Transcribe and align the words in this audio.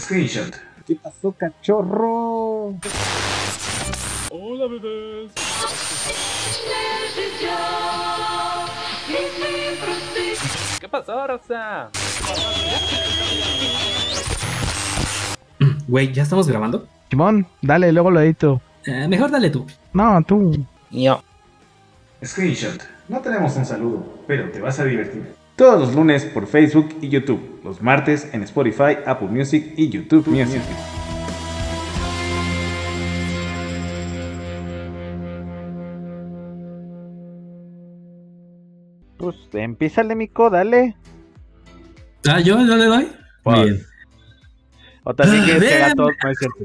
Screenshot. 0.00 0.56
¿Qué 0.86 0.96
pasó, 0.96 1.32
cachorro? 1.32 2.74
Hola, 4.30 4.66
bebés. 4.66 5.30
¿Qué 10.80 10.88
pasó, 10.88 11.26
Rosa? 11.26 11.90
Güey, 15.86 16.12
¿ya 16.12 16.22
estamos 16.22 16.48
grabando? 16.48 16.88
Simón, 17.10 17.46
dale, 17.60 17.92
luego 17.92 18.10
lo 18.10 18.20
edito. 18.20 18.62
Eh, 18.86 19.06
mejor 19.06 19.30
dale 19.30 19.50
tú. 19.50 19.66
No, 19.92 20.22
tú. 20.22 20.64
Yo. 20.90 21.22
Screenshot. 22.24 22.82
No 23.08 23.20
tenemos 23.20 23.54
un 23.56 23.66
saludo, 23.66 24.22
pero 24.26 24.50
te 24.50 24.60
vas 24.60 24.78
a 24.78 24.84
divertir. 24.84 25.39
Todos 25.60 25.78
los 25.78 25.94
lunes 25.94 26.24
por 26.24 26.46
Facebook 26.46 26.88
y 27.02 27.10
YouTube. 27.10 27.60
Los 27.62 27.82
martes 27.82 28.32
en 28.32 28.42
Spotify, 28.44 28.96
Apple 29.04 29.28
Music 29.28 29.74
y 29.76 29.90
YouTube 29.90 30.26
Music. 30.26 30.62
Pues 39.18 39.36
empieza 39.52 40.02
Mico, 40.02 40.48
dale. 40.48 40.96
Ah, 42.26 42.40
yo, 42.40 42.58
yo 42.64 42.76
le 42.76 42.86
doy. 42.86 43.08
Pues. 43.42 43.62
Bien. 43.62 43.82
O 45.04 45.14
también 45.14 45.42
Ah, 45.42 45.46
que 45.46 45.74
haga 45.74 45.94
todo, 45.94 46.08
no 46.24 46.30
es 46.30 46.38
cierto. 46.38 46.64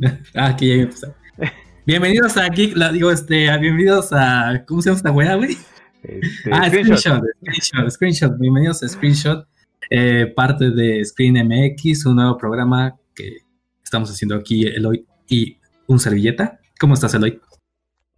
Ah, 0.34 0.46
aquí 0.46 0.66
ya 0.66 0.82
empezó. 0.82 1.14
Bienvenidos 1.86 2.36
a 2.36 2.48
Geek, 2.48 2.76
la, 2.76 2.90
digo, 2.90 3.12
este, 3.12 3.56
bienvenidos 3.58 4.12
a, 4.12 4.64
¿cómo 4.66 4.82
se 4.82 4.88
llama 4.88 4.96
esta 4.96 5.12
weá, 5.12 5.36
güey? 5.36 5.56
Este, 6.02 6.50
Ah, 6.52 6.68
screenshot. 6.68 6.98
screenshot, 6.98 7.22
screenshot, 7.42 7.90
screenshot. 7.90 8.38
Bienvenidos 8.38 8.82
a 8.82 8.88
Screenshot, 8.88 9.46
eh, 9.88 10.26
parte 10.34 10.70
de 10.70 11.04
Screen 11.04 11.36
MX, 11.46 12.06
un 12.06 12.16
nuevo 12.16 12.36
programa 12.36 12.96
que 13.14 13.38
estamos 13.84 14.10
haciendo 14.10 14.34
aquí, 14.34 14.66
Eloy 14.66 15.06
y 15.28 15.58
un 15.86 16.00
servilleta. 16.00 16.58
¿Cómo 16.80 16.94
estás, 16.94 17.14
Eloy? 17.14 17.40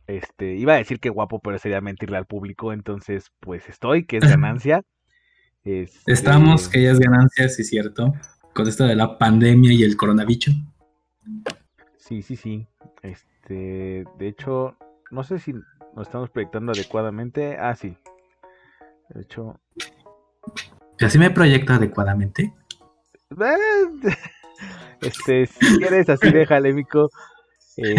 Este, 0.06 0.55
iba 0.56 0.75
a 0.75 0.77
decir 0.77 0.98
que 0.98 1.11
guapo, 1.11 1.41
pero 1.41 1.58
sería 1.58 1.83
mentirle 1.83 2.17
al 2.17 2.27
público, 2.27 2.73
entonces, 2.73 3.27
pues 3.41 3.69
estoy, 3.69 4.06
que 4.06 4.19
es 4.19 4.28
ganancia. 4.28 4.83
Este, 5.67 6.12
Estamos, 6.12 6.69
que 6.69 6.83
ya 6.83 6.91
es 6.91 6.98
ganancia, 6.98 7.48
sí, 7.48 7.64
cierto, 7.64 8.12
con 8.53 8.69
esto 8.69 8.84
de 8.84 8.95
la 8.95 9.17
pandemia 9.17 9.73
y 9.73 9.83
el 9.83 9.97
coronavirus. 9.97 10.55
Sí, 11.97 12.20
sí, 12.20 12.36
sí. 12.36 12.67
Este, 13.01 14.05
de 14.19 14.28
hecho, 14.28 14.77
no 15.11 15.25
sé 15.25 15.39
si 15.39 15.55
nos 15.95 16.06
estamos 16.09 16.31
proyectando 16.31 16.73
adecuadamente. 16.73 17.56
Ah, 17.59 17.75
sí. 17.75 17.97
De 19.11 19.23
hecho, 19.23 19.61
¿Así 21.01 21.19
me 21.19 21.31
proyecto 21.31 21.73
adecuadamente? 21.73 22.53
eh, 23.31 23.86
este, 25.01 25.47
si 25.47 25.78
quieres 25.78 26.09
así 26.09 26.31
déjale, 26.31 26.73
mico. 26.73 27.11
Eh, 27.77 27.97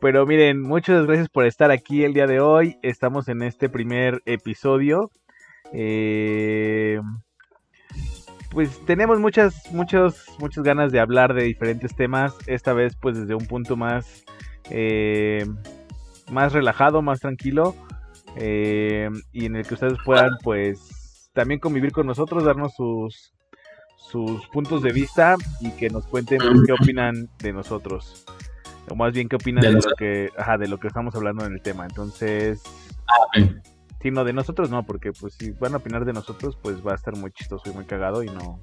pero 0.00 0.24
miren, 0.26 0.62
muchas 0.62 1.04
gracias 1.06 1.28
por 1.28 1.46
estar 1.46 1.70
aquí 1.70 2.04
el 2.04 2.14
día 2.14 2.26
de 2.26 2.40
hoy. 2.40 2.78
Estamos 2.82 3.28
en 3.28 3.42
este 3.42 3.68
primer 3.68 4.22
episodio. 4.24 5.10
Eh, 5.72 7.00
pues 8.50 8.84
tenemos 8.86 9.20
muchas, 9.20 9.70
muchas, 9.72 10.26
muchas 10.38 10.64
ganas 10.64 10.92
de 10.92 11.00
hablar 11.00 11.34
de 11.34 11.44
diferentes 11.44 11.94
temas. 11.94 12.34
Esta 12.46 12.72
vez, 12.72 12.96
pues 12.96 13.18
desde 13.18 13.34
un 13.34 13.46
punto 13.46 13.76
más, 13.76 14.24
eh, 14.70 15.46
más 16.30 16.52
relajado, 16.52 17.02
más 17.02 17.20
tranquilo. 17.20 17.74
eh, 18.36 19.08
y 19.32 19.46
en 19.46 19.56
el 19.56 19.66
que 19.66 19.74
ustedes 19.74 19.98
puedan, 20.04 20.30
pues, 20.42 21.30
también 21.32 21.60
convivir 21.60 21.92
con 21.92 22.06
nosotros, 22.06 22.44
darnos 22.44 22.74
sus, 22.74 23.32
sus 23.96 24.46
puntos 24.48 24.82
de 24.82 24.92
vista 24.92 25.36
y 25.60 25.70
que 25.72 25.90
nos 25.90 26.06
cuenten 26.06 26.38
qué 26.64 26.72
opinan 26.72 27.28
de 27.38 27.52
nosotros. 27.52 28.24
O 28.90 28.94
más 28.94 29.12
bien 29.12 29.28
qué 29.28 29.36
opinan 29.36 29.62
De 29.62 29.68
de, 29.68 29.74
lo 29.74 29.94
que, 29.98 30.30
ajá, 30.38 30.56
de 30.56 30.68
lo 30.68 30.78
que 30.78 30.88
estamos 30.88 31.14
hablando 31.14 31.44
en 31.44 31.54
el 31.54 31.62
tema. 31.62 31.84
Entonces, 31.84 32.62
bien. 33.34 33.60
Sí, 34.00 34.10
no, 34.10 34.24
de 34.24 34.32
nosotros 34.32 34.70
no, 34.70 34.84
porque 34.86 35.12
pues 35.12 35.34
si 35.34 35.50
van 35.52 35.74
a 35.74 35.78
opinar 35.78 36.04
de 36.04 36.12
nosotros, 36.12 36.56
pues 36.62 36.76
va 36.86 36.92
a 36.92 36.94
estar 36.94 37.16
muy 37.16 37.32
chistoso 37.32 37.68
y 37.70 37.74
muy 37.74 37.84
cagado 37.84 38.22
y 38.22 38.26
no, 38.26 38.60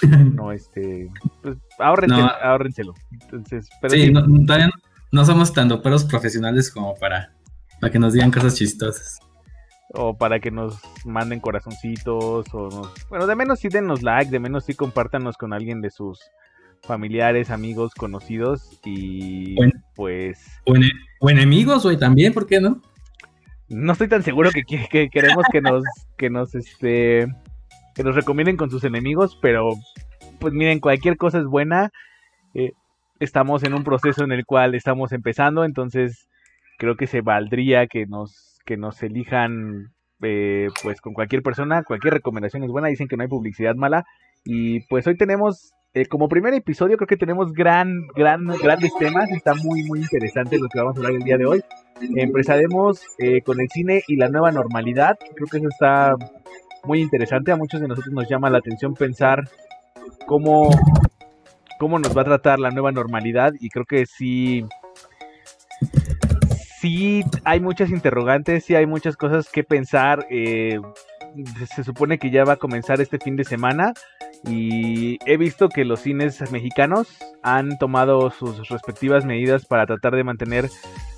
no, 0.34 0.52
este, 0.52 1.10
pues 1.42 1.56
ahórrenselo, 1.78 2.22
No. 2.26 2.32
ahórrenselo. 2.42 2.94
Entonces, 3.12 3.68
pero 3.80 3.94
sí, 3.94 4.06
sí, 4.06 4.12
no, 4.12 4.22
todavía 4.46 4.66
no, 4.66 4.72
no 5.12 5.24
somos 5.24 5.52
tan 5.52 5.68
peros 5.82 6.04
profesionales 6.04 6.70
como 6.70 6.94
para, 6.94 7.32
para 7.80 7.92
que 7.92 7.98
nos 7.98 8.12
digan 8.12 8.30
cosas 8.30 8.54
chistosas. 8.54 9.18
o 9.92 10.16
para 10.16 10.38
que 10.40 10.50
nos 10.50 10.78
manden 11.04 11.40
corazoncitos, 11.40 12.46
o 12.52 12.68
nos, 12.70 12.92
bueno, 13.08 13.26
de 13.26 13.34
menos 13.36 13.58
sí 13.60 13.68
denos 13.68 14.02
like, 14.02 14.30
de 14.30 14.38
menos 14.40 14.64
sí 14.64 14.74
compártanos 14.74 15.36
con 15.36 15.52
alguien 15.52 15.80
de 15.80 15.90
sus 15.90 16.20
familiares, 16.82 17.50
amigos, 17.50 17.92
conocidos 17.94 18.78
y 18.84 19.54
Bueno. 19.56 19.72
pues 19.96 20.38
O, 20.66 20.74
ene- 20.74 20.92
o 21.20 21.30
enemigos, 21.30 21.82
güey, 21.84 21.96
también, 21.96 22.32
¿por 22.32 22.46
qué 22.46 22.60
no? 22.60 22.80
No 23.74 23.92
estoy 23.92 24.08
tan 24.08 24.22
seguro 24.22 24.50
que, 24.50 24.62
que- 24.64 24.86
que 24.88 25.08
queremos 25.10 25.44
que 25.50 25.60
nos, 25.60 25.82
que 26.16 26.30
nos, 26.30 26.54
este, 26.54 27.26
que 27.94 28.02
nos 28.04 28.14
recomienden 28.14 28.56
con 28.56 28.70
sus 28.70 28.84
enemigos, 28.84 29.38
pero 29.40 29.70
pues 30.38 30.52
miren, 30.52 30.80
cualquier 30.80 31.16
cosa 31.16 31.38
es 31.38 31.44
buena. 31.46 31.90
Eh, 32.54 32.72
estamos 33.20 33.62
en 33.64 33.74
un 33.74 33.84
proceso 33.84 34.24
en 34.24 34.32
el 34.32 34.44
cual 34.44 34.74
estamos 34.74 35.12
empezando, 35.12 35.64
entonces 35.64 36.28
creo 36.78 36.96
que 36.96 37.06
se 37.06 37.20
valdría 37.20 37.86
que 37.86 38.06
nos, 38.06 38.58
que 38.64 38.76
nos 38.76 39.02
elijan, 39.02 39.92
eh, 40.22 40.68
pues 40.82 41.00
con 41.00 41.12
cualquier 41.14 41.42
persona, 41.42 41.82
cualquier 41.84 42.14
recomendación 42.14 42.64
es 42.64 42.70
buena. 42.70 42.88
Dicen 42.88 43.08
que 43.08 43.16
no 43.16 43.22
hay 43.22 43.28
publicidad 43.28 43.74
mala 43.76 44.04
y 44.44 44.80
pues 44.88 45.06
hoy 45.06 45.16
tenemos 45.16 45.72
eh, 45.94 46.06
como 46.06 46.28
primer 46.28 46.52
episodio 46.54 46.96
creo 46.96 47.06
que 47.06 47.16
tenemos 47.16 47.52
gran, 47.52 48.08
gran, 48.16 48.44
grandes 48.46 48.92
temas. 48.98 49.30
Está 49.30 49.54
muy, 49.54 49.84
muy 49.84 50.00
interesante 50.00 50.58
lo 50.58 50.68
que 50.68 50.80
vamos 50.80 50.96
a 50.96 50.98
hablar 50.98 51.12
el 51.12 51.22
día 51.22 51.38
de 51.38 51.46
hoy. 51.46 51.62
Empezaremos 52.16 53.00
eh, 53.18 53.42
con 53.42 53.60
el 53.60 53.68
cine 53.68 54.02
y 54.08 54.16
la 54.16 54.28
nueva 54.28 54.50
normalidad. 54.50 55.16
Creo 55.36 55.46
que 55.46 55.58
eso 55.58 55.68
está 55.68 56.16
muy 56.82 57.00
interesante. 57.00 57.52
A 57.52 57.56
muchos 57.56 57.80
de 57.80 57.86
nosotros 57.86 58.12
nos 58.12 58.28
llama 58.28 58.50
la 58.50 58.58
atención 58.58 58.94
pensar 58.94 59.48
cómo, 60.26 60.68
cómo 61.78 62.00
nos 62.00 62.16
va 62.16 62.22
a 62.22 62.24
tratar 62.24 62.58
la 62.58 62.70
nueva 62.70 62.90
normalidad. 62.90 63.52
Y 63.60 63.68
creo 63.68 63.84
que 63.84 64.04
sí, 64.06 64.66
sí 66.80 67.22
hay 67.44 67.60
muchas 67.60 67.90
interrogantes, 67.90 68.64
sí 68.64 68.74
hay 68.74 68.86
muchas 68.86 69.16
cosas 69.16 69.48
que 69.48 69.62
pensar. 69.62 70.26
eh, 70.28 70.80
se 71.74 71.84
supone 71.84 72.18
que 72.18 72.30
ya 72.30 72.44
va 72.44 72.54
a 72.54 72.56
comenzar 72.56 73.00
este 73.00 73.18
fin 73.18 73.36
de 73.36 73.44
semana 73.44 73.92
y 74.46 75.18
he 75.26 75.36
visto 75.36 75.68
que 75.68 75.84
los 75.84 76.00
cines 76.00 76.50
mexicanos 76.52 77.16
han 77.42 77.78
tomado 77.78 78.30
sus 78.30 78.68
respectivas 78.68 79.24
medidas 79.24 79.64
para 79.64 79.86
tratar 79.86 80.14
de 80.14 80.24
mantener 80.24 80.68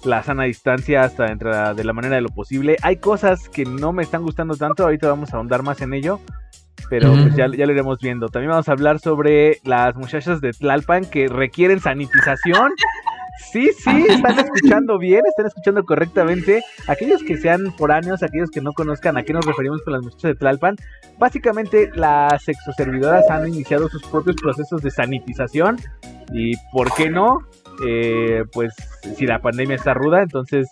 la 0.05 0.23
sana 0.23 0.45
distancia 0.45 1.03
hasta 1.03 1.25
dentro 1.25 1.75
de 1.75 1.85
la 1.85 1.93
manera 1.93 2.17
de 2.17 2.23
lo 2.23 2.29
posible. 2.29 2.77
Hay 2.83 2.97
cosas 2.97 3.49
que 3.49 3.65
no 3.65 3.93
me 3.93 4.03
están 4.03 4.23
gustando 4.23 4.57
tanto, 4.57 4.85
ahorita 4.85 5.09
vamos 5.09 5.33
a 5.33 5.37
ahondar 5.37 5.63
más 5.63 5.81
en 5.81 5.95
ello, 5.95 6.21
pero 6.89 7.13
pues 7.13 7.35
ya, 7.35 7.47
ya 7.49 7.67
lo 7.67 7.73
iremos 7.73 7.99
viendo. 7.99 8.29
También 8.29 8.51
vamos 8.51 8.69
a 8.69 8.73
hablar 8.73 9.01
sobre 9.01 9.59
las 9.65 9.97
muchachas 9.97 10.41
de 10.41 10.53
Tlalpan 10.53 11.05
que 11.07 11.27
requieren 11.29 11.81
sanitización. 11.81 12.71
Sí, 13.39 13.71
sí, 13.79 14.07
están 14.09 14.39
escuchando 14.39 14.99
bien, 14.99 15.23
están 15.27 15.47
escuchando 15.47 15.85
correctamente. 15.85 16.63
Aquellos 16.89 17.23
que 17.23 17.37
sean 17.37 17.73
foráneos, 17.77 18.23
aquellos 18.23 18.51
que 18.51 18.61
no 18.61 18.73
conozcan 18.73 19.17
a 19.17 19.23
qué 19.23 19.33
nos 19.33 19.45
referimos 19.45 19.83
con 19.83 19.93
las 19.93 20.03
muchachas 20.03 20.31
de 20.31 20.35
Tlalpan, 20.35 20.77
básicamente 21.19 21.91
las 21.95 22.43
sexoservidoras 22.43 23.29
han 23.31 23.49
iniciado 23.49 23.89
sus 23.89 24.03
propios 24.05 24.37
procesos 24.37 24.83
de 24.83 24.91
sanitización 24.91 25.77
y, 26.33 26.55
¿por 26.73 26.93
qué 26.95 27.11
no? 27.11 27.39
Eh, 27.87 28.45
pues 28.53 28.75
si 29.17 29.27
la 29.27 29.41
pandemia 29.41 29.77
está 29.77 29.93
ruda, 29.93 30.23
entonces 30.23 30.69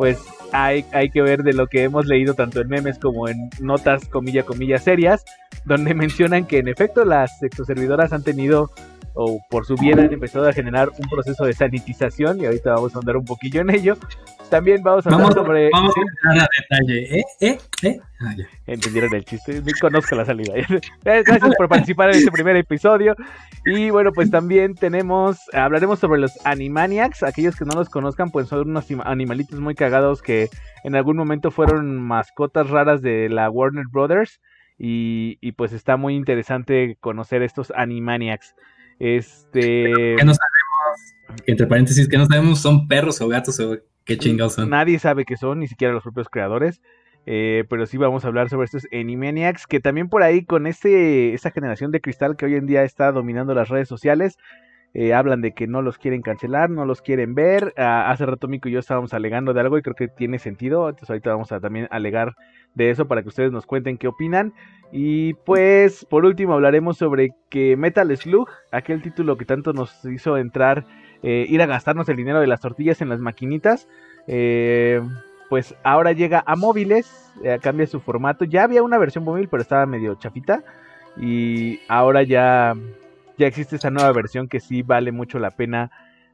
pues 0.00 0.18
hay, 0.52 0.86
hay 0.92 1.10
que 1.10 1.20
ver 1.20 1.42
de 1.42 1.52
lo 1.52 1.66
que 1.66 1.82
hemos 1.82 2.06
leído 2.06 2.32
tanto 2.32 2.62
en 2.62 2.68
memes 2.68 2.98
como 2.98 3.28
en 3.28 3.50
notas 3.60 4.06
comilla 4.06 4.44
comilla 4.44 4.78
serias, 4.78 5.26
donde 5.66 5.92
mencionan 6.04 6.46
que 6.46 6.56
en 6.56 6.68
efecto 6.68 7.04
las 7.04 7.38
sexoservidoras 7.38 8.14
han 8.14 8.22
tenido 8.22 8.70
o 9.12 9.40
por 9.50 9.66
su 9.66 9.74
bien 9.74 9.98
han 9.98 10.10
empezado 10.10 10.48
a 10.48 10.54
generar 10.54 10.88
un 10.88 11.06
proceso 11.10 11.44
de 11.44 11.52
sanitización 11.52 12.40
y 12.40 12.46
ahorita 12.46 12.72
vamos 12.72 12.96
a 12.96 13.00
andar 13.00 13.18
un 13.18 13.26
poquillo 13.26 13.60
en 13.60 13.68
ello. 13.68 13.98
También 14.50 14.82
vamos 14.82 15.06
a 15.06 15.10
hablar 15.10 15.20
Vamos, 15.22 15.34
sobre... 15.34 15.70
vamos 15.72 15.94
a 15.96 16.00
entrar 16.00 16.46
a 16.46 16.48
detalle. 16.60 17.18
¿Eh? 17.18 17.24
¿Eh? 17.40 17.58
¿Eh? 17.82 18.00
Ah, 18.20 18.34
ya. 18.36 18.44
entendieron 18.66 19.14
el 19.14 19.24
chiste, 19.24 19.62
ni 19.64 19.72
conozco 19.72 20.14
la 20.16 20.24
salida. 20.24 20.52
Gracias 21.04 21.54
por 21.56 21.68
participar 21.68 22.10
en 22.10 22.16
este 22.16 22.30
primer 22.30 22.56
episodio. 22.56 23.14
Y 23.64 23.90
bueno, 23.90 24.12
pues 24.12 24.30
también 24.30 24.74
tenemos, 24.74 25.38
hablaremos 25.52 25.98
sobre 26.00 26.20
los 26.20 26.32
Animaniacs. 26.44 27.22
Aquellos 27.22 27.56
que 27.56 27.64
no 27.64 27.74
los 27.74 27.88
conozcan, 27.88 28.30
pues 28.30 28.48
son 28.48 28.68
unos 28.68 28.90
im- 28.90 29.02
animalitos 29.04 29.58
muy 29.60 29.74
cagados 29.74 30.20
que 30.20 30.48
en 30.84 30.96
algún 30.96 31.16
momento 31.16 31.50
fueron 31.50 31.96
mascotas 31.98 32.68
raras 32.68 33.00
de 33.02 33.28
la 33.28 33.48
Warner 33.48 33.86
Brothers. 33.90 34.40
Y, 34.78 35.38
y 35.40 35.52
pues 35.52 35.72
está 35.72 35.96
muy 35.96 36.14
interesante 36.16 36.96
conocer 37.00 37.42
estos 37.42 37.70
Animaniacs. 37.76 38.54
Este. 38.98 40.16
Que 40.16 40.24
no 40.24 40.34
sabemos, 40.34 41.14
entre 41.46 41.66
paréntesis, 41.66 42.08
que 42.08 42.18
no 42.18 42.26
sabemos 42.26 42.60
son 42.60 42.86
perros 42.88 43.20
o 43.20 43.28
gatos 43.28 43.58
o 43.60 43.76
qué 44.10 44.18
chingados 44.18 44.54
son. 44.54 44.70
Nadie 44.70 44.98
sabe 44.98 45.24
qué 45.24 45.36
son, 45.36 45.60
ni 45.60 45.68
siquiera 45.68 45.94
los 45.94 46.02
propios 46.02 46.28
creadores. 46.28 46.80
Eh, 47.26 47.64
pero 47.68 47.86
sí 47.86 47.96
vamos 47.98 48.24
a 48.24 48.28
hablar 48.28 48.48
sobre 48.48 48.64
estos 48.64 48.86
Animaniacs, 48.92 49.66
que 49.66 49.78
también 49.78 50.08
por 50.08 50.22
ahí 50.22 50.44
con 50.44 50.66
este, 50.66 51.34
esta 51.34 51.50
generación 51.50 51.92
de 51.92 52.00
cristal 52.00 52.36
que 52.36 52.46
hoy 52.46 52.54
en 52.54 52.66
día 52.66 52.82
está 52.82 53.12
dominando 53.12 53.54
las 53.54 53.68
redes 53.68 53.88
sociales, 53.88 54.38
eh, 54.94 55.14
hablan 55.14 55.40
de 55.40 55.52
que 55.52 55.68
no 55.68 55.82
los 55.82 55.98
quieren 55.98 56.22
cancelar, 56.22 56.70
no 56.70 56.84
los 56.86 57.02
quieren 57.02 57.34
ver. 57.34 57.72
Ah, 57.76 58.10
hace 58.10 58.26
rato 58.26 58.48
Mico 58.48 58.68
y 58.68 58.72
yo 58.72 58.80
estábamos 58.80 59.14
alegando 59.14 59.52
de 59.52 59.60
algo 59.60 59.78
y 59.78 59.82
creo 59.82 59.94
que 59.94 60.08
tiene 60.08 60.38
sentido. 60.38 60.88
Entonces 60.88 61.10
ahorita 61.10 61.30
vamos 61.30 61.52
a 61.52 61.60
también 61.60 61.86
alegar 61.90 62.34
de 62.74 62.90
eso 62.90 63.06
para 63.06 63.22
que 63.22 63.28
ustedes 63.28 63.52
nos 63.52 63.66
cuenten 63.66 63.98
qué 63.98 64.08
opinan. 64.08 64.52
Y 64.90 65.34
pues 65.34 66.04
por 66.04 66.24
último 66.24 66.54
hablaremos 66.54 66.96
sobre 66.96 67.34
que 67.48 67.76
Metal 67.76 68.16
Slug, 68.16 68.48
aquel 68.72 69.02
título 69.02 69.36
que 69.36 69.44
tanto 69.44 69.72
nos 69.72 70.04
hizo 70.04 70.36
entrar, 70.36 70.84
eh, 71.22 71.46
ir 71.48 71.60
a 71.62 71.66
gastarnos 71.66 72.08
el 72.08 72.16
dinero 72.16 72.40
de 72.40 72.46
las 72.46 72.60
tortillas 72.60 73.00
en 73.00 73.08
las 73.08 73.20
maquinitas. 73.20 73.88
Eh, 74.26 75.00
pues 75.48 75.74
ahora 75.82 76.12
llega 76.12 76.42
a 76.46 76.56
móviles, 76.56 77.32
eh, 77.42 77.58
cambia 77.60 77.86
su 77.86 78.00
formato. 78.00 78.44
Ya 78.44 78.64
había 78.64 78.82
una 78.82 78.98
versión 78.98 79.24
móvil, 79.24 79.48
pero 79.48 79.62
estaba 79.62 79.86
medio 79.86 80.14
chafita. 80.14 80.62
Y 81.16 81.80
ahora 81.88 82.22
ya, 82.22 82.74
ya 83.36 83.46
existe 83.46 83.76
esa 83.76 83.90
nueva 83.90 84.12
versión 84.12 84.48
que 84.48 84.60
sí 84.60 84.82
vale 84.82 85.10
mucho 85.12 85.38
la 85.38 85.50
pena, 85.50 85.90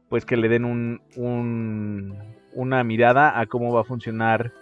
pues 0.08 0.24
que 0.26 0.36
le 0.36 0.48
den 0.48 0.64
un, 0.64 1.00
un- 1.16 2.14
una 2.52 2.84
mirada 2.84 3.38
a 3.40 3.46
cómo 3.46 3.72
va 3.72 3.80
a 3.82 3.84
funcionar 3.84 4.52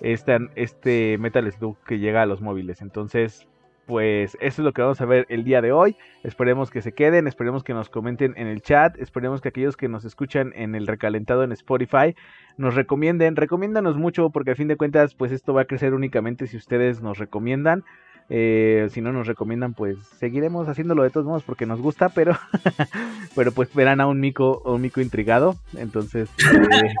este 0.00 1.16
Metal 1.18 1.50
Slug 1.52 1.78
que 1.84 1.98
llega 1.98 2.22
a 2.22 2.26
los 2.26 2.40
móviles. 2.40 2.80
Entonces, 2.82 3.46
pues 3.86 4.36
eso 4.40 4.62
es 4.62 4.64
lo 4.64 4.72
que 4.72 4.82
vamos 4.82 5.00
a 5.00 5.06
ver 5.06 5.26
el 5.28 5.44
día 5.44 5.62
de 5.62 5.72
hoy. 5.72 5.96
Esperemos 6.24 6.70
que 6.70 6.82
se 6.82 6.92
queden, 6.92 7.26
esperemos 7.26 7.62
que 7.62 7.72
nos 7.72 7.88
comenten 7.88 8.34
en 8.36 8.48
el 8.48 8.60
chat, 8.60 8.98
esperemos 8.98 9.40
que 9.40 9.48
aquellos 9.48 9.76
que 9.76 9.88
nos 9.88 10.04
escuchan 10.04 10.52
en 10.56 10.74
el 10.74 10.86
recalentado 10.86 11.44
en 11.44 11.52
Spotify 11.52 12.14
nos 12.56 12.74
recomienden, 12.74 13.36
recomiéndanos 13.36 13.96
mucho 13.96 14.30
porque 14.30 14.52
a 14.52 14.56
fin 14.56 14.68
de 14.68 14.76
cuentas 14.76 15.14
pues 15.14 15.30
esto 15.30 15.54
va 15.54 15.62
a 15.62 15.66
crecer 15.66 15.94
únicamente 15.94 16.46
si 16.46 16.56
ustedes 16.56 17.00
nos 17.00 17.18
recomiendan. 17.18 17.84
Eh, 18.28 18.88
si 18.90 19.00
no 19.00 19.12
nos 19.12 19.28
recomiendan 19.28 19.72
pues 19.72 19.98
seguiremos 20.18 20.66
haciéndolo 20.66 21.04
de 21.04 21.10
todos 21.10 21.26
modos 21.26 21.44
porque 21.44 21.64
nos 21.64 21.80
gusta, 21.80 22.08
pero 22.08 22.36
pero 23.36 23.52
pues 23.52 23.72
verán 23.72 24.00
a 24.00 24.08
un 24.08 24.18
mico, 24.18 24.62
un 24.64 24.80
mico 24.80 25.00
intrigado. 25.00 25.54
Entonces 25.76 26.28
eh, 26.72 26.94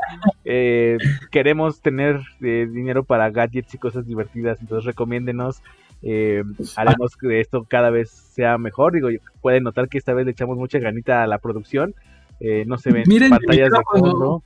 eh, 0.44 0.98
queremos 1.32 1.80
tener 1.80 2.20
dinero 2.38 3.02
para 3.02 3.30
gadgets 3.30 3.74
y 3.74 3.78
cosas 3.78 4.06
divertidas, 4.06 4.60
entonces 4.60 4.84
recomiéndenos. 4.84 5.62
Eh, 6.02 6.42
haremos 6.76 7.16
que 7.16 7.40
esto 7.40 7.64
cada 7.68 7.90
vez 7.90 8.10
sea 8.10 8.58
mejor. 8.58 8.92
Digo, 8.92 9.08
pueden 9.40 9.64
notar 9.64 9.88
que 9.88 9.98
esta 9.98 10.12
vez 10.14 10.26
le 10.26 10.32
echamos 10.32 10.56
mucha 10.56 10.78
ganita 10.78 11.22
a 11.22 11.26
la 11.26 11.38
producción. 11.38 11.94
Eh, 12.40 12.64
no 12.66 12.76
se 12.78 12.92
ven 12.92 13.04
Miren 13.06 13.30
mi 13.30 13.38
pantallas 13.38 13.70
de 13.70 13.78
fondo. 13.90 14.42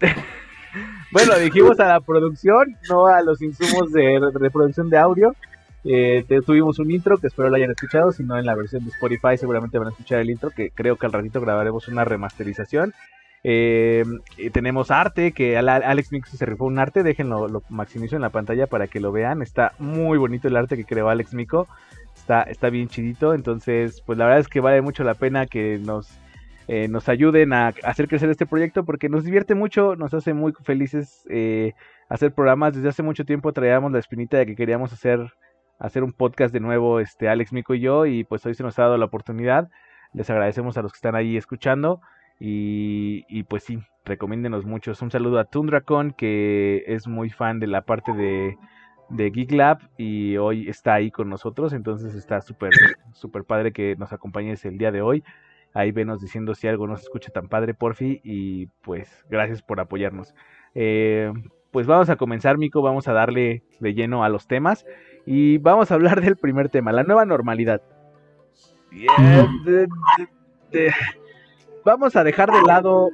bueno, 1.12 1.36
dijimos 1.38 1.78
a 1.80 1.88
la 1.88 2.00
producción, 2.00 2.76
no 2.88 3.06
a 3.06 3.22
los 3.22 3.42
insumos 3.42 3.92
de 3.92 4.18
re- 4.20 4.30
reproducción 4.38 4.88
de 4.90 4.98
audio. 4.98 5.34
Eh, 5.84 6.24
te- 6.28 6.42
tuvimos 6.42 6.78
un 6.78 6.90
intro 6.90 7.16
que 7.18 7.28
espero 7.28 7.48
lo 7.48 7.56
hayan 7.56 7.70
escuchado, 7.70 8.12
si 8.12 8.22
no 8.22 8.38
en 8.38 8.44
la 8.46 8.54
versión 8.54 8.84
de 8.84 8.90
Spotify 8.90 9.36
seguramente 9.38 9.78
van 9.78 9.88
a 9.88 9.90
escuchar 9.90 10.20
el 10.20 10.30
intro, 10.30 10.50
que 10.50 10.70
creo 10.70 10.96
que 10.96 11.06
al 11.06 11.12
ratito 11.12 11.40
grabaremos 11.40 11.88
una 11.88 12.04
remasterización. 12.04 12.92
Eh, 13.42 14.04
tenemos 14.52 14.90
arte, 14.90 15.32
que 15.32 15.56
al- 15.56 15.68
Alex 15.68 16.12
Mix 16.12 16.28
se 16.30 16.44
rifó 16.46 16.66
un 16.66 16.78
arte, 16.78 17.02
déjenlo, 17.02 17.48
lo 17.48 17.62
maximizo 17.70 18.16
en 18.16 18.22
la 18.22 18.30
pantalla 18.30 18.66
para 18.66 18.86
que 18.86 19.00
lo 19.00 19.12
vean. 19.12 19.40
Está 19.42 19.72
muy 19.78 20.18
bonito 20.18 20.48
el 20.48 20.56
arte 20.56 20.76
que 20.76 20.84
creó 20.84 21.08
Alex 21.08 21.32
Mico, 21.32 21.66
está, 22.14 22.42
está 22.42 22.68
bien 22.68 22.88
chidito, 22.88 23.32
entonces 23.32 24.02
pues 24.02 24.18
la 24.18 24.26
verdad 24.26 24.40
es 24.40 24.48
que 24.48 24.60
vale 24.60 24.82
mucho 24.82 25.04
la 25.04 25.14
pena 25.14 25.46
que 25.46 25.78
nos, 25.82 26.10
eh, 26.68 26.88
nos 26.88 27.08
ayuden 27.08 27.54
a 27.54 27.68
hacer 27.84 28.08
crecer 28.08 28.28
este 28.28 28.44
proyecto 28.46 28.84
porque 28.84 29.08
nos 29.08 29.24
divierte 29.24 29.54
mucho, 29.54 29.96
nos 29.96 30.12
hace 30.12 30.34
muy 30.34 30.52
felices 30.62 31.24
eh, 31.30 31.72
hacer 32.10 32.32
programas. 32.32 32.74
Desde 32.74 32.90
hace 32.90 33.02
mucho 33.02 33.24
tiempo 33.24 33.52
traíamos 33.54 33.90
la 33.90 33.98
espinita 34.00 34.36
de 34.36 34.44
que 34.44 34.54
queríamos 34.54 34.92
hacer, 34.92 35.32
hacer 35.78 36.04
un 36.04 36.12
podcast 36.12 36.52
de 36.52 36.60
nuevo, 36.60 37.00
este, 37.00 37.28
Alex 37.30 37.54
Mico 37.54 37.72
y 37.74 37.80
yo, 37.80 38.04
y 38.04 38.22
pues 38.24 38.44
hoy 38.44 38.54
se 38.54 38.62
nos 38.62 38.78
ha 38.78 38.82
dado 38.82 38.98
la 38.98 39.06
oportunidad. 39.06 39.70
Les 40.12 40.28
agradecemos 40.28 40.76
a 40.76 40.82
los 40.82 40.92
que 40.92 40.96
están 40.96 41.14
ahí 41.14 41.38
escuchando. 41.38 42.02
Y, 42.42 43.42
pues 43.44 43.64
sí, 43.64 43.78
recomiéndenos 44.04 44.64
mucho. 44.64 44.92
Un 45.02 45.10
saludo 45.10 45.38
a 45.38 45.44
Tundracon, 45.44 46.12
que 46.12 46.84
es 46.86 47.06
muy 47.06 47.28
fan 47.28 47.60
de 47.60 47.66
la 47.66 47.82
parte 47.82 48.12
de, 48.14 48.56
de 49.10 49.30
Geek 49.30 49.52
Lab 49.52 49.78
y 49.98 50.38
hoy 50.38 50.68
está 50.68 50.94
ahí 50.94 51.10
con 51.10 51.28
nosotros. 51.28 51.74
Entonces 51.74 52.14
está 52.14 52.40
súper 52.40 52.70
súper 53.12 53.44
padre 53.44 53.72
que 53.72 53.94
nos 53.96 54.12
acompañes 54.14 54.64
el 54.64 54.78
día 54.78 54.90
de 54.90 55.02
hoy. 55.02 55.22
Ahí 55.74 55.92
venos 55.92 56.20
diciendo 56.20 56.54
si 56.54 56.66
algo 56.66 56.86
no 56.86 56.96
se 56.96 57.02
escucha 57.02 57.30
tan 57.30 57.48
padre, 57.48 57.74
porfi. 57.74 58.20
Y 58.24 58.66
pues 58.82 59.24
gracias 59.28 59.60
por 59.62 59.78
apoyarnos. 59.78 60.34
Eh, 60.74 61.30
pues 61.70 61.86
vamos 61.86 62.08
a 62.08 62.16
comenzar, 62.16 62.56
Mico. 62.56 62.80
Vamos 62.80 63.06
a 63.06 63.12
darle 63.12 63.62
de 63.80 63.94
lleno 63.94 64.24
a 64.24 64.30
los 64.30 64.48
temas. 64.48 64.86
Y 65.26 65.58
vamos 65.58 65.90
a 65.90 65.94
hablar 65.94 66.22
del 66.22 66.36
primer 66.36 66.70
tema, 66.70 66.90
la 66.90 67.02
nueva 67.04 67.26
normalidad. 67.26 67.82
De- 70.70 70.90
Vamos 71.84 72.16
a 72.16 72.24
dejar 72.24 72.50
de 72.50 72.62
lado 72.62 73.10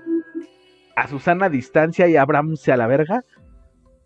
a 0.96 1.08
Susana 1.08 1.46
a 1.46 1.50
distancia 1.50 2.08
y 2.08 2.16
a 2.16 2.22
Abrams 2.22 2.68
a 2.68 2.76
la 2.76 2.86
verga. 2.86 3.22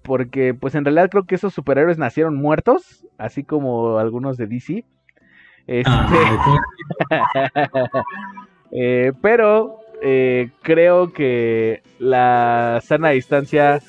Porque, 0.02 0.54
pues 0.54 0.74
en 0.74 0.84
realidad 0.84 1.10
creo 1.10 1.24
que 1.24 1.34
esos 1.34 1.52
superhéroes 1.52 1.98
nacieron 1.98 2.34
muertos, 2.34 3.06
así 3.18 3.44
como 3.44 3.98
algunos 3.98 4.36
de 4.36 4.46
DC. 4.46 4.84
Este, 5.66 5.90
Ah, 5.90 6.58
eh, 8.72 9.12
pero 9.20 9.80
eh, 10.02 10.50
creo 10.62 11.12
que 11.12 11.82
la 11.98 12.80
sana 12.82 13.10
distancia 13.10 13.80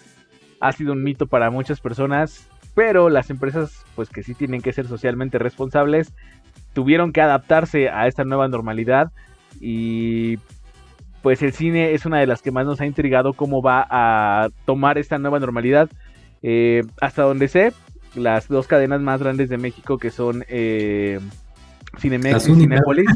ha 0.59 0.71
sido 0.73 0.93
un 0.93 1.03
mito 1.03 1.27
para 1.27 1.49
muchas 1.49 1.79
personas, 1.79 2.47
pero 2.75 3.09
las 3.09 3.29
empresas, 3.29 3.85
pues 3.95 4.09
que 4.09 4.21
sí 4.21 4.33
tienen 4.33 4.61
que 4.61 4.73
ser 4.73 4.87
socialmente 4.87 5.39
responsables, 5.39 6.13
tuvieron 6.73 7.13
que 7.13 7.21
adaptarse 7.21 7.89
a 7.89 8.07
esta 8.07 8.25
nueva 8.25 8.47
normalidad 8.47 9.11
y 9.59 10.37
pues 11.21 11.41
el 11.41 11.53
cine 11.53 11.93
es 11.93 12.05
una 12.05 12.19
de 12.19 12.27
las 12.27 12.41
que 12.41 12.51
más 12.51 12.65
nos 12.65 12.81
ha 12.81 12.85
intrigado 12.85 13.33
cómo 13.33 13.61
va 13.61 13.85
a 13.89 14.49
tomar 14.65 14.97
esta 14.97 15.17
nueva 15.17 15.39
normalidad. 15.39 15.89
Eh, 16.43 16.83
hasta 16.99 17.23
donde 17.23 17.47
sé, 17.47 17.73
las 18.15 18.47
dos 18.47 18.67
cadenas 18.67 19.01
más 19.01 19.21
grandes 19.21 19.49
de 19.49 19.57
México 19.57 19.97
que 19.97 20.09
son 20.09 20.43
eh, 20.47 21.19
Cinemex 21.99 22.47
y. 22.47 22.55
Cinépolis. 22.55 23.09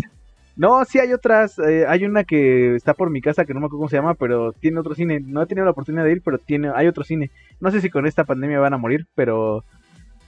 No, 0.58 0.86
sí 0.86 1.00
hay 1.00 1.12
otras. 1.12 1.60
eh, 1.60 1.86
hay 1.86 2.06
una 2.06 2.24
que 2.24 2.76
está 2.76 2.94
por 2.94 3.10
mi 3.10 3.20
casa 3.20 3.44
que 3.44 3.54
no 3.54 3.60
me 3.60 3.66
acuerdo 3.66 3.80
cómo 3.80 3.90
se 3.90 3.98
llama, 3.98 4.14
pero 4.14 4.54
tiene 4.54 4.80
otro 4.80 4.96
cine. 4.96 5.20
No 5.20 5.42
he 5.42 5.48
tenido 5.48 5.66
la 5.66 5.72
oportunidad 5.72 6.06
de 6.06 6.14
ir, 6.14 6.22
pero 6.24 6.38
tiene, 6.38 6.72
hay 6.74 6.88
otro 6.88 7.04
cine. 7.04 7.30
No 7.60 7.72
sé 7.72 7.82
si 7.82 7.90
con 7.90 8.08
esta 8.08 8.24
pandemia 8.24 8.60
van 8.60 8.74
a 8.74 8.78
morir, 8.78 9.06
pero, 9.16 9.66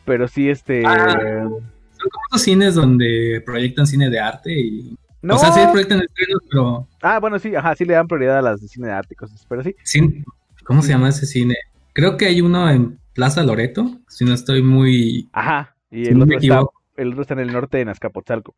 pero 0.03 0.27
sí 0.27 0.50
este. 0.50 0.84
Ah. 0.86 1.48
Son 1.48 2.10
como 2.12 2.25
esos 2.29 2.41
cines 2.41 2.75
donde 2.75 3.41
proyectan 3.46 3.88
cine 3.88 4.10
de 4.10 4.19
arte 4.19 4.51
y... 4.51 4.98
no. 5.21 5.36
O 5.36 5.38
sea, 5.39 5.51
sí 5.51 5.59
proyectan 5.71 6.01
estrenos, 6.01 6.41
pero... 6.50 6.88
Ah, 7.01 7.19
bueno, 7.19 7.39
sí, 7.39 7.55
ajá, 7.55 7.75
sí 7.75 7.86
le 7.86 7.93
dan 7.93 8.07
prioridad 8.07 8.38
a 8.39 8.41
las 8.41 8.62
de 8.62 8.67
cine 8.67 8.88
de 8.88 8.93
arte 8.93 9.13
y 9.13 9.17
cosas, 9.17 9.45
pero 9.50 9.63
sí. 9.63 9.75
cin- 9.83 10.24
¿Cómo 10.63 10.81
se 10.81 10.89
llama 10.89 11.09
ese 11.09 11.25
cine? 11.25 11.55
Creo 11.93 12.17
que 12.17 12.25
hay 12.27 12.41
uno 12.41 12.69
en 12.69 13.00
Plaza 13.13 13.43
Loreto, 13.43 14.00
si 14.07 14.25
no 14.25 14.33
estoy 14.33 14.62
muy... 14.62 15.29
Ajá. 15.33 15.75
Y 15.89 16.05
si 16.05 16.12
el 16.12 16.17
no 16.17 16.24
otro, 16.25 16.38
está, 16.38 16.45
equivoco. 16.45 16.74
el 16.97 17.09
otro 17.09 17.21
está 17.21 17.33
en 17.36 17.39
el 17.39 17.51
norte, 17.53 17.81
en 17.81 17.89
Azcapotzalco. 17.89 18.55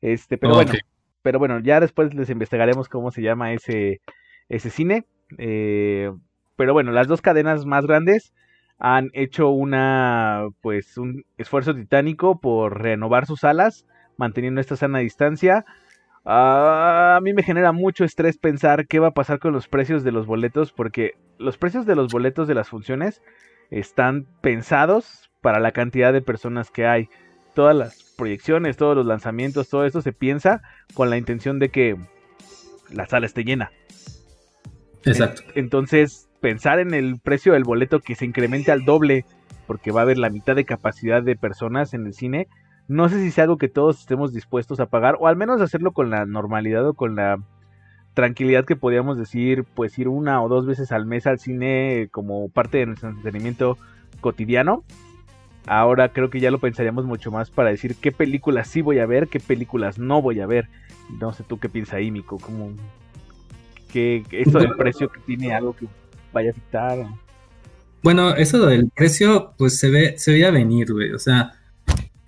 Este, 0.00 0.38
pero 0.38 0.54
Oh, 0.54 0.56
bueno, 0.56 0.72
pero 1.22 1.38
bueno, 1.38 1.60
ya 1.60 1.78
después 1.78 2.12
les 2.14 2.28
investigaremos 2.30 2.88
cómo 2.88 3.10
se 3.12 3.22
llama 3.22 3.52
ese, 3.52 4.00
ese 4.48 4.70
cine. 4.70 5.04
Eh, 5.38 6.10
pero 6.56 6.72
bueno, 6.72 6.90
las 6.90 7.06
dos 7.06 7.20
cadenas 7.22 7.64
más 7.66 7.86
grandes 7.86 8.32
han 8.78 9.10
hecho 9.12 9.50
una, 9.50 10.48
pues, 10.60 10.98
un 10.98 11.24
esfuerzo 11.38 11.74
titánico 11.74 12.40
por 12.40 12.82
renovar 12.82 13.26
sus 13.26 13.40
salas, 13.40 13.86
manteniendo 14.16 14.60
esta 14.60 14.74
sana 14.76 14.98
distancia. 14.98 15.64
Ah, 16.24 17.16
a 17.16 17.20
mí 17.20 17.32
me 17.32 17.42
genera 17.42 17.72
mucho 17.72 18.04
estrés 18.04 18.38
pensar 18.38 18.86
qué 18.86 19.00
va 19.00 19.08
a 19.08 19.14
pasar 19.14 19.38
con 19.38 19.52
los 19.52 19.66
precios 19.66 20.04
de 20.04 20.12
los 20.12 20.26
boletos, 20.26 20.72
porque 20.72 21.14
los 21.38 21.58
precios 21.58 21.84
de 21.84 21.96
los 21.96 22.12
boletos 22.12 22.46
de 22.46 22.54
las 22.54 22.68
funciones 22.68 23.22
están 23.70 24.26
pensados 24.40 25.30
para 25.40 25.58
la 25.58 25.72
cantidad 25.72 26.12
de 26.12 26.22
personas 26.22 26.70
que 26.70 26.86
hay. 26.86 27.08
Todas 27.54 27.76
las 27.76 28.14
proyecciones, 28.16 28.76
todos 28.76 28.96
los 28.96 29.04
lanzamientos, 29.04 29.68
todo 29.68 29.84
esto 29.84 30.00
se 30.00 30.12
piensa 30.12 30.62
con 30.94 31.10
la 31.10 31.16
intención 31.16 31.58
de 31.58 31.70
que 31.70 31.96
la 32.90 33.06
sala 33.06 33.26
esté 33.26 33.44
llena. 33.44 33.72
Exacto. 35.04 35.42
Entonces, 35.54 36.28
pensar 36.40 36.78
en 36.78 36.94
el 36.94 37.18
precio 37.18 37.54
del 37.54 37.64
boleto 37.64 38.00
que 38.00 38.14
se 38.14 38.24
incremente 38.24 38.70
al 38.70 38.84
doble, 38.84 39.24
porque 39.66 39.90
va 39.90 40.00
a 40.00 40.04
haber 40.04 40.18
la 40.18 40.30
mitad 40.30 40.54
de 40.54 40.64
capacidad 40.64 41.22
de 41.22 41.36
personas 41.36 41.94
en 41.94 42.06
el 42.06 42.14
cine, 42.14 42.46
no 42.88 43.08
sé 43.08 43.20
si 43.20 43.30
sea 43.30 43.44
algo 43.44 43.58
que 43.58 43.68
todos 43.68 44.00
estemos 44.00 44.32
dispuestos 44.32 44.80
a 44.80 44.86
pagar, 44.86 45.16
o 45.20 45.28
al 45.28 45.36
menos 45.36 45.60
hacerlo 45.60 45.92
con 45.92 46.10
la 46.10 46.26
normalidad 46.26 46.86
o 46.86 46.94
con 46.94 47.14
la 47.16 47.38
tranquilidad 48.14 48.64
que 48.64 48.76
podíamos 48.76 49.16
decir, 49.16 49.64
pues 49.64 49.98
ir 49.98 50.08
una 50.08 50.42
o 50.42 50.48
dos 50.48 50.66
veces 50.66 50.92
al 50.92 51.06
mes 51.06 51.26
al 51.26 51.38
cine 51.38 52.08
como 52.10 52.48
parte 52.48 52.78
de 52.78 52.86
nuestro 52.86 53.08
entretenimiento 53.08 53.78
cotidiano. 54.20 54.84
Ahora 55.66 56.12
creo 56.12 56.28
que 56.28 56.40
ya 56.40 56.50
lo 56.50 56.58
pensaríamos 56.58 57.04
mucho 57.04 57.30
más 57.30 57.50
para 57.50 57.70
decir 57.70 57.94
qué 57.96 58.10
películas 58.10 58.68
sí 58.68 58.82
voy 58.82 58.98
a 58.98 59.06
ver, 59.06 59.28
qué 59.28 59.40
películas 59.40 59.98
no 59.98 60.20
voy 60.20 60.40
a 60.40 60.46
ver. 60.46 60.68
No 61.20 61.32
sé 61.32 61.44
tú 61.44 61.58
qué 61.58 61.68
piensas 61.68 61.94
ahí, 61.94 62.10
Mico, 62.10 62.38
como 62.38 62.72
que 63.92 64.24
esto 64.30 64.58
del 64.58 64.74
precio 64.76 65.08
que 65.08 65.20
tiene 65.20 65.54
algo 65.54 65.74
que 65.76 65.86
vaya 66.32 66.50
a 66.50 66.52
afectar. 66.52 67.06
Bueno, 68.02 68.34
eso 68.34 68.66
del 68.66 68.90
precio, 68.90 69.54
pues 69.56 69.78
se 69.78 69.90
ve, 69.90 70.18
se 70.18 70.32
veía 70.32 70.50
venir, 70.50 70.92
güey. 70.92 71.12
O 71.12 71.18
sea, 71.18 71.52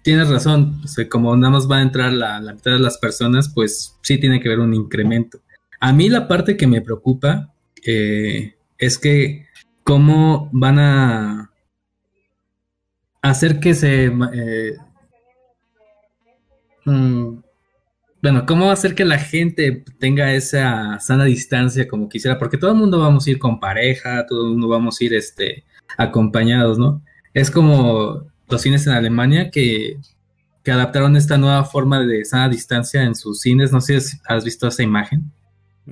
tienes 0.04 0.28
razón. 0.28 0.80
O 0.84 0.86
sea, 0.86 1.08
como 1.08 1.36
nada 1.36 1.50
más 1.50 1.68
va 1.68 1.78
a 1.78 1.82
entrar 1.82 2.12
la, 2.12 2.40
mitad 2.40 2.72
de 2.72 2.78
las 2.78 2.98
personas, 2.98 3.48
pues 3.52 3.98
sí 4.02 4.18
tiene 4.18 4.40
que 4.40 4.48
haber 4.48 4.60
un 4.60 4.74
incremento. 4.74 5.40
A 5.80 5.92
mí 5.92 6.08
la 6.08 6.28
parte 6.28 6.56
que 6.56 6.68
me 6.68 6.82
preocupa 6.82 7.52
eh, 7.84 8.54
es 8.78 8.98
que 8.98 9.46
cómo 9.82 10.48
van 10.52 10.78
a 10.78 11.50
hacer 13.22 13.58
que 13.58 13.74
se... 13.74 14.04
eh, 14.04 14.76
mm, 16.84 17.38
bueno, 18.22 18.46
¿cómo 18.46 18.70
hacer 18.70 18.94
que 18.94 19.04
la 19.04 19.18
gente 19.18 19.84
tenga 19.98 20.32
esa 20.32 20.98
sana 21.00 21.24
distancia 21.24 21.86
como 21.86 22.08
quisiera? 22.08 22.38
Porque 22.38 22.56
todo 22.56 22.70
el 22.72 22.78
mundo 22.78 22.98
vamos 22.98 23.26
a 23.26 23.30
ir 23.30 23.38
con 23.38 23.60
pareja, 23.60 24.24
todo 24.26 24.44
el 24.44 24.52
mundo 24.52 24.68
vamos 24.68 24.98
a 24.98 25.04
ir 25.04 25.12
este, 25.14 25.64
acompañados, 25.98 26.78
¿no? 26.78 27.02
Es 27.34 27.50
como 27.50 28.33
los 28.48 28.62
cines 28.62 28.86
en 28.86 28.92
Alemania 28.92 29.50
que, 29.50 29.98
que 30.62 30.70
adaptaron 30.72 31.16
esta 31.16 31.38
nueva 31.38 31.64
forma 31.64 32.00
de 32.00 32.24
sana 32.24 32.48
distancia 32.48 33.02
en 33.02 33.14
sus 33.14 33.40
cines. 33.40 33.72
No 33.72 33.80
sé 33.80 34.00
si 34.00 34.16
has 34.26 34.44
visto 34.44 34.66
esa 34.68 34.82
imagen. 34.82 35.30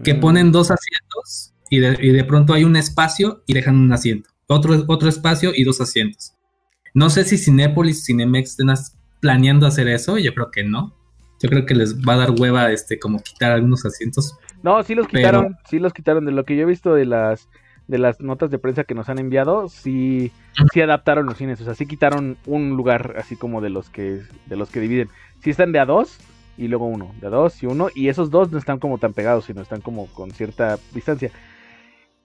Que 0.05 0.15
Mm, 0.15 0.21
ponen 0.21 0.53
dos 0.53 0.71
asientos 0.71 1.53
y 1.71 1.79
de, 1.81 1.97
y 2.01 2.11
de 2.13 2.25
pronto 2.25 2.55
hay 2.55 2.65
un 2.65 2.77
espacio 2.77 3.43
y 3.47 3.55
dejan 3.55 3.77
un 3.77 3.93
asiento. 3.93 4.31
Otro, 4.47 4.85
otro 4.89 5.09
espacio 5.09 5.53
y 5.55 5.65
dos 5.65 5.81
asientos. 5.81 6.35
No 6.95 7.09
sé 7.11 7.25
si 7.25 7.39
Cinépolis, 7.39 8.05
Cinemex 8.05 8.51
estén 8.51 8.69
planeando 9.21 9.67
hacer 9.67 9.89
eso. 9.89 10.19
Yo 10.19 10.35
creo 10.35 10.51
que 10.51 10.65
no. 10.65 10.95
Yo 11.43 11.49
creo 11.49 11.67
que 11.67 11.75
les 11.75 11.99
va 11.99 12.15
a 12.15 12.17
dar 12.19 12.31
hueva 12.39 12.71
este 12.71 12.99
como 12.99 13.19
quitar 13.23 13.53
algunos 13.53 13.85
asientos. 13.85 14.35
No, 14.63 14.83
sí 14.83 14.95
los 14.95 15.07
Pero- 15.09 15.19
quitaron, 15.19 15.57
sí 15.69 15.79
los 15.79 15.93
quitaron. 15.93 16.25
De 16.25 16.33
lo 16.33 16.45
que 16.45 16.55
yo 16.57 16.63
he 16.63 16.67
visto 16.67 16.95
de 16.95 17.05
las 17.07 17.49
de 17.89 17.99
las 17.99 18.21
notas 18.21 18.51
de 18.51 18.59
prensa 18.59 18.85
que 18.85 18.95
nos 18.95 19.09
han 19.09 19.19
enviado, 19.19 19.69
sí, 19.69 20.33
sí 20.73 20.81
adaptaron 20.81 21.27
los 21.27 21.39
cines. 21.39 21.61
O 21.61 21.65
sea, 21.65 21.75
sí 21.75 21.87
quitaron 21.87 22.37
un 22.47 22.71
lugar 22.71 23.15
así 23.19 23.37
como 23.37 23.61
de 23.61 23.71
los 23.71 23.91
que 23.91 24.23
de 24.47 24.57
los 24.57 24.71
que 24.71 24.81
dividen. 24.81 25.09
Sí 25.41 25.51
están 25.51 25.73
de 25.73 25.81
a 25.81 25.87
dos 25.87 26.19
y 26.57 26.69
luego 26.69 26.87
uno, 26.87 27.13
de 27.21 27.27
a 27.27 27.31
dos 27.31 27.63
y 27.63 27.67
uno. 27.67 27.89
Y 27.95 28.09
esos 28.09 28.31
dos 28.31 28.53
no 28.53 28.59
están 28.59 28.79
como 28.79 28.99
tan 28.99 29.13
pegados, 29.13 29.47
sino 29.47 29.61
están 29.61 29.81
como 29.81 30.07
con 30.09 30.31
cierta 30.31 30.79
distancia. 30.95 31.31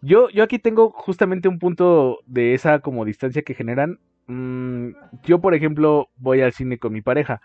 Yo, 0.01 0.29
yo 0.29 0.43
aquí 0.43 0.59
tengo 0.59 0.91
justamente 0.91 1.47
un 1.47 1.59
punto 1.59 2.19
de 2.25 2.53
esa 2.53 2.79
como 2.79 3.05
distancia 3.05 3.41
que 3.41 3.55
generan. 3.55 3.99
Mm, 4.27 4.89
yo, 5.23 5.39
por 5.39 5.55
ejemplo, 5.55 6.09
voy 6.17 6.41
al 6.41 6.53
cine 6.53 6.77
con 6.77 6.93
mi 6.93 7.01
pareja 7.01 7.41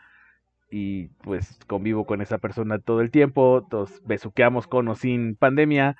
y 0.70 1.08
pues 1.22 1.58
convivo 1.66 2.06
con 2.06 2.22
esa 2.22 2.38
persona 2.38 2.78
todo 2.78 3.02
el 3.02 3.10
tiempo, 3.10 3.66
todos 3.70 4.02
besuqueamos 4.04 4.66
con 4.66 4.88
o 4.88 4.94
sin 4.94 5.36
pandemia, 5.36 5.96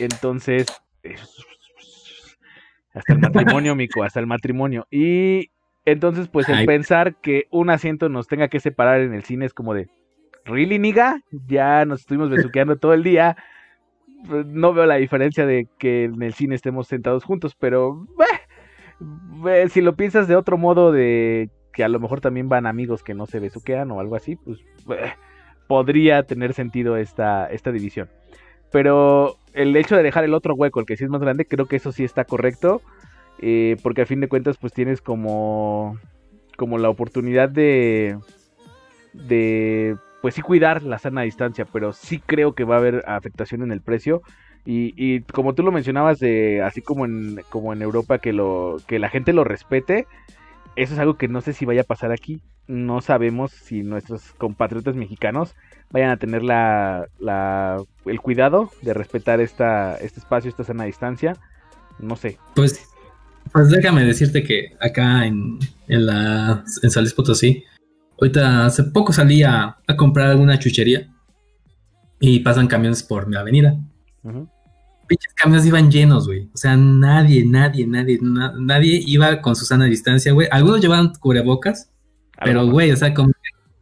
entonces 0.00 0.66
hasta 2.94 3.12
el 3.12 3.18
matrimonio, 3.18 3.74
mico, 3.74 4.02
hasta 4.02 4.20
el 4.20 4.26
matrimonio. 4.26 4.86
Y 4.90 5.50
entonces 5.84 6.28
pues 6.28 6.48
el 6.48 6.56
Ay. 6.56 6.66
pensar 6.66 7.16
que 7.16 7.46
un 7.50 7.70
asiento 7.70 8.08
nos 8.08 8.26
tenga 8.26 8.48
que 8.48 8.60
separar 8.60 9.00
en 9.00 9.14
el 9.14 9.22
cine 9.22 9.46
es 9.46 9.54
como 9.54 9.74
de, 9.74 9.88
¿really, 10.44 10.78
niga? 10.78 11.20
Ya 11.46 11.84
nos 11.84 12.00
estuvimos 12.00 12.30
besuqueando 12.30 12.76
todo 12.76 12.94
el 12.94 13.02
día. 13.02 13.36
No 14.46 14.72
veo 14.72 14.86
la 14.86 14.96
diferencia 14.96 15.46
de 15.46 15.68
que 15.78 16.04
en 16.04 16.22
el 16.22 16.32
cine 16.32 16.54
estemos 16.54 16.88
sentados 16.88 17.24
juntos, 17.24 17.54
pero 17.54 18.06
eh, 18.18 19.44
eh, 19.46 19.68
si 19.68 19.82
lo 19.82 19.94
piensas 19.94 20.26
de 20.26 20.36
otro 20.36 20.56
modo 20.56 20.90
de 20.90 21.50
que 21.72 21.84
a 21.84 21.88
lo 21.88 22.00
mejor 22.00 22.22
también 22.22 22.48
van 22.48 22.66
amigos 22.66 23.02
que 23.02 23.12
no 23.12 23.26
se 23.26 23.38
besuquean 23.38 23.90
o 23.90 24.00
algo 24.00 24.16
así, 24.16 24.36
pues 24.36 24.60
eh, 24.98 25.12
podría 25.66 26.22
tener 26.22 26.54
sentido 26.54 26.96
esta, 26.96 27.46
esta 27.46 27.70
división. 27.70 28.08
Pero 28.72 29.36
el 29.56 29.76
hecho 29.76 29.96
de 29.96 30.02
dejar 30.04 30.24
el 30.24 30.34
otro 30.34 30.54
hueco, 30.54 30.80
el 30.80 30.86
que 30.86 30.96
sí 30.96 31.04
es 31.04 31.10
más 31.10 31.20
grande, 31.22 31.46
creo 31.46 31.66
que 31.66 31.76
eso 31.76 31.92
sí 31.92 32.04
está 32.04 32.24
correcto. 32.24 32.82
eh, 33.38 33.76
porque 33.82 34.02
a 34.02 34.06
fin 34.06 34.20
de 34.20 34.28
cuentas, 34.28 34.58
pues 34.58 34.72
tienes 34.74 35.02
como, 35.02 35.98
como 36.56 36.78
la 36.78 36.90
oportunidad 36.90 37.48
de, 37.50 38.18
de, 39.12 39.96
pues 40.22 40.34
sí 40.34 40.42
cuidar 40.42 40.82
la 40.82 40.98
sana 40.98 41.22
distancia, 41.22 41.66
pero 41.72 41.92
sí 41.92 42.20
creo 42.20 42.54
que 42.54 42.64
va 42.64 42.76
a 42.76 42.78
haber 42.78 43.04
afectación 43.06 43.62
en 43.62 43.72
el 43.72 43.82
precio. 43.82 44.22
Y, 44.64 44.94
y 44.96 45.22
como 45.22 45.54
tú 45.54 45.62
lo 45.62 45.72
mencionabas, 45.72 46.18
de 46.18 46.62
así 46.62 46.82
como 46.82 47.04
en, 47.06 47.40
como 47.50 47.72
en 47.72 47.82
Europa, 47.82 48.18
que, 48.18 48.32
lo, 48.32 48.78
que 48.86 48.98
la 48.98 49.08
gente 49.10 49.32
lo 49.32 49.44
respete, 49.44 50.06
eso 50.76 50.94
es 50.94 50.98
algo 51.00 51.16
que 51.16 51.28
no 51.28 51.40
sé 51.40 51.52
si 51.52 51.64
vaya 51.64 51.80
a 51.82 51.84
pasar 51.84 52.12
aquí. 52.12 52.40
No 52.68 53.00
sabemos 53.00 53.52
si 53.52 53.82
nuestros 53.82 54.32
compatriotas 54.38 54.96
mexicanos 54.96 55.54
vayan 55.90 56.10
a 56.10 56.16
tener 56.16 56.42
la, 56.42 57.06
la- 57.18 57.82
el 58.06 58.20
cuidado 58.20 58.70
de 58.82 58.92
respetar 58.94 59.40
esta, 59.40 59.96
este 59.96 60.20
espacio, 60.20 60.48
esta 60.50 60.64
sana 60.64 60.84
distancia. 60.84 61.36
No 61.98 62.16
sé. 62.16 62.38
Pues, 62.54 62.88
pues 63.52 63.70
déjame 63.70 64.04
decirte 64.04 64.42
que 64.42 64.76
acá 64.80 65.24
en, 65.26 65.58
en, 65.88 66.06
la, 66.06 66.64
en 66.82 66.90
San 66.90 67.04
Luis 67.04 67.14
Potosí, 67.14 67.64
ahorita 68.20 68.66
hace 68.66 68.84
poco 68.84 69.12
salí 69.12 69.42
a, 69.42 69.76
a 69.86 69.96
comprar 69.96 70.28
alguna 70.30 70.58
chuchería 70.58 71.08
y 72.20 72.40
pasan 72.40 72.66
camiones 72.66 73.02
por 73.02 73.26
mi 73.28 73.36
avenida. 73.36 73.76
Pinches 75.06 75.32
camiones 75.34 75.66
iban 75.66 75.90
llenos, 75.90 76.26
güey. 76.26 76.48
O 76.52 76.56
sea, 76.56 76.76
nadie, 76.76 77.44
nadie, 77.46 77.86
nadie, 77.86 78.18
na- 78.20 78.54
nadie 78.58 79.02
iba 79.06 79.40
con 79.40 79.54
su 79.56 79.64
sana 79.64 79.84
distancia, 79.84 80.32
güey. 80.32 80.48
Algunos 80.50 80.80
llevaban 80.80 81.12
cubrebocas, 81.20 81.90
pero, 82.44 82.66
güey, 82.66 82.90
o 82.90 82.96
sea, 82.96 83.14
como 83.14 83.32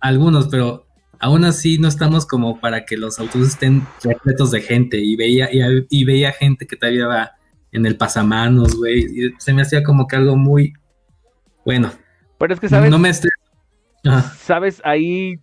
algunos, 0.00 0.48
pero 0.48 0.86
aún 1.18 1.44
así 1.44 1.78
no 1.78 1.88
estamos 1.88 2.26
como 2.26 2.60
para 2.60 2.84
que 2.84 2.96
los 2.96 3.18
autobuses 3.18 3.54
estén 3.54 3.86
repletos 4.02 4.50
de 4.50 4.60
gente. 4.60 4.98
Y 4.98 5.16
veía, 5.16 5.48
y, 5.52 5.60
y 5.88 6.04
veía 6.04 6.32
gente 6.32 6.66
que 6.66 6.76
todavía 6.76 7.00
iba 7.04 7.30
en 7.72 7.86
el 7.86 7.96
pasamanos, 7.96 8.76
güey. 8.76 9.32
Se 9.38 9.52
me 9.52 9.62
hacía 9.62 9.82
como 9.82 10.06
que 10.06 10.16
algo 10.16 10.36
muy 10.36 10.74
bueno. 11.64 11.92
Pero 12.38 12.54
es 12.54 12.60
que, 12.60 12.68
¿sabes? 12.68 12.90
No 12.90 12.98
me 12.98 13.10
Ajá. 14.06 14.34
¿Sabes? 14.36 14.82
Ahí 14.84 15.36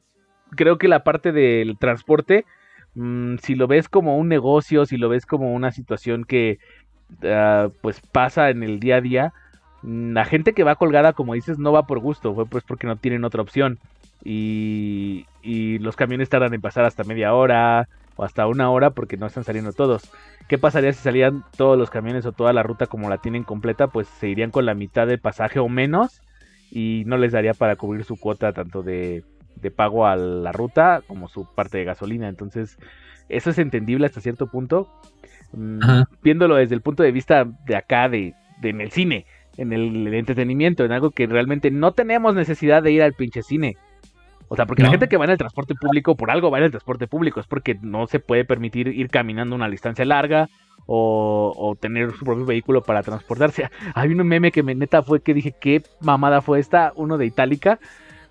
creo 0.56 0.78
que 0.78 0.88
la 0.88 1.04
parte 1.04 1.32
del 1.32 1.78
transporte, 1.80 2.46
mm, 2.96 3.38
si 3.38 3.56
lo 3.56 3.68
ves 3.68 3.90
como 3.90 4.18
un 4.18 4.28
negocio, 4.28 4.86
si 4.86 4.98
lo 4.98 5.10
ves 5.10 5.26
como 5.26 5.54
una 5.54 5.72
situación 5.72 6.26
que 6.26 6.60
ah, 7.24 7.70
pues 7.82 8.02
pasa 8.12 8.50
en 8.50 8.64
el 8.64 8.80
día 8.80 8.98
a 8.98 9.02
día, 9.02 9.34
mm, 9.84 10.14
la 10.14 10.26
gente 10.26 10.54
que 10.54 10.64
va 10.64 10.76
colgada, 10.76 11.14
como 11.14 11.34
dices, 11.34 11.60
no 11.60 11.72
va 11.72 11.88
por 11.88 12.00
gusto, 12.00 12.34
fue 12.34 12.46
pues 12.46 12.64
porque 12.64 12.88
no 12.88 12.98
tienen 12.98 13.24
otra 13.24 13.42
opción. 13.42 13.80
Y, 14.24 15.26
y 15.42 15.80
los 15.80 15.96
camiones 15.96 16.30
tardan 16.30 16.54
en 16.54 16.62
pasar 16.62 16.86
hasta 16.86 17.04
media 17.04 17.34
hora 17.34 17.88
o 18.16 18.24
hasta 18.24 18.48
una 18.48 18.70
hora 18.70 18.92
porque 18.92 19.18
no 19.18 19.26
están 19.28 19.44
saliendo 19.44 19.74
todos. 19.74 20.12
¿Qué 20.48 20.58
pasaría 20.58 20.94
si 20.94 21.02
salían 21.02 21.44
todos 21.58 21.78
los 21.78 21.90
camiones 21.90 22.26
o 22.26 22.32
toda 22.34 22.54
la 22.54 22.64
ruta 22.64 22.86
como 22.88 23.10
la 23.10 23.18
tienen 23.18 23.44
completa? 23.44 23.88
Pues 23.88 24.08
se 24.08 24.30
irían 24.30 24.52
con 24.52 24.66
la 24.66 24.76
mitad 24.76 25.08
del 25.08 25.20
pasaje 25.20 25.60
o 25.60 25.70
menos 25.70 26.22
y 26.70 27.04
no 27.06 27.18
les 27.18 27.32
daría 27.32 27.54
para 27.54 27.76
cubrir 27.76 28.06
su 28.06 28.18
cuota 28.18 28.54
tanto 28.54 28.84
de, 28.84 29.24
de 29.56 29.72
pago 29.72 30.06
a 30.06 30.16
la 30.16 30.52
ruta 30.52 31.02
como 31.08 31.28
su 31.28 31.46
parte 31.54 31.78
de 31.78 31.86
gasolina. 31.86 32.28
Entonces, 32.28 32.78
eso 33.30 33.50
es 33.50 33.58
entendible 33.58 34.06
hasta 34.06 34.22
cierto 34.22 34.48
punto. 34.48 34.90
Mm, 35.54 35.84
Ajá. 35.84 36.10
Viéndolo 36.24 36.56
desde 36.56 36.76
el 36.76 36.82
punto 36.82 37.04
de 37.04 37.12
vista 37.12 37.46
de 37.66 37.76
acá, 37.76 38.10
de, 38.10 38.34
de 38.62 38.70
en 38.70 38.82
el 38.82 38.92
cine, 38.92 39.26
en 39.58 39.74
el, 39.74 40.08
el 40.08 40.14
entretenimiento, 40.14 40.84
en 40.84 40.92
algo 40.92 41.12
que 41.12 41.28
realmente 41.28 41.72
no 41.72 41.94
tenemos 41.94 42.36
necesidad 42.36 42.84
de 42.84 42.92
ir 42.92 43.04
al 43.04 43.14
pinche 43.14 43.42
cine. 43.42 43.76
O 44.52 44.58
sea, 44.58 44.66
porque 44.66 44.84
la 44.84 44.90
gente 44.90 45.08
que 45.08 45.16
va 45.16 45.24
en 45.24 45.32
el 45.32 45.38
transporte 45.38 45.76
público, 45.76 46.18
por 46.18 46.30
algo 46.30 46.52
va 46.52 46.58
en 46.58 46.66
el 46.66 46.72
transporte 46.72 47.08
público, 47.08 47.40
es 47.40 47.48
porque 47.48 47.80
no 47.82 48.06
se 48.08 48.20
puede 48.20 48.44
permitir 48.44 48.90
ir 48.90 49.08
caminando 49.08 49.56
una 49.56 49.70
distancia 49.70 50.04
larga 50.04 50.50
o, 50.86 51.54
o 51.56 51.76
tener 51.76 52.12
su 52.12 52.26
propio 52.26 52.46
vehículo 52.46 52.84
para 52.84 53.02
transportarse. 53.02 53.70
Hay 53.96 54.10
un 54.10 54.28
meme 54.28 54.52
que 54.52 54.62
me 54.62 54.76
neta 54.76 55.04
fue 55.04 55.22
que 55.22 55.34
dije, 55.34 55.56
¿qué 55.58 55.84
mamada 56.02 56.42
fue 56.42 56.60
esta? 56.60 56.92
Uno 56.98 57.18
de 57.18 57.28
Itálica. 57.28 57.80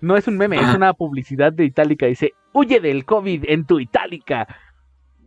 No 0.01 0.17
es 0.17 0.27
un 0.27 0.37
meme, 0.37 0.57
es 0.57 0.75
una 0.75 0.93
publicidad 0.93 1.53
de 1.53 1.65
Itálica. 1.65 2.07
Dice, 2.07 2.33
huye 2.53 2.79
del 2.79 3.05
COVID 3.05 3.45
en 3.47 3.65
tu 3.65 3.79
Itálica. 3.79 4.47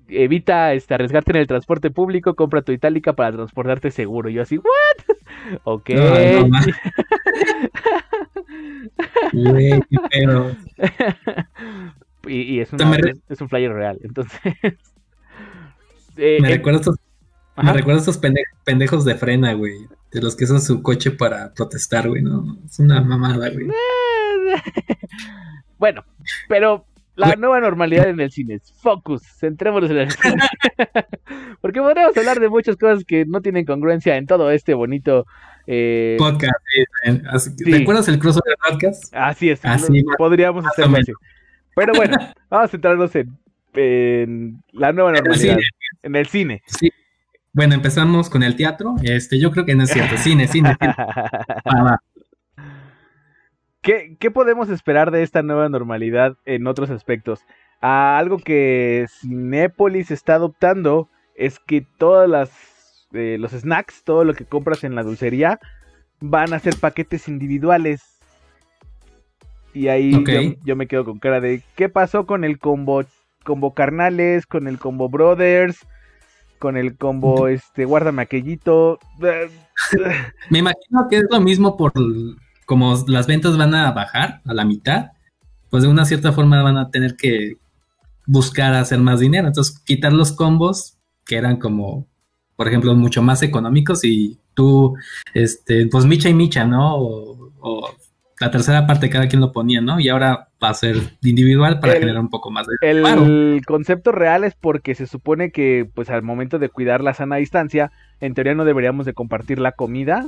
Evita 0.09 0.75
este, 0.75 0.93
arriesgarte 0.95 1.31
en 1.31 1.39
el 1.39 1.47
transporte 1.47 1.91
público, 1.91 2.35
compra 2.35 2.61
tu 2.63 2.73
Itálica 2.73 3.15
para 3.15 3.33
transportarte 3.33 3.91
seguro. 3.91 4.29
Y 4.29 4.35
yo 4.35 4.43
así, 4.43 4.59
¿what? 4.59 5.17
ok. 5.65 5.91
No, 5.91 6.41
no, 6.41 6.49
ma. 6.49 6.61
Güey, 9.33 9.81
qué 9.91 9.97
pedo. 10.11 10.57
y, 12.27 12.43
y 12.43 12.61
es, 12.61 12.73
una- 12.73 12.91
un 13.41 13.49
flyer 13.49 13.73
real. 13.73 13.99
Entonces... 14.03 14.41
eh, 16.17 16.39
Me 16.41 16.49
eh, 16.49 16.57
recuerda 16.57 16.81
estos, 16.81 16.97
me 17.63 17.73
recuerda 17.73 18.01
estos 18.01 18.21
pende- 18.21 18.45
pendejos 18.65 19.05
de 19.05 19.15
frena, 19.15 19.53
güey. 19.55 19.87
De 20.13 20.21
los 20.21 20.37
que 20.37 20.45
usan 20.45 20.61
su 20.61 20.83
coche 20.83 21.11
para 21.11 21.53
protestar, 21.55 22.09
güey. 22.09 22.23
No, 22.23 22.57
es 22.65 22.79
una 22.79 23.01
mamada, 23.01 23.51
güey. 23.51 23.67
bueno, 25.79 26.05
pero 26.49 26.87
la 27.17 27.29
Güey. 27.29 27.39
nueva 27.39 27.61
normalidad 27.61 28.09
en 28.09 28.21
el 28.21 28.31
cine 28.31 28.55
es 28.55 28.73
focus, 28.81 29.23
centrémonos 29.39 29.91
en 29.91 29.99
el 29.99 30.11
cine. 30.11 30.37
Porque 31.61 31.81
podríamos 31.81 32.17
hablar 32.17 32.41
de 32.41 32.49
muchas 32.49 32.77
cosas 32.77 33.05
que 33.05 33.25
no 33.25 33.41
tienen 33.41 33.65
congruencia 33.65 34.17
en 34.17 34.27
todo 34.27 34.51
este 34.51 34.75
bonito... 34.75 35.27
eh, 35.67 36.17
Podcast. 36.19 36.53
sí, 36.73 36.81
eh, 37.11 37.23
así- 37.31 37.51
Sí. 37.57 37.73
¿Recuerdas 37.73 38.09
el 38.09 38.19
crossover 38.19 38.57
podcast? 38.69 39.15
así 39.15 39.51
es, 39.51 39.65
Así, 39.65 40.01
lo- 40.03 40.17
podríamos 40.17 40.65
hacerlo 40.67 40.97
así. 40.99 41.13
Pero 41.77 41.93
bueno, 41.95 42.17
vamos 42.51 42.65
a 42.67 42.69
centrarnos 42.69 43.15
en, 43.17 43.37
en 43.75 44.63
la 44.73 44.93
nueva 44.93 45.11
En 45.11 45.17
el 45.17 45.23
normalidad, 45.25 45.55
cine. 45.57 45.67
en 46.03 46.17
el 46.17 46.27
cine. 46.27 46.63
Sí. 46.67 46.91
Bueno, 47.55 47.75
empezamos 47.75 48.29
con 48.29 48.43
el 48.43 48.57
teatro. 48.57 48.97
Este, 49.03 49.39
yo 49.39 49.53
creo 49.53 49.65
que 49.65 49.77
no 49.77 49.85
es 49.85 49.91
cierto. 49.91 50.17
Cine, 50.17 50.49
cine, 50.49 50.77
cine. 50.79 50.95
Va. 51.67 52.03
¿Qué, 53.81 54.17
qué 54.19 54.31
podemos 54.33 54.69
esperar 54.71 55.13
de 55.13 55.23
esta 55.23 55.43
nueva 55.43 55.69
normalidad 55.69 56.37
en 56.47 56.67
otros 56.67 56.91
aspectos? 56.91 57.41
Ah, 57.81 58.19
algo 58.19 58.39
que 58.39 59.07
Cinépolis 59.21 60.11
está 60.11 60.35
adoptando 60.35 61.09
es 61.37 61.61
que 61.61 61.87
todas 61.99 62.29
las 62.29 62.51
eh, 63.13 63.37
los 63.39 63.53
snacks, 63.53 64.03
todo 64.03 64.25
lo 64.25 64.35
que 64.35 64.45
compras 64.45 64.83
en 64.83 64.97
la 64.97 65.05
dulcería, 65.05 65.61
van 66.21 66.53
a 66.55 66.59
ser 66.59 66.75
paquetes 66.81 67.29
individuales. 67.29 68.03
Y 69.73 69.89
ahí 69.89 70.11
yo, 70.11 70.57
yo 70.65 70.75
me 70.75 70.89
quedo 70.89 71.05
con 71.05 71.21
cara 71.21 71.41
de 71.41 71.63
¿qué 71.77 71.89
pasó 71.89 72.27
con 72.27 72.43
el 72.43 72.59
combo 72.59 73.05
combo 73.45 73.75
carnales, 73.75 74.47
con 74.47 74.67
el 74.67 74.79
combo 74.79 75.09
brothers, 75.09 75.87
con 76.65 76.79
el 76.79 76.97
combo 76.97 77.47
este 77.47 77.85
guárdame 77.85 78.23
aquellito? 78.23 78.99
Me 80.51 80.61
imagino 80.61 81.07
que 81.11 81.19
es 81.19 81.25
lo 81.31 81.43
mismo 81.43 81.77
por 81.77 81.93
como 82.65 83.05
las 83.07 83.27
ventas 83.27 83.59
van 83.59 83.75
a 83.75 83.93
bajar 83.93 84.41
a 84.47 84.55
la 84.55 84.65
mitad, 84.65 85.11
pues 85.69 85.83
de 85.83 85.91
una 85.91 86.07
cierta 86.07 86.33
forma 86.33 86.63
van 86.63 86.79
a 86.79 86.91
tener 86.91 87.17
que 87.17 87.59
buscar 88.27 88.73
hacer 88.73 88.99
más 88.99 89.21
dinero. 89.21 89.47
Entonces, 89.47 89.79
quitar 89.81 90.15
los 90.15 90.33
combos 90.33 90.97
que 91.27 91.37
eran 91.37 91.59
como, 91.59 92.07
por 92.57 92.67
ejemplo, 92.67 92.95
mucho 92.95 93.21
más 93.21 93.43
económicos 93.43 94.03
y 94.05 94.39
tú, 94.55 94.97
este, 95.35 95.87
pues 95.89 96.07
micha 96.07 96.31
y 96.31 96.35
micha, 96.35 96.65
¿no? 96.65 96.97
O, 96.97 97.53
o 97.61 97.95
la 98.41 98.51
tercera 98.51 98.87
parte 98.87 99.11
cada 99.11 99.29
quien 99.29 99.43
lo 99.43 99.53
ponía, 99.53 99.83
¿no? 99.83 100.01
Y 100.01 100.09
ahora 100.09 100.49
va 100.65 100.71
a 100.71 100.75
ser 100.75 100.97
individual 101.23 101.79
para 101.81 101.93
El- 101.95 102.01
generar 102.01 102.21
un 102.21 102.31
poco 102.31 102.51
más 102.51 102.67
de 102.67 102.75
El 102.81 103.63
concepto 103.67 104.11
real 104.13 104.45
es 104.45 104.55
porque 104.55 104.95
se 104.95 105.07
supone 105.07 105.51
que, 105.53 105.87
pues, 105.95 106.11
al 106.11 106.23
momento 106.23 106.59
de 106.59 106.69
cuidar 106.69 107.01
la 107.03 107.15
sana 107.15 107.37
distancia, 107.37 107.93
en 108.21 108.35
teoría 108.35 108.55
no 108.55 108.65
deberíamos 108.65 109.07
de 109.07 109.13
compartir 109.15 109.59
la 109.59 109.73
comida 109.73 110.27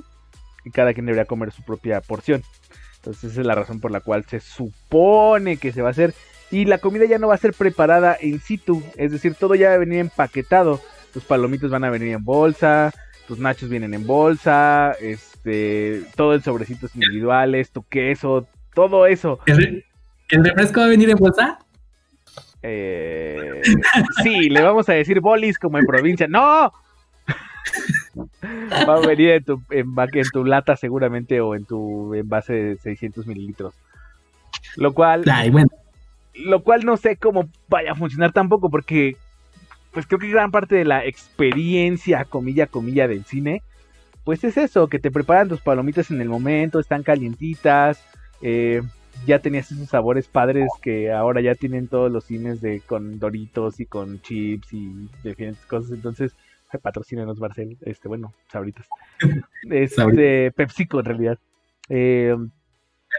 y 0.64 0.70
cada 0.70 0.92
quien 0.94 1.06
debería 1.06 1.24
comer 1.26 1.52
su 1.52 1.62
propia 1.62 2.00
porción. 2.00 2.42
Entonces 2.96 3.32
esa 3.32 3.40
es 3.42 3.46
la 3.46 3.54
razón 3.54 3.80
por 3.80 3.90
la 3.92 4.00
cual 4.00 4.24
se 4.24 4.40
supone 4.40 5.56
que 5.58 5.72
se 5.72 5.82
va 5.82 5.88
a 5.88 5.90
hacer. 5.92 6.14
Y 6.50 6.64
la 6.64 6.78
comida 6.78 7.04
ya 7.06 7.18
no 7.18 7.28
va 7.28 7.34
a 7.34 7.38
ser 7.38 7.52
preparada 7.54 8.16
in 8.22 8.40
situ, 8.40 8.82
es 8.96 9.10
decir, 9.12 9.34
todo 9.34 9.54
ya 9.54 9.68
va 9.70 9.74
a 9.74 9.78
venir 9.78 9.98
empaquetado. 9.98 10.80
Tus 11.12 11.24
palomitas 11.24 11.70
van 11.70 11.84
a 11.84 11.90
venir 11.90 12.12
en 12.14 12.24
bolsa, 12.24 12.92
tus 13.26 13.38
nachos 13.38 13.68
vienen 13.68 13.94
en 13.94 14.06
bolsa, 14.06 14.92
este, 15.00 16.02
todo 16.14 16.34
en 16.34 16.42
sobrecitos 16.42 16.94
individuales, 16.94 17.70
tu 17.70 17.82
queso, 17.84 18.46
todo 18.74 19.06
eso. 19.06 19.40
¿El, 19.46 19.56
re- 19.56 19.84
el 20.28 20.44
refresco 20.44 20.80
va 20.80 20.86
a 20.86 20.90
venir 20.90 21.10
en 21.10 21.16
bolsa? 21.16 21.58
Eh, 22.62 23.62
sí, 24.22 24.48
le 24.48 24.62
vamos 24.62 24.88
a 24.88 24.94
decir 24.94 25.20
bolis 25.20 25.58
como 25.58 25.78
en 25.78 25.86
provincia. 25.86 26.26
¡No! 26.28 26.72
Va 28.88 28.94
a 28.96 29.06
venir 29.06 29.30
en 29.30 29.44
tu, 29.44 29.62
en, 29.70 29.86
en 29.96 30.28
tu 30.32 30.44
lata 30.44 30.76
seguramente 30.76 31.40
o 31.40 31.54
en 31.54 31.64
tu 31.64 32.14
envase 32.14 32.52
de 32.52 32.76
600 32.76 33.26
mililitros. 33.26 33.74
Lo 34.76 34.92
cual, 34.94 35.24
Ay, 35.30 35.50
bueno, 35.50 35.68
lo 36.34 36.62
cual 36.62 36.84
no 36.84 36.96
sé 36.96 37.16
cómo 37.16 37.48
vaya 37.68 37.92
a 37.92 37.94
funcionar 37.94 38.32
tampoco 38.32 38.70
porque 38.70 39.16
pues 39.92 40.06
creo 40.06 40.18
que 40.18 40.28
gran 40.28 40.50
parte 40.50 40.74
de 40.74 40.84
la 40.84 41.04
experiencia, 41.06 42.24
comilla, 42.24 42.66
comilla 42.66 43.08
del 43.08 43.24
cine, 43.24 43.62
pues 44.24 44.44
es 44.44 44.56
eso, 44.58 44.88
que 44.88 44.98
te 44.98 45.10
preparan 45.10 45.48
tus 45.48 45.62
palomitas 45.62 46.10
en 46.10 46.20
el 46.20 46.28
momento, 46.28 46.80
están 46.80 47.02
calientitas, 47.02 48.04
eh, 48.42 48.82
ya 49.26 49.38
tenías 49.38 49.70
esos 49.72 49.88
sabores 49.88 50.28
padres 50.28 50.68
que 50.82 51.12
ahora 51.12 51.40
ya 51.40 51.54
tienen 51.54 51.88
todos 51.88 52.10
los 52.10 52.24
cines 52.24 52.60
de 52.60 52.80
con 52.80 53.18
doritos 53.18 53.80
y 53.80 53.86
con 53.86 54.20
chips 54.22 54.72
y 54.72 55.08
diferentes 55.22 55.64
cosas, 55.66 55.92
entonces 55.92 56.34
patrocínenos 56.78 57.38
Barcel, 57.38 57.76
este 57.82 58.08
bueno, 58.08 58.34
sabritas. 58.50 58.86
Este. 59.70 60.52
PepsiCo 60.52 61.00
en 61.00 61.04
realidad. 61.04 61.38
Eh, 61.88 62.36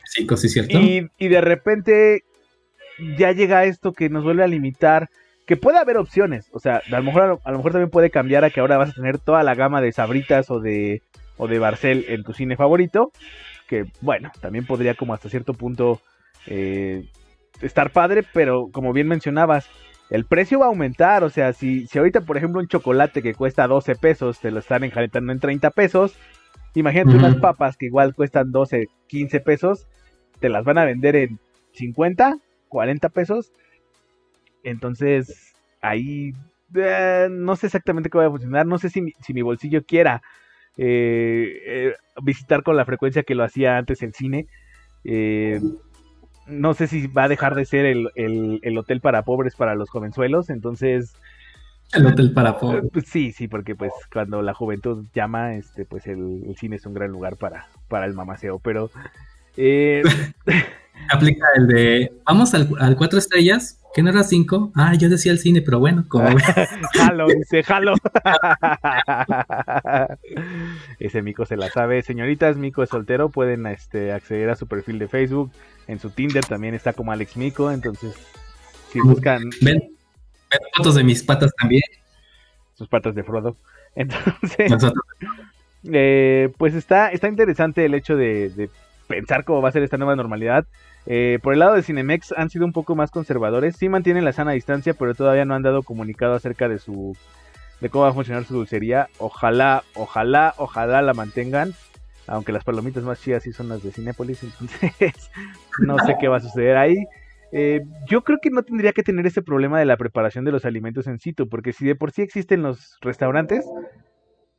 sí, 0.06 0.28
sí, 0.36 0.50
cierto. 0.50 0.80
y, 0.80 1.10
y 1.18 1.28
de 1.28 1.42
repente 1.42 2.24
ya 3.18 3.32
llega 3.32 3.66
esto 3.66 3.94
que 3.94 4.10
nos 4.10 4.24
vuelve 4.24 4.44
a 4.44 4.48
limitar. 4.48 5.10
Que 5.46 5.56
puede 5.56 5.78
haber 5.78 5.96
opciones. 5.96 6.50
O 6.52 6.60
sea, 6.60 6.82
a 6.86 6.98
lo 6.98 7.04
mejor, 7.04 7.40
a 7.42 7.52
lo 7.52 7.58
mejor 7.58 7.72
también 7.72 7.90
puede 7.90 8.10
cambiar 8.10 8.44
a 8.44 8.50
que 8.50 8.60
ahora 8.60 8.78
vas 8.78 8.90
a 8.90 8.94
tener 8.94 9.18
toda 9.18 9.44
la 9.44 9.56
gama 9.56 9.80
de 9.80 9.94
sabritas 9.94 10.52
o 10.52 10.60
de, 10.60 11.02
o 11.38 11.48
de 11.48 11.58
Barcel 11.58 12.04
en 12.10 12.24
tu 12.24 12.34
cine 12.34 12.58
favorito. 12.58 13.14
Que 13.68 13.86
bueno, 14.02 14.32
también 14.40 14.66
podría 14.66 14.96
como 14.96 15.14
hasta 15.14 15.30
cierto 15.30 15.54
punto 15.54 16.02
eh, 16.46 17.10
estar 17.62 17.92
padre, 17.92 18.24
pero 18.34 18.70
como 18.72 18.94
bien 18.94 19.08
mencionabas, 19.08 19.70
el 20.10 20.26
precio 20.26 20.60
va 20.60 20.66
a 20.66 20.70
aumentar. 20.70 21.24
O 21.24 21.30
sea, 21.30 21.54
si, 21.54 21.88
si 21.88 21.98
ahorita, 21.98 22.22
por 22.22 22.38
ejemplo, 22.38 22.62
un 22.62 22.68
chocolate 22.68 23.22
que 23.22 23.34
cuesta 23.34 23.68
12 23.68 23.96
pesos, 23.96 24.40
te 24.40 24.52
lo 24.52 24.60
están 24.60 24.84
enjaretando 24.84 25.32
en 25.32 25.40
30 25.40 25.72
pesos. 25.72 26.18
Imagínate 26.76 27.18
unas 27.18 27.36
papas 27.38 27.76
que 27.76 27.88
igual 27.88 28.14
cuestan 28.14 28.52
12, 28.52 28.88
15 29.08 29.40
pesos, 29.40 29.88
te 30.40 30.48
las 30.48 30.64
van 30.64 30.78
a 30.78 30.86
vender 30.86 31.16
en 31.16 31.40
50, 31.74 32.38
40 32.68 33.10
pesos. 33.10 33.52
Entonces, 34.64 35.56
ahí 35.82 36.34
eh, 36.76 37.28
no 37.32 37.56
sé 37.56 37.68
exactamente 37.68 38.10
cómo 38.10 38.22
va 38.22 38.28
a 38.28 38.32
funcionar. 38.32 38.66
No 38.66 38.78
sé 38.78 38.90
si 38.90 39.02
mi, 39.02 39.14
si 39.22 39.34
mi 39.34 39.42
bolsillo 39.42 39.84
quiera 39.86 40.22
eh, 40.78 41.62
eh, 41.66 41.94
visitar 42.24 42.64
con 42.64 42.76
la 42.78 42.86
frecuencia 42.86 43.24
que 43.24 43.36
lo 43.36 43.44
hacía 43.44 43.78
antes 43.78 44.02
el 44.04 44.14
cine. 44.14 44.48
Eh, 45.04 45.60
no 46.48 46.74
sé 46.74 46.88
si 46.88 47.08
va 47.08 47.26
a 47.26 47.28
dejar 47.30 47.56
de 47.56 47.66
ser 47.66 47.86
el, 47.86 48.10
el- 48.16 48.60
el 48.64 48.78
hotel 48.78 49.02
para 49.02 49.24
pobres 49.24 49.56
para 49.56 49.76
los 49.76 49.90
jovenzuelos. 49.90 50.50
Entonces, 50.50 51.14
El 51.94 52.06
hotel 52.08 52.32
para 52.34 52.52
eh, 52.52 52.56
pobres. 52.60 52.84
pues 52.94 53.06
sí, 53.08 53.32
sí, 53.32 53.48
porque 53.48 53.76
pues 53.76 53.92
cuando 54.12 54.42
la 54.42 54.54
juventud 54.54 55.06
llama, 55.14 55.56
este, 55.56 55.86
pues 55.86 56.08
el, 56.08 56.44
el 56.48 56.56
cine 56.58 56.78
es 56.78 56.86
un 56.86 56.94
gran 56.94 57.12
lugar 57.12 57.36
para, 57.38 57.68
para 57.90 58.06
el 58.06 58.14
mamaceo. 58.14 58.60
Pero 58.60 58.90
eh, 59.58 60.04
Aplica 61.10 61.46
el 61.56 61.68
de, 61.68 62.14
vamos 62.26 62.54
al, 62.54 62.70
al 62.80 62.96
cuatro 62.98 63.18
estrellas, 63.20 63.80
que 63.94 64.04
no 64.04 64.10
era 64.10 64.24
cinco. 64.24 64.72
Ah, 64.76 64.94
yo 64.96 65.10
decía 65.10 65.32
el 65.32 65.40
cine, 65.40 65.62
pero 65.62 65.80
bueno, 65.80 66.06
como. 66.08 66.28
Jalo, 66.94 67.28
dice, 67.28 67.64
jalo. 67.64 67.94
Ese 71.00 71.22
Mico 71.22 71.46
se 71.46 71.58
la 71.58 71.70
sabe. 71.70 72.02
Señoritas, 72.02 72.58
Mico 72.58 72.84
es 72.84 72.90
soltero, 72.90 73.30
pueden 73.30 73.66
este, 73.68 74.12
acceder 74.12 74.50
a 74.50 74.56
su 74.56 74.68
perfil 74.68 75.00
de 75.00 75.08
Facebook. 75.08 75.52
En 75.88 76.00
su 76.00 76.10
Tinder 76.10 76.44
también 76.46 76.76
está 76.76 76.94
como 76.94 77.12
Alex 77.12 77.38
Mico, 77.38 77.72
entonces 77.72 78.14
si 78.92 79.00
buscan 79.00 79.42
ven, 79.62 79.80
ven 79.80 79.92
fotos 80.76 80.96
de 80.96 81.04
mis 81.04 81.24
patas 81.24 81.52
también. 81.60 81.84
sus 82.76 82.88
patas 82.88 83.16
de 83.16 83.24
Frodo. 83.24 83.58
Entonces, 83.96 84.70
Nosotros. 84.70 85.04
eh, 85.92 86.54
pues 86.58 86.76
está, 86.76 87.10
está 87.12 87.28
interesante 87.28 87.84
el 87.84 87.96
hecho 87.96 88.16
de, 88.16 88.50
de 88.50 88.70
pensar 89.08 89.44
cómo 89.44 89.62
va 89.62 89.70
a 89.70 89.72
ser 89.72 89.84
esta 89.84 89.98
nueva 89.98 90.16
normalidad. 90.16 90.66
Eh, 91.06 91.40
por 91.42 91.54
el 91.54 91.60
lado 91.60 91.74
de 91.76 91.84
Cinemex 91.84 92.34
han 92.34 92.50
sido 92.50 92.66
un 92.66 92.74
poco 92.74 92.96
más 92.96 93.12
conservadores. 93.12 93.78
Sí 93.78 93.90
mantienen 93.90 94.26
la 94.26 94.34
sana 94.34 94.52
distancia, 94.52 94.94
pero 94.94 95.16
todavía 95.16 95.46
no 95.46 95.56
han 95.56 95.64
dado 95.64 95.84
comunicado 95.84 96.34
acerca 96.34 96.68
de 96.68 96.80
su 96.80 97.16
de 97.80 97.90
cómo 97.90 98.04
va 98.04 98.10
a 98.10 98.14
funcionar 98.14 98.44
su 98.44 98.56
dulcería. 98.56 99.08
Ojalá, 99.20 99.84
ojalá, 99.96 100.54
ojalá 100.58 101.02
la 101.02 101.14
mantengan. 101.14 101.74
Aunque 102.28 102.52
las 102.52 102.64
palomitas 102.64 103.04
más 103.04 103.22
chidas 103.22 103.44
sí 103.44 103.54
son 103.54 103.70
las 103.70 103.82
de 103.84 103.92
Cinépolis, 103.92 104.44
entonces 104.62 105.30
no 105.80 105.98
sé 106.00 106.16
qué 106.20 106.28
va 106.28 106.38
a 106.38 106.42
suceder 106.42 106.76
ahí. 106.76 107.06
Eh, 107.54 107.82
yo 108.10 108.24
creo 108.24 108.40
que 108.42 108.50
no 108.50 108.64
tendría 108.64 108.92
que 108.92 109.04
tener 109.04 109.26
ese 109.26 109.42
problema 109.42 109.80
de 109.80 109.86
la 109.86 109.96
preparación 109.96 110.44
de 110.44 110.52
los 110.52 110.66
alimentos 110.66 111.08
en 111.08 111.20
situ, 111.20 111.48
porque 111.48 111.72
si 111.72 111.86
de 111.86 111.96
por 111.96 112.12
sí 112.12 112.22
existen 112.22 112.62
los 112.62 112.98
restaurantes, 113.00 113.64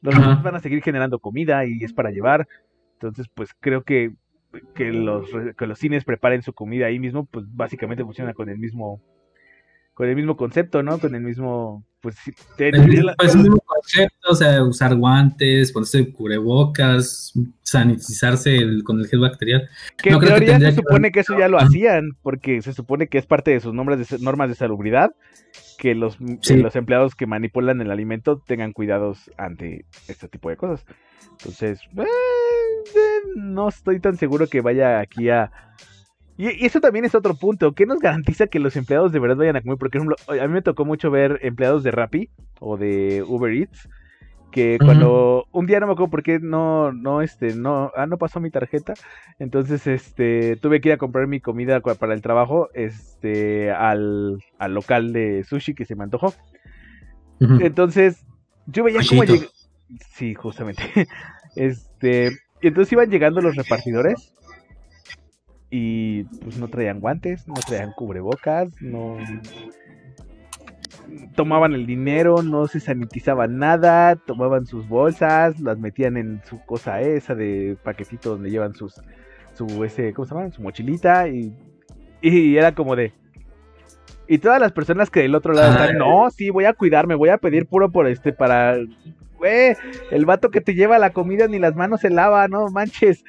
los 0.01 0.15
Ajá. 0.15 0.21
restaurantes 0.21 0.45
van 0.45 0.57
a 0.57 0.61
seguir 0.61 0.83
generando 0.83 1.19
comida 1.19 1.67
y 1.67 1.85
es 1.85 1.93
para 1.93 2.11
llevar. 2.11 2.49
Entonces, 2.95 3.27
pues 3.35 3.51
creo 3.61 3.83
que 3.83 4.13
que 4.75 4.93
los, 4.93 5.29
que 5.57 5.67
los 5.67 5.79
cines 5.79 6.05
preparen 6.05 6.43
su 6.43 6.53
comida 6.53 6.87
ahí 6.87 6.99
mismo, 6.99 7.27
pues 7.27 7.45
básicamente 7.49 8.05
funciona 8.05 8.33
con 8.35 8.49
el 8.49 8.59
mismo 8.59 9.01
con 9.95 10.09
el 10.09 10.15
mismo 10.15 10.37
concepto, 10.37 10.81
¿no? 10.85 11.01
Con 11.01 11.17
el 11.17 11.23
mismo, 11.23 11.85
pues, 12.01 12.15
te- 12.57 12.69
El- 12.69 13.05
la- 13.05 13.17
pues 13.19 13.35
el 13.35 13.41
mismo 13.43 13.59
concepto, 13.67 14.29
o 14.31 14.35
sea, 14.37 14.63
usar 14.63 14.95
guantes, 14.95 15.73
ponerse 15.73 16.13
cubrebocas, 16.13 17.33
sanitizarse 17.63 18.55
el- 18.55 18.85
con 18.85 19.01
el 19.01 19.09
gel 19.09 19.19
bacterial. 19.19 19.69
que 19.97 20.11
no 20.11 20.19
en 20.19 20.21
creo 20.21 20.35
que 20.35 20.37
teoría 20.37 20.53
tendría 20.53 20.71
se 20.71 20.77
que 20.77 20.83
supone 20.83 21.01
ver- 21.03 21.13
que 21.13 21.19
eso 21.21 21.37
ya 21.37 21.49
lo 21.49 21.59
Ah. 21.59 21.65
hacían, 21.65 22.11
porque 22.23 22.63
se 22.63 22.73
supone 22.75 23.09
que 23.09 23.19
es 23.19 23.27
parte 23.27 23.51
de 23.51 23.59
sus 23.59 23.75
normas 23.75 24.09
de, 24.09 24.19
normas 24.21 24.49
de 24.49 24.55
salubridad, 24.55 25.11
que 25.79 25.97
los, 25.97 26.17
que 26.17 26.39
Sí. 26.43 26.57
los 26.59 26.77
empleados 26.77 27.17
que 27.17 27.27
manipulan 27.27 27.81
el 27.81 27.91
alimento 27.91 28.39
tengan 28.47 28.73
cuidados 28.73 29.33
ante 29.37 29.85
este 30.07 30.29
tipo 30.29 30.49
de 30.49 30.57
cosas. 30.57 30.87
Entonces, 31.33 31.81
eh, 31.97 32.05
no 33.37 33.69
estoy 33.69 34.01
tan 34.01 34.17
seguro 34.17 34.47
que 34.47 34.61
vaya 34.61 35.01
aquí 35.01 35.31
a... 35.31 35.51
Y, 36.37 36.65
eso 36.65 36.81
también 36.81 37.05
es 37.05 37.15
otro 37.15 37.35
punto. 37.35 37.73
¿Qué 37.73 37.85
nos 37.87 37.99
garantiza 37.99 38.47
que 38.47 38.61
los 38.61 38.77
empleados 38.77 39.13
de 39.13 39.19
verdad 39.19 39.37
vayan 39.37 39.57
a 39.57 39.61
comer? 39.61 39.77
Porque, 39.79 39.99
por 39.99 40.15
ejemplo, 40.15 40.43
a 40.45 40.47
mí 40.47 40.55
me 40.55 40.63
tocó 40.63 40.85
mucho 40.85 41.11
ver 41.11 41.41
empleados 41.43 41.83
de 41.83 41.91
Rappi 41.91 42.31
o 42.61 42.77
de 42.77 43.25
Uber 43.27 43.53
Eats 43.53 43.89
que 44.51 44.79
cuando 44.83 45.45
un 45.53 45.67
día 45.67 45.79
no 45.79 45.87
me 45.87 45.93
acuerdo 45.93 46.11
por 46.11 46.23
qué 46.23 46.41
no 46.41 46.91
no 46.91 47.21
este 47.21 47.55
no 47.55 47.93
ah 47.95 48.07
no 48.07 48.17
pasó 48.17 48.41
mi 48.41 48.51
tarjeta 48.51 48.95
entonces 49.39 49.87
este 49.87 50.57
tuve 50.57 50.81
que 50.81 50.89
ir 50.89 50.95
a 50.95 50.97
comprar 50.97 51.27
mi 51.27 51.39
comida 51.39 51.81
para 51.81 52.15
el 52.15 52.23
trabajo 52.23 52.71
este 52.73 53.71
al, 53.71 54.43
al 54.59 54.73
local 54.73 55.13
de 55.13 55.45
sushi 55.45 55.75
que 55.75 55.85
se 55.85 55.97
me 55.97 56.05
antojó 56.05 56.33
entonces 57.41 58.25
Yo 58.67 58.85
veía 58.85 59.01
cómo 59.07 59.25
lleg- 59.25 59.51
Sí, 60.13 60.35
justamente. 60.35 60.83
Este. 61.57 62.31
Y 62.61 62.69
entonces 62.69 62.93
iban 62.93 63.11
llegando 63.11 63.41
los 63.41 63.57
repartidores. 63.57 64.35
Y 65.71 66.25
pues 66.25 66.59
no 66.59 66.69
traían 66.69 67.01
guantes, 67.01 67.47
no 67.47 67.55
traían 67.55 67.93
cubrebocas, 67.93 68.71
no. 68.81 69.19
Tomaban 71.35 71.75
el 71.75 71.87
dinero, 71.87 72.43
no 72.43 72.67
se 72.67 72.81
sanitizaban 72.81 73.59
nada, 73.59 74.17
tomaban 74.17 74.67
sus 74.67 74.89
bolsas, 74.89 75.61
las 75.61 75.79
metían 75.79 76.17
en 76.17 76.41
su 76.45 76.61
cosa 76.65 77.01
esa 77.01 77.35
de 77.35 77.77
paquetito 77.83 78.31
donde 78.31 78.51
llevan 78.51 78.75
sus. 78.75 78.95
Su 79.55 79.85
ese, 79.85 80.13
¿cómo 80.13 80.27
se 80.27 80.35
llama? 80.35 80.51
Su 80.51 80.63
mochilita 80.63 81.29
y. 81.29 81.55
Y 82.21 82.57
era 82.57 82.75
como 82.75 82.97
de. 82.97 83.13
Y 84.27 84.39
todas 84.39 84.61
las 84.61 84.73
personas 84.73 85.09
que 85.11 85.21
del 85.21 85.35
otro 85.35 85.55
lado 85.55 85.73
están, 85.73 85.97
no, 85.97 86.29
sí, 86.31 86.51
voy 86.51 86.67
a 86.67 86.75
cuidarme, 86.75 87.15
voy 87.15 87.31
a 87.31 87.39
pedir 87.39 87.67
puro 87.67 87.91
por 87.91 88.07
este, 88.07 88.33
para, 88.35 88.77
güey, 89.39 89.75
el 90.11 90.27
vato 90.27 90.51
que 90.51 90.61
te 90.61 90.75
lleva 90.75 90.99
la 90.99 91.13
comida 91.13 91.49
ni 91.49 91.59
las 91.59 91.75
manos 91.75 92.01
se 92.01 92.11
lava, 92.11 92.49
no 92.49 92.69
manches, 92.69 93.25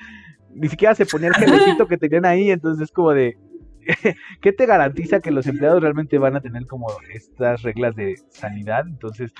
ni 0.53 0.67
siquiera 0.67 0.95
se 0.95 1.05
ponía 1.05 1.29
el 1.29 1.35
gelecito 1.35 1.87
que 1.87 1.97
tenían 1.97 2.25
ahí, 2.25 2.51
entonces 2.51 2.83
es 2.83 2.91
como 2.91 3.11
de, 3.11 3.37
¿qué 4.41 4.51
te 4.51 4.65
garantiza 4.65 5.19
que 5.19 5.31
los 5.31 5.47
empleados 5.47 5.81
realmente 5.81 6.17
van 6.17 6.35
a 6.35 6.41
tener 6.41 6.65
como 6.65 6.87
estas 7.13 7.61
reglas 7.61 7.95
de 7.95 8.15
sanidad? 8.29 8.85
Entonces, 8.87 9.33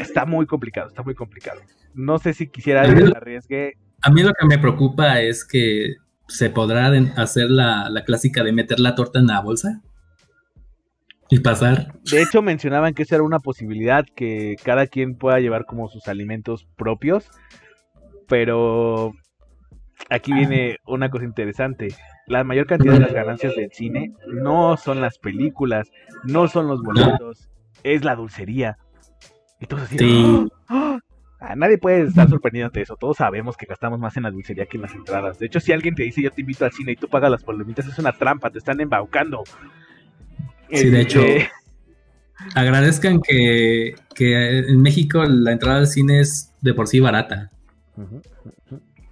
está 0.00 0.24
muy 0.26 0.46
complicado, 0.46 0.88
está 0.88 1.02
muy 1.02 1.14
complicado. 1.14 1.60
No 1.94 2.18
sé 2.18 2.34
si 2.34 2.48
quisiera 2.48 2.86
que 2.86 2.94
me 2.94 3.10
arriesgue. 3.16 3.74
A 4.02 4.10
mí 4.10 4.22
lo 4.22 4.32
que 4.32 4.46
me 4.46 4.58
preocupa 4.58 5.20
es 5.20 5.44
que 5.44 5.94
se 6.28 6.50
podrá 6.50 6.88
hacer 7.16 7.50
la, 7.50 7.88
la 7.88 8.04
clásica 8.04 8.42
de 8.44 8.52
meter 8.52 8.80
la 8.80 8.94
torta 8.94 9.18
en 9.18 9.28
la 9.28 9.40
bolsa 9.40 9.82
y 11.28 11.40
pasar. 11.40 11.92
De 12.10 12.22
hecho, 12.22 12.42
mencionaban 12.42 12.94
que 12.94 13.02
esa 13.02 13.16
era 13.16 13.24
una 13.24 13.38
posibilidad, 13.38 14.04
que 14.14 14.56
cada 14.62 14.86
quien 14.86 15.16
pueda 15.16 15.40
llevar 15.40 15.66
como 15.66 15.88
sus 15.88 16.08
alimentos 16.08 16.66
propios, 16.76 17.30
pero 18.28 19.12
aquí 20.10 20.32
viene 20.32 20.78
una 20.86 21.10
cosa 21.10 21.24
interesante. 21.24 21.88
La 22.26 22.44
mayor 22.44 22.66
cantidad 22.66 22.94
de 22.94 23.00
las 23.00 23.12
ganancias 23.12 23.54
del 23.54 23.70
cine 23.72 24.12
no 24.26 24.76
son 24.76 25.00
las 25.00 25.18
películas, 25.18 25.90
no 26.24 26.48
son 26.48 26.68
los 26.68 26.82
boletos, 26.82 27.48
es 27.82 28.04
la 28.04 28.16
dulcería. 28.16 28.78
Y 29.60 29.66
todos 29.66 29.84
así, 29.84 29.98
Sí. 29.98 30.48
¡Ah! 30.68 30.98
Ah, 31.38 31.54
nadie 31.54 31.76
puede 31.76 32.02
estar 32.02 32.28
sorprendido 32.28 32.66
ante 32.66 32.80
eso. 32.80 32.96
Todos 32.96 33.18
sabemos 33.18 33.56
que 33.56 33.66
gastamos 33.66 34.00
más 34.00 34.16
en 34.16 34.22
la 34.22 34.30
dulcería 34.30 34.66
que 34.66 34.78
en 34.78 34.82
las 34.82 34.94
entradas. 34.94 35.38
De 35.38 35.46
hecho, 35.46 35.60
si 35.60 35.70
alguien 35.70 35.94
te 35.94 36.02
dice 36.02 36.22
yo 36.22 36.30
te 36.30 36.40
invito 36.40 36.64
al 36.64 36.72
cine 36.72 36.92
y 36.92 36.96
tú 36.96 37.08
pagas 37.08 37.30
las 37.30 37.44
palomitas, 37.44 37.86
es 37.86 37.98
una 37.98 38.12
trampa, 38.12 38.50
te 38.50 38.58
están 38.58 38.80
embaucando. 38.80 39.44
Sí, 40.70 40.90
de 40.90 41.00
hecho, 41.00 41.20
Agradezcan 42.54 43.20
que, 43.20 43.94
que 44.14 44.58
en 44.58 44.82
México 44.82 45.24
la 45.24 45.52
entrada 45.52 45.78
al 45.78 45.86
cine 45.86 46.20
es 46.20 46.52
de 46.60 46.74
por 46.74 46.86
sí 46.86 47.00
barata, 47.00 47.50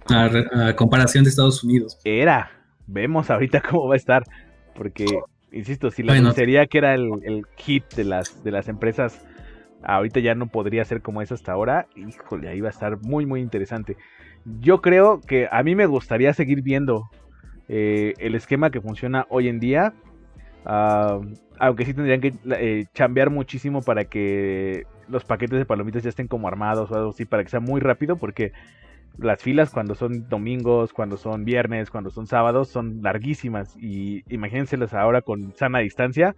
a, 0.07 0.73
comparación 0.75 1.23
de 1.23 1.31
Estados 1.31 1.63
Unidos. 1.63 1.99
Era. 2.03 2.51
Vemos 2.87 3.29
ahorita 3.29 3.61
cómo 3.69 3.87
va 3.87 3.95
a 3.95 3.97
estar. 3.97 4.23
Porque, 4.75 5.05
insisto, 5.51 5.89
si 5.89 6.03
la 6.03 6.13
Bueno. 6.13 6.27
dulcería 6.27 6.67
que 6.67 6.77
era 6.77 6.93
el, 6.93 7.09
el 7.23 7.45
hit 7.57 7.85
de 7.95 8.03
las, 8.03 8.43
de 8.43 8.51
las 8.51 8.67
empresas, 8.67 9.25
ahorita 9.83 10.19
ya 10.19 10.35
no 10.35 10.47
podría 10.47 10.85
ser 10.85 11.01
como 11.01 11.21
es 11.21 11.31
hasta 11.31 11.51
ahora, 11.51 11.87
híjole, 11.95 12.49
ahí 12.49 12.61
va 12.61 12.67
a 12.67 12.71
estar 12.71 13.01
muy, 13.01 13.25
muy 13.25 13.41
interesante. 13.41 13.97
Yo 14.59 14.81
creo 14.81 15.21
que 15.21 15.47
a 15.51 15.63
mí 15.63 15.75
me 15.75 15.87
gustaría 15.87 16.33
seguir 16.33 16.61
viendo 16.61 17.09
eh, 17.67 18.13
el 18.19 18.35
esquema 18.35 18.69
que 18.69 18.81
funciona 18.81 19.25
hoy 19.29 19.47
en 19.47 19.59
día. 19.59 19.93
Ah, 20.65 21.19
aunque 21.59 21.85
sí 21.85 21.93
tendrían 21.93 22.21
que 22.21 22.33
eh, 22.57 22.85
chambear 22.93 23.29
muchísimo 23.29 23.81
para 23.81 24.05
que 24.05 24.85
los 25.07 25.23
paquetes 25.23 25.59
de 25.59 25.65
palomitas 25.65 26.03
ya 26.03 26.09
estén 26.09 26.27
como 26.27 26.47
armados 26.47 26.91
o 26.91 26.95
algo 26.95 27.09
así, 27.09 27.25
para 27.25 27.43
que 27.43 27.49
sea 27.49 27.59
muy 27.59 27.79
rápido, 27.79 28.17
porque 28.17 28.51
las 29.17 29.41
filas 29.41 29.71
cuando 29.71 29.95
son 29.95 30.27
domingos, 30.27 30.93
cuando 30.93 31.17
son 31.17 31.45
viernes, 31.45 31.89
cuando 31.89 32.09
son 32.09 32.27
sábados, 32.27 32.69
son 32.69 33.01
larguísimas. 33.01 33.75
Y 33.77 34.23
imagínenselas 34.33 34.93
ahora 34.93 35.21
con 35.21 35.53
sana 35.55 35.79
distancia, 35.79 36.35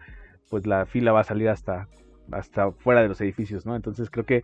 pues 0.49 0.67
la 0.67 0.85
fila 0.85 1.11
va 1.11 1.21
a 1.21 1.23
salir 1.23 1.49
hasta, 1.49 1.87
hasta 2.31 2.71
fuera 2.71 3.01
de 3.01 3.07
los 3.07 3.19
edificios, 3.21 3.65
¿no? 3.65 3.75
Entonces 3.75 4.09
creo 4.09 4.25
que 4.25 4.43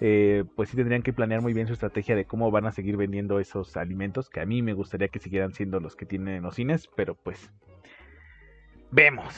eh, 0.00 0.44
pues 0.56 0.70
sí 0.70 0.76
tendrían 0.76 1.02
que 1.02 1.12
planear 1.12 1.40
muy 1.40 1.52
bien 1.52 1.66
su 1.66 1.72
estrategia 1.72 2.16
de 2.16 2.24
cómo 2.24 2.50
van 2.50 2.66
a 2.66 2.72
seguir 2.72 2.96
vendiendo 2.96 3.38
esos 3.38 3.76
alimentos, 3.76 4.28
que 4.28 4.40
a 4.40 4.46
mí 4.46 4.62
me 4.62 4.72
gustaría 4.72 5.08
que 5.08 5.20
siguieran 5.20 5.52
siendo 5.52 5.80
los 5.80 5.94
que 5.94 6.06
tienen 6.06 6.36
en 6.36 6.42
los 6.42 6.56
cines, 6.56 6.88
pero 6.96 7.14
pues 7.14 7.52
vemos, 8.94 9.34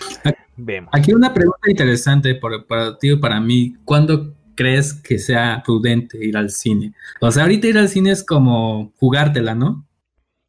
vemos. 0.57 0.91
Aquí 0.93 1.13
una 1.13 1.33
pregunta 1.33 1.71
interesante 1.71 2.35
por- 2.35 2.67
para 2.67 2.99
ti 2.99 3.13
y 3.13 3.17
para 3.17 3.41
mí. 3.41 3.75
¿Cuándo 3.85 4.35
crees 4.55 4.95
que 4.95 5.19
sea 5.19 5.63
prudente 5.65 6.25
ir 6.25 6.37
al 6.37 6.51
cine? 6.51 6.93
O 7.21 7.31
sea, 7.31 7.43
ahorita 7.45 7.67
ir 7.69 7.79
al 7.79 7.89
cine 7.89 8.11
es 8.11 8.25
como 8.25 8.93
jugártela, 8.97 9.55
¿no? 9.55 9.87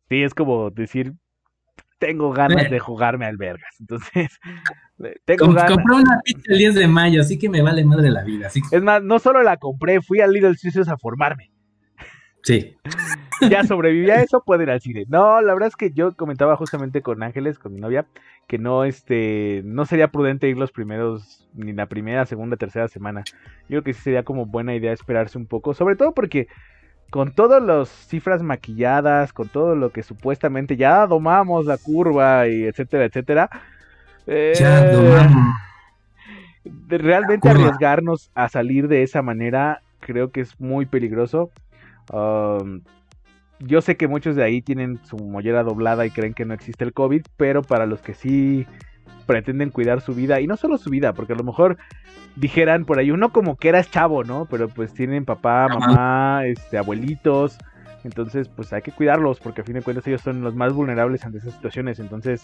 Sí, 0.09 0.23
es 0.23 0.33
como 0.33 0.69
decir, 0.71 1.13
tengo 1.99 2.31
ganas 2.31 2.65
Eh. 2.65 2.69
de 2.69 2.79
jugarme 2.79 3.25
al 3.25 3.37
vergas. 3.37 3.75
Entonces, 3.79 4.29
tengo 5.25 5.45
Com- 5.47 5.55
ganas. 5.55 5.71
compré 5.71 5.95
una 5.95 6.19
pizza 6.23 6.41
el 6.53 6.57
10 6.57 6.75
de 6.75 6.87
mayo, 6.87 7.21
así 7.21 7.37
que 7.39 7.49
me 7.49 7.61
vale 7.61 7.83
madre 7.85 8.09
la 8.11 8.23
vida. 8.23 8.47
Así 8.47 8.61
que, 8.61 8.77
Es 8.77 8.81
más, 8.83 9.01
no 9.03 9.19
solo 9.19 9.41
la 9.43 9.57
compré, 9.57 10.01
fui 10.01 10.21
al 10.21 10.31
Little 10.31 10.55
Caesars 10.61 10.87
a 10.89 10.97
formarme. 10.97 11.51
sí. 12.43 12.75
Ya 13.41 13.63
sobreviví 13.63 14.09
a 14.09 14.21
eso, 14.21 14.41
puedo 14.45 14.63
ir 14.63 14.69
al 14.69 14.81
cine. 14.81 15.05
No, 15.09 15.41
la 15.41 15.53
verdad 15.53 15.67
es 15.69 15.75
que 15.75 15.91
yo 15.91 16.15
comentaba 16.15 16.55
justamente 16.55 17.01
con 17.01 17.21
Ángeles, 17.23 17.59
con 17.59 17.73
mi 17.73 17.79
novia, 17.79 18.05
que 18.47 18.57
no, 18.57 18.83
este, 18.83 19.61
no 19.65 19.85
sería 19.85 20.09
prudente 20.09 20.49
ir 20.49 20.57
los 20.57 20.71
primeros, 20.71 21.47
ni 21.53 21.73
la 21.73 21.85
primera, 21.87 22.25
segunda, 22.25 22.57
tercera 22.57 22.87
semana. 22.87 23.23
Yo 23.63 23.81
creo 23.81 23.83
que 23.83 23.93
sí 23.93 24.01
sería 24.01 24.23
como 24.23 24.45
buena 24.45 24.75
idea 24.75 24.91
esperarse 24.91 25.37
un 25.37 25.45
poco, 25.45 25.73
sobre 25.73 25.95
todo 25.95 26.13
porque 26.13 26.47
con 27.09 27.33
todas 27.33 27.61
las 27.63 27.89
cifras 27.89 28.41
maquilladas, 28.43 29.31
con 29.33 29.47
todo 29.49 29.75
lo 29.75 29.91
que 29.91 30.03
supuestamente 30.03 30.75
ya 30.75 31.05
domamos 31.07 31.65
la 31.65 31.77
curva 31.77 32.47
y 32.47 32.63
etcétera, 32.63 33.05
etcétera. 33.05 33.49
eh, 34.25 34.53
Ya, 34.59 34.81
mames. 34.93 35.55
de 36.63 36.97
realmente 36.97 37.49
arriesgarnos 37.49 38.31
a 38.35 38.49
salir 38.49 38.87
de 38.87 39.03
esa 39.03 39.21
manera 39.21 39.81
creo 39.99 40.31
que 40.31 40.41
es 40.41 40.59
muy 40.59 40.85
peligroso. 40.85 41.51
Um, 42.11 42.81
yo 43.59 43.81
sé 43.81 43.97
que 43.97 44.07
muchos 44.07 44.35
de 44.35 44.43
ahí 44.43 44.61
tienen 44.61 44.99
su 45.03 45.17
mollera 45.17 45.63
doblada 45.63 46.05
y 46.05 46.11
creen 46.11 46.33
que 46.33 46.45
no 46.45 46.53
existe 46.53 46.83
el 46.83 46.93
COVID, 46.93 47.23
pero 47.37 47.61
para 47.61 47.85
los 47.85 48.01
que 48.01 48.13
sí 48.13 48.65
pretenden 49.25 49.71
cuidar 49.71 50.01
su 50.01 50.13
vida, 50.13 50.39
y 50.39 50.47
no 50.47 50.55
solo 50.57 50.77
su 50.77 50.89
vida, 50.89 51.13
porque 51.13 51.33
a 51.33 51.35
lo 51.35 51.43
mejor 51.43 51.77
dijeran 52.35 52.85
por 52.85 52.99
ahí 52.99 53.11
uno 53.11 53.31
como 53.31 53.57
que 53.57 53.69
eras 53.69 53.91
chavo, 53.91 54.23
¿no? 54.23 54.45
Pero 54.49 54.69
pues 54.69 54.93
tienen 54.93 55.25
papá, 55.25 55.67
mamá, 55.67 56.45
este, 56.45 56.77
abuelitos, 56.77 57.57
entonces 58.03 58.47
pues 58.47 58.71
hay 58.73 58.81
que 58.81 58.91
cuidarlos, 58.91 59.39
porque 59.39 59.61
a 59.61 59.63
fin 59.63 59.75
de 59.75 59.81
cuentas 59.81 60.07
ellos 60.07 60.21
son 60.21 60.41
los 60.41 60.55
más 60.55 60.73
vulnerables 60.73 61.25
ante 61.25 61.39
esas 61.39 61.53
situaciones, 61.53 61.99
entonces 61.99 62.43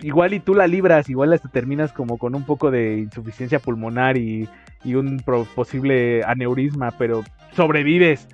igual 0.00 0.32
y 0.32 0.40
tú 0.40 0.54
la 0.54 0.66
libras, 0.66 1.10
igual 1.10 1.32
hasta 1.32 1.50
terminas 1.50 1.92
como 1.92 2.16
con 2.16 2.34
un 2.34 2.44
poco 2.44 2.70
de 2.70 2.98
insuficiencia 2.98 3.58
pulmonar 3.58 4.16
y, 4.16 4.48
y 4.84 4.94
un 4.94 5.18
posible 5.54 6.22
aneurisma, 6.24 6.92
pero 6.92 7.22
sobrevives. 7.54 8.26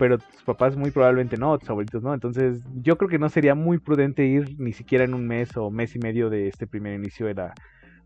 Pero 0.00 0.18
tus 0.18 0.42
papás 0.42 0.76
muy 0.76 0.90
probablemente 0.90 1.36
no, 1.36 1.56
tus 1.58 1.70
abuelitos 1.70 2.02
no. 2.02 2.12
Entonces 2.12 2.64
yo 2.82 2.96
creo 2.98 3.08
que 3.08 3.18
no 3.18 3.28
sería 3.28 3.54
muy 3.54 3.78
prudente 3.78 4.24
ir 4.24 4.58
ni 4.58 4.72
siquiera 4.72 5.04
en 5.04 5.14
un 5.14 5.28
mes 5.28 5.56
o 5.56 5.70
mes 5.70 5.94
y 5.94 6.00
medio 6.00 6.28
de 6.28 6.48
este 6.48 6.66
primer 6.66 6.94
inicio 6.94 7.26
de 7.26 7.34
la 7.34 7.54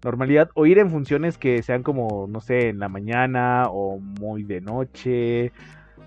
normalidad. 0.03 0.51
O 0.55 0.67
ir 0.67 0.79
en 0.79 0.91
funciones 0.91 1.39
que 1.39 1.63
sean 1.63 1.83
como, 1.83 2.27
no 2.29 2.41
sé, 2.41 2.69
en 2.69 2.81
la 2.81 2.89
mañana 2.89 3.69
o 3.71 3.99
muy 3.99 4.43
de 4.43 4.61
noche. 4.61 5.53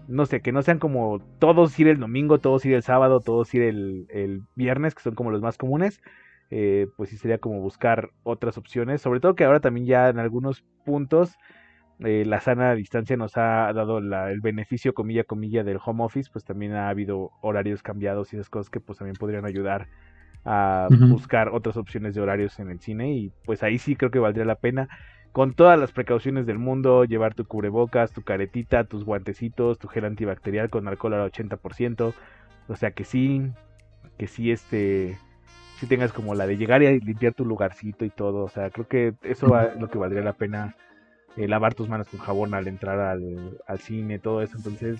No 0.08 0.26
sé, 0.26 0.41
que 0.41 0.52
no 0.52 0.62
sean 0.62 0.78
como 0.78 1.19
todos 1.39 1.80
ir 1.80 1.88
el 1.88 2.00
domingo, 2.00 2.39
todos 2.39 2.65
ir 2.65 2.73
el 2.73 2.84
sábado, 2.84 3.19
todos 3.21 3.54
ir 3.54 3.63
el, 3.63 4.06
el 4.10 4.43
viernes, 4.56 4.93
que 4.93 5.02
son 5.02 5.15
como 5.15 5.32
los 5.32 5.41
más 5.41 5.58
comunes 5.58 6.02
eh, 6.50 6.88
pues 6.95 7.10
sí 7.10 7.17
sería 7.17 7.39
como 7.39 7.60
buscar 7.62 8.12
otras 8.23 8.58
opciones. 8.58 9.02
Sobre 9.02 9.19
todo 9.19 9.36
que 9.36 9.43
ahora 9.43 9.60
también 9.60 9.86
ya 9.86 10.10
en 10.10 10.19
algunos 10.19 10.63
puntos 10.86 11.38
eh, 12.00 12.24
la 12.26 12.40
sana 12.42 12.74
distancia 12.76 13.18
nos 13.18 13.38
ha 13.38 13.72
dado 13.74 14.02
la- 14.02 14.32
el 14.32 14.42
beneficio, 14.42 14.94
comilla, 14.94 15.24
comilla, 15.24 15.64
del 15.64 15.80
home 15.84 16.04
office, 16.04 16.30
pues 16.32 16.46
también 16.46 16.74
ha 16.74 16.90
habido 16.90 17.32
horarios 17.42 17.82
cambiados 17.84 18.34
y 18.34 18.38
esas 18.38 18.50
cosas 18.50 18.70
que 18.70 18.80
pues 18.80 19.00
también 19.00 19.16
podrían 19.18 19.46
ayudar 19.46 19.88
a 20.46 20.90
buscar 21.10 21.50
otras 21.50 21.78
opciones 21.78 22.16
de 22.16 22.22
horarios 22.22 22.60
en 22.60 22.70
el 22.70 22.80
cine 22.80 23.12
y 23.14 23.32
pues 23.46 23.64
ahí 23.64 23.78
sí 23.80 23.96
creo 23.96 24.12
que 24.12 24.20
valdría 24.20 24.46
la 24.46 24.56
pena 24.56 24.88
con 25.34 25.54
todas 25.54 25.78
las 25.80 25.92
precauciones 25.92 26.46
del 26.46 26.58
mundo, 26.58 27.04
llevar 27.06 27.36
tu 27.36 27.46
cubrebocas, 27.46 28.12
tu 28.14 28.24
caretita, 28.24 28.86
tus 28.86 29.04
guantecitos, 29.04 29.78
tu 29.78 29.88
gel 29.88 30.06
antibacterial 30.06 30.70
con 30.70 30.88
alcohol 30.88 31.14
al 31.16 31.22
80%, 31.22 32.14
o 32.68 32.76
sea 32.76 32.92
que 32.92 33.04
sí, 33.04 33.44
que 34.18 34.28
sí 34.28 34.52
este 34.52 35.18
si 35.80 35.86
tengas 35.88 36.12
como 36.12 36.34
la 36.34 36.48
de 36.48 36.58
llegar 36.58 36.82
y 36.82 37.00
limpiar 37.00 37.34
tu 37.34 37.46
lugarcito 37.46 38.04
y 38.04 38.10
todo. 38.10 38.44
O 38.46 38.50
sea, 38.50 38.72
creo 38.72 38.88
que 38.88 39.14
eso 39.22 39.50
va- 39.50 39.66
es 39.66 39.80
lo 39.80 39.90
que 39.90 40.00
valdría 40.00 40.24
la 40.24 40.34
pena. 40.34 40.76
Eh, 41.38 41.47
lavar 41.47 41.73
tus 41.76 41.88
manos 41.88 42.08
con 42.10 42.19
jabón 42.19 42.54
al 42.54 42.67
entrar 42.67 43.00
al, 43.00 43.58
al 43.67 43.80
cine, 43.80 44.19
todo 44.19 44.41
eso. 44.41 44.58
Entonces, 44.58 45.00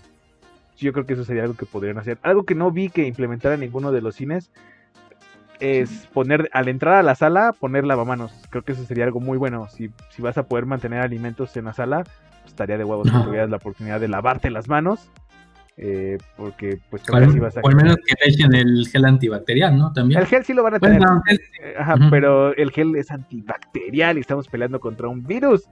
yo 0.78 0.94
creo 0.94 1.06
que 1.06 1.14
eso 1.14 1.24
sería 1.26 1.44
algo 1.44 1.56
que 1.56 1.66
podrían 1.66 1.98
hacer. 1.98 2.18
Algo 2.22 2.44
que 2.44 2.56
no 2.56 2.72
vi 2.72 2.90
que 2.90 3.06
implementara 3.08 3.58
ninguno 3.58 3.92
de 3.92 4.02
los 4.02 4.16
cines 4.16 4.52
es 5.60 6.08
poner, 6.14 6.50
al 6.54 6.68
entrar 6.68 6.96
a 6.96 7.04
la 7.04 7.16
sala, 7.16 7.54
poner 7.60 7.84
lavamanos. 7.84 8.32
Creo 8.52 8.64
que 8.64 8.74
eso 8.74 8.84
sería 8.86 9.06
algo 9.06 9.20
muy 9.20 9.38
bueno. 9.40 9.68
Si, 9.70 9.90
si 10.12 10.22
vas 10.22 10.38
a 10.38 10.44
poder 10.44 10.68
mantener 10.68 11.02
alimentos 11.02 11.58
en 11.58 11.66
la 11.66 11.74
sala, 11.74 12.04
pues, 12.04 12.46
estaría 12.48 12.78
de 12.78 12.84
huevos 12.84 13.10
que 13.10 13.16
Ajá. 13.16 13.26
tuvieras 13.26 13.50
la 13.50 13.58
oportunidad 13.58 14.00
de 14.00 14.08
lavarte 14.08 14.52
las 14.52 14.68
manos. 14.68 15.10
eh, 15.80 16.18
porque 16.36 16.80
pues 16.90 17.04
que 17.04 17.16
al, 17.16 17.24
así 17.24 17.40
vas 17.40 17.56
a... 17.58 17.62
o 17.62 17.68
al 17.70 17.76
menos 17.76 17.96
que 17.98 18.14
le 18.24 18.32
echen 18.32 18.54
el 18.56 18.88
gel 18.88 19.06
antibacterial, 19.06 19.78
¿no? 19.78 19.94
También. 19.94 20.20
El 20.20 20.26
gel 20.28 20.44
sí 20.44 20.54
lo 20.54 20.62
van 20.64 20.76
a 20.76 20.80
tener. 20.80 21.00
Bueno, 21.00 21.22
el- 21.28 21.40
Eh, 21.64 21.74
Ajá, 21.78 21.96
pero 22.12 22.56
el 22.56 22.70
gel 22.72 22.96
es 22.96 23.10
antibacterial 23.12 24.18
y 24.18 24.22
estamos 24.22 24.48
peleando 24.48 24.80
contra 24.80 25.08
un 25.08 25.24
virus. 25.24 25.68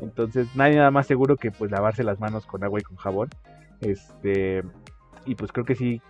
Entonces, 0.00 0.48
nadie 0.54 0.76
nada 0.76 0.90
más 0.90 1.06
seguro 1.06 1.36
que 1.36 1.50
pues 1.50 1.70
lavarse 1.70 2.02
las 2.02 2.18
manos 2.18 2.46
con 2.46 2.64
agua 2.64 2.80
y 2.80 2.82
con 2.82 2.96
jabón. 2.96 3.30
Este, 3.80 4.62
y 5.24 5.34
pues 5.34 5.52
creo 5.52 5.64
que 5.64 5.74
sí, 5.74 6.00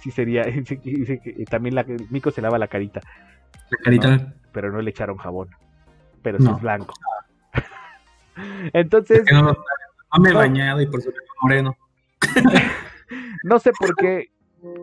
sí 0.00 0.10
sería. 0.10 0.44
también 1.50 1.74
la, 1.74 1.84
Mico 2.10 2.30
se 2.30 2.42
lava 2.42 2.58
la 2.58 2.68
carita, 2.68 3.00
la 3.70 3.78
carita. 3.82 4.34
pero 4.52 4.72
no 4.72 4.80
le 4.80 4.90
echaron 4.90 5.16
jabón. 5.16 5.50
Pero 6.22 6.38
sí 6.38 6.48
es 6.48 6.60
blanco. 6.60 6.94
Entonces, 8.72 9.24
que 9.26 9.34
no, 9.34 9.42
no 9.52 10.20
me 10.20 10.30
he 10.30 10.32
bañado 10.32 10.80
y 10.80 10.86
por 10.86 11.02
supuesto 11.02 11.32
moreno. 11.42 11.76
no 13.44 13.58
sé 13.58 13.72
por 13.78 13.94
qué 13.96 14.30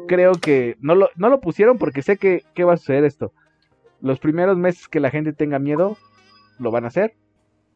creo 0.08 0.34
que 0.34 0.78
no 0.80 0.94
lo, 0.94 1.10
no 1.16 1.30
lo 1.30 1.42
pusieron 1.42 1.80
porque 1.80 2.04
sé 2.04 2.18
que, 2.18 2.44
que 2.54 2.64
va 2.64 2.74
a 2.74 2.78
suceder 2.78 3.04
esto. 3.06 3.34
Los 4.02 4.20
primeros 4.20 4.58
meses 4.58 4.88
que 4.88 5.00
la 5.00 5.10
gente 5.10 5.34
tenga 5.34 5.58
miedo, 5.58 5.98
lo 6.60 6.70
van 6.70 6.86
a 6.86 6.90
hacer. 6.90 7.16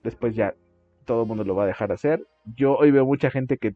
Después 0.04 0.36
ya 0.36 0.54
todo 1.06 1.24
el 1.24 1.28
mundo 1.28 1.44
lo 1.44 1.56
va 1.56 1.63
a 1.63 1.68
dejar 1.68 1.91
hacer. 1.91 2.26
Yo 2.56 2.76
hoy 2.76 2.91
veo 2.91 3.06
mucha 3.06 3.30
gente 3.32 3.58
que 3.58 3.76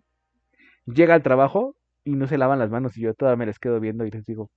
llega 0.86 1.14
al 1.14 1.24
trabajo 1.24 1.76
y 2.04 2.16
no 2.16 2.28
se 2.28 2.38
lavan 2.38 2.60
las 2.60 2.70
manos 2.70 2.98
y 2.98 3.02
yo 3.02 3.14
todavía 3.14 3.38
me 3.38 3.46
les 3.46 3.60
quedo 3.60 3.80
viendo 3.80 4.06
y 4.06 4.12
les 4.12 4.26
digo, 4.26 4.50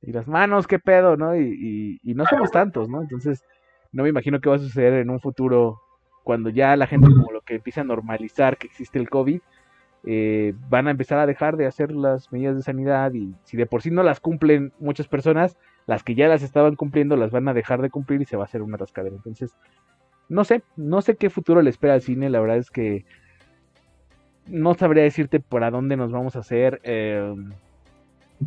y 0.00 0.12
las 0.12 0.28
manos, 0.28 0.66
qué 0.66 0.78
pedo, 0.78 1.16
¿no? 1.16 1.36
Y, 1.36 1.98
y, 2.02 2.10
y 2.10 2.14
no 2.14 2.24
somos 2.26 2.50
tantos, 2.50 2.88
¿no? 2.88 3.02
Entonces, 3.02 3.44
no 3.92 4.04
me 4.04 4.08
imagino 4.08 4.40
qué 4.40 4.48
va 4.48 4.56
a 4.56 4.60
suceder 4.60 4.94
en 4.94 5.10
un 5.10 5.20
futuro 5.20 5.80
cuando 6.22 6.50
ya 6.50 6.76
la 6.76 6.86
gente 6.86 7.08
como 7.08 7.32
lo 7.32 7.40
que 7.40 7.56
empieza 7.56 7.80
a 7.80 7.84
normalizar 7.84 8.58
que 8.58 8.66
existe 8.66 8.98
el 8.98 9.08
COVID, 9.08 9.40
eh, 10.04 10.54
van 10.68 10.86
a 10.86 10.90
empezar 10.90 11.18
a 11.18 11.26
dejar 11.26 11.56
de 11.56 11.66
hacer 11.66 11.90
las 11.90 12.30
medidas 12.30 12.56
de 12.56 12.62
sanidad 12.62 13.12
y 13.14 13.34
si 13.44 13.56
de 13.56 13.66
por 13.66 13.82
sí 13.82 13.90
no 13.90 14.02
las 14.02 14.20
cumplen 14.20 14.72
muchas 14.78 15.08
personas, 15.08 15.56
las 15.86 16.02
que 16.04 16.14
ya 16.14 16.28
las 16.28 16.42
estaban 16.42 16.76
cumpliendo 16.76 17.16
las 17.16 17.30
van 17.30 17.48
a 17.48 17.54
dejar 17.54 17.82
de 17.82 17.90
cumplir 17.90 18.20
y 18.20 18.26
se 18.26 18.36
va 18.36 18.44
a 18.44 18.46
hacer 18.46 18.62
una 18.62 18.76
rascadera. 18.76 19.16
Entonces, 19.16 19.54
no 20.28 20.44
sé, 20.44 20.62
no 20.76 21.02
sé 21.02 21.16
qué 21.16 21.30
futuro 21.30 21.62
le 21.62 21.70
espera 21.70 21.94
al 21.94 22.02
cine, 22.02 22.30
la 22.30 22.40
verdad 22.40 22.58
es 22.58 22.70
que 22.70 23.04
no 24.46 24.74
sabría 24.74 25.02
decirte 25.02 25.40
para 25.40 25.70
dónde 25.70 25.96
nos 25.96 26.10
vamos 26.10 26.36
a 26.36 26.40
hacer. 26.40 26.80
eh, 26.84 27.34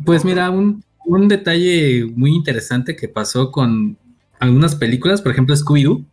Pues 0.04 0.24
mira, 0.24 0.50
un, 0.50 0.82
un 1.04 1.28
detalle 1.28 2.06
muy 2.14 2.32
interesante 2.34 2.96
que 2.96 3.08
pasó 3.08 3.50
con 3.50 3.96
algunas 4.38 4.74
películas, 4.74 5.22
por 5.22 5.32
ejemplo 5.32 5.54
Scooby-Doo, 5.54 6.04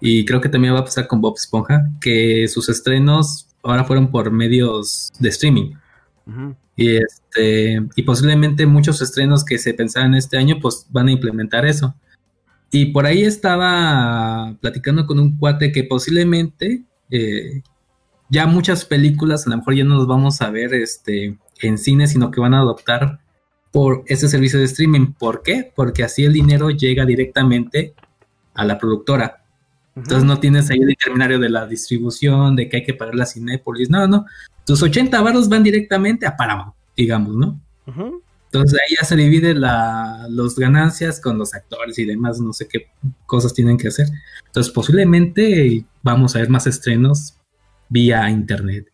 y 0.00 0.24
creo 0.24 0.40
que 0.40 0.48
también 0.48 0.74
va 0.74 0.78
a 0.80 0.84
pasar 0.84 1.06
con 1.06 1.20
Bob 1.20 1.34
Esponja, 1.36 1.90
que 2.00 2.48
sus 2.48 2.68
estrenos 2.70 3.48
ahora 3.62 3.84
fueron 3.84 4.10
por 4.10 4.30
medios 4.30 5.12
de 5.18 5.28
streaming. 5.28 5.74
Y 6.76 6.96
este, 6.96 7.82
y 7.96 8.02
posiblemente 8.04 8.64
muchos 8.64 9.02
estrenos 9.02 9.44
que 9.44 9.58
se 9.58 9.74
pensaban 9.74 10.14
este 10.14 10.38
año, 10.38 10.56
pues 10.60 10.86
van 10.90 11.08
a 11.08 11.12
implementar 11.12 11.66
eso. 11.66 11.94
Y 12.70 12.86
por 12.86 13.06
ahí 13.06 13.24
estaba 13.24 14.54
platicando 14.60 15.06
con 15.06 15.18
un 15.18 15.36
cuate 15.36 15.72
que 15.72 15.84
posiblemente 15.84 16.84
eh, 17.10 17.62
ya 18.28 18.46
muchas 18.46 18.84
películas 18.84 19.46
a 19.46 19.50
lo 19.50 19.56
mejor 19.56 19.74
ya 19.74 19.84
no 19.84 19.98
las 19.98 20.06
vamos 20.06 20.40
a 20.40 20.50
ver 20.50 20.72
este, 20.74 21.36
en 21.60 21.78
cine, 21.78 22.06
sino 22.06 22.30
que 22.30 22.40
van 22.40 22.54
a 22.54 22.60
adoptar 22.60 23.18
por 23.72 24.04
ese 24.06 24.28
servicio 24.28 24.58
de 24.58 24.66
streaming. 24.66 25.14
¿Por 25.18 25.42
qué? 25.42 25.72
Porque 25.74 26.04
así 26.04 26.24
el 26.24 26.32
dinero 26.32 26.70
llega 26.70 27.04
directamente 27.04 27.94
a 28.54 28.64
la 28.64 28.78
productora. 28.78 29.42
Entonces 29.96 30.24
no 30.24 30.38
tienes 30.38 30.70
ahí 30.70 30.78
el 30.78 30.90
interminario 30.90 31.38
de 31.38 31.50
la 31.50 31.66
distribución, 31.66 32.54
de 32.56 32.68
que 32.68 32.78
hay 32.78 32.84
que 32.84 32.94
pagar 32.94 33.16
la 33.16 33.26
Cinépolis. 33.26 33.90
No, 33.90 34.06
no. 34.06 34.26
Tus 34.64 34.82
80 34.82 35.20
varos 35.20 35.48
van 35.48 35.62
directamente 35.62 36.26
a 36.26 36.36
Paramount, 36.36 36.74
digamos, 36.96 37.34
¿no? 37.34 37.60
Ujú. 37.86 38.22
Entonces 38.52 38.80
ahí 38.80 38.96
ya 39.00 39.06
se 39.06 39.14
divide 39.14 39.54
la, 39.54 40.26
los 40.28 40.58
ganancias 40.58 41.20
con 41.20 41.38
los 41.38 41.54
actores 41.54 41.96
y 42.00 42.04
demás, 42.04 42.40
no 42.40 42.52
sé 42.52 42.66
qué 42.66 42.88
cosas 43.24 43.54
tienen 43.54 43.76
que 43.76 43.86
hacer. 43.88 44.08
Entonces 44.46 44.72
posiblemente 44.72 45.84
vamos 46.02 46.34
a 46.34 46.40
ver 46.40 46.48
más 46.48 46.66
estrenos 46.66 47.38
vía 47.88 48.28
internet. 48.28 48.88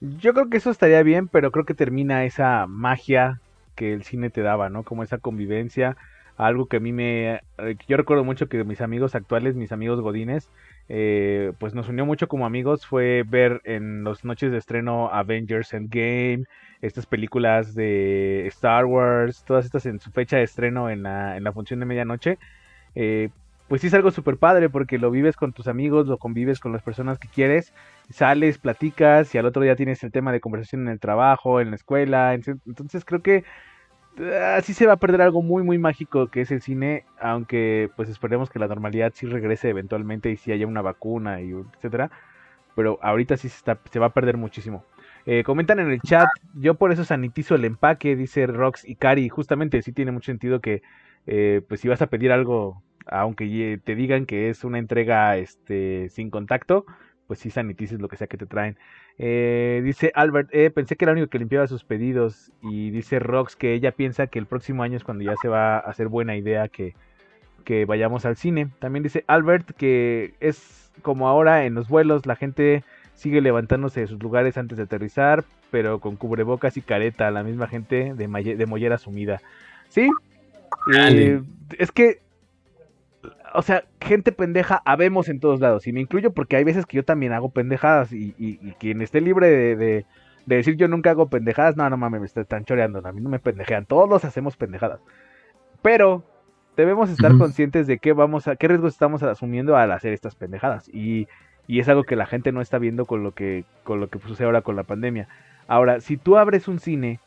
Yo 0.00 0.34
creo 0.34 0.50
que 0.50 0.56
eso 0.56 0.70
estaría 0.70 1.02
bien, 1.04 1.28
pero 1.28 1.52
creo 1.52 1.64
que 1.64 1.74
termina 1.74 2.24
esa 2.24 2.66
magia 2.66 3.40
que 3.76 3.92
el 3.92 4.02
cine 4.02 4.30
te 4.30 4.42
daba, 4.42 4.68
¿no? 4.68 4.82
Como 4.82 5.04
esa 5.04 5.18
convivencia, 5.18 5.96
algo 6.36 6.66
que 6.66 6.78
a 6.78 6.80
mí 6.80 6.92
me... 6.92 7.34
eh, 7.58 7.76
Yo 7.86 7.96
recuerdo 7.96 8.24
mucho 8.24 8.48
que 8.48 8.64
mis 8.64 8.80
amigos 8.80 9.14
actuales, 9.14 9.54
mis 9.54 9.70
amigos 9.70 10.00
godines, 10.00 10.50
eh, 10.88 11.52
pues 11.60 11.74
nos 11.74 11.88
unió 11.88 12.04
mucho 12.04 12.26
como 12.26 12.46
amigos, 12.46 12.84
fue 12.84 13.24
ver 13.26 13.60
en 13.64 14.02
las 14.02 14.24
noches 14.24 14.50
de 14.50 14.58
estreno 14.58 15.08
Avengers 15.12 15.72
Endgame, 15.72 16.44
estas 16.86 17.06
películas 17.06 17.74
de 17.74 18.46
Star 18.48 18.84
Wars, 18.86 19.44
todas 19.46 19.64
estas 19.64 19.86
en 19.86 20.00
su 20.00 20.10
fecha 20.10 20.36
de 20.38 20.44
estreno 20.44 20.90
en 20.90 21.02
la, 21.02 21.36
en 21.36 21.44
la 21.44 21.52
función 21.52 21.80
de 21.80 21.86
medianoche. 21.86 22.38
Eh, 22.94 23.30
pues 23.68 23.80
sí 23.80 23.88
es 23.88 23.94
algo 23.94 24.10
súper 24.12 24.36
padre 24.36 24.68
porque 24.70 24.98
lo 24.98 25.10
vives 25.10 25.36
con 25.36 25.52
tus 25.52 25.66
amigos, 25.68 26.06
lo 26.06 26.18
convives 26.18 26.60
con 26.60 26.72
las 26.72 26.82
personas 26.82 27.18
que 27.18 27.28
quieres 27.28 27.72
sales, 28.10 28.58
platicas 28.58 29.34
y 29.34 29.38
al 29.38 29.46
otro 29.46 29.62
día 29.62 29.74
tienes 29.76 30.04
el 30.04 30.12
tema 30.12 30.30
de 30.32 30.40
conversación 30.40 30.82
en 30.82 30.88
el 30.88 31.00
trabajo, 31.00 31.60
en 31.60 31.70
la 31.70 31.76
escuela. 31.76 32.34
en- 32.34 32.42
Entonces 32.66 33.04
creo 33.04 33.22
que 33.22 33.44
así 34.56 34.72
se 34.72 34.86
va 34.86 34.94
a 34.94 34.96
perder 34.96 35.20
algo 35.22 35.42
muy 35.42 35.62
muy 35.62 35.78
mágico 35.78 36.28
que 36.28 36.40
es 36.42 36.50
el 36.50 36.62
cine, 36.62 37.04
aunque 37.20 37.90
pues 37.96 38.08
esperemos 38.08 38.48
que 38.50 38.58
la 38.58 38.68
normalidad 38.68 39.12
sí 39.14 39.26
regrese 39.26 39.68
eventualmente 39.68 40.30
y 40.30 40.36
si 40.36 40.52
haya 40.52 40.66
una 40.66 40.82
vacuna 40.82 41.40
y 41.42 41.50
etcétera. 41.52 42.10
Pero 42.76 42.98
ahorita 43.02 43.36
sí 43.36 43.48
se 43.48 43.98
va 43.98 44.06
a 44.06 44.10
perder 44.10 44.36
muchísimo. 44.36 44.84
Eh, 45.26 45.42
comentan 45.44 45.80
en 45.80 45.90
el 45.90 46.00
chat, 46.00 46.28
yo 46.54 46.74
por 46.74 46.92
eso 46.92 47.04
sanitizo 47.04 47.56
el 47.56 47.64
empaque, 47.64 48.16
dice 48.16 48.46
Rox 48.46 48.88
y 48.88 48.94
Cari. 48.94 49.28
Justamente 49.28 49.82
sí 49.82 49.92
tiene 49.92 50.12
mucho 50.12 50.26
sentido 50.26 50.60
que 50.60 50.82
eh, 51.26 51.62
pues 51.68 51.80
si 51.80 51.88
vas 51.88 52.00
a 52.02 52.06
pedir 52.06 52.32
algo, 52.32 52.82
aunque 53.06 53.80
te 53.84 53.94
digan 53.94 54.26
que 54.26 54.48
es 54.48 54.64
una 54.64 54.78
entrega 54.78 55.36
este 55.36 56.08
sin 56.10 56.30
contacto, 56.30 56.86
pues 57.26 57.40
sí 57.40 57.50
sanitices 57.50 58.00
lo 58.00 58.08
que 58.08 58.16
sea 58.16 58.26
que 58.28 58.36
te 58.36 58.46
traen. 58.46 58.78
Eh, 59.18 59.80
dice 59.84 60.12
Albert, 60.14 60.50
eh, 60.52 60.70
pensé 60.70 60.96
que 60.96 61.04
era 61.04 61.12
el 61.12 61.18
único 61.18 61.30
que 61.30 61.38
limpiaba 61.38 61.66
sus 61.66 61.84
pedidos. 61.84 62.52
Y 62.62 62.90
dice 62.90 63.18
Rox 63.18 63.56
que 63.56 63.74
ella 63.74 63.92
piensa 63.92 64.26
que 64.28 64.38
el 64.38 64.46
próximo 64.46 64.82
año 64.82 64.96
es 64.96 65.04
cuando 65.04 65.24
ya 65.24 65.34
se 65.36 65.48
va 65.48 65.76
a 65.76 65.80
hacer 65.80 66.08
buena 66.08 66.36
idea 66.36 66.68
que, 66.68 66.94
que 67.64 67.84
vayamos 67.84 68.24
al 68.26 68.36
cine. 68.36 68.68
También 68.78 69.02
dice 69.02 69.24
Albert 69.26 69.72
que 69.72 70.34
es 70.40 70.92
como 71.02 71.28
ahora 71.28 71.64
en 71.64 71.74
los 71.74 71.88
vuelos, 71.88 72.26
la 72.26 72.36
gente 72.36 72.84
sigue 73.16 73.40
levantándose 73.40 74.00
de 74.00 74.06
sus 74.06 74.22
lugares 74.22 74.56
antes 74.56 74.78
de 74.78 74.84
aterrizar, 74.84 75.44
pero 75.72 75.98
con 75.98 76.14
cubrebocas 76.16 76.76
y 76.76 76.82
careta, 76.82 77.30
la 77.32 77.42
misma 77.42 77.66
gente 77.66 78.14
de, 78.14 78.66
mollera 78.66 78.98
sumida. 78.98 79.40
Sí, 79.88 80.08
eh, 80.94 81.42
es 81.78 81.90
que 81.90 82.20
o 83.54 83.62
sea, 83.62 83.84
gente 84.00 84.32
pendeja 84.32 84.82
habemos 84.84 85.28
en 85.28 85.40
todos 85.40 85.60
lados. 85.60 85.86
Y 85.86 85.92
me 85.92 86.00
incluyo 86.00 86.32
porque 86.32 86.56
hay 86.56 86.64
veces 86.64 86.84
que 86.86 86.96
yo 86.98 87.04
también 87.04 87.32
hago 87.32 87.48
pendejadas. 87.50 88.12
Y, 88.12 88.34
y- 88.38 88.58
y 88.60 88.72
quien 88.78 89.00
esté 89.00 89.20
libre 89.20 89.48
de, 89.48 89.76
de- 89.76 90.04
de 90.44 90.56
decir 90.56 90.76
yo 90.76 90.86
nunca 90.86 91.10
hago 91.10 91.28
pendejadas, 91.28 91.76
no, 91.76 91.88
no 91.90 91.96
mames, 91.96 92.20
me 92.20 92.42
están 92.42 92.64
choreando. 92.64 93.00
A 93.04 93.12
mí 93.12 93.20
no 93.20 93.28
me 93.30 93.38
pendejean. 93.40 93.86
Todos 93.86 94.24
hacemos 94.24 94.56
pendejadas. 94.56 95.00
Pero 95.82 96.22
debemos 96.76 97.10
estar 97.10 97.36
conscientes 97.38 97.86
de 97.86 97.98
qué 97.98 98.12
vamos 98.12 98.46
a, 98.46 98.56
qué 98.56 98.68
riesgos 98.68 98.92
estamos 98.92 99.22
asumiendo 99.22 99.76
al 99.76 99.90
hacer 99.90 100.12
estas 100.12 100.34
pendejadas. 100.36 100.88
Y, 100.90 101.26
y 101.66 101.80
es 101.80 101.88
algo 101.88 102.04
que 102.04 102.16
la 102.16 102.26
gente 102.26 102.52
no 102.52 102.60
está 102.60 102.78
viendo 102.78 103.06
con 103.06 103.22
lo 103.22 103.32
que, 103.32 103.64
con 103.84 104.00
lo 104.00 104.08
que 104.08 104.18
sucede 104.20 104.46
ahora 104.46 104.62
con 104.62 104.76
la 104.76 104.84
pandemia. 104.84 105.28
Ahora, 105.68 106.00
si 106.00 106.16
tú 106.16 106.36
abres 106.36 106.68
un 106.68 106.78
cine, 106.78 107.20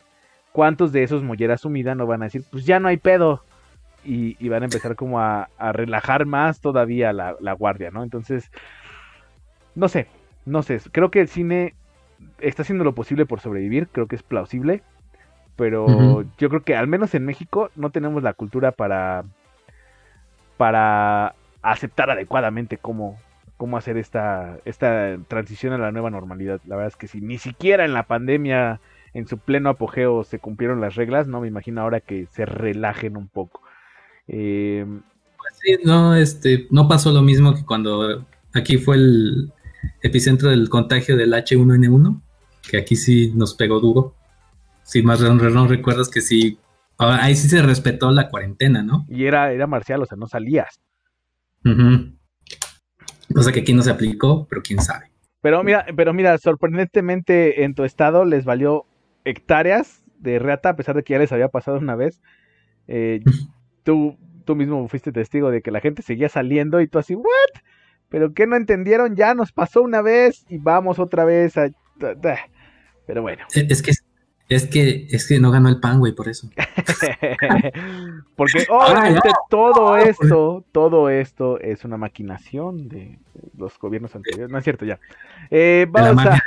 ¿cuántos 0.51 0.91
de 0.91 1.03
esos 1.03 1.23
mollera 1.23 1.57
sumida 1.57 1.95
no 1.95 2.07
van 2.07 2.21
a 2.21 2.25
decir, 2.25 2.43
pues 2.49 2.65
ya 2.65 2.79
no 2.79 2.87
hay 2.87 2.97
pedo? 2.97 3.43
y, 4.03 4.37
y 4.39 4.49
van 4.49 4.63
a 4.63 4.65
empezar 4.65 4.95
como 4.95 5.19
a, 5.19 5.49
a 5.57 5.71
relajar 5.71 6.25
más 6.25 6.61
todavía 6.61 7.13
la, 7.13 7.35
la 7.39 7.53
guardia, 7.53 7.91
¿no? 7.91 8.03
Entonces, 8.03 8.51
no 9.75 9.87
sé, 9.87 10.07
no 10.45 10.63
sé, 10.63 10.79
creo 10.91 11.11
que 11.11 11.21
el 11.21 11.27
cine 11.27 11.75
está 12.39 12.63
haciendo 12.63 12.83
lo 12.83 12.95
posible 12.95 13.25
por 13.25 13.39
sobrevivir, 13.39 13.87
creo 13.89 14.07
que 14.07 14.15
es 14.15 14.23
plausible, 14.23 14.83
pero 15.55 16.23
yo 16.37 16.49
creo 16.49 16.63
que 16.63 16.75
al 16.75 16.87
menos 16.87 17.13
en 17.15 17.25
México 17.25 17.69
no 17.75 17.89
tenemos 17.89 18.23
la 18.23 18.33
cultura 18.33 18.71
para, 18.71 19.25
para 20.57 21.35
aceptar 21.61 22.09
adecuadamente 22.09 22.77
cómo, 22.77 23.17
cómo 23.59 23.75
hacer 23.75 23.97
esta, 23.97 24.57
esta 24.63 25.17
transición 25.27 25.73
a 25.73 25.77
la 25.77 25.91
nueva 25.91 26.09
normalidad. 26.09 26.61
La 26.65 26.77
verdad 26.77 26.93
es 26.93 26.95
que 26.95 27.09
si 27.09 27.19
ni 27.19 27.37
siquiera 27.37 27.83
en 27.83 27.93
la 27.93 28.03
pandemia, 28.03 28.79
en 29.13 29.27
su 29.27 29.37
pleno 29.37 29.69
apogeo, 29.69 30.23
se 30.23 30.39
cumplieron 30.39 30.79
las 30.79 30.95
reglas, 30.95 31.27
no 31.27 31.41
me 31.41 31.49
imagino 31.49 31.81
ahora 31.81 31.99
que 31.99 32.25
se 32.27 32.45
relajen 32.45 33.17
un 33.17 33.27
poco. 33.27 33.61
Eh, 34.29 34.85
Sí, 35.61 35.77
no, 35.83 36.15
este, 36.15 36.67
no 36.71 36.87
pasó 36.87 37.11
lo 37.11 37.21
mismo 37.21 37.53
que 37.53 37.65
cuando 37.65 38.25
aquí 38.53 38.77
fue 38.77 38.95
el 38.95 39.51
epicentro 40.01 40.49
del 40.51 40.69
contagio 40.69 41.17
del 41.17 41.33
H1N1, 41.33 42.21
que 42.69 42.77
aquí 42.77 42.95
sí 42.95 43.33
nos 43.35 43.55
pegó 43.55 43.81
duro. 43.81 44.15
Si 44.83 45.03
más 45.03 45.19
no, 45.19 45.33
no 45.33 45.67
recuerdas 45.67 46.07
que 46.07 46.21
sí, 46.21 46.59
ahí 46.97 47.35
sí 47.35 47.49
se 47.49 47.61
respetó 47.61 48.09
la 48.11 48.29
cuarentena, 48.29 48.83
¿no? 48.83 49.05
y 49.09 49.25
era, 49.25 49.51
era 49.51 49.67
marcial, 49.67 50.01
o 50.01 50.05
sea, 50.05 50.17
no 50.17 50.27
salías. 50.27 50.79
Ujú. 51.65 52.18
Cosa 53.33 53.51
que 53.51 53.61
aquí 53.61 53.73
no 53.73 53.81
se 53.81 53.91
aplicó, 53.91 54.47
pero 54.49 54.61
quién 54.61 54.81
sabe. 54.81 55.11
Pero 55.41 55.63
mira, 55.63 55.85
pero 55.95 56.13
mira, 56.13 56.37
sorprendentemente 56.37 57.63
en 57.63 57.75
tu 57.75 57.83
estado 57.83 58.25
les 58.25 58.45
valió 58.45 58.85
hectáreas 59.23 60.03
de 60.17 60.39
reata, 60.39 60.69
a 60.69 60.75
pesar 60.75 60.95
de 60.95 61.03
que 61.03 61.13
ya 61.13 61.19
les 61.19 61.31
había 61.31 61.49
pasado 61.49 61.77
una 61.77 61.95
vez. 61.95 62.21
Eh, 62.87 63.21
tú, 63.83 64.17
tú 64.45 64.55
mismo 64.55 64.87
fuiste 64.87 65.11
testigo 65.11 65.51
de 65.51 65.61
que 65.61 65.71
la 65.71 65.79
gente 65.79 66.01
seguía 66.01 66.29
saliendo 66.29 66.81
y 66.81 66.87
tú 66.87 66.99
así, 66.99 67.15
¿what? 67.15 67.61
Pero 68.09 68.33
que 68.33 68.47
no 68.47 68.55
entendieron, 68.55 69.15
ya 69.15 69.35
nos 69.35 69.51
pasó 69.51 69.81
una 69.81 70.01
vez 70.01 70.45
y 70.49 70.57
vamos 70.57 70.99
otra 70.99 71.25
vez 71.25 71.57
a... 71.57 71.69
Pero 73.05 73.21
bueno. 73.21 73.45
Es 73.53 73.81
que 73.81 73.91
es 74.49 74.67
que, 74.67 75.07
es 75.11 75.27
que 75.27 75.39
no 75.39 75.51
ganó 75.51 75.69
el 75.69 75.79
pan, 75.79 75.99
güey, 75.99 76.13
por 76.13 76.27
eso. 76.27 76.49
Porque 78.35 78.65
obviamente 78.67 79.29
todo 79.47 79.95
esto, 79.95 80.65
todo 80.71 81.09
esto 81.09 81.59
es 81.59 81.85
una 81.85 81.97
maquinación 81.97 82.89
de 82.89 83.19
los 83.55 83.77
gobiernos 83.77 84.15
anteriores. 84.15 84.51
No 84.51 84.57
es 84.57 84.63
cierto, 84.63 84.85
ya. 84.85 84.99
Eh, 85.51 85.85
vamos 85.89 86.25
a, 86.25 86.39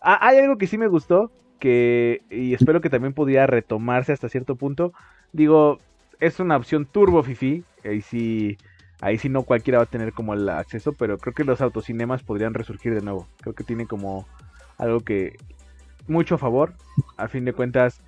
a, 0.00 0.28
Hay 0.28 0.38
algo 0.38 0.56
que 0.56 0.68
sí 0.68 0.78
me 0.78 0.86
gustó, 0.86 1.32
que 1.58 2.22
y 2.30 2.54
espero 2.54 2.80
que 2.80 2.90
también 2.90 3.12
pudiera 3.12 3.48
retomarse 3.48 4.12
hasta 4.12 4.28
cierto 4.28 4.54
punto. 4.54 4.92
Digo, 5.32 5.80
es 6.20 6.38
una 6.38 6.56
opción 6.56 6.86
turbo 6.86 7.24
fifi, 7.24 7.64
ahí 7.84 8.02
sí, 8.02 8.56
ahí 9.00 9.18
sí 9.18 9.28
no 9.28 9.42
cualquiera 9.42 9.78
va 9.78 9.84
a 9.84 9.86
tener 9.90 10.12
como 10.12 10.34
el 10.34 10.48
acceso, 10.48 10.92
pero 10.92 11.18
creo 11.18 11.34
que 11.34 11.42
los 11.42 11.60
autocinemas 11.60 12.22
podrían 12.22 12.54
resurgir 12.54 12.94
de 12.94 13.00
nuevo. 13.00 13.26
Creo 13.40 13.54
que 13.54 13.64
tiene 13.64 13.86
como 13.86 14.28
algo 14.78 15.00
que 15.00 15.36
mucho 16.06 16.38
favor. 16.38 16.74
A 17.16 17.28
fin 17.28 17.44
de 17.44 17.52
cuentas, 17.52 18.02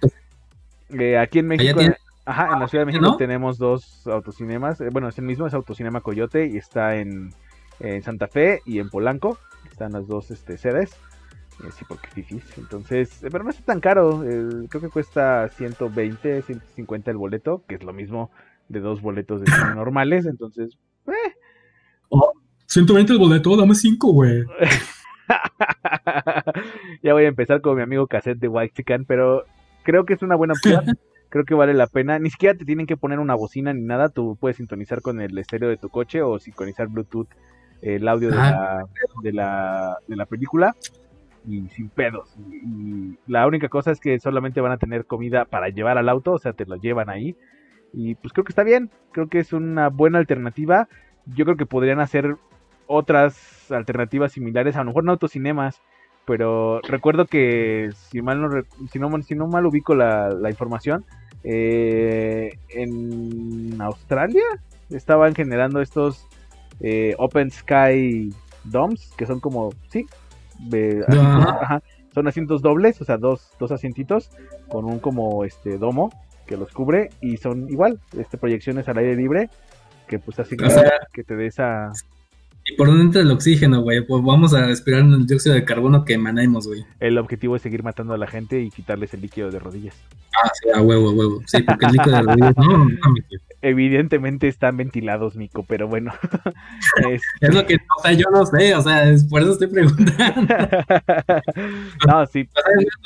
eh, 0.91 1.19
aquí 1.19 1.39
en 1.39 1.47
México, 1.47 1.81
ajá, 2.25 2.53
en 2.53 2.61
la 2.61 2.69
Ciudad 2.69 2.87
de 2.87 2.93
México 2.93 3.17
tenemos 3.17 3.59
dos 3.59 4.07
autocinemas. 4.07 4.81
Eh, 4.81 4.89
bueno, 4.93 5.09
es 5.09 5.19
el 5.19 5.25
mismo, 5.25 5.47
es 5.47 5.55
Autocinema 5.55 6.01
Coyote 6.01 6.47
y 6.47 6.57
está 6.57 6.97
en, 6.97 7.33
Santa 8.03 8.29
Fe 8.29 8.61
y 8.65 8.79
en 8.79 8.89
Polanco. 8.89 9.39
Están 9.71 9.93
las 9.93 10.07
dos 10.07 10.31
este, 10.31 10.57
sedes. 10.57 10.93
Eh, 11.63 11.71
sí, 11.77 11.85
porque 11.89 12.09
es 12.09 12.15
difícil. 12.15 12.53
Entonces, 12.57 13.21
pero 13.31 13.45
no 13.45 13.51
está 13.51 13.65
tan 13.65 13.81
caro. 13.81 14.21
creo 14.69 14.81
que 14.81 14.89
cuesta 14.89 15.49
120, 15.49 16.43
150 16.43 17.11
el 17.11 17.17
boleto, 17.17 17.65
que 17.67 17.75
es 17.75 17.83
lo 17.83 17.93
mismo 17.93 18.31
de 18.69 18.81
dos 18.81 19.03
boletos 19.03 19.41
de 19.41 19.51
cine 19.51 19.75
normales. 19.75 20.27
Entonces, 20.27 20.79
eh. 21.09 21.35
120 22.67 23.13
el 23.13 23.19
boleto, 23.19 23.57
dame 23.57 23.75
5, 23.75 24.13
güey. 24.13 24.45
ya 27.03 27.13
voy 27.13 27.25
a 27.25 27.29
empezar 27.29 27.61
con 27.61 27.77
mi 27.77 27.83
amigo 27.83 28.07
cassette 28.07 28.39
de 28.39 28.49
White 28.49 28.75
Chicken, 28.77 29.05
pero 29.05 29.45
creo 29.83 30.05
que 30.05 30.15
es 30.15 30.23
una 30.23 30.37
buena 30.37 30.55
opción. 30.55 30.85
creo 31.29 31.45
que 31.45 31.55
vale 31.55 31.75
la 31.75 31.87
pena. 31.87 32.19
Ni 32.19 32.31
siquiera 32.31 32.57
te 32.57 32.65
tienen 32.65 32.87
que 32.87 32.97
poner 32.97 33.19
una 33.19 33.35
bocina 33.35 33.73
ni 33.73 33.83
nada. 33.83 34.09
Tú 34.09 34.37
puedes 34.41 34.57
sintonizar 34.57 35.03
con 35.03 35.21
el 35.21 35.37
estéreo 35.39 35.69
de 35.69 35.77
tu 35.77 35.89
coche 35.89 36.23
o 36.23 36.39
sincronizar 36.39 36.89
Bluetooth 36.89 37.29
el 37.83 38.09
audio 38.09 38.31
de, 38.31 38.37
la, 38.37 38.87
de, 39.23 39.33
la, 39.33 39.99
de 40.07 40.17
la 40.17 40.27
película 40.27 40.75
y 41.47 41.69
sin 41.69 41.89
pedos. 41.91 42.35
Y, 42.39 43.19
la 43.27 43.47
única 43.47 43.69
cosa 43.69 43.91
es 43.91 44.01
que 44.01 44.19
solamente 44.19 44.61
van 44.61 44.73
a 44.73 44.79
tener 44.79 45.05
comida 45.05 45.45
para 45.45 45.69
llevar 45.69 45.99
al 45.99 46.09
auto, 46.09 46.33
o 46.33 46.39
sea, 46.39 46.53
te 46.53 46.67
lo 46.67 46.77
llevan 46.77 47.11
ahí. 47.11 47.37
Y 47.93 48.15
pues 48.17 48.33
creo 48.33 48.45
que 48.45 48.53
está 48.53 48.65
bien, 48.65 48.91
creo 49.13 49.29
que 49.29 49.39
es 49.39 49.53
una 49.53 49.89
buena 49.89 50.19
alternativa. 50.19 50.89
Yo 51.27 51.45
creo 51.45 51.57
que 51.57 51.67
podrían 51.67 52.01
hacer 52.01 52.37
otras 52.87 53.71
alternativas 53.71 54.33
similares, 54.33 54.77
a 54.77 54.81
lo 54.81 54.87
mejor 54.87 55.05
no 55.05 55.13
autocinemas, 55.13 55.83
pero 56.27 56.81
recuerdo 56.83 57.27
que 57.27 57.91
si 58.09 58.23
mal 58.23 58.41
no, 58.41 58.63
si 58.91 58.99
no, 58.99 59.23
si 59.23 59.35
no 59.35 59.47
mal 59.47 59.67
ubico 59.67 59.95
la, 59.95 60.31
la 60.31 60.51
información, 60.51 61.05
eh, 61.43 62.59
en 62.71 63.81
Australia 63.81 64.45
estaban 64.91 65.35
generando 65.35 65.81
estos 65.81 66.27
eh, 66.81 67.15
Open 67.19 67.51
Sky 67.51 68.35
Domes, 68.65 69.13
que 69.17 69.27
son 69.27 69.41
como, 69.41 69.73
sí, 69.91 70.07
son 72.15 72.29
asientos 72.29 72.63
dobles, 72.63 73.01
o 73.01 73.05
sea, 73.05 73.19
dos, 73.19 73.53
dos 73.59 73.73
asientitos 73.73 74.31
con 74.69 74.87
un 74.87 74.99
como 75.01 75.45
este 75.45 75.77
domo 75.77 76.11
que 76.47 76.57
los 76.57 76.73
cubre 76.73 77.11
y 77.21 77.37
son 77.37 77.69
igual, 77.71 78.01
este 78.19 78.39
proyecciones 78.39 78.89
al 78.89 78.99
aire 78.99 79.17
libre 79.17 79.51
que 80.07 80.19
pues 80.19 80.39
así 80.39 80.57
que 81.13 81.25
te 81.25 81.37
dé 81.37 81.47
esa 81.47 81.93
¿Y 82.66 82.77
por 82.77 82.87
dónde 82.87 83.03
entra 83.03 83.20
el 83.20 83.31
oxígeno, 83.31 83.83
güey? 83.83 84.00
Pues 84.07 84.24
vamos 84.24 84.55
a 84.55 84.66
respirar 84.66 85.00
el 85.03 85.27
dióxido 85.27 85.55
de 85.55 85.64
carbono 85.64 86.05
que 86.05 86.14
emanemos, 86.14 86.66
güey. 86.66 86.85
El 86.98 87.18
objetivo 87.18 87.57
es 87.57 87.62
seguir 87.62 87.83
matando 87.83 88.14
a 88.14 88.18
la 88.18 88.27
gente 88.27 88.61
y 88.61 88.70
quitarles 88.70 89.12
el 89.12 89.20
líquido 89.20 89.50
de 89.50 89.59
rodillas. 89.59 89.94
Ah, 90.42 90.50
sí, 90.55 90.70
a 90.74 90.81
huevo, 90.81 91.11
a 91.11 91.12
huevo. 91.12 91.42
Sí, 91.46 91.62
porque 91.62 91.87
el 91.87 91.92
líquido 91.92 92.16
de 92.16 92.22
rodillas 92.22 92.57
no, 92.57 92.79
no, 92.79 92.90
Evidentemente 93.61 94.48
están 94.48 94.79
ventilados, 94.79 95.37
Mico, 95.37 95.64
pero 95.66 95.88
bueno. 95.88 96.12
es... 97.11 97.55
lo 97.55 97.66
que, 97.66 97.77
o 97.77 98.03
sea, 98.03 98.12
yo 98.12 98.27
no 98.33 98.46
sé, 98.46 98.74
o 98.74 98.83
sea, 98.83 99.11
es 99.11 99.24
por 99.24 99.42
eso 99.42 99.53
estoy 99.53 99.68
preguntando. 99.68 100.55
no, 102.09 102.27
sí. 102.27 102.48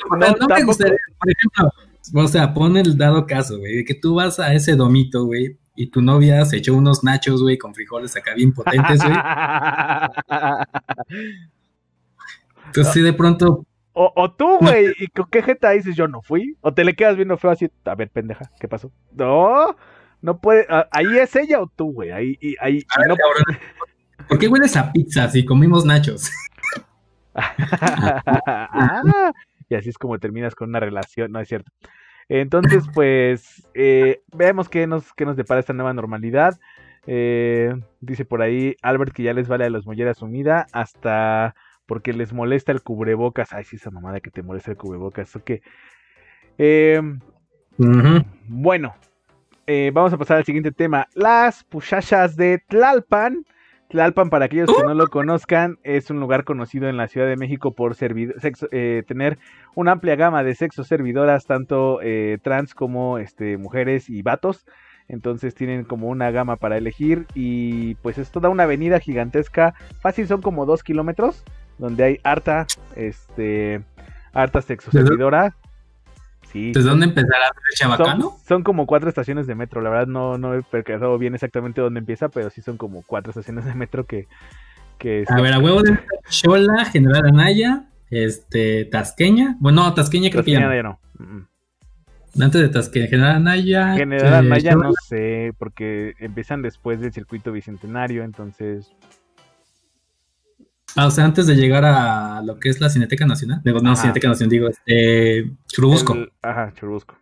O 0.09 0.17
sea, 0.17 0.35
no, 0.39 0.47
me 0.47 0.63
gustaría, 0.63 0.97
por 1.19 1.31
ejemplo, 1.31 1.71
o 2.13 2.27
sea, 2.27 2.53
pon 2.53 2.77
el 2.77 2.97
dado 2.97 3.27
caso, 3.27 3.59
güey, 3.59 3.77
de 3.77 3.85
que 3.85 3.93
tú 3.93 4.15
vas 4.15 4.39
a 4.39 4.53
ese 4.53 4.75
domito, 4.75 5.25
güey, 5.25 5.57
y 5.79 5.87
tu 5.87 6.01
novia 6.01 6.43
se 6.43 6.57
echó 6.57 6.73
unos 6.73 7.05
nachos, 7.05 7.41
güey, 7.41 7.57
con 7.57 7.73
frijoles 7.73 8.13
acá 8.17 8.33
bien 8.33 8.53
potentes, 8.53 9.01
güey. 9.01 9.15
Entonces, 12.65 12.93
sí, 12.93 13.01
de 13.01 13.13
pronto. 13.13 13.65
O, 13.93 14.11
o 14.13 14.29
tú, 14.29 14.57
güey, 14.57 14.93
¿y 14.99 15.07
con 15.07 15.27
qué 15.31 15.41
jeta 15.41 15.69
dices 15.69 15.95
yo 15.95 16.09
no 16.09 16.21
fui? 16.21 16.57
O 16.59 16.73
te 16.73 16.83
le 16.83 16.97
quedas 16.97 17.15
viendo 17.15 17.37
feo 17.37 17.51
así, 17.51 17.69
a 17.85 17.95
ver, 17.95 18.09
pendeja, 18.09 18.51
¿qué 18.59 18.67
pasó? 18.67 18.91
No, 19.13 19.73
no 20.21 20.41
puede. 20.41 20.67
Ahí 20.91 21.17
es 21.17 21.33
ella 21.37 21.61
o 21.61 21.71
tú, 21.73 21.93
güey. 21.93 22.11
Ahí, 22.11 22.37
ahí. 22.59 22.83
A 22.89 23.07
ver, 23.07 23.17
¿Por 24.27 24.37
qué 24.37 24.49
hueles 24.49 24.75
a 24.75 24.91
pizza 24.91 25.29
si 25.29 25.45
comimos 25.45 25.85
nachos? 25.85 26.29
ah, 27.35 29.31
y 29.69 29.75
así 29.75 29.87
es 29.87 29.97
como 29.97 30.19
terminas 30.19 30.55
con 30.55 30.67
una 30.67 30.81
relación, 30.81 31.31
no 31.31 31.39
es 31.39 31.47
cierto. 31.47 31.71
Entonces, 32.29 32.85
pues, 32.93 33.67
eh, 33.73 34.21
veamos 34.33 34.69
qué 34.69 34.85
nos, 34.85 35.13
qué 35.13 35.25
nos 35.25 35.35
depara 35.35 35.59
esta 35.59 35.73
nueva 35.73 35.93
normalidad. 35.93 36.59
Eh, 37.07 37.73
dice 38.01 38.23
por 38.23 38.41
ahí 38.43 38.75
Albert 38.83 39.13
que 39.13 39.23
ya 39.23 39.33
les 39.33 39.47
vale 39.47 39.65
a 39.65 39.69
los 39.69 39.87
mollera 39.87 40.13
sumida 40.13 40.67
hasta 40.73 41.55
porque 41.87 42.13
les 42.13 42.31
molesta 42.31 42.71
el 42.71 42.83
cubrebocas. 42.83 43.51
Ay, 43.51 43.63
sí, 43.65 43.77
esa 43.77 43.89
mamada 43.89 44.19
que 44.19 44.29
te 44.29 44.43
molesta 44.43 44.71
el 44.71 44.77
cubrebocas. 44.77 45.35
Ok. 45.35 45.51
Eh, 46.59 47.01
bueno, 48.47 48.95
vamos 49.93 50.13
a 50.13 50.17
pasar 50.17 50.37
al 50.37 50.45
siguiente 50.45 50.71
tema. 50.71 51.07
Las 51.15 51.63
puchachas 51.63 52.35
de 52.35 52.59
Tlalpan 52.59 53.43
Tlalpan, 53.89 54.29
para 54.29 54.45
aquellos 54.45 54.69
que 54.69 54.83
no 54.83 54.93
lo 54.93 55.07
conozcan, 55.07 55.79
es 55.83 56.11
un 56.11 56.19
lugar 56.19 56.43
conocido 56.43 56.87
en 56.87 56.97
la 56.97 57.07
Ciudad 57.07 57.27
de 57.27 57.35
México 57.35 57.73
por 57.73 57.95
eh, 57.99 59.03
tener 59.07 59.39
una 59.75 59.93
amplia 59.93 60.15
gama 60.15 60.43
de 60.43 60.53
sexos 60.53 60.87
servidoras, 60.87 61.45
tanto 61.45 61.99
eh, 62.03 62.37
trans 62.43 62.75
como 62.75 63.17
este, 63.17 63.57
mujeres 63.57 64.09
y 64.09 64.21
vatos. 64.21 64.65
Entonces 65.07 65.55
tienen 65.55 65.85
como 65.85 66.07
una 66.07 66.29
gama 66.29 66.57
para 66.57 66.77
elegir 66.77 67.25
y 67.33 67.95
pues 67.95 68.19
es 68.19 68.29
toda 68.29 68.49
una 68.49 68.63
avenida 68.63 68.99
gigantesca. 68.99 69.73
Fácil 70.01 70.27
son 70.27 70.41
como 70.41 70.67
dos 70.67 70.83
kilómetros, 70.83 71.43
donde 71.79 72.03
hay 72.03 72.19
harta, 72.23 72.67
este, 72.95 73.81
harta 74.33 74.61
sexo 74.61 74.91
servidora 74.91 75.55
¿Desde 76.53 76.89
dónde 76.89 77.05
empezará 77.05 77.51
Chabacano? 77.75 78.37
Son, 78.47 78.63
como 78.63 78.85
cuatro 78.85 79.09
estaciones 79.09 79.47
de 79.47 79.55
metro. 79.55 79.81
La 79.81 79.89
verdad 79.89 80.07
no, 80.07 80.37
no 80.37 80.53
he 80.53 80.63
percatado 80.63 81.17
bien 81.17 81.35
exactamente 81.35 81.81
dónde 81.81 81.99
empieza, 81.99 82.29
pero 82.29 82.49
sí 82.49 82.61
son 82.61 82.77
como 82.77 83.03
cuatro 83.03 83.31
estaciones 83.31 83.65
de 83.65 83.75
metro 83.75 84.05
que... 84.05 84.27
que 84.97 85.25
a 85.27 85.41
ver, 85.41 85.53
a 85.53 85.59
huevo 85.59 85.81
de 85.81 85.99
Chola, 86.29 86.85
General 86.85 87.25
Anaya, 87.25 87.85
este, 88.09 88.85
Tasqueña. 88.85 89.57
Bueno, 89.59 89.93
Tasqueña 89.93 90.29
creo 90.29 90.43
que 90.43 90.51
ya 90.51 90.83
no. 90.83 90.99
Antes 92.39 92.61
de 92.61 92.69
Tasqueña, 92.69 93.07
General 93.07 93.35
Anaya. 93.35 93.93
General 93.95 94.33
eh, 94.33 94.47
Anaya 94.47 94.75
no 94.75 94.91
sé, 95.07 95.53
porque 95.57 96.13
empiezan 96.19 96.61
después 96.61 97.01
del 97.01 97.11
circuito 97.11 97.51
bicentenario, 97.51 98.23
entonces 98.23 98.91
Ah, 100.95 101.07
o 101.07 101.11
sea, 101.11 101.25
antes 101.25 101.47
de 101.47 101.55
llegar 101.55 101.85
a 101.85 102.41
lo 102.41 102.59
que 102.59 102.69
es 102.69 102.79
la 102.81 102.89
Cineteca 102.89 103.25
Nacional. 103.25 103.61
Digo, 103.63 103.79
no, 103.79 103.95
Cineteca 103.95 104.27
Nacional, 104.27 104.49
digo, 104.49 104.67
este. 104.67 105.51
Churubusco. 105.67 106.15
ajá, 106.41 106.73
Churubusco. 106.73 107.17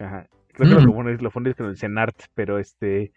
Ajá. 0.00 0.26
Creo 0.52 0.78
que 0.78 0.84
lo, 0.84 0.92
mm. 0.92 1.22
lo 1.22 1.30
fundí 1.30 1.52
con 1.54 1.66
el 1.66 1.76
CENART, 1.76 2.16
pero 2.34 2.58
este. 2.58 3.12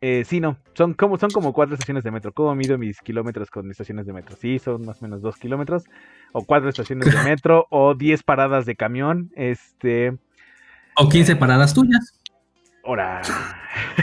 eh, 0.00 0.24
sí, 0.24 0.40
no. 0.40 0.58
Son 0.74 0.94
como, 0.94 1.16
son 1.18 1.30
como 1.30 1.52
cuatro 1.52 1.74
estaciones 1.74 2.02
de 2.02 2.10
metro. 2.10 2.32
¿Cómo 2.32 2.54
mido 2.54 2.76
mis 2.76 3.00
kilómetros 3.00 3.50
con 3.50 3.70
estaciones 3.70 4.06
de 4.06 4.12
metro? 4.12 4.36
Sí, 4.36 4.58
son 4.58 4.84
más 4.84 5.00
o 5.00 5.04
menos 5.04 5.22
dos 5.22 5.36
kilómetros. 5.36 5.84
O 6.32 6.44
cuatro 6.44 6.68
estaciones 6.68 7.12
de 7.12 7.22
metro. 7.24 7.66
o 7.70 7.94
diez 7.94 8.22
paradas 8.24 8.66
de 8.66 8.74
camión. 8.74 9.30
Este. 9.36 10.18
O 10.96 11.08
quince 11.08 11.36
paradas 11.36 11.72
tuyas. 11.72 12.19
Ahora. 12.84 13.20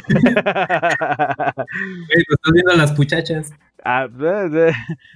estás 2.10 2.54
viendo 2.54 2.74
las 2.76 2.92
puchachas. 2.94 3.52
Ah, 3.84 4.08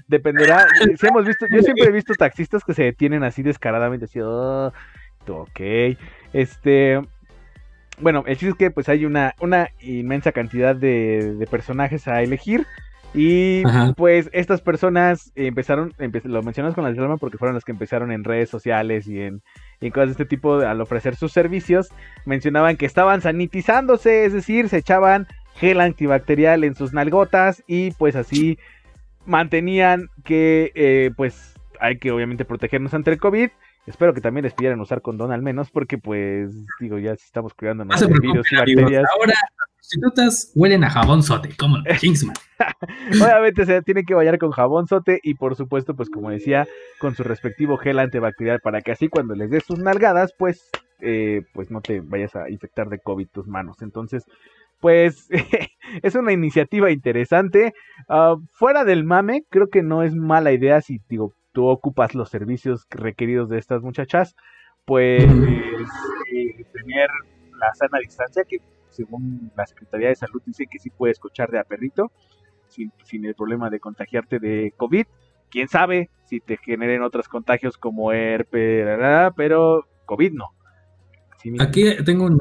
dependerá. 0.08 0.66
hemos 1.02 1.26
visto, 1.26 1.46
yo 1.52 1.62
siempre 1.62 1.86
he 1.86 1.92
visto 1.92 2.14
taxistas 2.14 2.64
que 2.64 2.74
se 2.74 2.84
detienen 2.84 3.24
así 3.24 3.44
descaradamente, 3.44 4.06
así, 4.06 4.20
oh, 4.22 4.72
ok. 5.28 5.60
Este, 6.34 7.02
bueno, 8.00 8.24
el 8.28 8.38
chiste 8.38 8.50
es 8.50 8.56
que 8.56 8.72
pues 8.72 8.90
hay 8.90 9.06
una, 9.06 9.36
una 9.42 9.70
inmensa 9.80 10.32
cantidad 10.32 10.76
de, 10.76 11.48
personajes 11.50 12.08
a 12.08 12.22
elegir. 12.22 12.66
Y 13.14 13.64
Ajá. 13.66 13.94
pues 13.98 14.30
estas 14.32 14.62
personas 14.62 15.34
empezaron, 15.36 15.92
empe- 16.00 16.24
lo 16.24 16.42
mencionas 16.44 16.74
con 16.74 16.86
la 16.86 16.94
Tlalpan 16.94 17.18
porque 17.20 17.38
fueron 17.38 17.56
las 17.56 17.66
que 17.66 17.74
empezaron 17.74 18.12
en 18.12 18.24
redes 18.24 18.50
sociales 18.50 19.06
y 19.08 19.20
en, 19.22 19.42
y 19.82 19.88
en 19.88 19.92
cosas 19.92 20.08
de 20.08 20.12
este 20.14 20.26
tipo 20.26 20.58
de- 20.58 20.66
al 20.66 20.80
ofrecer 20.80 21.16
sus 21.16 21.34
servicios, 21.34 21.90
mencionaban 22.26 22.78
que 22.78 22.86
estaban 22.86 23.22
sanitizándose, 23.22 24.24
es 24.26 24.32
decir, 24.34 24.70
se 24.70 24.78
echaban 24.78 25.28
gel 25.56 25.82
antibacterial 25.82 26.64
en 26.64 26.76
sus 26.76 26.94
nalgotas 26.94 27.64
y 27.68 27.92
pues 27.92 28.16
así 28.16 28.58
mantenían 29.26 30.10
que 30.24 30.72
eh, 30.76 31.12
pues 31.16 31.54
hay 31.80 31.98
que 31.98 32.12
obviamente 32.12 32.46
protegernos 32.46 32.94
ante 32.94 33.12
el 33.12 33.18
COVID. 33.18 33.50
Espero 33.88 34.14
que 34.14 34.22
también 34.22 34.44
les 34.44 34.54
pidieran 34.54 34.80
usar 34.80 35.02
condón 35.02 35.32
al 35.32 35.42
menos 35.42 35.72
porque 35.72 35.98
pues 35.98 36.54
digo 36.80 37.00
ya 37.00 37.16
si 37.16 37.26
estamos 37.26 37.54
cuidándonos 37.54 38.00
de 38.00 38.08
virus 38.20 38.52
y 38.52 38.56
bacterias. 38.56 39.06
Ahora 39.18 39.34
las 39.34 39.70
prostitutas 39.76 40.52
huelen 40.56 40.84
a 40.84 40.90
jabón 40.90 41.24
sote, 41.24 41.50
¿cómo 41.58 41.78
no? 41.78 41.84
Kingsman. 42.00 42.36
Obviamente 43.12 43.66
se 43.66 43.82
tiene 43.82 44.04
que 44.04 44.14
bañar 44.14 44.38
con 44.38 44.52
jabón 44.52 44.88
sote 44.88 45.20
y 45.24 45.34
por 45.34 45.56
supuesto, 45.56 45.96
pues 45.96 46.10
como 46.10 46.30
decía, 46.30 46.68
con 47.00 47.16
su 47.16 47.24
respectivo 47.24 47.78
gel 47.78 47.98
antibacterial 47.98 48.60
para 48.62 48.82
que 48.82 48.92
así 48.92 49.08
cuando 49.08 49.34
les 49.34 49.50
des 49.50 49.64
sus 49.66 49.80
nalgadas, 49.80 50.32
pues, 50.38 50.70
eh, 51.00 51.42
pues 51.54 51.72
no 51.72 51.82
te 51.82 52.02
vayas 52.02 52.36
a 52.36 52.50
infectar 52.52 52.88
de 52.88 53.00
COVID 53.00 53.30
tus 53.34 53.48
manos. 53.48 53.82
Entonces, 53.82 54.26
pues 54.80 55.28
es 56.04 56.16
una 56.16 56.34
iniciativa 56.34 56.92
interesante. 56.92 57.74
Ah, 58.08 58.36
fuera 58.54 58.86
del 58.86 59.06
mame, 59.06 59.44
creo 59.50 59.70
que 59.70 59.82
no 59.82 60.04
es 60.04 60.14
mala 60.14 60.52
idea 60.52 60.82
si 60.82 61.00
digo 61.10 61.34
tú 61.52 61.68
ocupas 61.68 62.16
los 62.16 62.30
servicios 62.30 62.86
requeridos 62.90 63.50
de 63.50 63.58
estas 63.58 63.82
muchachas, 63.82 64.36
pues 64.86 65.24
eh, 65.24 66.66
tener 66.74 67.10
la 67.60 67.74
sana 67.74 68.00
distancia 68.00 68.44
que 68.48 68.58
según 68.90 69.52
la 69.56 69.66
Secretaría 69.66 70.10
de 70.10 70.16
Salud 70.16 70.42
dice 70.46 70.66
que 70.70 70.80
sí 70.80 70.90
puedes 70.90 71.16
escuchar 71.16 71.50
de 71.50 71.60
a 71.60 71.64
perrito 71.64 72.12
sin, 72.68 72.92
sin 73.04 73.26
el 73.26 73.36
problema 73.36 73.70
de 73.70 73.80
contagiarte 73.80 74.40
de 74.40 74.74
COVID. 74.78 75.06
Quién 75.50 75.68
sabe 75.68 76.10
si 76.26 76.40
te 76.40 76.58
generen 76.58 77.02
otros 77.02 77.28
contagios 77.28 77.78
como 77.78 78.14
herpes, 78.14 78.88
pero 79.36 79.86
COVID 80.06 80.32
no. 80.34 80.46
Aquí 81.60 81.84
tengo 82.06 82.26
una, 82.26 82.38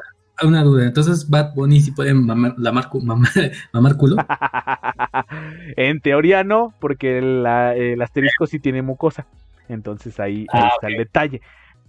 una 0.47 0.63
duda. 0.63 0.85
Entonces, 0.85 1.29
Bad 1.29 1.53
Bunny 1.55 1.79
sí 1.81 1.91
puede 1.91 2.13
mamar, 2.13 2.55
lamar 2.57 2.89
cu- 2.89 3.01
mamar, 3.01 3.31
mamar 3.73 3.97
culo. 3.97 4.15
en 5.77 5.99
teoría 6.01 6.43
no, 6.43 6.73
porque 6.79 7.21
la- 7.21 7.75
el 7.75 8.01
asterisco 8.01 8.45
sí 8.47 8.59
tiene 8.59 8.81
mucosa. 8.81 9.25
Entonces 9.69 10.19
ahí, 10.19 10.45
ahí 10.51 10.61
Ah, 10.63 10.69
está 10.75 10.87
el 10.87 10.97
detalle. 10.97 11.41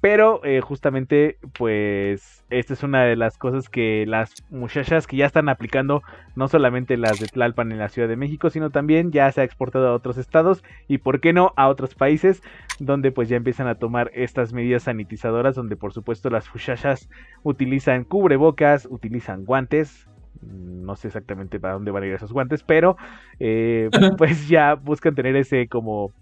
Pero 0.03 0.45
eh, 0.45 0.61
justamente, 0.61 1.39
pues, 1.57 2.45
esta 2.51 2.73
es 2.75 2.83
una 2.83 3.05
de 3.05 3.15
las 3.15 3.39
cosas 3.39 3.69
que 3.69 4.05
las 4.05 4.35
muchachas 4.51 5.07
que 5.07 5.17
ya 5.17 5.27
están 5.27 5.49
aplicando, 5.49 6.03
no 6.35 6.49
solamente 6.49 6.97
las 6.97 7.21
de 7.21 7.29
Tlalpan 7.29 7.71
en 7.71 7.79
la 7.79 7.89
Ciudad 7.89 8.09
de 8.09 8.17
México, 8.17 8.51
sino 8.51 8.71
también 8.71 9.13
ya 9.13 9.31
se 9.31 9.43
ha 9.43 9.45
exportado 9.45 9.87
a 9.87 9.95
otros 9.95 10.19
estados 10.19 10.65
y, 10.89 10.99
¿por 10.99 11.21
qué 11.21 11.33
no?, 11.33 11.53
a 11.55 11.69
otros 11.69 11.95
países, 11.95 12.43
donde 12.81 13.13
pues 13.13 13.29
ya 13.29 13.37
empiezan 13.37 13.69
a 13.69 13.77
tomar 13.77 14.11
estas 14.13 14.53
medidas 14.53 14.83
sanitizadoras, 14.83 15.55
donde 15.55 15.77
por 15.77 15.93
supuesto 15.93 16.31
las 16.31 16.53
muchachas 16.53 17.09
utilizan 17.45 18.03
cubrebocas, 18.03 18.89
utilizan 18.91 19.45
guantes, 19.45 20.09
mm, 20.41 20.85
no 20.85 20.97
sé 20.97 21.07
exactamente 21.07 21.61
para 21.61 21.75
dónde 21.75 21.93
van 21.93 22.03
a 22.03 22.07
ir 22.07 22.15
esos 22.15 22.33
guantes, 22.33 22.65
pero 22.65 22.97
eh, 23.39 23.89
pues 24.19 24.49
ya 24.49 24.75
buscan 24.75 25.15
tener 25.15 25.37
ese 25.37 25.69
como 25.69 26.13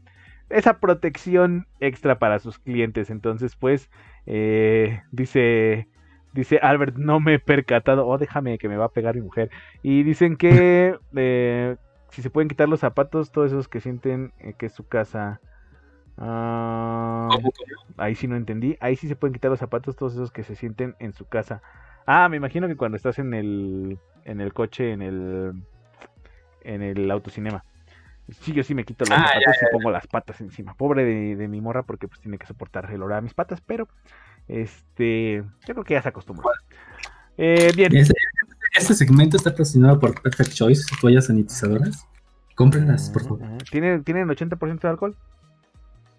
esa 0.51 0.81
protección 0.81 1.67
extra 1.81 2.19
para 2.19 2.39
sus 2.39 2.59
clientes. 2.59 3.11
Entonces, 3.11 3.57
pues, 3.57 3.91
eh, 4.27 5.01
dice, 5.13 5.89
dice 6.33 6.59
Albert, 6.59 6.97
no 6.97 7.21
me 7.21 7.35
he 7.35 7.39
percatado, 7.39 8.07
oh, 8.07 8.19
déjame 8.19 8.59
que 8.59 8.69
me 8.69 8.77
va 8.77 8.87
a 8.87 8.93
pegar 8.93 9.15
mi 9.15 9.23
mujer. 9.23 9.51
Y 9.83 10.03
dicen 10.03 10.37
que 10.37 10.99
eh, 11.17 11.77
si 12.11 12.23
se 12.23 12.31
pueden 12.31 12.49
quitar 12.49 12.69
los 12.69 12.81
zapatos, 12.81 13.33
todos 13.33 13.53
esos 13.53 13.69
que 13.69 13.81
sienten 13.81 14.33
eh, 14.39 14.55
que 14.59 14.67
es 14.67 14.73
su 14.73 14.87
casa. 14.87 15.41
Ah, 16.19 17.29
ahí 17.97 18.15
sí 18.15 18.29
no 18.29 18.37
entendí. 18.37 18.77
Ahí 18.81 18.97
sí 18.97 19.09
se 19.09 19.17
pueden 19.17 19.33
quitar 19.33 19.51
los 19.51 19.61
zapatos, 19.61 19.97
todos 19.97 20.15
esos 20.15 20.31
que 20.31 20.43
se 20.43 20.55
sienten 20.55 20.95
en 20.99 21.13
su 21.13 21.27
casa. 21.27 21.63
Ah, 22.07 22.29
me 22.29 22.37
imagino 22.37 22.69
que 22.69 22.77
cuando 22.77 22.97
estás 22.97 23.19
en 23.19 23.33
el, 23.33 23.99
en 24.25 24.41
el 24.41 24.53
coche, 24.53 24.93
en 24.93 25.03
el, 25.03 25.55
en 26.63 26.83
el 26.83 27.11
autocinema. 27.11 27.65
Sí, 28.33 28.53
yo 28.53 28.63
sí 28.63 28.75
me 28.75 28.85
quito 28.85 29.05
los 29.09 29.19
Ah, 29.19 29.27
zapatos 29.29 29.63
y 29.63 29.73
pongo 29.73 29.91
las 29.91 30.07
patas 30.07 30.41
encima. 30.41 30.75
Pobre 30.75 31.05
de, 31.05 31.37
de 31.37 31.49
mi 31.49 31.61
morra 31.61 31.83
porque 31.83 32.09
pues 32.09 32.21
tiene 32.21 32.39
que 32.39 32.47
soportar 32.47 32.91
el 32.93 33.03
olor 33.03 33.15
a 33.15 33.21
mis 33.21 33.35
patas, 33.35 33.61
pero 33.61 33.89
este, 34.49 35.43
yo 35.67 35.75
creo 35.75 35.85
que 35.85 35.95
ya 35.95 36.03
se 36.03 36.09
acostumbró. 36.09 36.49
Eh, 37.37 37.73
bien. 37.75 37.95
Este, 37.97 38.15
este 38.77 38.95
segmento 38.95 39.37
está 39.37 39.51
patrocinado 39.51 39.99
por 39.99 40.21
Perfect 40.21 40.53
Choice, 40.53 40.85
toallas 41.01 41.27
sanitizadoras. 41.27 42.07
Cómprenlas, 42.55 43.11
por 43.11 43.23
favor. 43.23 43.41
¿Tienen, 43.71 44.05
¿Tienen 44.05 44.29
80% 44.29 44.81
de 44.81 44.89
alcohol? 44.89 45.17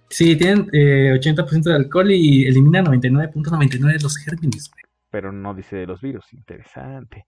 Sí, 0.09 0.35
tienen 0.35 0.67
eh, 0.73 1.13
80% 1.13 1.63
de 1.63 1.75
alcohol 1.75 2.11
y 2.11 2.45
eliminan 2.47 2.85
99.99 2.85 3.93
de 3.93 3.99
los 3.99 4.17
gérmenes. 4.17 4.69
güey. 4.71 4.83
Pero 5.09 5.31
no 5.31 5.53
dice 5.53 5.75
de 5.77 5.85
los 5.87 6.01
virus. 6.01 6.25
Interesante. 6.33 7.25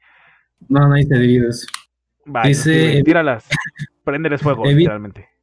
No, 0.67 0.88
no 0.88 0.95
dice 0.95 1.15
de 1.15 1.27
virus. 1.27 1.67
Vale, 2.25 2.49
Dice- 2.49 3.01
tíralas. 3.03 3.45
Préndeles 4.04 4.41
fuego, 4.41 4.66
literalmente. 4.66 5.34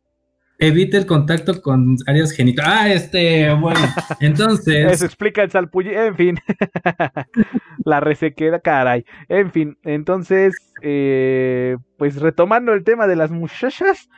Evite 0.62 0.98
el 0.98 1.06
contacto 1.06 1.62
con 1.62 1.96
áreas 2.06 2.32
genitales. 2.32 2.70
Ah, 2.70 2.92
este, 2.92 3.54
bueno. 3.54 3.80
Eso 3.96 4.16
Entonces, 4.20 5.02
explica 5.02 5.42
el 5.42 5.50
salpullido. 5.50 6.02
En 6.04 6.14
fin. 6.14 6.38
la 7.84 8.00
resequeda, 8.00 8.60
caray. 8.60 9.06
En 9.30 9.50
fin, 9.50 9.78
entonces, 9.84 10.54
eh, 10.82 11.78
pues 11.96 12.20
retomando 12.20 12.74
el 12.74 12.84
tema 12.84 13.06
de 13.06 13.16
las 13.16 13.30
muchachas. 13.30 14.10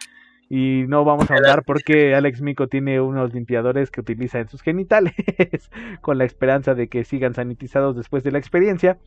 Y 0.50 0.84
no 0.88 1.04
vamos 1.04 1.30
a 1.30 1.34
hablar 1.34 1.62
porque 1.64 2.14
Alex 2.14 2.42
Mico 2.42 2.66
tiene 2.66 3.00
unos 3.00 3.32
limpiadores 3.32 3.90
que 3.92 4.00
utiliza 4.00 4.40
en 4.40 4.48
sus 4.48 4.62
genitales. 4.62 5.14
con 6.00 6.18
la 6.18 6.24
esperanza 6.24 6.74
de 6.74 6.88
que 6.88 7.04
sigan 7.04 7.34
sanitizados 7.34 7.96
después 7.96 8.24
de 8.24 8.32
la 8.32 8.38
experiencia. 8.38 8.98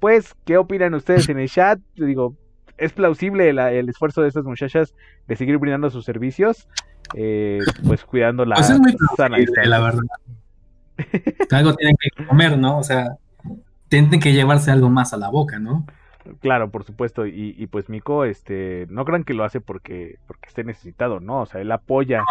Pues, 0.00 0.34
¿qué 0.44 0.56
opinan 0.56 0.94
ustedes 0.94 1.28
en 1.28 1.38
el 1.38 1.48
chat? 1.48 1.78
Digo, 1.94 2.36
es 2.80 2.92
plausible 2.92 3.52
la- 3.52 3.72
el 3.72 3.88
esfuerzo 3.88 4.22
de 4.22 4.28
estas 4.28 4.44
muchachas 4.44 4.94
de 5.28 5.36
seguir 5.36 5.58
brindando 5.58 5.90
sus 5.90 6.04
servicios. 6.04 6.68
eh, 7.14 7.58
pues 7.86 8.04
cuidando 8.04 8.44
la 8.44 8.54
pues 8.56 8.70
es 8.70 8.78
muy 8.78 8.94
sana 9.16 9.36
la 9.64 9.80
verdad. 9.80 10.02
Algo 11.50 11.74
tienen 11.74 11.96
que 12.00 12.24
comer, 12.24 12.56
¿no? 12.58 12.78
O 12.78 12.82
sea, 12.84 13.16
tienen 13.88 14.20
que 14.20 14.32
llevarse 14.32 14.70
algo 14.70 14.90
más 14.90 15.12
a 15.12 15.16
la 15.16 15.28
boca, 15.28 15.58
¿no? 15.58 15.86
Claro, 16.40 16.70
por 16.70 16.84
supuesto, 16.84 17.26
y, 17.26 17.54
y 17.58 17.66
pues 17.66 17.88
Mico, 17.88 18.24
este, 18.24 18.86
no 18.90 19.04
crean 19.04 19.24
que 19.24 19.34
lo 19.34 19.42
hace 19.42 19.60
porque, 19.60 20.18
porque 20.26 20.48
esté 20.48 20.64
necesitado, 20.64 21.18
¿no? 21.18 21.40
O 21.40 21.46
sea, 21.46 21.60
él 21.60 21.72
apoya 21.72 22.22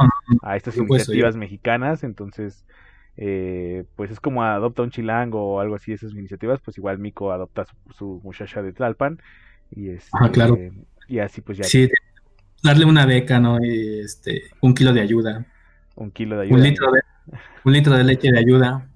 a 0.43 0.55
estas 0.55 0.75
supuesto, 0.75 1.11
iniciativas 1.11 1.35
mexicanas, 1.35 2.03
entonces, 2.03 2.65
eh, 3.17 3.85
pues 3.95 4.11
es 4.11 4.19
como 4.19 4.43
adopta 4.43 4.83
un 4.83 4.91
chilango 4.91 5.55
o 5.55 5.59
algo 5.59 5.75
así, 5.75 5.91
esas 5.91 6.13
iniciativas, 6.13 6.61
pues 6.61 6.77
igual 6.77 6.99
Mico 6.99 7.31
adopta 7.31 7.65
su, 7.65 7.75
su 7.93 8.21
muchacha 8.23 8.61
de 8.61 8.71
Tlalpan, 8.71 9.19
y 9.71 9.89
este, 9.89 10.09
Ajá, 10.13 10.31
claro. 10.31 10.57
y 11.07 11.19
así 11.19 11.41
pues 11.41 11.57
ya 11.57 11.63
Sí, 11.63 11.89
darle 12.63 12.85
una 12.85 13.05
beca, 13.05 13.39
¿no? 13.39 13.57
Y, 13.63 13.99
este, 13.99 14.43
un 14.61 14.73
kilo 14.73 14.93
de 14.93 15.01
ayuda. 15.01 15.45
un 15.95 16.11
kilo 16.11 16.37
de 16.37 16.43
ayuda. 16.43 16.55
Un 16.57 16.63
litro 16.63 16.91
de, 16.91 17.01
un 17.63 17.73
litro 17.73 17.97
de 17.97 18.03
leche 18.03 18.31
de 18.31 18.39
ayuda. 18.39 18.87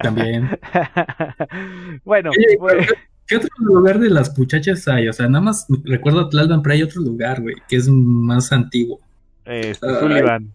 También. 0.00 0.58
bueno, 2.04 2.30
Oye, 2.30 2.56
pues, 2.58 2.88
¿Qué 3.26 3.36
otro 3.36 3.48
lugar 3.60 3.98
de 3.98 4.10
las 4.10 4.36
muchachas 4.36 4.86
hay? 4.88 5.08
O 5.08 5.12
sea, 5.12 5.28
nada 5.28 5.42
más 5.42 5.66
recuerdo 5.84 6.28
Tlalpan, 6.28 6.62
pero 6.62 6.74
hay 6.74 6.82
otro 6.82 7.00
lugar, 7.00 7.40
güey, 7.40 7.54
que 7.68 7.76
es 7.76 7.88
más 7.88 8.52
antiguo. 8.52 9.00
este. 9.44 9.88
Sullivan, 10.00 10.52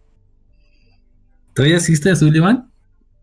¿Todavía 1.54 1.78
existe 1.78 2.16
Sullivan? 2.16 2.70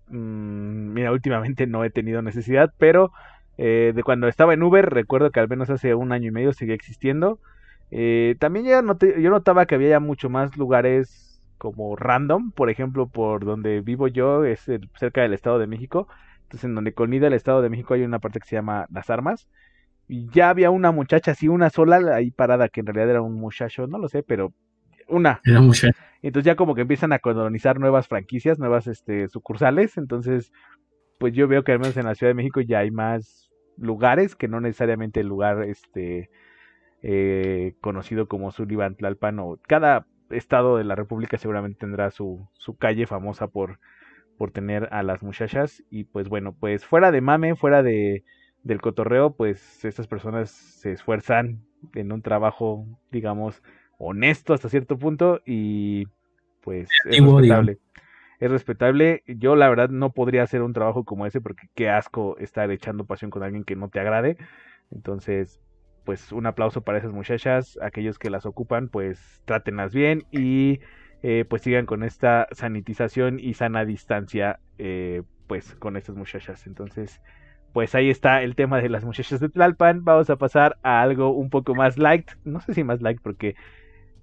Mm, 0.08 0.92
mira, 0.92 1.12
últimamente 1.12 1.66
no 1.66 1.84
he 1.84 1.90
tenido 1.90 2.20
necesidad, 2.20 2.72
pero 2.78 3.12
eh, 3.58 3.92
de 3.94 4.02
cuando 4.02 4.28
estaba 4.28 4.54
en 4.54 4.62
Uber, 4.62 4.84
recuerdo 4.88 5.30
que 5.30 5.40
al 5.40 5.48
menos 5.48 5.70
hace 5.70 5.94
un 5.94 6.12
año 6.12 6.28
y 6.28 6.32
medio 6.32 6.52
seguía 6.52 6.74
existiendo. 6.74 7.38
Eh, 7.90 8.36
también 8.40 8.64
ya 8.66 8.82
noté- 8.82 9.20
yo 9.22 9.30
notaba 9.30 9.66
que 9.66 9.74
había 9.76 9.90
ya 9.90 10.00
mucho 10.00 10.28
más 10.28 10.56
lugares 10.56 11.42
como 11.58 11.96
random, 11.96 12.50
por 12.50 12.68
ejemplo, 12.70 13.06
por 13.06 13.44
donde 13.44 13.80
vivo 13.80 14.08
yo, 14.08 14.44
es 14.44 14.68
el- 14.68 14.88
cerca 14.98 15.22
del 15.22 15.32
Estado 15.34 15.58
de 15.58 15.66
México. 15.66 16.08
Entonces, 16.42 16.64
en 16.64 16.74
donde 16.74 16.92
colnida 16.92 17.26
el 17.28 17.32
Estado 17.32 17.62
de 17.62 17.70
México 17.70 17.94
hay 17.94 18.02
una 18.02 18.18
parte 18.18 18.40
que 18.40 18.46
se 18.46 18.56
llama 18.56 18.86
Las 18.92 19.10
Armas. 19.10 19.48
Y 20.08 20.28
ya 20.30 20.50
había 20.50 20.70
una 20.70 20.90
muchacha 20.92 21.30
así, 21.30 21.48
una 21.48 21.70
sola 21.70 22.14
ahí 22.14 22.30
parada, 22.30 22.68
que 22.68 22.80
en 22.80 22.86
realidad 22.86 23.08
era 23.10 23.22
un 23.22 23.34
muchacho, 23.34 23.86
no 23.86 23.98
lo 23.98 24.08
sé, 24.08 24.22
pero 24.22 24.52
una. 25.08 25.40
Era 25.44 25.60
mucha. 25.60 25.90
Entonces 26.20 26.46
ya 26.46 26.56
como 26.56 26.74
que 26.74 26.82
empiezan 26.82 27.12
a 27.12 27.18
colonizar 27.18 27.78
nuevas 27.78 28.08
franquicias, 28.08 28.58
nuevas 28.58 28.86
este, 28.86 29.28
sucursales. 29.28 29.96
Entonces, 29.96 30.52
pues 31.18 31.32
yo 31.32 31.48
veo 31.48 31.64
que 31.64 31.72
al 31.72 31.78
menos 31.78 31.96
en 31.96 32.04
la 32.04 32.14
Ciudad 32.14 32.30
de 32.30 32.34
México 32.34 32.60
ya 32.60 32.80
hay 32.80 32.90
más 32.90 33.43
lugares 33.76 34.36
que 34.36 34.48
no 34.48 34.60
necesariamente 34.60 35.20
el 35.20 35.28
lugar 35.28 35.62
este 35.64 36.30
eh, 37.02 37.74
conocido 37.80 38.28
como 38.28 38.50
Sullivan 38.50 38.96
Tlalpan 38.96 39.38
o 39.38 39.58
cada 39.66 40.06
estado 40.30 40.76
de 40.78 40.84
la 40.84 40.94
República 40.94 41.36
seguramente 41.38 41.80
tendrá 41.80 42.10
su, 42.10 42.48
su 42.54 42.76
calle 42.76 43.06
famosa 43.06 43.48
por, 43.48 43.78
por 44.38 44.50
tener 44.50 44.88
a 44.90 45.02
las 45.02 45.22
muchachas. 45.22 45.82
Y 45.90 46.04
pues 46.04 46.28
bueno, 46.28 46.54
pues 46.58 46.84
fuera 46.84 47.10
de 47.12 47.20
mame, 47.20 47.56
fuera 47.56 47.82
de 47.82 48.24
del 48.64 48.80
cotorreo, 48.80 49.36
pues 49.36 49.84
estas 49.84 50.06
personas 50.06 50.50
se 50.50 50.92
esfuerzan 50.92 51.60
en 51.94 52.12
un 52.12 52.22
trabajo, 52.22 52.86
digamos, 53.12 53.62
honesto 53.98 54.54
hasta 54.54 54.70
cierto 54.70 54.98
punto 54.98 55.40
y 55.44 56.06
pues 56.62 56.88
es 57.04 57.22
respetable. 57.22 57.78
Es 58.40 58.50
respetable. 58.50 59.22
Yo 59.26 59.56
la 59.56 59.68
verdad 59.68 59.88
no 59.88 60.10
podría 60.12 60.42
hacer 60.42 60.62
un 60.62 60.72
trabajo 60.72 61.04
como 61.04 61.26
ese 61.26 61.40
porque 61.40 61.68
qué 61.74 61.88
asco 61.90 62.36
estar 62.38 62.70
echando 62.70 63.04
pasión 63.06 63.30
con 63.30 63.42
alguien 63.42 63.64
que 63.64 63.76
no 63.76 63.88
te 63.88 64.00
agrade. 64.00 64.36
Entonces, 64.90 65.60
pues 66.04 66.32
un 66.32 66.46
aplauso 66.46 66.82
para 66.82 66.98
esas 66.98 67.12
muchachas, 67.12 67.78
aquellos 67.82 68.18
que 68.18 68.30
las 68.30 68.46
ocupan, 68.46 68.88
pues 68.88 69.42
trátenlas 69.44 69.94
bien 69.94 70.24
y 70.30 70.80
eh, 71.22 71.44
pues 71.48 71.62
sigan 71.62 71.86
con 71.86 72.02
esta 72.02 72.48
sanitización 72.52 73.40
y 73.40 73.54
sana 73.54 73.84
distancia, 73.84 74.60
eh, 74.78 75.22
pues 75.46 75.74
con 75.76 75.96
estas 75.96 76.16
muchachas. 76.16 76.66
Entonces, 76.66 77.20
pues 77.72 77.94
ahí 77.94 78.10
está 78.10 78.42
el 78.42 78.54
tema 78.54 78.80
de 78.80 78.88
las 78.88 79.04
muchachas 79.04 79.40
de 79.40 79.48
Tlalpan. 79.48 80.04
Vamos 80.04 80.28
a 80.30 80.36
pasar 80.36 80.76
a 80.82 81.02
algo 81.02 81.30
un 81.30 81.50
poco 81.50 81.74
más 81.74 81.98
light, 81.98 82.30
no 82.44 82.60
sé 82.60 82.74
si 82.74 82.84
más 82.84 83.00
light 83.00 83.20
porque 83.22 83.56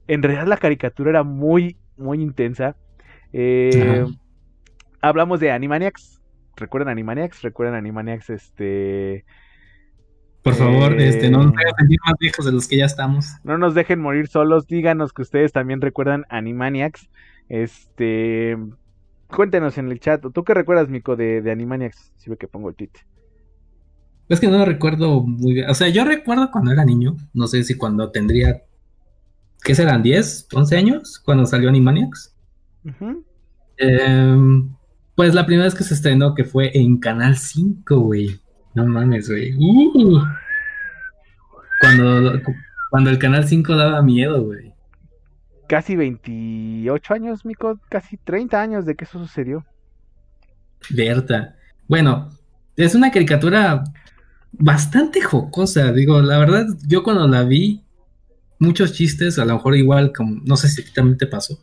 en 0.07 0.23
realidad 0.23 0.47
la 0.47 0.57
caricatura 0.57 1.09
era 1.09 1.23
muy, 1.23 1.77
muy 1.97 2.21
intensa. 2.21 2.75
Eh, 3.33 4.05
hablamos 5.01 5.39
de 5.39 5.51
Animaniacs. 5.51 6.21
¿Recuerdan 6.55 6.89
Animaniacs? 6.89 7.41
¿Recuerdan 7.41 7.75
Animaniacs? 7.75 8.29
Este. 8.29 9.25
Por 10.43 10.55
favor, 10.55 10.99
Eh, 10.99 11.09
este, 11.09 11.29
no 11.29 11.43
nos 11.43 11.53
sentir 11.77 11.99
más 12.05 12.15
viejos 12.19 12.45
de 12.45 12.51
los 12.51 12.67
que 12.67 12.77
ya 12.77 12.85
estamos. 12.85 13.25
No 13.43 13.57
nos 13.57 13.73
dejen 13.75 13.99
morir 13.99 14.27
solos. 14.27 14.67
Díganos 14.67 15.13
que 15.13 15.21
ustedes 15.21 15.51
también 15.51 15.81
recuerdan 15.81 16.25
Animaniacs. 16.29 17.09
Este. 17.49 18.57
Cuéntenos 19.27 19.77
en 19.77 19.89
el 19.89 19.99
chat. 19.99 20.21
¿Tú 20.33 20.43
qué 20.43 20.53
recuerdas, 20.53 20.89
Mico, 20.89 21.15
de, 21.15 21.41
de 21.41 21.51
Animaniacs? 21.51 22.13
Si 22.17 22.29
ve 22.29 22.37
que 22.37 22.47
pongo 22.47 22.69
el 22.69 22.75
tweet. 22.75 22.91
Es 24.27 24.39
que 24.39 24.47
no 24.47 24.57
lo 24.57 24.65
recuerdo 24.65 25.21
muy 25.21 25.55
bien. 25.55 25.69
O 25.69 25.73
sea, 25.73 25.89
yo 25.89 26.05
recuerdo 26.05 26.51
cuando 26.51 26.71
era 26.71 26.85
niño, 26.85 27.17
no 27.33 27.47
sé 27.47 27.63
si 27.63 27.75
cuando 27.75 28.11
tendría, 28.11 28.61
¿qué 29.63 29.75
serán? 29.75 30.03
¿10? 30.03 30.47
¿11 30.47 30.77
años? 30.77 31.21
Cuando 31.23 31.45
salió 31.45 31.67
Animaniacs. 31.67 32.30
Em, 33.77 34.69
pues 35.15 35.33
la 35.33 35.45
primera 35.45 35.65
vez 35.65 35.75
que 35.75 35.83
se 35.83 35.93
estrenó, 35.93 36.33
que 36.35 36.43
fue 36.43 36.71
en 36.77 36.97
Canal 36.97 37.37
5, 37.37 37.99
güey. 37.99 38.39
No 38.73 38.85
mames, 38.85 39.29
güey. 39.29 39.53
Uh. 39.57 40.23
Cuando, 41.81 42.39
cuando 42.89 43.09
el 43.09 43.19
Canal 43.19 43.47
5 43.47 43.75
daba 43.75 44.01
miedo, 44.01 44.43
güey. 44.43 44.73
Casi 45.67 45.95
28 45.95 47.13
años, 47.13 47.45
Mico. 47.45 47.79
Casi 47.89 48.17
30 48.17 48.61
años 48.61 48.85
de 48.85 48.95
que 48.95 49.05
eso 49.05 49.19
sucedió. 49.19 49.65
Berta. 50.89 51.55
Bueno, 51.87 52.29
es 52.75 52.95
una 52.95 53.11
caricatura 53.11 53.83
bastante 54.51 55.21
jocosa. 55.21 55.91
Digo, 55.91 56.21
la 56.21 56.37
verdad, 56.39 56.67
yo 56.87 57.03
cuando 57.03 57.27
la 57.27 57.43
vi, 57.43 57.83
muchos 58.59 58.93
chistes, 58.93 59.39
a 59.39 59.45
lo 59.45 59.55
mejor 59.55 59.75
igual, 59.75 60.11
como, 60.13 60.41
no 60.43 60.55
sé 60.55 60.69
si 60.69 60.93
también 60.93 61.17
te 61.17 61.27
pasó, 61.27 61.59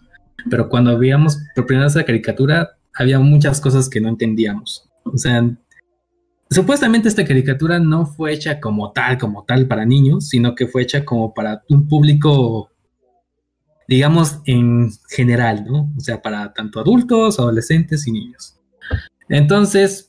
pero 0.50 0.68
cuando 0.68 0.98
veíamos 0.98 1.38
por 1.54 1.66
primera 1.66 1.86
vez 1.86 1.96
la 1.96 2.04
caricatura, 2.04 2.78
había 2.94 3.18
muchas 3.18 3.60
cosas 3.60 3.88
que 3.88 4.00
no 4.00 4.08
entendíamos. 4.08 4.88
O 5.04 5.16
sea, 5.16 5.48
supuestamente 6.50 7.08
esta 7.08 7.24
caricatura 7.24 7.78
no 7.78 8.06
fue 8.06 8.32
hecha 8.32 8.60
como 8.60 8.92
tal, 8.92 9.18
como 9.18 9.44
tal 9.44 9.66
para 9.66 9.84
niños, 9.84 10.28
sino 10.28 10.54
que 10.54 10.66
fue 10.66 10.82
hecha 10.82 11.04
como 11.04 11.34
para 11.34 11.62
un 11.68 11.88
público, 11.88 12.70
digamos, 13.86 14.40
en 14.46 14.90
general, 15.10 15.64
¿no? 15.64 15.92
O 15.96 16.00
sea, 16.00 16.20
para 16.20 16.52
tanto 16.52 16.80
adultos, 16.80 17.38
adolescentes 17.38 18.06
y 18.06 18.12
niños. 18.12 18.58
Entonces, 19.28 20.07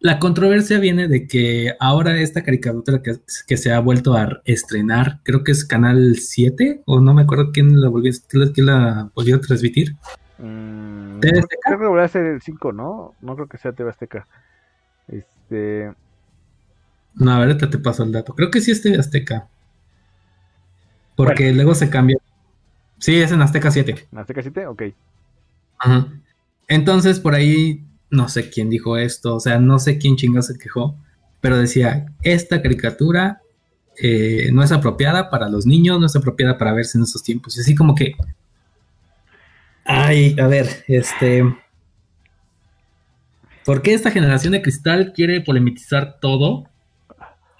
la 0.00 0.18
controversia 0.18 0.78
viene 0.78 1.08
de 1.08 1.26
que 1.26 1.74
ahora 1.80 2.16
esta 2.20 2.44
caricatura 2.44 3.02
que, 3.02 3.16
que 3.46 3.56
se 3.56 3.72
ha 3.72 3.80
vuelto 3.80 4.14
a 4.14 4.40
estrenar, 4.44 5.20
creo 5.24 5.42
que 5.42 5.52
es 5.52 5.64
Canal 5.64 6.16
7, 6.16 6.82
o 6.86 7.00
no 7.00 7.14
me 7.14 7.22
acuerdo 7.22 7.50
quién 7.52 7.80
la 7.80 7.88
volvió, 7.88 8.12
quién 8.28 8.66
la 8.66 9.10
volvió 9.14 9.36
a 9.36 9.40
transmitir. 9.40 9.96
Mm, 10.38 11.18
¿TV 11.18 11.32
creo, 11.32 11.42
Azteca? 11.42 11.60
creo 11.64 11.78
que 11.78 11.86
volverá 11.86 12.04
a 12.04 12.08
ser 12.08 12.26
el 12.26 12.40
5, 12.40 12.72
¿no? 12.72 13.14
No 13.20 13.34
creo 13.34 13.48
que 13.48 13.58
sea 13.58 13.72
TV 13.72 13.90
Azteca. 13.90 14.26
Este. 15.08 15.92
No, 17.14 17.32
a 17.32 17.38
ver, 17.40 17.48
ahorita 17.48 17.70
te 17.70 17.78
paso 17.78 18.04
el 18.04 18.12
dato. 18.12 18.34
Creo 18.34 18.50
que 18.50 18.60
sí 18.60 18.70
es 18.70 18.80
TV 18.80 18.98
Azteca. 18.98 19.48
Porque 21.16 21.52
luego 21.52 21.74
se 21.74 21.90
cambió. 21.90 22.20
Sí, 22.98 23.20
es 23.20 23.32
en 23.32 23.42
Azteca 23.42 23.72
7. 23.72 24.06
¿Azteca 24.14 24.42
7? 24.42 24.66
Ok. 24.68 24.82
Ajá. 25.78 26.06
Entonces, 26.68 27.18
por 27.18 27.34
ahí, 27.34 27.84
no 28.10 28.28
sé 28.28 28.50
quién 28.50 28.70
dijo 28.70 28.96
esto, 28.96 29.36
o 29.36 29.40
sea, 29.40 29.58
no 29.58 29.78
sé 29.78 29.98
quién 29.98 30.16
chingados 30.16 30.46
se 30.46 30.58
quejó, 30.58 30.96
pero 31.40 31.58
decía, 31.58 32.06
esta 32.22 32.62
caricatura 32.62 33.42
eh, 34.00 34.50
no 34.52 34.62
es 34.62 34.72
apropiada 34.72 35.30
para 35.30 35.48
los 35.48 35.66
niños, 35.66 36.00
no 36.00 36.06
es 36.06 36.16
apropiada 36.16 36.56
para 36.58 36.72
verse 36.72 36.98
en 36.98 37.04
estos 37.04 37.22
tiempos. 37.22 37.56
Y 37.56 37.60
así 37.60 37.74
como 37.74 37.94
que... 37.94 38.14
Ay, 39.84 40.36
a 40.38 40.46
ver, 40.46 40.84
este... 40.88 41.44
¿Por 43.64 43.82
qué 43.82 43.92
esta 43.92 44.10
generación 44.10 44.52
de 44.52 44.62
cristal 44.62 45.12
quiere 45.12 45.40
polemizar 45.42 46.18
todo? 46.20 46.64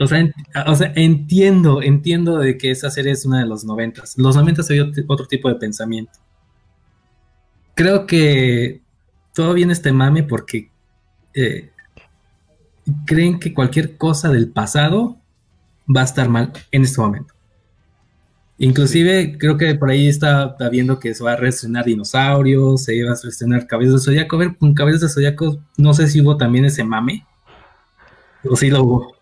O 0.01 0.07
sea, 0.07 0.27
o 0.67 0.75
sea, 0.75 0.93
entiendo, 0.95 1.83
entiendo 1.83 2.39
de 2.39 2.57
que 2.57 2.71
esa 2.71 2.91
serie 2.91 3.13
es 3.13 3.27
una 3.27 3.41
de 3.41 3.47
los 3.47 3.65
noventas. 3.65 4.17
Los 4.17 4.37
noventas 4.37 4.71
había 4.71 4.85
ot- 4.85 5.05
otro 5.09 5.27
tipo 5.27 5.49
de 5.49 5.57
pensamiento. 5.57 6.13
Creo 7.75 8.07
que 8.07 8.81
todo 9.39 9.55
viene 9.55 9.73
este 9.73 9.93
mame 9.93 10.25
porque 10.25 10.69
eh, 11.33 11.71
creen 13.07 13.39
que 13.39 13.55
cualquier 13.55 13.97
cosa 13.97 14.31
del 14.31 14.51
pasado 14.51 15.17
va 15.89 16.01
a 16.01 16.05
estar 16.07 16.29
mal 16.29 16.53
en 16.73 16.83
este 16.83 17.01
momento. 17.01 17.35
Inclusive 18.59 19.39
creo 19.39 19.57
que 19.57 19.77
por 19.77 19.91
ahí 19.91 20.09
está 20.09 20.57
viendo 20.73 20.99
que 20.99 21.15
se 21.15 21.23
va 21.23 21.35
a 21.35 21.37
reestrenar 21.37 21.85
dinosaurios, 21.85 22.83
se 22.83 22.97
iba 22.97 23.13
a 23.13 23.15
reestrenar 23.15 23.69
cabezas 23.69 23.93
de 23.93 24.01
zodiaco. 24.01 24.35
A 24.35 24.39
ver, 24.41 24.57
con 24.57 24.75
cabezas 24.75 25.03
de 25.03 25.09
zodiaco, 25.09 25.61
no 25.77 25.95
sé 25.95 26.09
si 26.09 26.21
hubo 26.21 26.37
también 26.37 26.65
ese 26.65 26.83
mame. 26.83 27.25
O 28.43 28.57
sí 28.57 28.71
lo 28.71 28.83
hubo. 28.83 29.15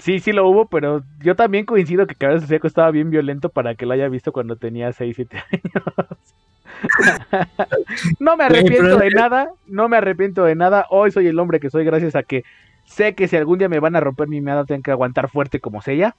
Sí, 0.00 0.18
sí 0.18 0.32
lo 0.32 0.48
hubo, 0.48 0.66
pero 0.66 1.04
yo 1.20 1.36
también 1.36 1.64
coincido 1.64 2.08
que 2.08 2.16
Cabezas 2.16 2.40
de 2.40 2.46
Zodiaco 2.48 2.66
estaba 2.66 2.90
bien 2.90 3.10
violento 3.10 3.50
para 3.50 3.76
que 3.76 3.86
lo 3.86 3.92
haya 3.92 4.08
visto 4.08 4.32
cuando 4.32 4.56
tenía 4.56 4.92
6, 4.92 5.14
7 5.14 5.36
años. 5.52 6.34
no 8.20 8.36
me 8.36 8.44
arrepiento 8.44 8.98
de 8.98 9.10
nada, 9.10 9.52
no 9.66 9.88
me 9.88 9.96
arrepiento 9.96 10.44
de 10.44 10.54
nada. 10.54 10.86
Hoy 10.90 11.10
soy 11.10 11.26
el 11.26 11.38
hombre 11.38 11.60
que 11.60 11.70
soy 11.70 11.84
gracias 11.84 12.16
a 12.16 12.22
que 12.22 12.44
sé 12.84 13.14
que 13.14 13.28
si 13.28 13.36
algún 13.36 13.58
día 13.58 13.68
me 13.68 13.80
van 13.80 13.96
a 13.96 14.00
romper 14.00 14.28
mi 14.28 14.40
meada 14.40 14.64
tengo 14.64 14.82
que 14.82 14.90
aguantar 14.90 15.28
fuerte 15.28 15.60
como 15.60 15.82
Sella. 15.82 16.14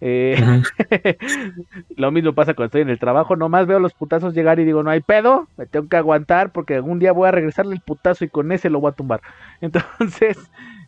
Eh, 0.00 0.36
lo 1.96 2.10
mismo 2.10 2.34
pasa 2.34 2.54
cuando 2.54 2.66
estoy 2.66 2.82
en 2.82 2.90
el 2.90 2.98
trabajo, 2.98 3.36
nomás 3.36 3.66
veo 3.66 3.78
los 3.78 3.94
putazos 3.94 4.34
llegar 4.34 4.58
y 4.58 4.64
digo, 4.64 4.82
no 4.82 4.90
hay 4.90 5.00
pedo, 5.00 5.48
me 5.56 5.66
tengo 5.66 5.88
que 5.88 5.96
aguantar 5.96 6.52
porque 6.52 6.74
algún 6.74 6.98
día 6.98 7.12
voy 7.12 7.28
a 7.28 7.32
regresarle 7.32 7.74
el 7.74 7.80
putazo 7.80 8.24
y 8.24 8.28
con 8.28 8.52
ese 8.52 8.70
lo 8.70 8.80
voy 8.80 8.90
a 8.90 8.94
tumbar. 8.94 9.20
Entonces, 9.60 10.38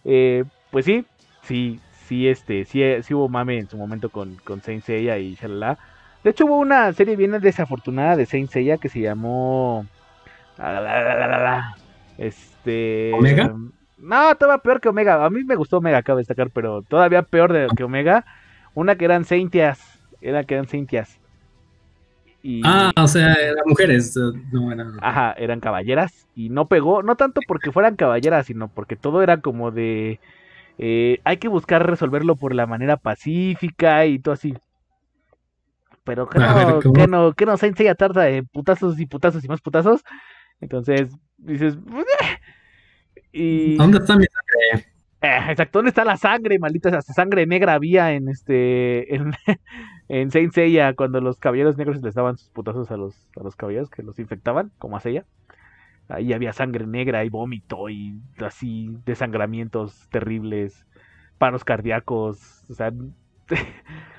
eh, 0.05 0.45
pues 0.71 0.85
sí, 0.85 1.07
sí, 1.43 1.81
sí, 2.07 2.29
este, 2.29 2.65
sí, 2.65 2.83
sí 3.03 3.15
hubo 3.15 3.29
mame 3.29 3.59
en 3.59 3.69
su 3.69 3.77
momento 3.77 4.11
con, 4.11 4.37
con 4.45 4.61
Saint 4.61 4.83
Seiya 4.83 5.19
y 5.19 5.35
shalala. 5.35 5.79
De 6.27 6.31
hecho, 6.33 6.45
hubo 6.47 6.59
una 6.59 6.93
serie 6.93 7.15
bien 7.15 7.31
desafortunada 7.41 8.17
de 8.17 8.27
Saint 8.27 8.51
Seiya 8.51 8.79
que 8.79 8.89
se 8.89 8.99
llamó... 9.01 9.87
la, 10.59 10.73
la, 10.73 10.81
la, 10.81 11.15
la, 11.15 11.29
la, 11.29 11.39
la, 11.39 11.77
Este... 12.19 13.13
¿Omega? 13.15 13.55
No, 13.97 14.35
todavía 14.35 14.61
peor 14.61 14.81
que 14.81 14.89
Omega. 14.89 15.25
A 15.25 15.31
mí 15.31 15.45
me 15.45 15.55
gustó 15.55 15.77
Omega, 15.79 15.99
acabo 15.99 16.17
de 16.17 16.23
destacar, 16.23 16.51
pero 16.51 16.83
todavía 16.83 17.23
peor 17.23 17.53
de, 17.53 17.69
que 17.77 17.85
Omega. 17.85 18.25
Una 18.75 18.97
que 18.97 19.05
eran 19.05 19.25
Saintias. 19.25 20.01
Era 20.21 20.43
que 20.43 20.55
eran 20.55 20.67
Saintias. 20.67 21.21
Y, 22.43 22.61
Ah, 22.65 22.91
o 22.97 23.07
sea, 23.07 23.33
eran 23.35 23.63
mujeres. 23.65 24.17
eh, 24.17 24.21
No, 24.51 24.73
eran. 24.73 24.95
Ajá, 25.03 25.33
eran 25.39 25.61
caballeras. 25.61 26.27
Y 26.35 26.49
no 26.49 26.67
pegó, 26.67 27.05
no 27.05 27.15
tanto 27.15 27.41
porque 27.47 27.71
fueran 27.71 27.95
caballeras, 27.95 28.47
sino 28.47 28.67
porque 28.67 28.97
todo 28.97 29.23
era 29.23 29.37
como 29.41 29.71
de. 29.71 30.19
eh, 30.79 31.21
hay 31.23 31.37
que 31.37 31.47
buscar 31.47 31.87
resolverlo 31.89 32.35
por 32.35 32.53
la 32.53 32.67
manera 32.67 32.97
pacífica 32.97 34.07
y 34.07 34.19
todo 34.19 34.35
así. 34.35 34.57
Pero 36.07 36.27
que 36.31 36.39
ver, 36.39 36.69
no, 36.69 36.81
¿cómo? 36.81 36.95
que 36.95 37.07
no, 37.07 37.33
que 37.35 37.47
no 37.47 37.57
Saint 37.59 37.77
Seiya 37.77 37.95
tarda 37.95 38.23
de 38.23 38.43
putazos 38.45 38.99
y 38.99 39.05
putazos 39.05 39.45
y 39.45 39.49
más 39.49 39.61
putazos. 39.61 40.03
Entonces 40.61 41.11
dices. 41.37 41.77
y. 43.33 43.77
¿Dónde 43.77 43.99
está 43.99 44.17
mi 44.17 44.25
Eh, 45.21 45.41
exacto, 45.51 45.79
¿dónde 45.79 45.91
está 45.91 46.05
la 46.05 46.17
sangre, 46.17 46.59
maldita? 46.59 46.97
Hasta 46.97 47.13
sangre 47.13 47.47
negra 47.47 47.75
había 47.75 48.13
en 48.13 48.29
este. 48.29 49.15
En, 49.15 49.33
en 50.09 50.31
Saint 50.31 50.55
Seiya 50.55 50.95
cuando 50.95 51.21
los 51.21 51.39
caballeros 51.39 51.77
negros 51.77 52.01
les 52.01 52.15
daban 52.15 52.39
sus 52.39 52.49
putazos 52.51 52.91
a 52.91 52.97
los, 52.97 53.29
a 53.39 53.43
los 53.43 53.57
caballeros 53.57 53.91
que 53.91 54.03
los 54.03 54.19
infectaban, 54.19 54.71
como 54.79 54.97
a 54.97 55.01
Seiya. 55.01 55.27
Ahí 56.09 56.33
había 56.33 56.53
sangre 56.53 56.87
negra 56.87 57.25
y 57.25 57.31
vómito 57.31 57.89
y 57.89 58.21
así 58.39 58.97
desangramientos 59.05 60.09
terribles, 60.11 60.87
paros 61.37 61.65
cardíacos, 61.65 62.63
o 62.71 62.75
sea, 62.75 62.93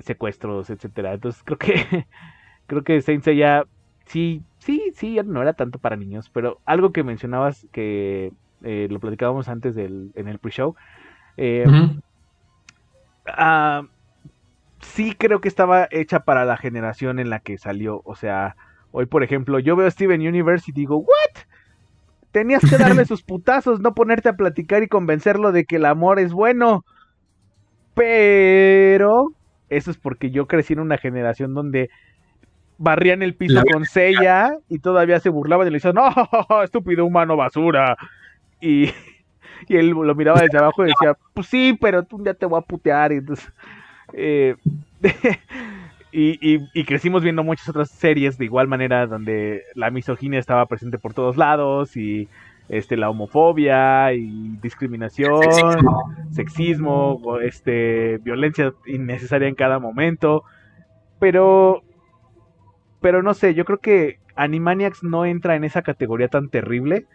secuestros, 0.00 0.70
etcétera. 0.70 1.14
Entonces 1.14 1.42
creo 1.44 1.58
que 1.58 2.06
creo 2.66 2.82
que 2.84 3.00
Saint 3.00 3.22
Seiya 3.24 3.64
sí, 4.06 4.42
sí, 4.58 4.92
sí, 4.94 5.18
no 5.24 5.42
era 5.42 5.54
tanto 5.54 5.78
para 5.78 5.96
niños, 5.96 6.30
pero 6.30 6.60
algo 6.64 6.92
que 6.92 7.04
mencionabas 7.04 7.66
que 7.72 8.32
eh, 8.62 8.88
lo 8.90 9.00
platicábamos 9.00 9.48
antes 9.48 9.74
del, 9.74 10.12
en 10.14 10.28
el 10.28 10.38
pre-show. 10.38 10.74
eh, 11.36 11.64
ah, 13.26 13.82
sí 14.80 15.14
creo 15.16 15.40
que 15.40 15.48
estaba 15.48 15.86
hecha 15.90 16.20
para 16.20 16.44
la 16.44 16.56
generación 16.56 17.18
en 17.18 17.30
la 17.30 17.40
que 17.40 17.58
salió. 17.58 18.02
O 18.04 18.14
sea, 18.16 18.56
hoy 18.90 19.06
por 19.06 19.22
ejemplo, 19.22 19.58
yo 19.58 19.76
veo 19.76 19.90
Steven 19.90 20.20
Universe 20.20 20.70
y 20.70 20.74
digo, 20.74 20.98
¿what? 20.98 21.42
Tenías 22.32 22.64
que 22.68 22.78
darle 22.78 23.04
sus 23.06 23.22
putazos, 23.22 23.80
no 23.80 23.94
ponerte 23.94 24.28
a 24.28 24.34
platicar 24.34 24.82
y 24.82 24.88
convencerlo 24.88 25.52
de 25.52 25.64
que 25.64 25.76
el 25.76 25.86
amor 25.86 26.18
es 26.18 26.32
bueno. 26.32 26.84
Pero 27.94 29.32
eso 29.76 29.90
es 29.90 29.96
porque 29.96 30.30
yo 30.30 30.46
crecí 30.46 30.72
en 30.72 30.80
una 30.80 30.98
generación 30.98 31.54
donde 31.54 31.90
barrían 32.78 33.22
el 33.22 33.34
piso 33.34 33.62
con 33.72 33.84
sella 33.84 34.56
y 34.68 34.78
todavía 34.80 35.20
se 35.20 35.28
burlaban 35.28 35.66
y 35.66 35.70
le 35.70 35.76
decían, 35.76 35.94
no, 35.94 36.10
estúpido 36.64 37.04
humano 37.04 37.36
basura. 37.36 37.96
Y, 38.60 38.86
y 39.68 39.76
él 39.76 39.90
lo 39.90 40.14
miraba 40.14 40.40
desde 40.40 40.58
abajo 40.58 40.84
y 40.84 40.88
decía, 40.88 41.16
pues 41.34 41.46
sí, 41.46 41.78
pero 41.80 42.02
tú 42.02 42.22
ya 42.24 42.34
te 42.34 42.46
voy 42.46 42.58
a 42.58 42.62
putear. 42.62 43.12
Y 43.12 43.16
entonces, 43.16 43.52
eh, 44.12 44.56
y, 46.12 46.60
y, 46.74 46.84
crecimos 46.84 47.22
viendo 47.22 47.42
muchas 47.44 47.68
otras 47.68 47.90
series 47.90 48.36
de 48.36 48.44
igual 48.44 48.68
manera 48.68 49.06
donde 49.06 49.62
la 49.74 49.90
misoginia 49.90 50.40
estaba 50.40 50.66
presente 50.66 50.98
por 50.98 51.14
todos 51.14 51.36
lados 51.36 51.96
y 51.96 52.28
este 52.68 52.96
la 52.96 53.10
homofobia 53.10 54.12
y 54.12 54.56
discriminación, 54.62 55.42
sexismo, 56.30 57.38
este 57.42 58.18
violencia 58.18 58.72
innecesaria 58.86 59.48
en 59.48 59.54
cada 59.54 59.78
momento. 59.78 60.44
Pero 61.18 61.82
pero 63.00 63.22
no 63.22 63.34
sé, 63.34 63.54
yo 63.54 63.64
creo 63.64 63.78
que 63.78 64.20
Animaniacs 64.36 65.02
no 65.04 65.26
entra 65.26 65.56
en 65.56 65.64
esa 65.64 65.82
categoría 65.82 66.28
tan 66.28 66.48
terrible. 66.48 67.06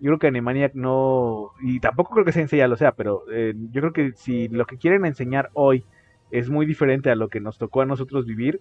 Yo 0.00 0.10
creo 0.10 0.18
que 0.18 0.26
Animaniacs 0.26 0.74
no 0.74 1.52
y 1.62 1.80
tampoco 1.80 2.12
creo 2.12 2.24
que 2.24 2.32
se 2.32 2.56
ya 2.56 2.68
lo 2.68 2.76
sea, 2.76 2.92
pero 2.92 3.22
eh, 3.32 3.54
yo 3.70 3.80
creo 3.80 3.92
que 3.92 4.12
si 4.16 4.48
lo 4.48 4.66
que 4.66 4.76
quieren 4.76 5.06
enseñar 5.06 5.50
hoy 5.54 5.84
es 6.30 6.50
muy 6.50 6.66
diferente 6.66 7.10
a 7.10 7.14
lo 7.14 7.28
que 7.28 7.40
nos 7.40 7.58
tocó 7.58 7.80
a 7.80 7.86
nosotros 7.86 8.26
vivir. 8.26 8.60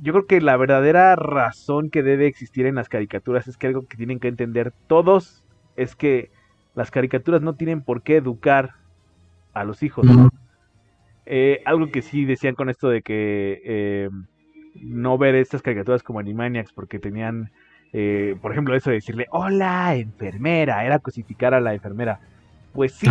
Yo 0.00 0.12
creo 0.12 0.26
que 0.26 0.40
la 0.40 0.56
verdadera 0.56 1.14
razón 1.14 1.90
que 1.90 2.02
debe 2.02 2.26
existir 2.26 2.66
en 2.66 2.74
las 2.74 2.88
caricaturas 2.88 3.46
es 3.46 3.56
que 3.56 3.68
algo 3.68 3.86
que 3.86 3.96
tienen 3.96 4.18
que 4.18 4.28
entender 4.28 4.72
todos 4.88 5.41
es 5.76 5.96
que 5.96 6.30
las 6.74 6.90
caricaturas 6.90 7.42
no 7.42 7.54
tienen 7.54 7.82
por 7.82 8.02
qué 8.02 8.16
educar 8.16 8.74
a 9.52 9.64
los 9.64 9.82
hijos. 9.82 10.06
Eh, 11.26 11.62
algo 11.64 11.90
que 11.90 12.02
sí 12.02 12.24
decían 12.24 12.54
con 12.54 12.68
esto 12.68 12.88
de 12.88 13.02
que 13.02 13.62
eh, 13.64 14.10
no 14.80 15.18
ver 15.18 15.34
estas 15.34 15.62
caricaturas 15.62 16.02
como 16.02 16.18
Animaniacs 16.18 16.72
porque 16.72 16.98
tenían, 16.98 17.50
eh, 17.92 18.36
por 18.40 18.52
ejemplo, 18.52 18.74
eso 18.74 18.90
de 18.90 18.96
decirle, 18.96 19.26
hola, 19.30 19.94
enfermera, 19.94 20.84
era 20.84 20.98
cosificar 20.98 21.54
a 21.54 21.60
la 21.60 21.74
enfermera. 21.74 22.20
Pues 22.72 22.94
sí, 22.94 23.08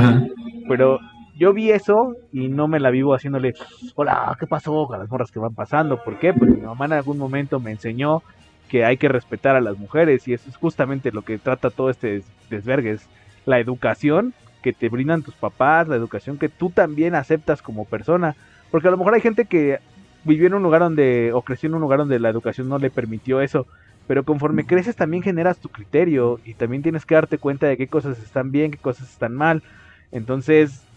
pero 0.67 0.99
yo 1.37 1.53
vi 1.53 1.71
eso 1.71 2.15
y 2.31 2.47
no 2.47 2.67
me 2.67 2.79
la 2.79 2.89
vivo 2.89 3.13
haciéndole, 3.13 3.53
hola, 3.95 4.35
¿qué 4.39 4.47
pasó 4.47 4.87
con 4.87 4.99
las 4.99 5.09
morras 5.09 5.31
que 5.31 5.39
van 5.39 5.53
pasando? 5.53 6.03
¿Por 6.03 6.19
qué? 6.19 6.33
Porque 6.33 6.55
mi 6.55 6.61
mamá 6.61 6.85
en 6.85 6.93
algún 6.93 7.17
momento 7.17 7.59
me 7.59 7.71
enseñó 7.71 8.23
que 8.71 8.85
hay 8.85 8.97
que 8.97 9.09
respetar 9.09 9.57
a 9.57 9.61
las 9.61 9.77
mujeres 9.77 10.27
y 10.27 10.33
eso 10.33 10.49
es 10.49 10.57
justamente 10.57 11.11
lo 11.13 11.23
que 11.23 11.39
trata 11.39 11.71
todo 11.71 11.91
este 11.91 12.23
desvergues, 12.49 13.11
la 13.45 13.59
educación 13.59 14.35
que 14.63 14.73
te 14.73 14.89
brindan 14.89 15.23
tus 15.23 15.35
papás, 15.37 15.87
la 15.89 15.97
educación 15.97 16.39
que 16.39 16.49
tú 16.49 16.71
también 16.71 17.15
aceptas 17.15 17.61
como 17.63 17.85
persona, 17.85 18.37
porque 18.71 18.89
a 18.89 18.91
lo 18.91 18.97
mejor 18.97 19.15
hay 19.15 19.21
gente 19.21 19.47
que 19.47 19.79
vivió 20.23 20.47
en 20.47 20.55
un 20.55 20.63
lugar 20.63 20.81
donde, 20.81 21.33
o 21.33 21.43
creció 21.43 21.67
en 21.69 21.75
un 21.75 21.81
lugar 21.81 21.99
donde 21.99 22.19
la 22.19 22.29
educación 22.29 22.69
no 22.69 22.79
le 22.79 22.91
permitió 22.91 23.41
eso, 23.41 23.67
pero 24.07 24.25
conforme 24.25 24.65
creces 24.65 24.95
también 24.95 25.23
generas 25.23 25.59
tu 25.59 25.69
criterio 25.69 26.39
y 26.45 26.55
también 26.55 26.83
tienes 26.83 27.05
que 27.05 27.15
darte 27.15 27.39
cuenta 27.39 27.67
de 27.67 27.77
qué 27.77 27.89
cosas 27.89 28.19
están 28.19 28.51
bien, 28.51 28.71
qué 28.71 28.79
cosas 28.79 29.09
están 29.11 29.35
mal. 29.35 29.63
Entonces, 30.11 30.87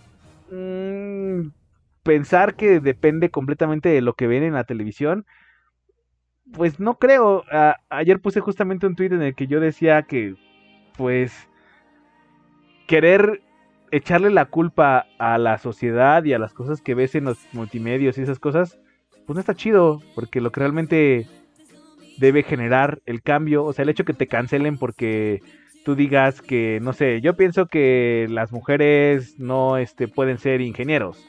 Mm, 0.49 1.51
pensar 2.03 2.57
que 2.57 2.81
depende 2.81 3.31
completamente 3.31 3.89
de 3.89 4.03
lo 4.03 4.15
que 4.15 4.27
ven 4.27 4.43
en 4.45 4.55
la 4.55 4.65
televisión, 4.65 5.27
pues 6.55 6.81
no 6.81 6.99
creo. 6.99 7.45
ayer 7.91 8.21
puse 8.21 8.41
justamente 8.41 8.87
un 8.87 8.97
tweet 8.97 9.13
en 9.13 9.23
el 9.23 9.35
que 9.35 9.47
yo 9.47 9.61
decía 9.61 10.03
que, 10.03 10.35
pues, 10.97 11.49
querer 12.87 13.43
echarle 13.91 14.31
la 14.31 14.47
culpa 14.47 15.07
a 15.19 15.39
la 15.39 15.59
sociedad 15.59 16.25
y 16.25 16.33
a 16.33 16.39
las 16.39 16.53
cosas 16.53 16.81
que 16.81 16.95
ves 16.95 17.15
en 17.15 17.25
los 17.25 17.39
multimedios 17.53 18.19
y 18.19 18.23
esas 18.23 18.39
cosas, 18.39 18.79
pues 19.27 19.35
no 19.35 19.41
está 19.41 19.55
chido, 19.55 20.01
porque 20.15 20.41
lo 20.41 20.51
que 20.51 20.61
realmente 20.61 21.27
debe 22.19 22.43
generar 22.43 23.01
el 23.07 23.23
cambio, 23.23 23.65
o 23.65 23.73
sea, 23.73 23.85
el 23.85 23.89
hecho 23.89 24.05
que 24.05 24.15
te 24.15 24.27
cancelen 24.27 24.79
porque 24.79 25.43
tú 25.85 25.95
digas 25.95 26.41
que, 26.43 26.81
no 26.83 26.93
sé, 26.93 27.21
yo 27.21 27.37
pienso 27.37 27.67
que 27.67 28.27
las 28.31 28.53
mujeres 28.53 29.39
no 29.39 29.77
este, 29.77 30.09
pueden 30.09 30.39
ser 30.39 30.61
ingenieros. 30.61 31.25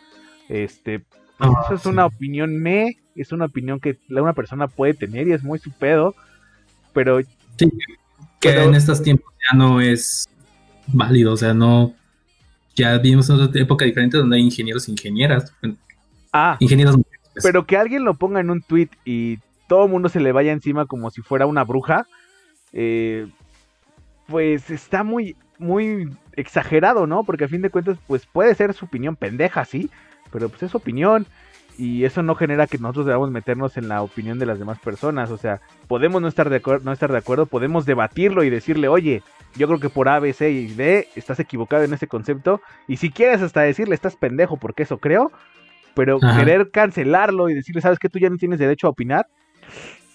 Este, 0.49 1.05
ah, 1.39 1.51
eso 1.65 1.75
es 1.75 1.85
una 1.85 2.05
opinión 2.05 2.57
me, 2.61 2.97
es 3.21 3.31
una 3.31 3.45
opinión 3.45 3.79
que 3.79 3.97
una 4.09 4.33
persona 4.33 4.67
puede 4.67 4.93
tener 4.93 5.27
y 5.27 5.33
es 5.33 5.43
muy 5.43 5.59
su 5.59 5.71
pedo, 5.71 6.15
pero... 6.93 7.19
Sí, 7.57 7.71
que 8.39 8.49
en 8.49 8.75
estos 8.75 9.01
tiempos 9.01 9.33
ya 9.49 9.57
no 9.57 9.81
es 9.81 10.27
válido, 10.87 11.33
o 11.33 11.37
sea, 11.37 11.53
no... 11.53 11.93
Ya 12.75 12.97
vivimos 12.97 13.29
en 13.29 13.39
otra 13.39 13.61
época 13.61 13.85
diferente 13.85 14.17
donde 14.17 14.35
hay 14.35 14.43
ingenieros 14.43 14.87
e 14.87 14.91
ingenieras. 14.91 15.53
Ah, 16.33 16.57
ingenieros 16.59 16.97
pues. 17.31 17.43
Pero 17.43 17.65
que 17.65 17.77
alguien 17.77 18.03
lo 18.03 18.15
ponga 18.15 18.41
en 18.41 18.49
un 18.49 18.61
tweet 18.61 18.89
y 19.05 19.39
todo 19.67 19.85
el 19.85 19.91
mundo 19.91 20.09
se 20.09 20.19
le 20.19 20.31
vaya 20.31 20.51
encima 20.51 20.85
como 20.85 21.09
si 21.09 21.21
fuera 21.21 21.45
una 21.45 21.63
bruja, 21.63 22.05
eh, 22.73 23.27
pues 24.27 24.69
está 24.69 25.03
muy, 25.03 25.35
muy 25.57 26.09
exagerado, 26.33 27.07
¿no? 27.07 27.23
Porque 27.23 27.45
a 27.45 27.49
fin 27.49 27.61
de 27.61 27.69
cuentas, 27.69 27.97
pues 28.07 28.25
puede 28.25 28.55
ser 28.55 28.73
su 28.73 28.85
opinión 28.85 29.15
pendeja, 29.15 29.65
sí, 29.65 29.89
pero 30.31 30.49
pues 30.49 30.63
es 30.63 30.71
su 30.71 30.77
opinión. 30.77 31.25
Y 31.77 32.05
eso 32.05 32.23
no 32.23 32.35
genera 32.35 32.67
que 32.67 32.77
nosotros 32.77 33.05
debamos 33.05 33.31
meternos 33.31 33.77
en 33.77 33.87
la 33.87 34.01
opinión 34.01 34.39
de 34.39 34.45
las 34.45 34.59
demás 34.59 34.79
personas. 34.79 35.31
O 35.31 35.37
sea, 35.37 35.61
podemos 35.87 36.21
no 36.21 36.27
estar 36.27 36.49
de, 36.49 36.61
no 36.83 36.91
estar 36.91 37.11
de 37.11 37.17
acuerdo, 37.17 37.45
podemos 37.45 37.85
debatirlo 37.85 38.43
y 38.43 38.49
decirle, 38.49 38.87
oye, 38.87 39.23
yo 39.55 39.67
creo 39.67 39.79
que 39.79 39.89
por 39.89 40.09
A, 40.09 40.19
B, 40.19 40.33
C 40.33 40.51
y 40.51 40.67
D 40.67 41.07
estás 41.15 41.39
equivocado 41.39 41.83
en 41.83 41.93
ese 41.93 42.07
concepto. 42.07 42.61
Y 42.87 42.97
si 42.97 43.09
quieres 43.09 43.41
hasta 43.41 43.61
decirle, 43.61 43.95
estás 43.95 44.15
pendejo 44.15 44.57
porque 44.57 44.83
eso 44.83 44.99
creo. 44.99 45.31
Pero 45.95 46.19
querer 46.19 46.71
cancelarlo 46.71 47.49
y 47.49 47.53
decirle, 47.53 47.81
sabes 47.81 47.99
que 47.99 48.09
tú 48.09 48.19
ya 48.19 48.29
no 48.29 48.35
tienes 48.35 48.59
derecho 48.59 48.87
a 48.87 48.89
opinar, 48.89 49.27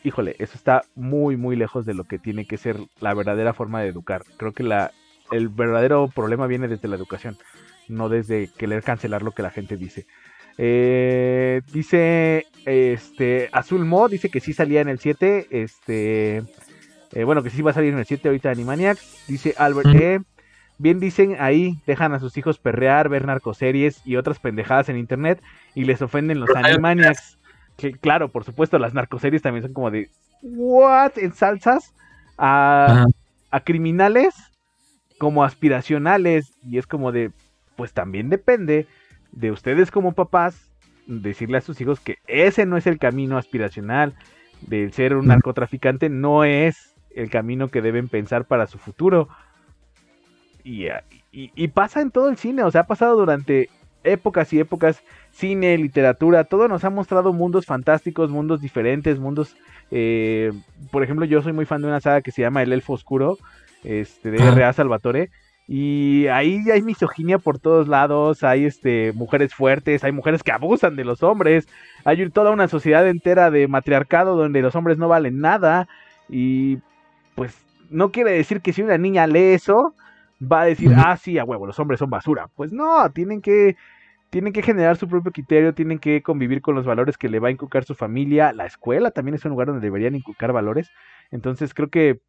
híjole, 0.05 0.37
eso 0.39 0.53
está 0.55 0.83
muy, 0.95 1.37
muy 1.37 1.57
lejos 1.57 1.87
de 1.87 1.95
lo 1.95 2.05
que 2.05 2.19
tiene 2.19 2.47
que 2.47 2.59
ser 2.59 2.77
la 3.01 3.15
verdadera 3.15 3.55
forma 3.55 3.81
de 3.81 3.89
educar. 3.89 4.23
Creo 4.37 4.53
que 4.53 4.63
la, 4.63 4.93
el 5.31 5.49
verdadero 5.49 6.09
problema 6.09 6.47
viene 6.47 6.69
desde 6.69 6.89
la 6.89 6.97
educación, 6.97 7.37
no 7.89 8.09
desde 8.09 8.49
querer 8.59 8.83
cancelar 8.83 9.23
lo 9.23 9.33
que 9.33 9.43
la 9.43 9.51
gente 9.51 9.77
dice. 9.77 10.07
Eh, 10.59 11.63
dice, 11.73 12.47
este, 12.67 13.49
Azul 13.53 13.85
Mo 13.85 14.09
dice 14.09 14.29
que 14.29 14.41
sí 14.41 14.53
salía 14.53 14.81
en 14.81 14.89
el 14.89 14.99
7, 14.99 15.47
este, 15.51 16.43
eh, 17.13 17.25
bueno, 17.25 17.43
que 17.43 17.51
sí 17.51 17.63
va 17.63 17.71
a 17.71 17.75
salir 17.75 17.93
en 17.93 17.99
el 17.99 18.07
7 18.07 18.29
ahorita 18.29 18.51
Animaniacs. 18.51 19.27
Dice 19.27 19.55
Albert 19.59 19.95
E. 19.95 20.21
Bien 20.79 20.99
dicen 20.99 21.37
ahí, 21.39 21.79
dejan 21.87 22.15
a 22.15 22.21
sus 22.21 22.39
hijos 22.39 22.59
perrear, 22.59 23.11
ver 23.11 23.27
narcoseries 23.27 24.01
y 24.07 24.17
otras 24.17 24.39
pendejadas 24.39 24.89
en 24.89 24.97
internet 24.97 25.43
y 25.75 25.85
les 25.85 26.01
ofenden 26.01 26.41
los 26.41 26.49
Animaniacs 26.57 27.39
claro, 28.01 28.31
por 28.31 28.45
supuesto, 28.45 28.79
las 28.79 28.95
narcoseries 28.95 29.43
también 29.43 29.63
son 29.63 29.73
como 29.73 29.91
de, 29.91 30.11
¿what? 30.43 31.13
En 31.17 31.33
salsas 31.33 31.95
a, 32.37 33.07
a 33.51 33.61
criminales 33.61 34.35
como 35.19 35.45
aspiracionales 35.45 36.53
y 36.63 36.79
es 36.79 36.87
como 36.87 37.13
de, 37.13 37.31
pues 37.77 37.93
también 37.93 38.29
depende 38.29 38.87
de 39.33 39.51
ustedes 39.51 39.91
como 39.91 40.13
papás 40.13 40.71
decirle 41.07 41.59
a 41.59 41.63
sus 41.63 41.81
hijos 41.81 42.01
que 42.01 42.19
ese 42.27 42.67
no 42.67 42.77
es 42.77 42.87
el 42.87 42.99
camino 42.99 43.37
aspiracional 43.37 44.15
de 44.63 44.91
ser 44.91 45.17
un 45.17 45.27
narcotraficante, 45.27 46.09
no 46.09 46.45
es 46.45 46.95
el 47.15 47.31
camino 47.31 47.69
que 47.69 47.83
deben 47.83 48.09
pensar 48.09 48.45
para 48.45 48.67
su 48.67 48.79
futuro. 48.79 49.29
Y, 50.63 50.87
y, 51.33 51.51
y, 51.55 51.69
pasa 51.69 52.03
en 52.03 52.11
todo 52.11 52.29
el 52.29 52.37
cine, 52.37 52.63
o 52.63 52.71
sea, 52.71 52.83
ha 52.83 52.87
pasado 52.87 53.17
durante 53.17 53.71
épocas 54.05 54.53
y 54.53 54.61
épocas 54.61 55.03
cine, 55.31 55.77
literatura, 55.79 56.45
todo 56.45 56.69
nos 56.69 56.85
ha 56.85 56.91
mostrado 56.91 57.33
mundos 57.33 57.67
fantásticos, 57.67 58.31
mundos 58.31 58.61
diferentes, 58.61 59.19
mundos... 59.19 59.57
Eh, 59.91 60.53
por 60.91 61.03
ejemplo, 61.03 61.25
yo 61.25 61.43
soy 61.43 61.53
muy 61.53 61.65
fan 61.65 61.83
de 61.83 61.89
una 61.89 62.01
saga 62.01 62.21
que 62.21 62.31
se 62.31 62.43
llama 62.43 62.63
El 62.63 62.73
Elfo 62.73 62.93
Oscuro, 62.93 63.39
este, 63.83 64.31
de 64.31 64.39
R.A. 64.39 64.73
Salvatore. 64.73 65.31
Y 65.73 66.27
ahí 66.27 66.69
hay 66.69 66.83
misoginia 66.83 67.39
por 67.39 67.61
todos 67.61 67.87
lados, 67.87 68.43
hay 68.43 68.65
este, 68.65 69.13
mujeres 69.13 69.55
fuertes, 69.55 70.03
hay 70.03 70.11
mujeres 70.11 70.43
que 70.43 70.51
abusan 70.51 70.97
de 70.97 71.05
los 71.05 71.23
hombres, 71.23 71.69
hay 72.05 72.29
toda 72.31 72.51
una 72.51 72.67
sociedad 72.67 73.07
entera 73.07 73.53
de 73.53 73.69
matriarcado 73.69 74.35
donde 74.35 74.63
los 74.63 74.75
hombres 74.75 74.99
no 74.99 75.07
valen 75.07 75.41
nada. 75.41 75.87
Y 76.29 76.79
pues 77.37 77.57
no 77.89 78.11
quiere 78.11 78.33
decir 78.33 78.63
que 78.63 78.73
si 78.73 78.83
una 78.83 78.99
niña 78.99 79.29
lee 79.29 79.53
eso, 79.53 79.95
va 80.43 80.63
a 80.63 80.65
decir, 80.65 80.93
ah, 80.97 81.17
sí, 81.17 81.39
a 81.39 81.45
huevo, 81.45 81.69
los 81.69 81.79
hombres 81.79 82.01
son 82.01 82.11
basura. 82.11 82.49
Pues 82.57 82.73
no, 82.73 83.09
tienen 83.13 83.41
que 83.41 83.77
tienen 84.31 84.53
que 84.53 84.63
generar 84.63 84.97
su 84.97 85.07
propio 85.07 85.31
criterio, 85.31 85.73
tienen 85.73 86.01
que 86.01 86.21
convivir 86.21 86.63
con 86.63 86.75
los 86.75 86.85
valores 86.85 87.17
que 87.17 87.29
le 87.29 87.39
va 87.39 87.47
a 87.47 87.53
inculcar 87.53 87.85
su 87.85 87.95
familia. 87.95 88.53
La 88.53 88.67
escuela 88.67 89.13
también 89.13 89.37
es 89.37 89.45
un 89.45 89.53
lugar 89.53 89.69
donde 89.69 89.87
deberían 89.87 90.17
inculcar 90.17 90.53
valores. 90.53 90.91
Entonces 91.31 91.75
creo 91.75 91.91
que 91.91 92.21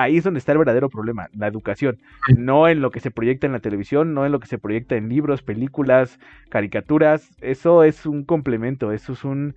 Ahí 0.00 0.16
es 0.16 0.24
donde 0.24 0.38
está 0.38 0.52
el 0.52 0.58
verdadero 0.58 0.88
problema, 0.88 1.28
la 1.36 1.46
educación. 1.46 1.98
No 2.36 2.68
en 2.68 2.80
lo 2.80 2.90
que 2.90 3.00
se 3.00 3.10
proyecta 3.10 3.46
en 3.46 3.52
la 3.52 3.58
televisión, 3.60 4.14
no 4.14 4.24
en 4.24 4.32
lo 4.32 4.40
que 4.40 4.46
se 4.46 4.56
proyecta 4.56 4.96
en 4.96 5.10
libros, 5.10 5.42
películas, 5.42 6.18
caricaturas. 6.48 7.28
Eso 7.42 7.84
es 7.84 8.06
un 8.06 8.24
complemento, 8.24 8.92
eso 8.92 9.12
es 9.12 9.24
un, 9.24 9.54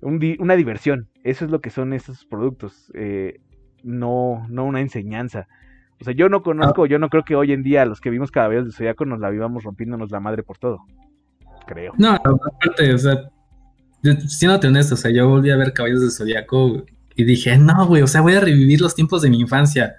un 0.00 0.20
di- 0.20 0.36
una 0.38 0.54
diversión. 0.54 1.08
Eso 1.24 1.44
es 1.44 1.50
lo 1.50 1.60
que 1.60 1.70
son 1.70 1.92
esos 1.94 2.24
productos. 2.26 2.92
eh, 2.94 3.40
no, 3.82 4.46
no 4.48 4.64
una 4.66 4.80
enseñanza. 4.80 5.48
O 6.00 6.04
sea, 6.04 6.14
yo 6.14 6.28
no 6.28 6.42
conozco, 6.44 6.86
yo 6.86 7.00
no 7.00 7.08
creo 7.08 7.24
que 7.24 7.34
hoy 7.34 7.50
en 7.52 7.64
día 7.64 7.84
los 7.84 8.00
que 8.00 8.10
vimos 8.10 8.30
Caballeros 8.30 8.66
de 8.66 8.72
Zodiaco 8.72 9.04
nos 9.04 9.18
la 9.18 9.30
vivamos 9.30 9.64
rompiéndonos 9.64 10.12
la 10.12 10.20
madre 10.20 10.44
por 10.44 10.58
todo. 10.58 10.78
Creo. 11.66 11.92
No, 11.98 12.10
aparte, 12.12 12.94
o 12.94 12.98
sea, 12.98 13.16
siéndote 14.28 14.68
honesto, 14.68 14.94
o 14.94 14.96
sea, 14.96 15.10
yo 15.10 15.28
volví 15.28 15.50
a 15.50 15.56
ver 15.56 15.72
Caballos 15.72 16.00
del 16.00 16.10
Zodiaco 16.12 16.84
y 17.16 17.24
dije, 17.24 17.56
no, 17.58 17.86
güey, 17.86 18.02
o 18.02 18.06
sea, 18.06 18.20
voy 18.20 18.34
a 18.34 18.40
revivir 18.40 18.80
los 18.80 18.94
tiempos 18.94 19.22
de 19.22 19.30
mi 19.30 19.40
infancia. 19.40 19.96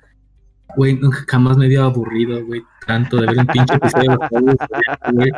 Güey, 0.76 0.95
nunca 0.95 1.20
jamás 1.28 1.55
me 1.57 1.66
había 1.66 1.84
aburrido, 1.84 2.43
güey, 2.45 2.64
tanto 2.88 3.18
de 3.18 3.28
ver 3.28 3.38
un 3.38 3.45
pinche 3.45 3.76
episodio 3.76 4.18
güey. 5.11 5.32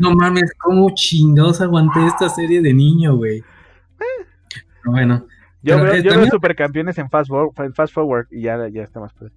No 0.00 0.14
mames, 0.14 0.52
cómo 0.58 0.90
chingados 0.94 1.60
aguanté 1.60 2.06
esta 2.06 2.28
serie 2.28 2.62
de 2.62 2.72
niño, 2.72 3.16
güey. 3.16 3.42
Bueno, 4.84 5.26
Yo 5.62 5.74
Pero, 5.76 5.82
veo, 5.84 5.92
eh, 5.92 5.96
yo 5.98 6.02
veo 6.04 6.12
también- 6.12 6.30
supercampeones 6.30 6.96
en 6.98 7.10
Fast 7.10 7.28
Forward, 7.28 7.66
en 7.66 7.74
Fast 7.74 7.92
Forward 7.92 8.26
y 8.30 8.42
ya, 8.42 8.66
ya 8.68 8.82
está 8.82 8.98
más 9.00 9.12
padre. 9.12 9.32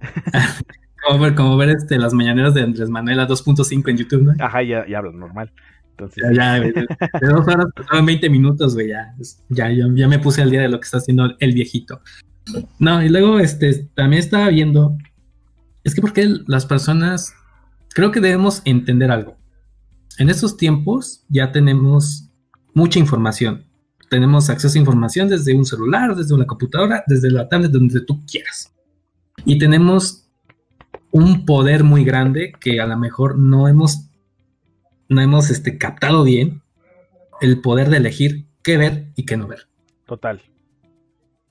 como 1.06 1.18
ver, 1.18 1.34
como 1.34 1.56
ver 1.56 1.70
este, 1.70 1.96
las 1.98 2.12
mañaneras 2.12 2.52
de 2.52 2.62
Andrés 2.62 2.90
Manuel 2.90 3.20
a 3.20 3.26
2.5 3.26 3.88
en 3.88 3.96
YouTube, 3.96 4.22
¿no? 4.22 4.44
Ajá, 4.44 4.62
ya, 4.62 4.86
ya 4.86 4.98
hablan 4.98 5.18
normal. 5.18 5.50
Entonces, 5.98 6.24
Ya, 6.32 6.58
ya, 6.58 6.60
de 7.20 7.26
dos 7.28 7.46
horas 7.48 7.66
pasaron 7.74 8.06
20 8.06 8.28
minutos, 8.28 8.74
güey, 8.74 8.88
ya, 8.88 9.14
ya, 9.48 9.70
ya, 9.70 9.86
ya 9.94 10.08
me 10.08 10.18
puse 10.18 10.42
al 10.42 10.50
día 10.50 10.60
de 10.60 10.68
lo 10.68 10.78
que 10.78 10.84
está 10.84 10.98
haciendo 10.98 11.34
el 11.38 11.52
viejito. 11.52 12.00
No, 12.78 13.02
y 13.02 13.08
luego, 13.08 13.38
este, 13.38 13.88
también 13.94 14.20
estaba 14.20 14.48
viendo, 14.48 14.96
es 15.84 15.94
que 15.94 16.00
porque 16.00 16.28
las 16.46 16.66
personas, 16.66 17.32
creo 17.94 18.10
que 18.10 18.20
debemos 18.20 18.62
entender 18.64 19.10
algo. 19.10 19.36
En 20.18 20.28
estos 20.28 20.56
tiempos 20.56 21.24
ya 21.28 21.50
tenemos 21.52 22.30
mucha 22.74 22.98
información. 22.98 23.64
Tenemos 24.08 24.50
acceso 24.50 24.78
a 24.78 24.80
información 24.80 25.28
desde 25.28 25.54
un 25.54 25.64
celular, 25.64 26.14
desde 26.14 26.34
una 26.34 26.46
computadora, 26.46 27.02
desde 27.06 27.30
la 27.30 27.48
tablet, 27.48 27.72
donde 27.72 28.00
tú 28.02 28.24
quieras. 28.24 28.72
Y 29.44 29.58
tenemos 29.58 30.28
un 31.10 31.44
poder 31.44 31.84
muy 31.84 32.04
grande 32.04 32.52
que 32.60 32.80
a 32.80 32.86
lo 32.86 32.96
mejor 32.96 33.38
no 33.38 33.68
hemos 33.68 34.05
no 35.08 35.20
hemos 35.20 35.50
este, 35.50 35.78
captado 35.78 36.24
bien 36.24 36.62
el 37.40 37.60
poder 37.60 37.90
de 37.90 37.98
elegir 37.98 38.46
qué 38.62 38.76
ver 38.76 39.06
y 39.16 39.24
qué 39.24 39.36
no 39.36 39.46
ver. 39.46 39.68
total. 40.06 40.40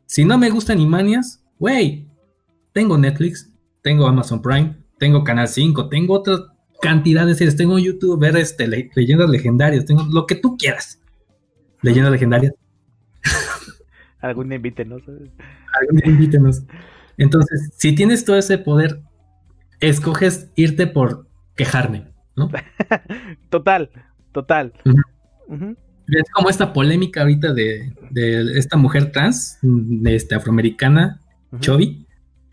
Si 0.07 0.23
no 0.23 0.37
me 0.37 0.49
gustan 0.51 0.77
Animanias, 0.77 1.43
güey, 1.57 2.07
tengo 2.73 2.97
Netflix, 2.97 3.51
tengo 3.81 4.07
Amazon 4.07 4.41
Prime, 4.41 4.75
tengo 4.99 5.23
Canal 5.23 5.47
5, 5.47 5.89
tengo 5.89 6.13
otra 6.13 6.37
cantidad 6.81 7.25
de 7.25 7.33
series, 7.35 7.55
tengo 7.55 7.79
YouTube, 7.79 8.19
ver 8.19 8.37
este, 8.37 8.67
le- 8.67 8.91
leyendas 8.95 9.29
legendarias, 9.29 9.85
tengo 9.85 10.03
lo 10.11 10.25
que 10.27 10.35
tú 10.35 10.57
quieras. 10.57 10.99
Leyendas 11.81 12.11
legendarias, 12.11 12.53
Algún 14.21 14.49
día 14.49 14.55
invítenos. 14.57 15.01
algún 15.07 15.97
día 15.97 16.11
invítenos. 16.11 16.63
Entonces, 17.17 17.71
si 17.77 17.93
tienes 17.95 18.25
todo 18.25 18.37
ese 18.37 18.57
poder, 18.57 19.01
escoges 19.79 20.49
irte 20.55 20.87
por 20.87 21.27
quejarme, 21.55 22.07
¿no? 22.35 22.49
Total, 23.49 23.89
total. 24.31 24.73
Es 26.07 26.29
como 26.33 26.49
esta 26.49 26.73
polémica 26.73 27.21
ahorita 27.21 27.53
de, 27.53 27.93
de 28.11 28.57
esta 28.59 28.77
mujer 28.77 29.11
trans, 29.11 29.57
de 29.61 30.15
este, 30.15 30.35
afroamericana, 30.35 31.21
Ujú. 31.51 31.61
Chovy, 31.61 32.07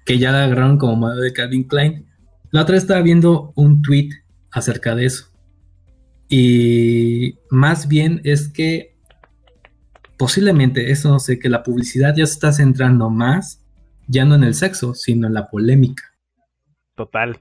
que 0.04 0.18
ya 0.18 0.32
la 0.32 0.44
agarraron 0.44 0.78
como 0.78 0.96
modelo 0.96 1.22
de 1.22 1.32
Calvin 1.32 1.64
Klein. 1.64 2.06
La 2.50 2.62
otra 2.62 2.76
estaba 2.76 3.02
viendo 3.02 3.52
un 3.56 3.82
tweet 3.82 4.10
acerca 4.50 4.94
de 4.94 5.06
eso. 5.06 5.26
Y 6.28 7.38
más 7.50 7.88
bien 7.88 8.20
es 8.24 8.48
que 8.48 8.92
posiblemente, 10.22 10.92
eso 10.92 11.08
no 11.08 11.18
sé, 11.18 11.40
que 11.40 11.48
la 11.48 11.64
publicidad 11.64 12.14
ya 12.16 12.24
se 12.26 12.34
está 12.34 12.52
centrando 12.52 13.10
más, 13.10 13.60
ya 14.06 14.24
no 14.24 14.36
en 14.36 14.44
el 14.44 14.54
sexo, 14.54 14.94
sino 14.94 15.26
en 15.26 15.34
la 15.34 15.50
polémica. 15.50 16.04
Total. 16.94 17.40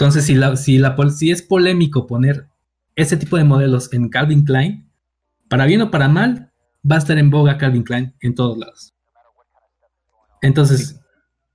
Entonces, 0.00 0.24
si, 0.24 0.34
la, 0.34 0.56
si, 0.56 0.78
la, 0.78 0.96
si 1.10 1.30
es 1.30 1.42
polémico 1.42 2.06
poner 2.06 2.46
ese 2.96 3.18
tipo 3.18 3.36
de 3.36 3.44
modelos 3.44 3.92
en 3.92 4.08
Calvin 4.08 4.46
Klein, 4.46 4.88
para 5.46 5.66
bien 5.66 5.82
o 5.82 5.90
para 5.90 6.08
mal, 6.08 6.50
va 6.90 6.94
a 6.94 6.98
estar 7.00 7.18
en 7.18 7.28
boga 7.28 7.58
Calvin 7.58 7.82
Klein 7.82 8.14
en 8.22 8.34
todos 8.34 8.56
lados. 8.56 8.94
Entonces, 10.40 10.98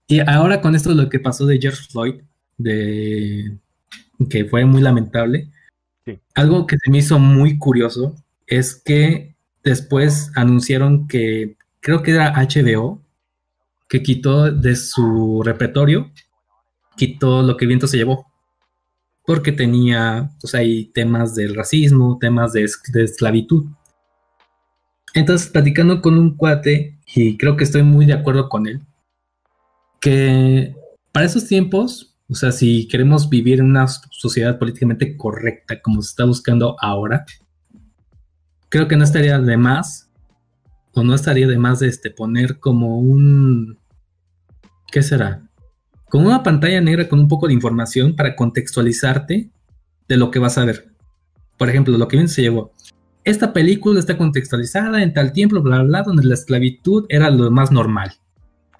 y 0.05 0.19
ahora 0.19 0.61
con 0.61 0.75
esto 0.75 0.93
lo 0.93 1.09
que 1.09 1.19
pasó 1.19 1.47
de 1.47 1.57
George 1.59 1.87
Floyd, 1.89 2.21
de 2.59 3.57
que 4.29 4.45
fue 4.45 4.63
muy 4.63 4.83
lamentable, 4.83 5.49
Sí. 6.05 6.19
algo 6.35 6.67
que 6.67 6.77
se 6.77 6.91
me 6.91 6.99
hizo 6.99 7.17
muy 7.17 7.57
curioso 7.57 8.15
es 8.45 8.75
que 8.75 9.35
después 9.63 10.31
anunciaron 10.35 11.07
que 11.07 11.57
creo 11.79 12.03
que 12.03 12.11
era 12.11 12.31
HBO 12.39 13.01
que 13.89 14.03
quitó 14.03 14.51
de 14.51 14.75
su 14.75 15.41
repertorio, 15.43 16.11
quitó 16.95 17.41
lo 17.41 17.57
que 17.57 17.65
viento 17.65 17.87
se 17.87 17.97
llevó 17.97 18.27
porque 19.25 19.51
tenía, 19.51 20.31
pues 20.39 20.55
ahí 20.55 20.85
temas 20.93 21.35
del 21.35 21.55
racismo, 21.55 22.17
temas 22.19 22.53
de 22.53 22.63
esclavitud. 22.63 23.65
Entonces, 25.13 25.47
platicando 25.47 26.01
con 26.01 26.17
un 26.17 26.35
cuate, 26.35 26.99
y 27.15 27.37
creo 27.37 27.55
que 27.55 27.63
estoy 27.63 27.83
muy 27.83 28.05
de 28.05 28.13
acuerdo 28.13 28.49
con 28.49 28.67
él, 28.67 28.81
que 30.01 30.75
para 31.11 31.25
esos 31.25 31.47
tiempos, 31.47 32.15
o 32.29 32.35
sea, 32.35 32.51
si 32.51 32.87
queremos 32.87 33.29
vivir 33.29 33.59
en 33.59 33.67
una 33.67 33.87
sociedad 33.87 34.59
políticamente 34.59 35.15
correcta 35.15 35.81
como 35.81 36.01
se 36.01 36.09
está 36.09 36.25
buscando 36.25 36.75
ahora, 36.81 37.25
creo 38.67 38.87
que 38.89 38.97
no 38.97 39.05
estaría 39.05 39.39
de 39.39 39.57
más, 39.57 40.11
o 40.93 41.03
no 41.03 41.15
estaría 41.15 41.47
de 41.47 41.57
más 41.57 41.79
de 41.79 41.87
este, 41.87 42.11
poner 42.11 42.59
como 42.59 42.99
un, 42.99 43.77
¿qué 44.91 45.01
será? 45.01 45.44
Con 46.09 46.25
una 46.25 46.43
pantalla 46.43 46.81
negra 46.81 47.07
con 47.09 47.19
un 47.19 47.27
poco 47.27 47.47
de 47.47 47.53
información 47.53 48.15
para 48.15 48.35
contextualizarte 48.35 49.49
de 50.07 50.17
lo 50.17 50.31
que 50.31 50.39
vas 50.39 50.57
a 50.57 50.65
ver. 50.65 50.87
Por 51.57 51.69
ejemplo, 51.69 51.97
lo 51.97 52.07
que 52.07 52.17
bien 52.17 52.29
se 52.29 52.41
llevó. 52.41 52.71
Esta 53.23 53.53
película 53.53 53.99
está 53.99 54.17
contextualizada 54.17 55.01
en 55.01 55.13
tal 55.13 55.31
tiempo, 55.31 55.59
bla, 55.61 55.77
bla, 55.77 55.83
bla, 55.83 56.03
donde 56.03 56.23
la 56.25 56.35
esclavitud 56.35 57.05
era 57.09 57.29
lo 57.31 57.49
más 57.49 57.71
normal. 57.71 58.11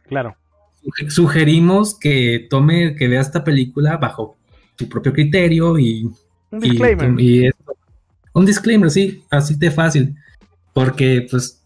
Claro. 0.07 0.35
Suge- 0.83 1.09
Sugerimos 1.09 1.97
que 1.97 2.45
tome, 2.49 2.95
que 2.95 3.07
vea 3.07 3.21
esta 3.21 3.43
película 3.43 3.97
bajo 3.97 4.37
tu 4.75 4.87
propio 4.87 5.13
criterio 5.13 5.79
y 5.79 6.03
Un 6.51 6.63
y- 6.63 6.69
disclaimer. 6.69 7.19
Y, 7.19 7.47
esto- 7.47 7.75
un 8.33 8.45
disclaimer, 8.45 8.91
sí, 8.91 9.23
así 9.31 9.55
de 9.55 9.71
fácil. 9.71 10.15
Porque, 10.73 11.25
pues, 11.31 11.64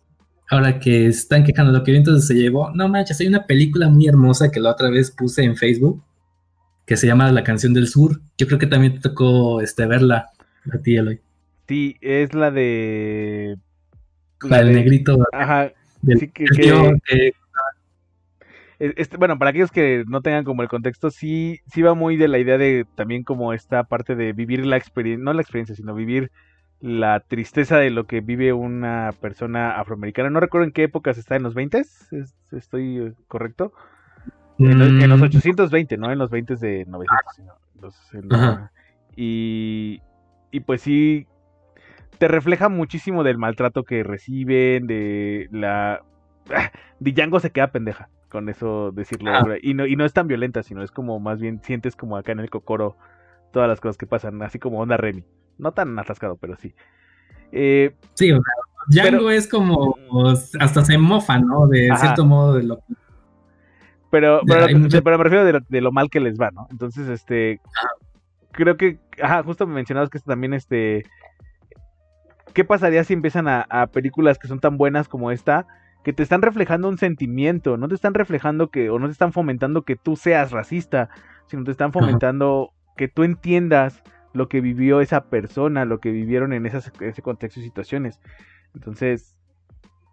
ahora 0.50 0.80
que 0.80 1.08
están 1.08 1.44
quejando 1.44 1.72
lo 1.72 1.84
que 1.84 1.96
entonces 1.96 2.28
se 2.28 2.34
llevó, 2.34 2.72
no 2.72 2.88
manches, 2.90 3.20
hay 3.22 3.28
una 3.28 3.46
película 3.46 3.88
muy 3.90 4.08
hermosa 4.08 4.50
que 4.52 4.60
la 4.60 4.72
otra 4.72 4.90
vez 4.90 5.12
puse 5.12 5.44
en 5.44 5.56
Facebook 5.56 6.04
que 6.86 6.98
se 6.98 7.06
llama 7.06 7.32
La 7.32 7.44
canción 7.44 7.74
del 7.74 7.88
sur. 7.88 8.20
Yo 8.38 8.48
creo 8.48 8.58
que 8.58 8.66
también 8.68 8.96
te 8.96 9.00
tocó 9.02 9.62
este, 9.62 9.86
verla 9.86 10.30
a 10.74 10.78
ti, 10.80 10.96
Eloy. 10.96 11.20
Sí, 11.68 11.96
es 12.02 12.34
la 12.34 12.50
de. 12.50 13.58
La 14.42 14.58
del 14.58 14.68
de- 14.70 14.74
negrito. 14.74 15.18
Ajá. 15.32 15.72
del- 16.02 16.20
sí, 16.20 16.28
que- 16.30 16.46
Es- 18.80 18.94
este, 18.96 19.18
bueno, 19.18 19.38
para 19.38 19.50
aquellos 19.52 19.72
que 19.72 20.04
no 20.08 20.22
tengan 20.22 20.46
como 20.46 20.62
el 20.64 20.70
contexto, 20.70 21.12
sí, 21.12 21.60
sí 21.72 21.82
va 21.82 21.94
muy 21.96 22.16
de 22.16 22.30
la 22.30 22.40
idea 22.40 22.58
de 22.58 22.86
también 22.96 23.24
como 23.24 23.52
esta 23.54 23.84
parte 23.84 24.16
de 24.16 24.32
vivir 24.32 24.66
la 24.66 24.78
experiencia, 24.78 25.24
no 25.24 25.34
la 25.34 25.42
experiencia, 25.42 25.76
sino 25.76 25.94
vivir 25.94 26.32
la 26.82 27.20
tristeza 27.22 27.78
de 27.78 27.90
lo 27.90 28.06
que 28.06 28.22
vive 28.22 28.54
una 28.54 29.12
persona 29.20 29.80
afroamericana. 29.80 30.30
No 30.30 30.40
recuerdo 30.40 30.66
en 30.66 30.72
qué 30.74 30.84
época 30.84 31.14
se 31.14 31.20
está, 31.20 31.36
en 31.36 31.44
los 31.44 31.54
20 31.54 31.84
estoy 32.52 33.14
correcto. 33.28 33.74
En, 34.58 34.78
los, 34.78 34.88
en 34.90 35.10
los 35.10 35.20
Mm, 35.20 35.24
820, 35.24 35.98
no 35.98 36.12
en 36.12 36.20
los 36.20 36.30
20 36.30 36.56
de 36.56 36.86
900. 36.86 37.36
sino 37.36 37.54
los- 37.82 38.14
en 38.14 38.28
la- 38.30 38.38
Ajá. 38.38 38.72
y, 39.16 40.02
y 40.52 40.60
pues 40.62 40.82
sí, 40.82 41.28
te 42.18 42.28
refleja 42.28 42.68
muchísimo 42.70 43.24
del 43.24 43.38
maltrato 43.38 43.84
que 43.84 44.04
reciben, 44.04 44.88
de 44.88 45.48
la... 45.52 46.02
Django 47.00 47.40
se 47.40 47.52
queda 47.52 47.72
pendeja, 47.72 48.10
con 48.30 48.50
eso 48.50 48.92
decirlo. 48.92 49.32
Ah. 49.34 49.46
Y, 49.62 49.74
no, 49.74 49.86
y 49.86 49.96
no 49.96 50.04
es 50.06 50.14
tan 50.14 50.28
violenta, 50.28 50.64
sino 50.64 50.84
es 50.84 50.92
como 50.92 51.20
más 51.20 51.40
bien 51.40 51.62
sientes 51.64 51.96
como 51.96 52.18
acá 52.18 52.32
en 52.34 52.40
el 52.40 52.50
cocoro 52.50 52.98
todas 53.54 53.70
las 53.70 53.80
cosas 53.80 53.98
que 53.98 54.08
pasan, 54.08 54.42
así 54.42 54.60
como 54.60 54.80
onda 54.80 54.98
Remy. 54.98 55.24
No 55.60 55.72
tan 55.74 55.98
atascado, 56.00 56.36
pero 56.38 56.56
sí. 56.56 56.74
Eh, 57.52 57.94
Sí, 58.16 58.32
o 58.32 58.36
sea, 58.42 58.54
Django 58.88 59.18
Pero- 59.20 59.32
es 59.32 59.48
como 59.48 59.96
hasta 60.60 60.84
se 60.86 60.98
mofa, 60.98 61.38
¿no? 61.40 61.68
De 61.68 61.92
Ajá. 61.92 62.00
cierto 62.02 62.26
modo 62.26 62.56
de 62.56 62.64
lo 62.64 62.80
Pero, 64.10 64.42
pero, 64.48 64.80
mucho- 64.80 65.04
pero 65.04 65.18
me 65.20 65.24
refiero 65.26 65.46
de 65.46 65.54
lo, 65.54 65.60
de 65.68 65.82
lo 65.82 65.92
mal 65.92 66.10
que 66.10 66.20
les 66.20 66.40
va, 66.40 66.50
¿no? 66.50 66.68
Entonces, 66.72 67.08
este, 67.10 67.62
creo 68.52 68.76
que, 68.78 68.98
ajá, 69.22 69.44
justo 69.44 69.68
me 69.68 69.76
mencionabas 69.76 70.10
que 70.10 70.18
esto 70.18 70.32
también, 70.32 70.54
este, 70.56 71.04
¿qué 72.54 72.64
pasaría 72.66 73.04
si 73.04 73.14
empiezan 73.14 73.48
a, 73.48 73.62
a 73.70 73.88
películas 73.88 74.40
que 74.40 74.48
son 74.48 74.60
tan 74.60 74.78
buenas 74.78 75.08
como 75.08 75.30
esta, 75.32 75.68
que 76.04 76.14
te 76.14 76.24
están 76.24 76.42
reflejando 76.42 76.88
un 76.90 76.98
sentimiento, 76.98 77.78
no 77.78 77.88
te 77.88 77.96
están 77.96 78.14
reflejando 78.16 78.70
que, 78.72 78.90
o 78.90 78.98
no 78.98 79.06
te 79.08 79.12
están 79.12 79.34
fomentando 79.34 79.84
que 79.84 79.96
tú 79.96 80.16
seas 80.16 80.52
racista, 80.52 81.10
sino 81.46 81.64
te 81.64 81.72
están 81.72 81.92
fomentando 81.94 82.72
que 82.98 83.08
tú 83.10 83.24
entiendas 83.24 84.02
lo 84.34 84.50
que 84.50 84.62
vivió 84.62 85.02
esa 85.02 85.26
persona, 85.26 85.86
lo 85.86 86.00
que 86.00 86.12
vivieron 86.12 86.54
en 86.54 86.66
esas, 86.66 86.92
ese 87.00 87.22
contexto 87.22 87.60
y 87.60 87.64
situaciones. 87.64 88.20
Entonces, 88.76 89.36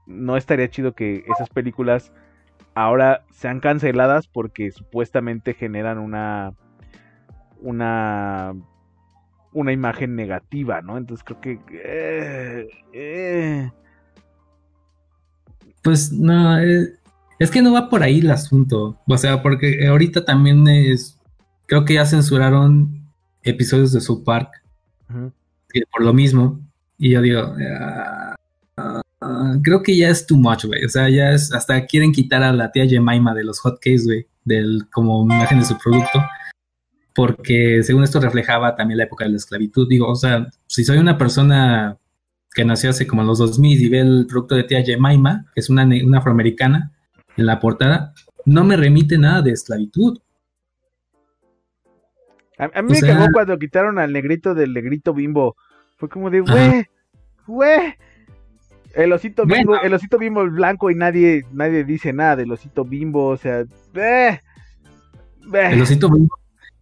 no 0.07 0.37
estaría 0.37 0.71
chido 0.71 0.95
que 0.95 1.25
esas 1.29 1.51
películas 1.51 2.13
ahora 2.75 3.25
sean 3.33 3.61
canceladas 3.61 4.29
porque 4.29 4.71
supuestamente 4.71 5.55
generan 5.55 5.99
una 5.99 6.53
una 7.61 8.55
una 9.53 9.73
imagen 9.73 10.15
negativa, 10.15 10.83
¿no? 10.83 10.99
Entonces 10.99 11.25
creo 11.25 11.41
que 11.41 11.59
eh, 11.73 12.69
eh. 12.93 13.73
Pues 15.83 16.13
no, 16.13 16.59
eh, 16.59 16.99
es 17.39 17.51
que 17.51 17.63
no 17.63 17.73
va 17.73 17.89
por 17.89 18.03
ahí 18.03 18.19
el 18.21 18.31
asunto. 18.31 18.99
O 19.07 19.19
sea, 19.19 19.43
porque 19.43 19.87
ahorita 19.87 20.25
también 20.25 20.67
es. 20.69 21.19
Creo 21.67 21.85
que 21.85 21.95
ya 21.95 22.07
censuraron 22.07 22.96
episodios 23.47 23.93
de 23.93 24.01
South 24.01 24.25
Park. 24.25 24.51
Por 25.09 26.03
lo 26.03 26.13
mismo. 26.13 26.61
Y 26.99 27.11
yo 27.11 27.23
digo. 27.23 27.55
Ah, 27.81 28.35
ah, 29.21 29.57
creo 29.63 29.83
que 29.83 29.97
ya 29.97 30.09
es 30.09 30.27
too 30.27 30.37
much, 30.37 30.65
güey. 30.65 30.85
O 30.85 30.89
sea, 30.89 31.09
ya 31.09 31.31
es. 31.31 31.53
Hasta 31.53 31.87
quieren 31.87 32.13
quitar 32.13 32.43
a 32.43 32.53
la 32.53 32.71
tía 32.71 32.87
Jemima 32.87 33.35
de 33.35 33.45
los 33.45 33.61
hotcakes, 33.61 34.05
güey. 34.05 34.27
Del, 34.45 34.87
como 34.93 35.23
imagen 35.25 35.61
de 35.61 35.65
su 35.65 35.77
producto. 35.79 36.23
Porque 37.15 37.83
según 37.83 38.05
esto 38.05 38.21
reflejaba 38.21 38.77
también 38.77 38.99
la 38.99 39.05
época 39.05 39.25
de 39.25 39.31
la 39.31 39.37
esclavitud. 39.37 39.89
Digo, 39.89 40.09
o 40.09 40.17
sea, 40.17 40.47
si 40.67 40.85
soy 40.85 40.99
una 40.99 41.17
persona 41.17 41.97
que 42.55 42.65
nació 42.65 42.91
hace 42.91 43.07
como 43.07 43.23
los 43.23 43.39
2000 43.39 43.83
y 43.83 43.89
ve 43.89 44.01
el 44.01 44.27
producto 44.27 44.55
de 44.55 44.65
tía 44.65 44.83
Jemima, 44.83 45.47
que 45.55 45.61
es 45.61 45.69
una, 45.69 45.85
una 45.85 46.19
afroamericana, 46.19 46.93
en 47.37 47.47
la 47.47 47.61
portada, 47.61 48.15
no 48.45 48.65
me 48.65 48.77
remite 48.77 49.19
nada 49.19 49.43
de 49.43 49.53
esclavitud. 49.53 50.19
A, 52.59 52.83
mí 52.83 52.93
me 52.93 53.01
cagó 53.01 53.27
cuando 53.33 53.59
quitaron 53.59 53.99
al 53.99 54.13
negrito 54.13 54.55
del 54.55 54.73
negrito 54.73 55.13
bimbo. 55.13 55.57
Fue 55.97 56.09
como 56.09 56.31
de, 56.31 56.41
güey, 56.41 56.87
güey. 57.47 57.95
El 58.95 59.13
osito 59.13 59.45
bimbo, 59.45 59.79
el 59.79 59.93
osito 59.93 60.17
bimbo 60.17 60.41
el 60.41 60.51
blanco 60.51 60.91
y 60.91 60.95
nadie, 60.95 61.45
nadie 61.53 61.85
dice 61.85 62.15
nada 62.15 62.37
del 62.37 62.51
osito 62.51 62.83
bimbo, 62.83 63.27
o 63.27 63.37
sea, 63.37 63.65
eh, 63.95 64.41
El 65.53 65.83
osito 65.83 66.11
bimbo. 66.11 66.35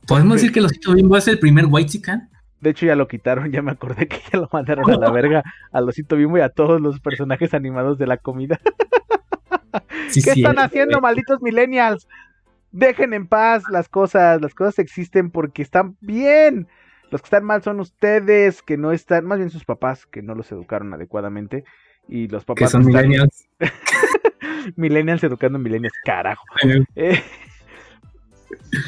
¿Podemos 0.06 0.34
decir 0.34 0.52
que 0.52 0.60
el 0.60 0.66
osito 0.66 0.94
bimbo 0.94 1.16
es 1.16 1.26
el 1.26 1.40
primer 1.40 1.66
white 1.68 1.90
chican? 1.90 2.30
De 2.60 2.70
hecho, 2.70 2.86
ya 2.86 2.94
lo 2.94 3.08
quitaron, 3.08 3.50
ya 3.50 3.62
me 3.62 3.72
acordé 3.72 4.06
que 4.06 4.18
ya 4.32 4.38
lo 4.38 4.48
mandaron 4.52 4.88
a 4.90 4.96
la 4.96 5.10
verga 5.12 5.42
al 5.72 5.88
osito 5.88 6.16
bimbo 6.16 6.38
y 6.38 6.42
a 6.42 6.50
todos 6.50 6.80
los 6.80 7.00
personajes 7.00 7.52
animados 7.52 7.98
de 7.98 8.06
la 8.06 8.16
comida. 8.16 8.60
¿Qué 10.12 10.20
están 10.20 10.58
haciendo, 10.60 11.00
malditos 11.00 11.42
millennials? 11.42 12.06
Dejen 12.74 13.14
en 13.14 13.28
paz 13.28 13.62
las 13.70 13.88
cosas, 13.88 14.40
las 14.40 14.52
cosas 14.52 14.80
existen 14.80 15.30
porque 15.30 15.62
están 15.62 15.96
bien. 16.00 16.66
Los 17.12 17.22
que 17.22 17.26
están 17.26 17.44
mal 17.44 17.62
son 17.62 17.78
ustedes, 17.78 18.62
que 18.62 18.76
no 18.76 18.90
están, 18.90 19.26
más 19.26 19.38
bien 19.38 19.50
sus 19.50 19.64
papás, 19.64 20.06
que 20.06 20.22
no 20.22 20.34
los 20.34 20.50
educaron 20.50 20.92
adecuadamente. 20.92 21.62
Y 22.08 22.26
los 22.26 22.44
papás. 22.44 22.64
Que 22.64 22.68
son 22.68 22.84
millennials. 22.84 23.48
millennials 24.76 25.22
educando 25.22 25.56
millennials, 25.60 25.94
carajo. 26.04 26.44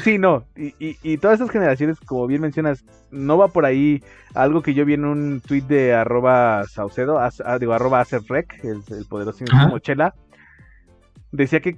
Sí, 0.03 0.17
no, 0.17 0.45
y, 0.55 1.17
todas 1.17 1.39
esas 1.39 1.49
generaciones, 1.49 1.99
como 2.01 2.27
bien 2.27 2.41
mencionas, 2.41 2.83
no 3.11 3.37
va 3.37 3.47
por 3.47 3.65
ahí 3.65 4.03
algo 4.33 4.61
que 4.61 4.73
yo 4.73 4.85
vi 4.85 4.93
en 4.95 5.05
un 5.05 5.41
tweet 5.41 5.61
de 5.61 5.93
arroba 5.93 6.65
Saucedo, 6.65 7.19
ah, 7.19 7.59
digo, 7.59 7.73
arroba 7.73 8.01
Acerrec, 8.01 8.63
el, 8.63 8.81
el 8.89 9.05
poderoso 9.05 9.45
Mochela, 9.69 10.13
decía 11.31 11.61
que, 11.61 11.77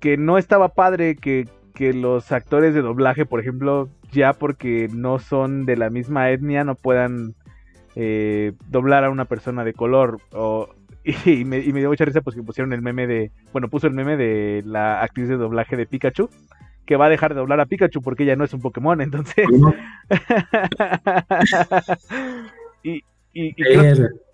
que 0.00 0.16
no 0.16 0.38
estaba 0.38 0.70
padre 0.70 1.16
que, 1.16 1.48
que 1.74 1.92
los 1.92 2.32
actores 2.32 2.74
de 2.74 2.82
doblaje, 2.82 3.26
por 3.26 3.40
ejemplo, 3.40 3.88
ya 4.10 4.32
porque 4.32 4.88
no 4.92 5.18
son 5.18 5.66
de 5.66 5.76
la 5.76 5.90
misma 5.90 6.30
etnia, 6.30 6.64
no 6.64 6.74
puedan 6.74 7.34
eh, 7.96 8.52
doblar 8.68 9.04
a 9.04 9.10
una 9.10 9.26
persona 9.26 9.64
de 9.64 9.74
color. 9.74 10.18
O, 10.32 10.68
y, 11.04 11.44
me, 11.44 11.60
y 11.60 11.72
me 11.72 11.80
dio 11.80 11.88
mucha 11.88 12.04
risa 12.04 12.20
pues 12.20 12.34
que 12.34 12.42
pusieron 12.42 12.72
el 12.72 12.82
meme 12.82 13.06
de, 13.06 13.30
bueno, 13.52 13.68
puso 13.68 13.86
el 13.86 13.94
meme 13.94 14.16
de 14.16 14.62
la 14.66 15.02
actriz 15.02 15.28
de 15.28 15.36
doblaje 15.36 15.76
de 15.76 15.86
Pikachu 15.86 16.28
que 16.90 16.96
va 16.96 17.06
a 17.06 17.10
dejar 17.10 17.34
de 17.34 17.38
doblar 17.38 17.60
a 17.60 17.66
Pikachu 17.66 18.02
porque 18.02 18.24
ella 18.24 18.34
no 18.34 18.42
es 18.42 18.52
un 18.52 18.60
Pokémon, 18.60 19.00
entonces. 19.00 19.46
y, 22.82 23.04
y, 23.32 23.54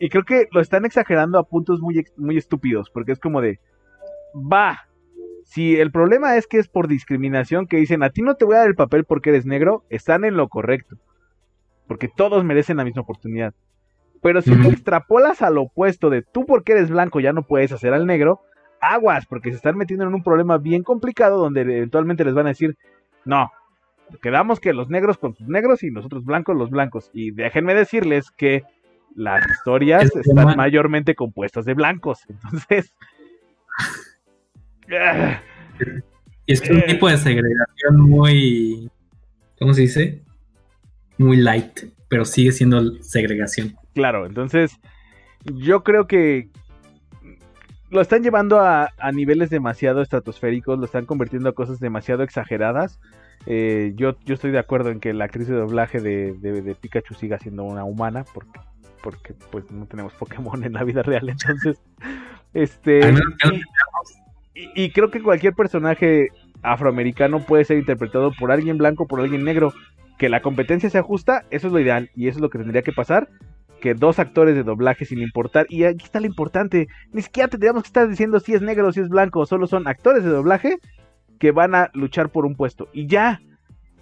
creo, 0.08 0.24
que 0.24 0.48
lo 0.50 0.62
están 0.62 0.86
exagerando 0.86 1.38
a 1.38 1.46
puntos 1.46 1.82
muy, 1.82 2.02
muy 2.16 2.38
estúpidos, 2.38 2.88
porque 2.88 3.12
es 3.12 3.18
como 3.18 3.42
de, 3.42 3.60
va, 4.34 4.86
si 5.46 5.76
el 5.76 5.92
problema 5.92 6.36
es 6.36 6.48
que 6.48 6.58
es 6.58 6.68
por 6.68 6.88
discriminación, 6.88 7.66
que 7.66 7.76
dicen, 7.76 8.02
a 8.02 8.10
ti 8.10 8.20
no 8.20 8.34
te 8.34 8.44
voy 8.44 8.56
a 8.56 8.58
dar 8.58 8.68
el 8.68 8.74
papel 8.74 9.04
porque 9.04 9.30
eres 9.30 9.46
negro, 9.46 9.84
están 9.90 10.24
en 10.24 10.36
lo 10.36 10.48
correcto, 10.48 10.96
porque 11.86 12.08
todos 12.08 12.44
merecen 12.44 12.78
la 12.78 12.84
misma 12.84 13.02
oportunidad. 13.02 13.54
Pero 14.20 14.42
si 14.42 14.54
lo 14.54 14.68
extrapolas 14.68 15.42
al 15.42 15.56
opuesto 15.58 16.10
de 16.10 16.22
tú 16.22 16.46
porque 16.46 16.72
eres 16.72 16.90
blanco 16.90 17.20
ya 17.20 17.32
no 17.32 17.44
puedes 17.44 17.70
hacer 17.70 17.94
al 17.94 18.06
negro, 18.06 18.40
aguas, 18.80 19.24
porque 19.26 19.50
se 19.50 19.56
están 19.56 19.76
metiendo 19.76 20.04
en 20.04 20.14
un 20.14 20.24
problema 20.24 20.58
bien 20.58 20.82
complicado 20.82 21.38
donde 21.38 21.60
eventualmente 21.60 22.24
les 22.24 22.34
van 22.34 22.46
a 22.46 22.50
decir, 22.50 22.76
no, 23.24 23.52
quedamos 24.20 24.58
que 24.58 24.72
los 24.72 24.90
negros 24.90 25.16
con 25.16 25.36
sus 25.36 25.46
negros 25.46 25.84
y 25.84 25.92
nosotros 25.92 26.24
blancos 26.24 26.56
los 26.56 26.70
blancos. 26.70 27.08
Y 27.14 27.30
déjenme 27.30 27.74
decirles 27.74 28.32
que 28.32 28.64
las 29.14 29.48
historias 29.48 30.14
están 30.16 30.56
mayormente 30.56 31.14
compuestas 31.14 31.64
de 31.64 31.74
blancos. 31.74 32.24
Entonces... 32.28 32.92
y 36.46 36.52
es 36.52 36.60
que 36.60 36.72
un 36.72 36.82
tipo 36.82 37.08
de 37.08 37.18
segregación 37.18 38.00
muy... 38.00 38.90
¿Cómo 39.58 39.74
se 39.74 39.82
dice? 39.82 40.22
Muy 41.18 41.38
light, 41.38 41.84
pero 42.08 42.24
sigue 42.24 42.52
siendo 42.52 43.02
segregación. 43.02 43.74
Claro, 43.94 44.26
entonces 44.26 44.78
yo 45.44 45.82
creo 45.82 46.06
que, 46.06 46.50
lo 47.90 48.00
están 48.00 48.22
llevando 48.22 48.60
a, 48.60 48.90
niveles 49.12 49.50
demasiado 49.50 50.02
estratosféricos, 50.02 50.78
lo 50.78 50.84
están 50.84 51.06
convirtiendo 51.06 51.48
a 51.48 51.54
cosas 51.54 51.80
demasiado 51.80 52.22
exageradas. 52.22 52.98
Eh, 53.46 53.92
yo, 53.96 54.16
yo 54.24 54.34
estoy 54.34 54.50
de 54.50 54.58
acuerdo 54.58 54.90
en 54.90 54.98
que 55.00 55.12
la 55.12 55.26
actriz 55.26 55.46
de 55.46 55.54
doblaje 55.54 56.00
de, 56.00 56.32
de, 56.34 56.74
Pikachu 56.74 57.14
siga 57.14 57.38
siendo 57.38 57.64
una 57.64 57.84
humana, 57.84 58.24
porque, 58.34 58.60
porque 59.02 59.34
pues 59.50 59.70
no 59.70 59.86
tenemos 59.86 60.12
Pokémon 60.18 60.62
en 60.64 60.72
la 60.72 60.84
vida 60.84 61.02
real, 61.02 61.28
entonces, 61.28 61.80
este, 62.54 63.00
y, 63.00 63.62
y, 64.74 64.90
creo 64.90 65.10
que 65.10 65.22
cualquier 65.22 65.52
personaje 65.54 66.28
afroamericano 66.62 67.40
puede 67.40 67.64
ser 67.64 67.78
interpretado 67.78 68.32
por 68.38 68.50
alguien 68.50 68.78
blanco, 68.78 69.06
por 69.06 69.20
alguien 69.20 69.44
negro, 69.44 69.72
que 70.18 70.28
la 70.28 70.40
competencia 70.40 70.88
sea 70.88 71.02
justa, 71.02 71.44
eso 71.50 71.66
es 71.66 71.72
lo 71.72 71.80
ideal, 71.80 72.10
y 72.14 72.28
eso 72.28 72.38
es 72.38 72.42
lo 72.42 72.48
que 72.48 72.58
tendría 72.58 72.82
que 72.82 72.92
pasar, 72.92 73.28
que 73.80 73.94
dos 73.94 74.18
actores 74.18 74.54
de 74.54 74.62
doblaje 74.62 75.04
sin 75.04 75.20
importar. 75.20 75.66
Y 75.68 75.84
aquí 75.84 76.04
está 76.04 76.20
lo 76.20 76.26
importante. 76.26 76.88
Ni 77.12 77.22
siquiera 77.22 77.48
tendríamos 77.48 77.82
que 77.82 77.88
estar 77.88 78.08
diciendo 78.08 78.40
si 78.40 78.54
es 78.54 78.62
negro 78.62 78.88
o 78.88 78.92
si 78.92 79.00
es 79.00 79.08
blanco. 79.08 79.44
Solo 79.46 79.66
son 79.66 79.86
actores 79.86 80.24
de 80.24 80.30
doblaje 80.30 80.78
que 81.38 81.52
van 81.52 81.74
a 81.74 81.90
luchar 81.92 82.30
por 82.30 82.46
un 82.46 82.56
puesto. 82.56 82.88
Y 82.92 83.06
ya. 83.06 83.40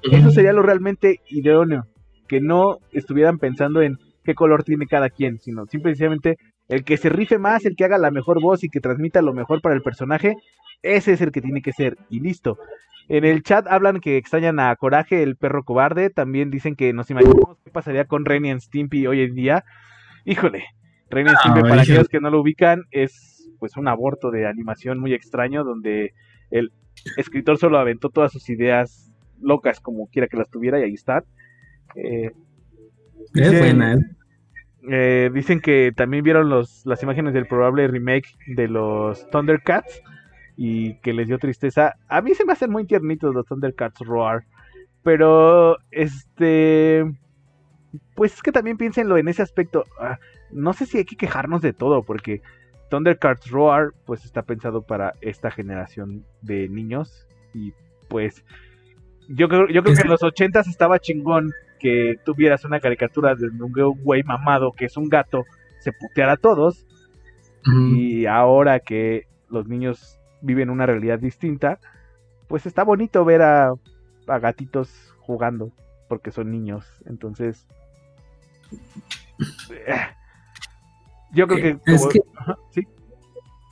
Eso 0.02 0.30
sería 0.30 0.52
lo 0.52 0.62
realmente 0.62 1.20
idóneo. 1.28 1.86
Que 2.28 2.40
no 2.40 2.78
estuvieran 2.92 3.38
pensando 3.38 3.82
en 3.82 3.98
qué 4.22 4.34
color 4.34 4.62
tiene 4.62 4.86
cada 4.86 5.11
quien. 5.11 5.38
Sino 5.40 5.66
simplemente 5.66 6.36
el 6.69 6.85
que 6.85 6.97
se 6.97 7.09
rife 7.09 7.39
más, 7.39 7.65
el 7.65 7.77
que 7.77 7.85
haga 7.85 7.99
la 7.99 8.11
mejor 8.11 8.41
voz 8.41 8.65
y 8.65 8.69
que 8.69 8.81
transmita 8.81 9.23
lo 9.23 9.33
mejor 9.33 9.61
para 9.61 9.75
el 9.75 9.83
personaje. 9.83 10.37
Ese 10.83 11.12
es 11.12 11.21
el 11.21 11.33
que 11.33 11.41
tiene 11.41 11.62
que 11.62 11.73
ser. 11.73 11.97
Y 12.11 12.21
listo. 12.21 12.59
En 13.09 13.25
el 13.25 13.43
chat 13.43 13.67
hablan 13.69 14.01
que 14.01 14.17
extrañan 14.17 14.59
a 14.59 14.75
Coraje, 14.77 15.23
el 15.23 15.37
perro 15.37 15.65
cobarde. 15.65 16.11
También 16.11 16.51
dicen 16.51 16.75
que 16.75 16.93
nos 16.93 17.11
imaginamos 17.11 17.59
qué 17.65 17.71
pasaría 17.71 18.07
con 18.07 18.25
Renny 18.25 18.51
and 18.51 18.61
Stimpy 18.61 19.07
hoy 19.07 19.23
en 19.23 19.35
día. 19.35 19.65
Híjole, 20.25 20.65
Renny 21.11 21.31
and 21.31 21.39
Stimpy, 21.39 21.61
para 21.62 21.83
aquellos 21.83 22.09
que 22.09 22.21
no 22.21 22.31
lo 22.31 22.41
ubican, 22.41 22.85
es 22.91 23.51
pues 23.59 23.77
un 23.77 23.89
aborto 23.89 24.31
de 24.31 24.47
animación 24.47 24.99
muy 24.99 25.15
extraño 25.15 25.65
donde 25.65 26.12
el 26.51 26.73
escritor 27.17 27.59
solo 27.59 27.79
aventó 27.79 28.09
todas 28.09 28.33
sus 28.33 28.49
ideas 28.49 29.12
locas 29.41 29.81
como 29.81 30.07
quiera 30.09 30.29
que 30.29 30.37
las 30.37 30.51
tuviera 30.51 30.81
y 30.81 30.85
ahí 30.85 30.95
están. 30.95 31.25
Eh, 31.95 32.31
es 33.35 33.59
buena, 33.59 33.95
¿eh? 33.95 33.99
¿Eh? 34.91 35.30
dicen 35.32 35.61
que 35.61 35.93
también 35.95 36.24
vieron 36.24 36.49
los, 36.49 36.85
las 36.87 37.03
imágenes 37.03 37.35
del 37.35 37.47
probable 37.47 37.89
remake 37.89 38.37
de 38.47 38.68
los 38.68 39.28
Thundercats 39.30 40.03
y 40.57 40.95
que 41.01 41.12
les 41.12 41.28
dio 41.28 41.39
tristeza. 41.39 41.95
A 42.09 42.20
mí 42.20 42.35
se 42.35 42.45
me 42.45 42.53
hacen 42.53 42.70
muy 42.70 42.87
tiernitos 42.87 43.35
los 43.35 43.47
Thundercats 43.47 44.01
Roar, 44.01 44.45
pero 45.03 45.78
este 45.91 47.05
pues 48.14 48.35
es 48.35 48.43
que 48.43 48.53
también 48.53 48.76
piénsenlo 48.76 49.16
en 49.16 49.28
ese 49.28 49.43
aspecto. 49.43 49.85
Ah, 49.99 50.18
no 50.51 50.72
sé 50.72 50.87
si 50.87 50.99
hay 50.99 51.05
que 51.05 51.16
quejarnos 51.16 51.62
de 51.62 51.72
todo, 51.72 52.03
porque 52.03 52.43
Thundercats 52.91 53.51
Roar, 53.51 53.93
pues 54.05 54.24
está 54.24 54.43
pensado 54.43 54.82
para 54.82 55.14
esta 55.20 55.51
generación 55.51 56.24
de 56.43 56.68
niños. 56.68 57.26
Y 57.53 57.72
pues 58.09 58.45
yo 59.28 59.49
creo, 59.49 59.68
yo 59.68 59.82
creo 59.82 59.97
que 59.97 60.03
en 60.03 60.09
los 60.09 60.22
ochentas 60.22 60.68
estaba 60.68 60.99
chingón 60.99 61.53
que 61.79 62.16
tuvieras 62.25 62.64
una 62.64 62.81
caricatura 62.81 63.35
de 63.35 63.47
un 63.49 63.72
güey 64.03 64.22
mamado 64.22 64.72
que 64.72 64.87
es 64.87 64.97
un 64.97 65.09
gato, 65.09 65.45
se 65.81 65.93
puteara 65.93 66.33
a 66.33 66.37
todos. 66.37 66.87
Y 67.95 68.27
ahora 68.27 68.81
que 68.81 69.27
los 69.49 69.66
niños 69.68 70.18
viven 70.43 70.68
una 70.68 70.85
realidad 70.85 71.18
distinta, 71.18 71.79
pues 72.47 72.66
está 72.66 72.85
bonito 72.85 73.25
ver 73.25 73.41
a, 73.41 73.72
a 74.27 74.39
gatitos 74.39 74.91
jugando, 75.20 75.70
porque 76.09 76.31
son 76.31 76.51
niños. 76.51 76.85
Entonces, 77.07 77.66
eh, 79.70 79.95
yo 81.33 81.47
creo 81.47 81.77
que... 81.85 81.93
Es 81.93 82.01
como- 82.01 82.11
que- 82.12 82.20
sí. 82.70 82.87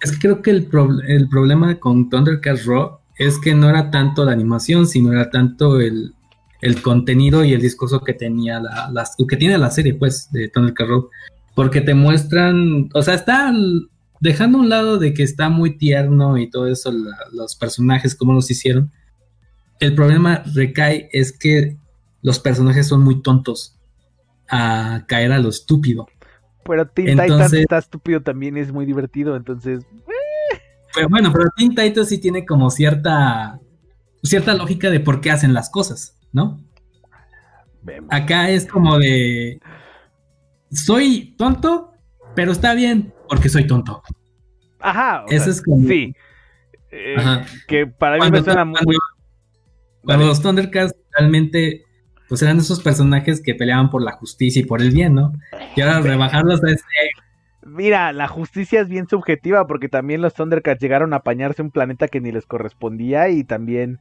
Es 0.00 0.12
que 0.12 0.18
creo 0.18 0.42
que 0.42 0.50
el, 0.50 0.68
el 1.06 1.28
problema 1.28 1.78
con 1.78 2.08
Thundercats 2.08 2.66
Raw 2.66 2.98
es 3.18 3.38
que 3.38 3.54
no 3.54 3.68
era 3.68 3.90
tanto 3.90 4.24
la 4.24 4.32
animación, 4.32 4.86
sino 4.86 5.12
era 5.12 5.30
tanto 5.30 5.80
el, 5.80 6.14
el 6.62 6.80
contenido 6.80 7.44
y 7.44 7.52
el 7.52 7.60
discurso 7.60 8.00
que 8.00 8.14
tenía 8.14 8.58
la, 8.60 9.04
que 9.28 9.36
tiene 9.36 9.58
la 9.58 9.70
serie, 9.70 9.92
pues, 9.94 10.30
de 10.32 10.48
Thundercats 10.48 10.88
Raw. 10.88 11.10
Porque 11.54 11.82
te 11.82 11.92
muestran, 11.92 12.88
o 12.94 13.02
sea, 13.02 13.12
está 13.14 13.52
dejando 14.20 14.56
a 14.56 14.60
un 14.62 14.68
lado 14.70 14.96
de 14.98 15.12
que 15.12 15.22
está 15.22 15.50
muy 15.50 15.76
tierno 15.76 16.38
y 16.38 16.48
todo 16.48 16.66
eso, 16.68 16.90
la- 16.90 17.18
los 17.32 17.56
personajes, 17.56 18.14
cómo 18.14 18.32
los 18.32 18.50
hicieron. 18.50 18.90
El 19.80 19.94
problema 19.94 20.42
recae 20.54 21.08
es 21.12 21.36
que 21.36 21.76
los 22.22 22.38
personajes 22.38 22.86
son 22.86 23.02
muy 23.02 23.20
tontos 23.20 23.76
a 24.48 25.04
caer 25.08 25.32
a 25.32 25.38
lo 25.40 25.48
estúpido. 25.48 26.06
Pero 26.64 26.86
Teen 26.86 27.08
Titans 27.08 27.30
Entonces- 27.32 27.60
está 27.60 27.78
estúpido 27.78 28.20
también, 28.22 28.56
es 28.56 28.72
muy 28.72 28.86
divertido, 28.86 29.34
entonces... 29.36 29.84
Pero 30.94 31.08
bueno, 31.08 31.32
pero 31.32 31.46
Teen 31.56 31.74
Titans 31.74 32.08
sí 32.08 32.18
tiene 32.18 32.44
como 32.46 32.70
cierta 32.70 33.58
cierta 34.22 34.54
lógica 34.54 34.88
de 34.90 35.00
por 35.00 35.20
qué 35.20 35.32
hacen 35.32 35.52
las 35.54 35.68
cosas, 35.70 36.16
¿no? 36.32 36.60
vemos. 37.82 38.08
Acá 38.12 38.50
es 38.50 38.66
como 38.66 38.98
de 38.98 39.58
soy 40.70 41.34
tonto, 41.36 41.92
pero 42.34 42.52
está 42.52 42.74
bien 42.74 43.12
porque 43.28 43.48
soy 43.48 43.66
tonto. 43.66 44.02
Ajá, 44.80 45.24
Eso 45.28 45.44
sea, 45.44 45.52
es 45.52 45.62
como 45.62 45.86
sí. 45.88 46.14
Eh, 46.90 47.14
Ajá. 47.18 47.44
Que 47.68 47.86
para 47.86 48.18
mí 48.18 48.30
me 48.30 48.42
suena 48.42 48.64
muy... 48.64 48.74
cuando- 48.82 48.98
cuando 50.04 50.26
los 50.26 50.42
Thundercats 50.42 50.94
realmente 51.16 51.84
pues 52.28 52.40
eran 52.42 52.58
esos 52.58 52.82
personajes 52.82 53.42
que 53.42 53.54
peleaban 53.54 53.90
por 53.90 54.02
la 54.02 54.12
justicia 54.12 54.60
y 54.60 54.64
por 54.64 54.80
el 54.80 54.90
bien, 54.90 55.14
¿no? 55.14 55.32
Y 55.76 55.80
ahora 55.82 56.00
rebajarlos 56.00 56.62
a 56.64 56.70
este 56.70 56.86
Mira, 57.64 58.12
la 58.12 58.26
justicia 58.26 58.80
es 58.80 58.88
bien 58.88 59.06
subjetiva 59.06 59.66
porque 59.66 59.88
también 59.88 60.20
los 60.22 60.34
Thundercats 60.34 60.80
llegaron 60.80 61.12
a 61.12 61.16
apañarse 61.18 61.62
un 61.62 61.70
planeta 61.70 62.08
que 62.08 62.20
ni 62.20 62.32
les 62.32 62.46
correspondía 62.46 63.28
y 63.28 63.44
también 63.44 64.00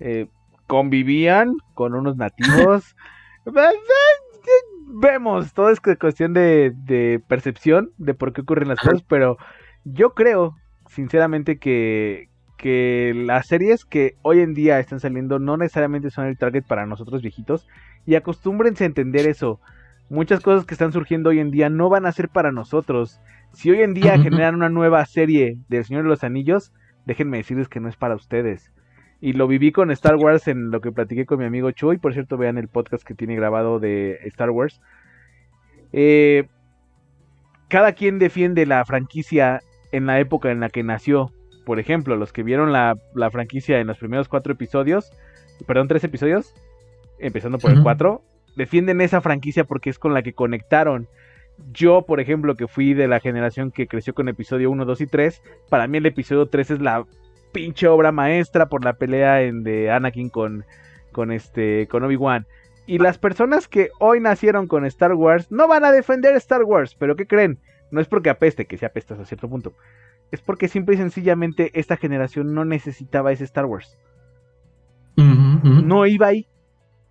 eh, 0.00 0.26
convivían 0.68 1.56
con 1.74 1.96
unos 1.96 2.16
nativos. 2.16 2.94
Vemos, 4.90 5.52
todo 5.52 5.70
es 5.70 5.80
cuestión 5.80 6.32
de, 6.32 6.72
de 6.84 7.20
percepción 7.26 7.90
de 7.98 8.14
por 8.14 8.32
qué 8.32 8.42
ocurren 8.42 8.68
las 8.68 8.78
cosas, 8.78 9.02
pero 9.02 9.36
yo 9.84 10.14
creo, 10.14 10.56
sinceramente, 10.86 11.58
que, 11.58 12.28
que 12.56 13.12
las 13.14 13.48
series 13.48 13.84
que 13.84 14.14
hoy 14.22 14.40
en 14.40 14.54
día 14.54 14.78
están 14.78 15.00
saliendo 15.00 15.40
no 15.40 15.56
necesariamente 15.56 16.10
son 16.10 16.26
el 16.26 16.38
target 16.38 16.64
para 16.64 16.86
nosotros 16.86 17.20
viejitos 17.20 17.66
y 18.06 18.14
acostúmbrense 18.14 18.84
a 18.84 18.86
entender 18.86 19.26
eso 19.26 19.60
muchas 20.10 20.40
cosas 20.40 20.64
que 20.64 20.74
están 20.74 20.92
surgiendo 20.92 21.30
hoy 21.30 21.40
en 21.40 21.50
día 21.50 21.68
no 21.68 21.88
van 21.88 22.06
a 22.06 22.12
ser 22.12 22.28
para 22.28 22.52
nosotros. 22.52 23.20
Si 23.52 23.70
hoy 23.70 23.82
en 23.82 23.94
día 23.94 24.18
generan 24.18 24.54
una 24.54 24.68
nueva 24.68 25.04
serie 25.06 25.58
del 25.68 25.84
Señor 25.84 26.04
de 26.04 26.08
los 26.10 26.24
Anillos, 26.24 26.72
déjenme 27.06 27.38
decirles 27.38 27.68
que 27.68 27.80
no 27.80 27.88
es 27.88 27.96
para 27.96 28.14
ustedes. 28.14 28.70
Y 29.20 29.32
lo 29.32 29.48
viví 29.48 29.72
con 29.72 29.90
Star 29.90 30.16
Wars 30.16 30.46
en 30.46 30.70
lo 30.70 30.80
que 30.80 30.92
platiqué 30.92 31.26
con 31.26 31.40
mi 31.40 31.44
amigo 31.44 31.70
Chuy. 31.72 31.98
Por 31.98 32.12
cierto, 32.12 32.36
vean 32.36 32.56
el 32.56 32.68
podcast 32.68 33.04
que 33.04 33.14
tiene 33.14 33.34
grabado 33.34 33.80
de 33.80 34.18
Star 34.24 34.50
Wars. 34.50 34.80
Eh, 35.92 36.46
cada 37.68 37.92
quien 37.92 38.18
defiende 38.18 38.64
la 38.64 38.84
franquicia 38.84 39.60
en 39.92 40.06
la 40.06 40.20
época 40.20 40.50
en 40.50 40.60
la 40.60 40.68
que 40.68 40.82
nació. 40.82 41.32
Por 41.64 41.80
ejemplo, 41.80 42.16
los 42.16 42.32
que 42.32 42.42
vieron 42.42 42.72
la, 42.72 42.96
la 43.14 43.30
franquicia 43.30 43.80
en 43.80 43.88
los 43.88 43.98
primeros 43.98 44.28
cuatro 44.28 44.52
episodios, 44.52 45.10
perdón, 45.66 45.88
tres 45.88 46.04
episodios, 46.04 46.54
empezando 47.18 47.58
por 47.58 47.72
el. 47.72 47.82
4, 47.82 48.22
defienden 48.56 49.00
esa 49.00 49.20
franquicia 49.20 49.64
porque 49.64 49.90
es 49.90 49.98
con 49.98 50.14
la 50.14 50.22
que 50.22 50.32
conectaron. 50.32 51.08
Yo, 51.72 52.02
por 52.02 52.20
ejemplo, 52.20 52.54
que 52.54 52.68
fui 52.68 52.94
de 52.94 53.08
la 53.08 53.20
generación 53.20 53.70
que 53.72 53.88
creció 53.88 54.14
con 54.14 54.28
episodio 54.28 54.70
1, 54.70 54.84
2 54.84 55.00
y 55.00 55.06
3, 55.06 55.42
para 55.68 55.88
mí 55.88 55.98
el 55.98 56.06
episodio 56.06 56.46
3 56.46 56.70
es 56.70 56.80
la 56.80 57.04
pinche 57.52 57.88
obra 57.88 58.12
maestra 58.12 58.68
por 58.68 58.84
la 58.84 58.94
pelea 58.94 59.42
en, 59.42 59.62
de 59.62 59.90
Anakin 59.90 60.30
con, 60.30 60.64
con, 61.12 61.32
este, 61.32 61.86
con 61.88 62.04
Obi-Wan. 62.04 62.46
Y 62.86 62.98
las 62.98 63.18
personas 63.18 63.68
que 63.68 63.90
hoy 63.98 64.20
nacieron 64.20 64.66
con 64.66 64.84
Star 64.86 65.14
Wars 65.14 65.50
no 65.50 65.68
van 65.68 65.84
a 65.84 65.92
defender 65.92 66.34
Star 66.36 66.64
Wars, 66.64 66.94
pero 66.94 67.16
¿qué 67.16 67.26
creen? 67.26 67.58
No 67.90 68.00
es 68.00 68.08
porque 68.08 68.30
apeste, 68.30 68.66
que 68.66 68.78
se 68.78 68.86
apesta 68.86 69.14
hasta 69.14 69.26
cierto 69.26 69.48
punto. 69.48 69.74
Es 70.30 70.40
porque 70.40 70.68
simple 70.68 70.94
y 70.94 70.98
sencillamente 70.98 71.70
esta 71.74 71.96
generación 71.96 72.54
no 72.54 72.64
necesitaba 72.64 73.32
ese 73.32 73.44
Star 73.44 73.66
Wars 73.66 73.98
no 75.88 76.06
iba 76.06 76.28
ahí. 76.28 76.46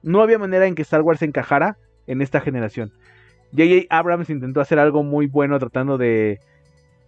No 0.01 0.21
había 0.21 0.39
manera 0.39 0.67
en 0.67 0.75
que 0.75 0.83
Star 0.83 1.01
Wars 1.01 1.21
encajara 1.21 1.77
en 2.05 2.21
esta 2.21 2.39
generación. 2.39 2.93
J.J. 3.51 3.87
Abrams 3.89 4.29
intentó 4.29 4.61
hacer 4.61 4.79
algo 4.79 5.03
muy 5.03 5.27
bueno 5.27 5.57
tratando 5.59 5.97
de 5.97 6.39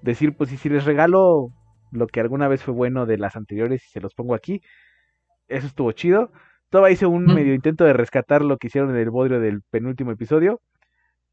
decir, 0.01 0.35
pues 0.35 0.51
y 0.51 0.57
si 0.57 0.69
les 0.69 0.85
regalo 0.85 1.49
lo 1.91 2.07
que 2.07 2.19
alguna 2.19 2.47
vez 2.47 2.63
fue 2.63 2.73
bueno 2.73 3.05
de 3.05 3.17
las 3.17 3.35
anteriores 3.35 3.83
y 3.85 3.89
se 3.89 4.01
los 4.01 4.13
pongo 4.13 4.35
aquí, 4.35 4.61
eso 5.47 5.67
estuvo 5.67 5.91
chido. 5.91 6.31
Todavía 6.69 6.93
hice 6.93 7.05
un 7.07 7.25
Mm. 7.25 7.33
medio 7.33 7.53
intento 7.53 7.83
de 7.85 7.93
rescatar 7.93 8.43
lo 8.43 8.57
que 8.57 8.67
hicieron 8.67 8.91
en 8.91 8.97
el 8.97 9.09
bodrio 9.09 9.39
del 9.39 9.61
penúltimo 9.71 10.11
episodio, 10.11 10.61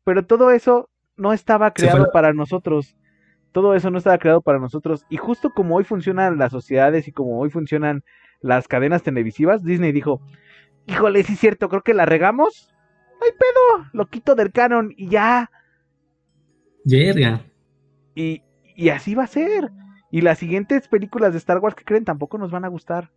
pero 0.04 0.24
todo 0.24 0.50
eso 0.50 0.88
no 1.16 1.32
estaba 1.32 1.72
creado 1.72 2.11
para 2.12 2.32
nosotros. 2.32 2.96
Todo 3.52 3.74
eso 3.74 3.90
no 3.90 3.98
estaba 3.98 4.18
creado 4.18 4.42
para 4.42 4.59
nosotros. 4.59 5.04
Y 5.09 5.16
justo 5.16 5.50
como 5.50 5.76
hoy 5.76 5.84
funcionan 5.84 6.38
las 6.38 6.52
sociedades 6.52 7.09
y 7.09 7.12
como 7.12 7.38
hoy 7.38 7.50
funcionan 7.50 8.02
las 8.40 8.68
cadenas 8.68 9.02
televisivas, 9.02 9.62
Disney 9.64 9.92
dijo, 9.92 10.20
híjole, 10.86 11.22
sí 11.22 11.32
es 11.34 11.38
cierto, 11.40 11.68
creo 11.70 11.82
que 11.82 11.94
la 11.94 12.04
regamos. 12.07 12.68
Hay 13.22 13.30
pedo, 13.32 13.88
lo 13.92 14.07
quito 14.07 14.34
del 14.34 14.52
canon 14.52 14.92
y 14.96 15.09
ya. 15.09 15.50
Verga. 16.84 17.40
Y, 18.14 18.42
y 18.74 18.88
así 18.90 19.14
va 19.14 19.24
a 19.24 19.28
ser. 19.28 19.70
Y 20.16 20.22
las 20.22 20.38
siguientes 20.38 20.88
películas 20.88 21.32
de 21.32 21.38
Star 21.38 21.58
Wars 21.58 21.76
que 21.76 21.84
creen 21.84 22.06
tampoco 22.06 22.38
nos 22.38 22.50
van 22.50 22.64
a 22.64 22.68
gustar. 22.68 23.10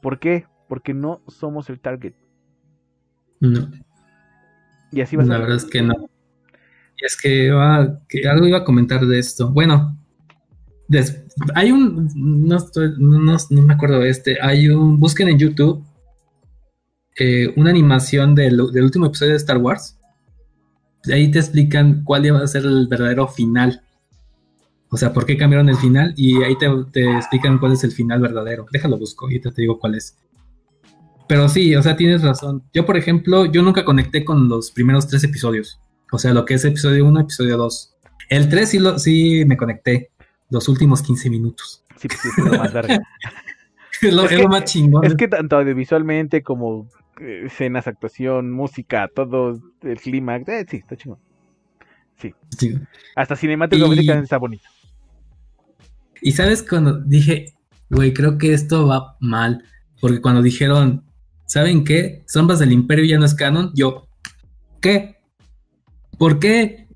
¿Por 0.00 0.18
qué? 0.18 0.46
Porque 0.66 0.94
no 0.94 1.20
somos 1.28 1.68
el 1.68 1.78
target. 1.78 2.14
No. 3.38 3.70
Y 4.92 5.02
así 5.02 5.14
va 5.14 5.24
a 5.24 5.26
La 5.26 5.36
verdad 5.36 5.56
es 5.56 5.66
que 5.66 5.82
no. 5.82 5.92
Y 6.96 7.04
es 7.04 7.20
que, 7.20 7.50
ah, 7.52 7.98
que 8.08 8.26
algo 8.26 8.46
iba 8.46 8.56
a 8.56 8.64
comentar 8.64 9.04
de 9.04 9.18
esto. 9.18 9.50
Bueno, 9.50 9.94
des- 10.88 11.22
hay 11.54 11.70
un, 11.70 12.08
no, 12.14 12.56
estoy- 12.56 12.94
no 12.98 13.60
me 13.60 13.74
acuerdo 13.74 13.98
de 13.98 14.08
este, 14.08 14.38
hay 14.40 14.70
un, 14.70 14.98
busquen 14.98 15.28
en 15.28 15.38
YouTube 15.38 15.84
eh, 17.18 17.52
una 17.58 17.68
animación 17.68 18.34
del, 18.34 18.56
del 18.72 18.84
último 18.84 19.04
episodio 19.04 19.32
de 19.32 19.36
Star 19.36 19.58
Wars. 19.58 19.98
Ahí 21.12 21.30
te 21.30 21.40
explican 21.40 22.04
cuál 22.04 22.24
iba 22.24 22.38
a 22.42 22.46
ser 22.46 22.64
el 22.64 22.86
verdadero 22.88 23.28
final. 23.28 23.82
O 24.90 24.96
sea, 24.96 25.12
por 25.12 25.26
qué 25.26 25.36
cambiaron 25.36 25.68
el 25.68 25.76
final 25.76 26.14
y 26.16 26.42
ahí 26.42 26.56
te, 26.56 26.68
te 26.92 27.10
explican 27.16 27.58
cuál 27.58 27.72
es 27.72 27.82
el 27.84 27.92
final 27.92 28.20
verdadero. 28.20 28.66
Déjalo 28.70 28.98
busco 28.98 29.30
y 29.30 29.40
te, 29.40 29.50
te 29.50 29.62
digo 29.62 29.78
cuál 29.78 29.96
es. 29.96 30.16
Pero 31.28 31.48
sí, 31.48 31.74
o 31.74 31.82
sea, 31.82 31.96
tienes 31.96 32.22
razón. 32.22 32.62
Yo, 32.72 32.86
por 32.86 32.96
ejemplo, 32.96 33.46
yo 33.46 33.62
nunca 33.62 33.84
conecté 33.84 34.24
con 34.24 34.48
los 34.48 34.70
primeros 34.70 35.08
tres 35.08 35.24
episodios. 35.24 35.80
O 36.12 36.18
sea, 36.18 36.32
lo 36.32 36.44
que 36.44 36.54
es 36.54 36.64
episodio 36.64 37.04
1, 37.06 37.20
episodio 37.20 37.56
2. 37.56 37.94
El 38.28 38.48
3 38.48 38.70
sí, 38.70 38.78
lo, 38.78 38.98
sí 38.98 39.44
me 39.44 39.56
conecté. 39.56 40.10
Los 40.50 40.68
últimos 40.68 41.02
15 41.02 41.30
minutos. 41.30 41.82
Sí, 41.96 42.06
pues, 42.06 42.20
sí, 42.20 42.28
es 42.36 42.44
lo 42.44 42.58
más 42.58 42.72
largo. 42.72 42.94
Es 44.02 44.12
lo, 44.12 44.24
Es 44.24 44.30
es 44.32 44.36
que- 44.36 44.42
lo 44.42 44.48
más 44.50 44.64
chingón. 44.64 45.04
Es 45.06 45.14
que 45.14 45.26
tanto 45.26 45.56
audiovisualmente 45.56 46.42
como 46.42 46.86
eh, 47.18 47.44
escenas, 47.46 47.86
actuación, 47.88 48.52
música, 48.52 49.08
todo 49.12 49.58
el 49.82 49.98
clima, 49.98 50.36
eh, 50.36 50.66
sí, 50.68 50.76
está 50.76 50.96
chingón. 50.96 51.18
Sí. 52.18 52.34
Hasta 53.16 53.36
cinemáticamente 53.36 54.04
Y- 54.04 54.10
está 54.10 54.36
bonito. 54.36 54.68
Y 56.26 56.32
sabes 56.32 56.64
cuando 56.64 56.98
dije, 56.98 57.54
güey, 57.88 58.12
creo 58.12 58.36
que 58.36 58.52
esto 58.52 58.88
va 58.88 59.16
mal. 59.20 59.62
Porque 60.00 60.20
cuando 60.20 60.42
dijeron, 60.42 61.04
¿saben 61.44 61.84
qué? 61.84 62.24
Sombras 62.26 62.58
del 62.58 62.72
Imperio 62.72 63.04
ya 63.04 63.16
no 63.16 63.24
es 63.24 63.32
canon. 63.36 63.70
Yo, 63.76 64.08
¿qué? 64.80 65.20
¿Por 66.18 66.40
qué? 66.40 66.88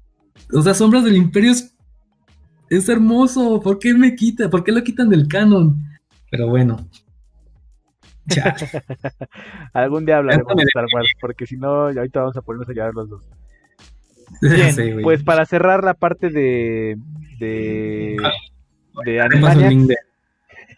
O 0.53 0.63
sea, 0.63 0.75
Sombras 0.75 1.05
del 1.05 1.15
Imperio 1.15 1.53
es, 1.53 1.77
es 2.71 2.89
hermoso. 2.89 3.61
¿Por 3.61 3.79
qué 3.79 3.95
me 3.95 4.17
quita? 4.17 4.51
¿Por 4.51 4.65
qué 4.65 4.73
lo 4.73 4.83
quitan 4.83 5.09
del 5.09 5.29
canon? 5.29 5.81
Pero 6.29 6.49
bueno. 6.49 6.89
Ya. 8.27 8.57
Algún 9.75 10.07
día 10.07 10.17
hablaremos 10.17 10.57
de 10.57 10.65
Star 10.65 10.87
Wars, 10.93 11.13
porque 11.21 11.47
si 11.47 11.57
no, 11.57 11.87
ahorita 11.87 12.19
vamos 12.19 12.37
a 12.37 12.43
ponernos 12.43 12.69
a 12.69 12.73
llorar 12.73 12.95
los 12.95 13.09
dos. 13.09 13.29
Bien, 14.43 14.75
Sí, 14.75 14.91
pues 15.05 15.23
para 15.23 15.47
cerrar 15.47 15.85
la 15.85 15.95
parte 15.95 16.31
de 16.31 16.99
de, 17.39 18.17
Ah, 18.23 18.33
de 19.05 19.21
Animaniacs, 19.21 19.97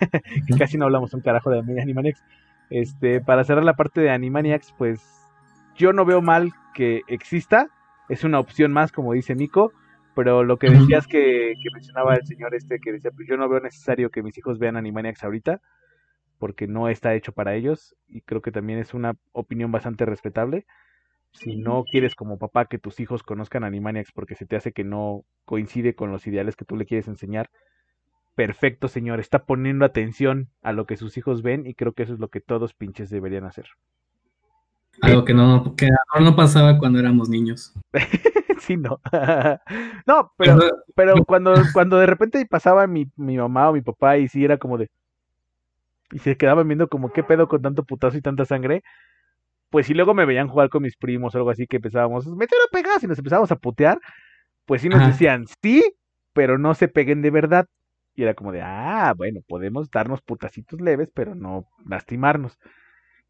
casi 0.58 0.78
no 0.78 0.86
hablamos 0.86 1.14
un 1.14 1.20
carajo 1.20 1.50
de 1.50 1.58
Animaniacs. 1.80 2.22
Este, 2.70 3.20
para 3.20 3.44
cerrar 3.44 3.64
la 3.64 3.74
parte 3.74 4.00
de 4.00 4.10
Animaniacs, 4.10 4.74
pues 4.78 5.00
yo 5.76 5.92
no 5.92 6.04
veo 6.04 6.22
mal 6.22 6.52
que 6.74 7.02
exista, 7.06 7.68
es 8.08 8.24
una 8.24 8.38
opción 8.38 8.72
más, 8.72 8.92
como 8.92 9.12
dice 9.12 9.34
Nico, 9.34 9.72
Pero 10.14 10.44
lo 10.44 10.58
que 10.58 10.70
decías 10.70 11.06
que, 11.06 11.54
que 11.62 11.70
mencionaba 11.72 12.14
el 12.14 12.26
señor 12.26 12.54
este, 12.54 12.78
que 12.78 12.92
decía, 12.92 13.10
pues 13.14 13.26
yo 13.28 13.36
no 13.36 13.48
veo 13.48 13.60
necesario 13.60 14.10
que 14.10 14.22
mis 14.22 14.36
hijos 14.36 14.58
vean 14.58 14.76
Animaniacs 14.76 15.24
ahorita, 15.24 15.60
porque 16.38 16.66
no 16.66 16.88
está 16.88 17.14
hecho 17.14 17.32
para 17.32 17.54
ellos, 17.54 17.94
y 18.08 18.20
creo 18.22 18.42
que 18.42 18.52
también 18.52 18.78
es 18.78 18.94
una 18.94 19.14
opinión 19.32 19.72
bastante 19.72 20.04
respetable. 20.04 20.66
Si 21.32 21.56
no 21.56 21.84
quieres 21.84 22.14
como 22.14 22.38
papá 22.38 22.66
que 22.66 22.78
tus 22.78 23.00
hijos 23.00 23.22
conozcan 23.22 23.64
Animaniacs 23.64 24.12
porque 24.12 24.34
se 24.34 24.44
te 24.44 24.56
hace 24.56 24.72
que 24.72 24.84
no 24.84 25.24
coincide 25.46 25.94
con 25.94 26.12
los 26.12 26.26
ideales 26.26 26.56
que 26.56 26.66
tú 26.66 26.76
le 26.76 26.84
quieres 26.84 27.08
enseñar, 27.08 27.48
perfecto 28.34 28.88
señor, 28.88 29.20
está 29.20 29.44
poniendo 29.44 29.84
atención 29.84 30.48
a 30.62 30.72
lo 30.72 30.86
que 30.86 30.96
sus 30.96 31.16
hijos 31.16 31.42
ven 31.42 31.66
y 31.66 31.74
creo 31.74 31.92
que 31.92 32.04
eso 32.04 32.14
es 32.14 32.20
lo 32.20 32.28
que 32.28 32.40
todos 32.40 32.74
pinches 32.74 33.10
deberían 33.10 33.44
hacer. 33.44 33.66
Algo 35.00 35.24
que 35.24 35.34
no, 35.34 35.74
que 35.74 35.88
no 36.20 36.36
pasaba 36.36 36.78
cuando 36.78 36.98
éramos 36.98 37.28
niños. 37.28 37.72
sí, 38.60 38.76
no. 38.76 39.00
no, 40.06 40.32
pero, 40.36 40.58
pero 40.94 41.24
cuando, 41.24 41.54
cuando 41.72 41.98
de 41.98 42.06
repente 42.06 42.46
pasaba 42.46 42.86
mi, 42.86 43.10
mi 43.16 43.36
mamá 43.36 43.70
o 43.70 43.72
mi 43.72 43.80
papá 43.80 44.18
y 44.18 44.28
sí 44.28 44.44
era 44.44 44.58
como 44.58 44.78
de... 44.78 44.90
Y 46.12 46.18
se 46.18 46.36
quedaban 46.36 46.68
viendo 46.68 46.88
como 46.88 47.10
qué 47.10 47.22
pedo 47.22 47.48
con 47.48 47.62
tanto 47.62 47.84
putazo 47.84 48.18
y 48.18 48.20
tanta 48.20 48.44
sangre. 48.44 48.82
Pues 49.70 49.86
si 49.86 49.94
luego 49.94 50.12
me 50.12 50.26
veían 50.26 50.48
jugar 50.48 50.68
con 50.68 50.82
mis 50.82 50.96
primos 50.96 51.34
o 51.34 51.38
algo 51.38 51.50
así 51.50 51.66
que 51.66 51.76
empezábamos, 51.76 52.26
metelo 52.26 52.62
pegas 52.70 53.02
y 53.02 53.06
nos 53.06 53.18
empezábamos 53.18 53.50
a 53.50 53.56
putear. 53.56 53.98
Pues 54.66 54.82
sí 54.82 54.90
nos 54.90 55.00
Ajá. 55.00 55.08
decían, 55.08 55.46
sí, 55.62 55.82
pero 56.34 56.58
no 56.58 56.74
se 56.74 56.88
peguen 56.88 57.22
de 57.22 57.30
verdad. 57.30 57.66
Y 58.14 58.22
era 58.22 58.34
como 58.34 58.52
de, 58.52 58.60
ah, 58.62 59.14
bueno, 59.16 59.40
podemos 59.46 59.90
darnos 59.90 60.20
putacitos 60.20 60.80
leves, 60.80 61.10
pero 61.14 61.34
no 61.34 61.66
lastimarnos. 61.86 62.58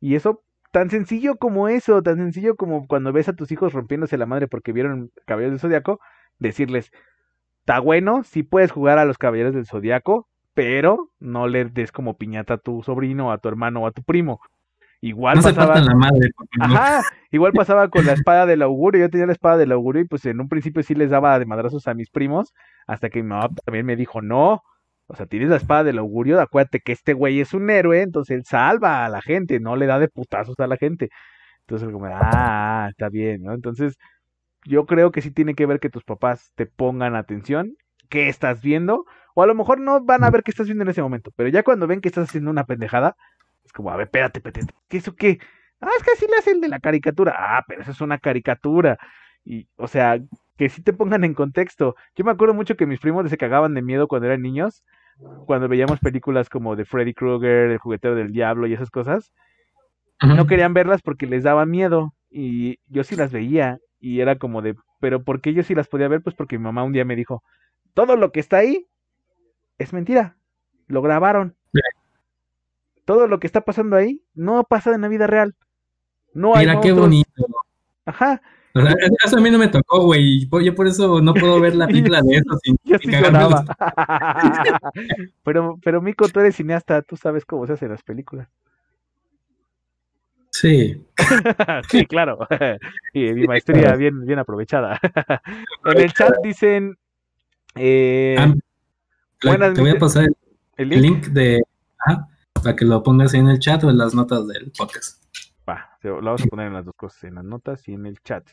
Y 0.01 0.17
eso, 0.17 0.43
tan 0.73 0.91
sencillo 0.91 1.37
como 1.37 1.69
eso, 1.69 2.03
tan 2.03 2.17
sencillo 2.17 2.57
como 2.57 2.87
cuando 2.87 3.13
ves 3.13 3.29
a 3.29 3.35
tus 3.35 3.53
hijos 3.53 3.73
rompiéndose 3.73 4.19
la 4.19 4.27
madre 4.27 4.49
porque 4.49 4.73
vieron 4.73 5.11
Caballeros 5.27 5.53
del 5.53 5.61
Zodiaco, 5.61 6.01
decirles, 6.39 6.91
está 7.61 7.79
bueno, 7.79 8.25
sí 8.25 8.43
puedes 8.43 8.73
jugar 8.73 8.99
a 8.99 9.05
los 9.05 9.19
Caballeros 9.19 9.55
del 9.55 9.67
Zodiaco, 9.67 10.29
pero 10.55 11.11
no 11.21 11.47
le 11.47 11.65
des 11.67 11.93
como 11.93 12.17
piñata 12.17 12.55
a 12.55 12.59
tu 12.59 12.83
sobrino, 12.83 13.33
a 13.33 13.39
tu 13.39 13.49
hermano 13.49 13.83
o 13.83 13.87
a 13.87 13.93
tu 13.93 14.03
primo. 14.03 14.41
Igual 15.01 15.39
No 15.39 15.43
pasaba... 15.43 15.81
la 15.81 15.95
madre. 15.97 16.31
Ajá, 16.61 17.03
igual 17.33 17.53
pasaba 17.53 17.89
con 17.89 18.07
la 18.07 18.13
espada 18.13 18.47
del 18.47 18.63
augurio. 18.63 19.01
Yo 19.01 19.11
tenía 19.11 19.27
la 19.27 19.33
espada 19.33 19.57
del 19.57 19.73
augurio 19.73 20.03
y 20.03 20.05
pues 20.05 20.25
en 20.27 20.41
un 20.41 20.49
principio 20.49 20.83
sí 20.85 20.95
les 20.95 21.11
daba 21.11 21.39
de 21.41 21.45
madrazos 21.45 21.89
a 21.89 21.95
mis 21.95 22.09
primos, 22.09 22.55
hasta 22.87 23.11
que 23.11 23.21
mi 23.21 23.29
mamá 23.29 23.49
también 23.65 23.85
me 23.85 23.97
dijo, 23.97 24.23
no, 24.23 24.63
o 25.13 25.17
sea, 25.17 25.27
tienes 25.27 25.51
la 25.51 25.57
espada 25.57 25.85
del 25.85 25.99
augurio, 25.99 26.41
acuérdate 26.41 26.81
que 26.81 26.93
este 26.93 27.13
güey 27.13 27.41
es 27.41 27.53
un 27.53 27.69
héroe, 27.69 28.01
entonces 28.01 28.35
él 28.35 28.45
salva 28.47 29.05
a 29.05 29.11
la 29.11 29.21
gente, 29.21 29.61
no 29.61 29.77
le 29.77 29.87
da 29.87 29.99
de 29.99 30.09
putazos 30.09 30.59
a 30.59 30.67
la 30.67 30.79
gente. 30.79 31.11
Entonces 31.61 31.91
como, 31.93 32.07
ah, 32.11 32.89
está 32.91 33.11
bien, 33.11 33.43
¿no? 33.43 33.53
Entonces 33.53 33.97
yo 34.65 34.87
creo 34.87 35.13
que 35.13 35.21
sí 35.21 35.31
tiene 35.31 35.55
que 35.55 35.67
ver 35.67 35.81
que 35.81 35.91
tus 35.91 36.05
papás 36.05 36.53
te 36.57 36.67
pongan 36.67 37.15
atención, 37.15 37.75
qué 38.09 38.29
estás 38.29 38.63
viendo, 38.63 39.05
o 39.35 39.43
a 39.43 39.47
lo 39.47 39.55
mejor 39.55 39.81
no 39.81 40.03
van 40.03 40.25
a 40.25 40.31
ver 40.31 40.43
qué 40.43 40.51
estás 40.51 40.67
viendo 40.67 40.85
en 40.85 40.91
ese 40.91 41.03
momento, 41.03 41.31
pero 41.37 41.51
ya 41.51 41.63
cuando 41.63 41.87
ven 41.87 42.01
que 42.01 42.09
estás 42.09 42.29
haciendo 42.29 42.51
una 42.51 42.65
pendejada, 42.65 43.17
es 43.65 43.73
como, 43.73 43.91
a 43.91 43.97
ver, 43.97 44.07
espérate, 44.07 44.39
espérate, 44.39 44.73
¿qué 44.89 44.97
eso 44.97 45.15
qué? 45.15 45.39
Ah, 45.83 45.91
es 45.99 46.05
que 46.05 46.13
así 46.13 46.27
le 46.31 46.37
hace 46.39 46.53
el 46.53 46.61
de 46.61 46.69
la 46.69 46.81
caricatura. 46.81 47.35
Ah, 47.37 47.65
pero 47.67 47.83
eso 47.83 47.91
es 47.91 48.01
una 48.01 48.19
caricatura. 48.19 48.99
Y, 49.45 49.69
o 49.77 49.89
sea, 49.89 50.19
que 50.57 50.69
sí 50.69 50.83
te 50.83 50.93
pongan 50.93 51.25
en 51.25 51.35
contexto. 51.35 51.97
Yo 52.17 52.25
me 52.25 52.31
acuerdo 52.31 52.55
mucho 52.55 52.77
que 52.77 52.87
mis 52.87 53.01
primos 53.01 53.29
se 53.29 53.37
cagaban 53.37 53.75
de 53.75 53.83
miedo 53.83 54.09
cuando 54.09 54.27
eran 54.29 54.43
niños, 54.43 54.85
cuando 55.47 55.69
veíamos 55.69 56.01
películas 56.01 56.49
como 56.49 56.77
de 56.77 56.85
Freddy 56.85 57.15
Krueger, 57.15 57.71
El 57.71 57.79
juguetero 57.79 58.15
del 58.15 58.33
diablo 58.33 58.67
y 58.67 58.75
esas 58.75 58.91
cosas. 58.91 59.33
No 60.21 60.47
querían 60.47 60.73
verlas 60.73 61.03
porque 61.03 61.27
les 61.27 61.43
daba 61.43 61.67
miedo. 61.67 62.15
Y 62.31 62.79
yo 62.87 63.03
sí 63.05 63.17
las 63.17 63.33
veía. 63.33 63.79
Y 63.99 64.21
era 64.21 64.37
como 64.37 64.63
de, 64.63 64.77
pero 65.01 65.23
¿por 65.23 65.41
qué 65.41 65.53
yo 65.53 65.63
sí 65.63 65.75
las 65.75 65.89
podía 65.89 66.09
ver? 66.09 66.23
Pues 66.23 66.37
porque 66.37 66.59
mi 66.59 66.65
mamá 66.65 66.85
un 66.85 66.93
día 66.93 67.05
me 67.05 67.17
dijo, 67.17 67.43
todo 67.95 68.17
lo 68.17 68.33
que 68.33 68.41
está 68.41 68.59
ahí 68.59 68.87
es 69.79 69.93
mentira. 69.93 70.37
Lo 70.87 71.03
grabaron. 71.03 71.57
Todo 73.05 73.27
lo 73.27 73.41
que 73.41 73.49
está 73.49 73.63
pasando 73.63 73.97
ahí 73.97 74.23
no 74.35 74.63
pasa 74.65 74.95
en 74.95 75.01
la 75.01 75.09
vida 75.09 75.27
real. 75.27 75.55
No 76.35 76.55
hay 76.55 76.67
Mira 76.67 76.81
qué 76.81 76.93
bonito. 76.93 77.47
Ajá. 78.05 78.41
O 78.75 78.81
sea, 78.81 78.95
eso 79.25 79.37
a 79.37 79.41
mí 79.41 79.51
no 79.51 79.59
me 79.59 79.69
tocó, 79.69 80.05
güey. 80.05 80.49
Yo 80.65 80.75
por 80.75 80.87
eso 80.87 81.21
no 81.21 81.35
puedo 81.35 81.61
ver 81.61 81.75
la 81.75 81.87
película 81.87 82.23
de 82.23 82.37
eso 82.37 82.59
sin, 82.63 82.77
Yo 82.85 82.97
sin 82.99 83.11
sí 83.11 83.17
lloraba. 83.21 83.65
pero, 85.45 85.79
pero 85.85 86.01
Mico, 86.01 86.29
tú 86.29 86.41
eres 86.41 86.57
cineasta, 86.57 87.03
tú 87.03 87.17
sabes 87.17 87.45
cómo 87.45 87.67
se 87.67 87.75
hacen 87.75 87.91
las 87.91 88.03
películas. 88.03 88.49
Sí. 90.51 91.05
sí, 91.91 92.07
claro. 92.07 92.47
y 93.13 93.33
mi 93.33 93.47
maestría 93.47 93.95
bien, 93.97 94.25
bien 94.25 94.39
aprovechada. 94.39 94.99
en 95.85 96.01
el 96.01 96.13
chat 96.13 96.35
dicen 96.43 96.97
eh, 97.75 98.37
Ah, 98.39 98.55
buenas 99.43 99.75
te 99.75 99.81
voy 99.81 99.91
a 99.91 99.99
pasar 99.99 100.29
el, 100.77 100.89
link. 100.89 101.03
link 101.03 101.27
de. 101.29 101.63
para 102.53 102.77
que 102.77 102.85
lo 102.85 103.03
pongas 103.03 103.35
ahí 103.35 103.41
en 103.41 103.49
el 103.49 103.59
chat 103.59 103.83
o 103.85 103.91
en 103.91 103.99
las 103.99 104.15
notas 104.15 104.47
del 104.47 104.71
podcast. 104.77 105.22
Va, 105.69 105.99
lo 106.03 106.21
vamos 106.21 106.43
a 106.43 106.47
poner 106.47 106.67
en 106.67 106.75
las 106.75 106.85
dos 106.85 106.95
cosas, 106.97 107.25
en 107.25 107.37
las 107.37 107.45
notas 107.45 107.87
y 107.89 107.95
en 107.95 108.07
el 108.07 108.21
chat. 108.21 108.49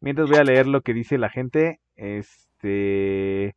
Mientras 0.00 0.28
voy 0.28 0.38
a 0.38 0.44
leer 0.44 0.66
lo 0.66 0.82
que 0.82 0.94
dice 0.94 1.18
la 1.18 1.30
gente. 1.30 1.80
Este. 1.96 3.56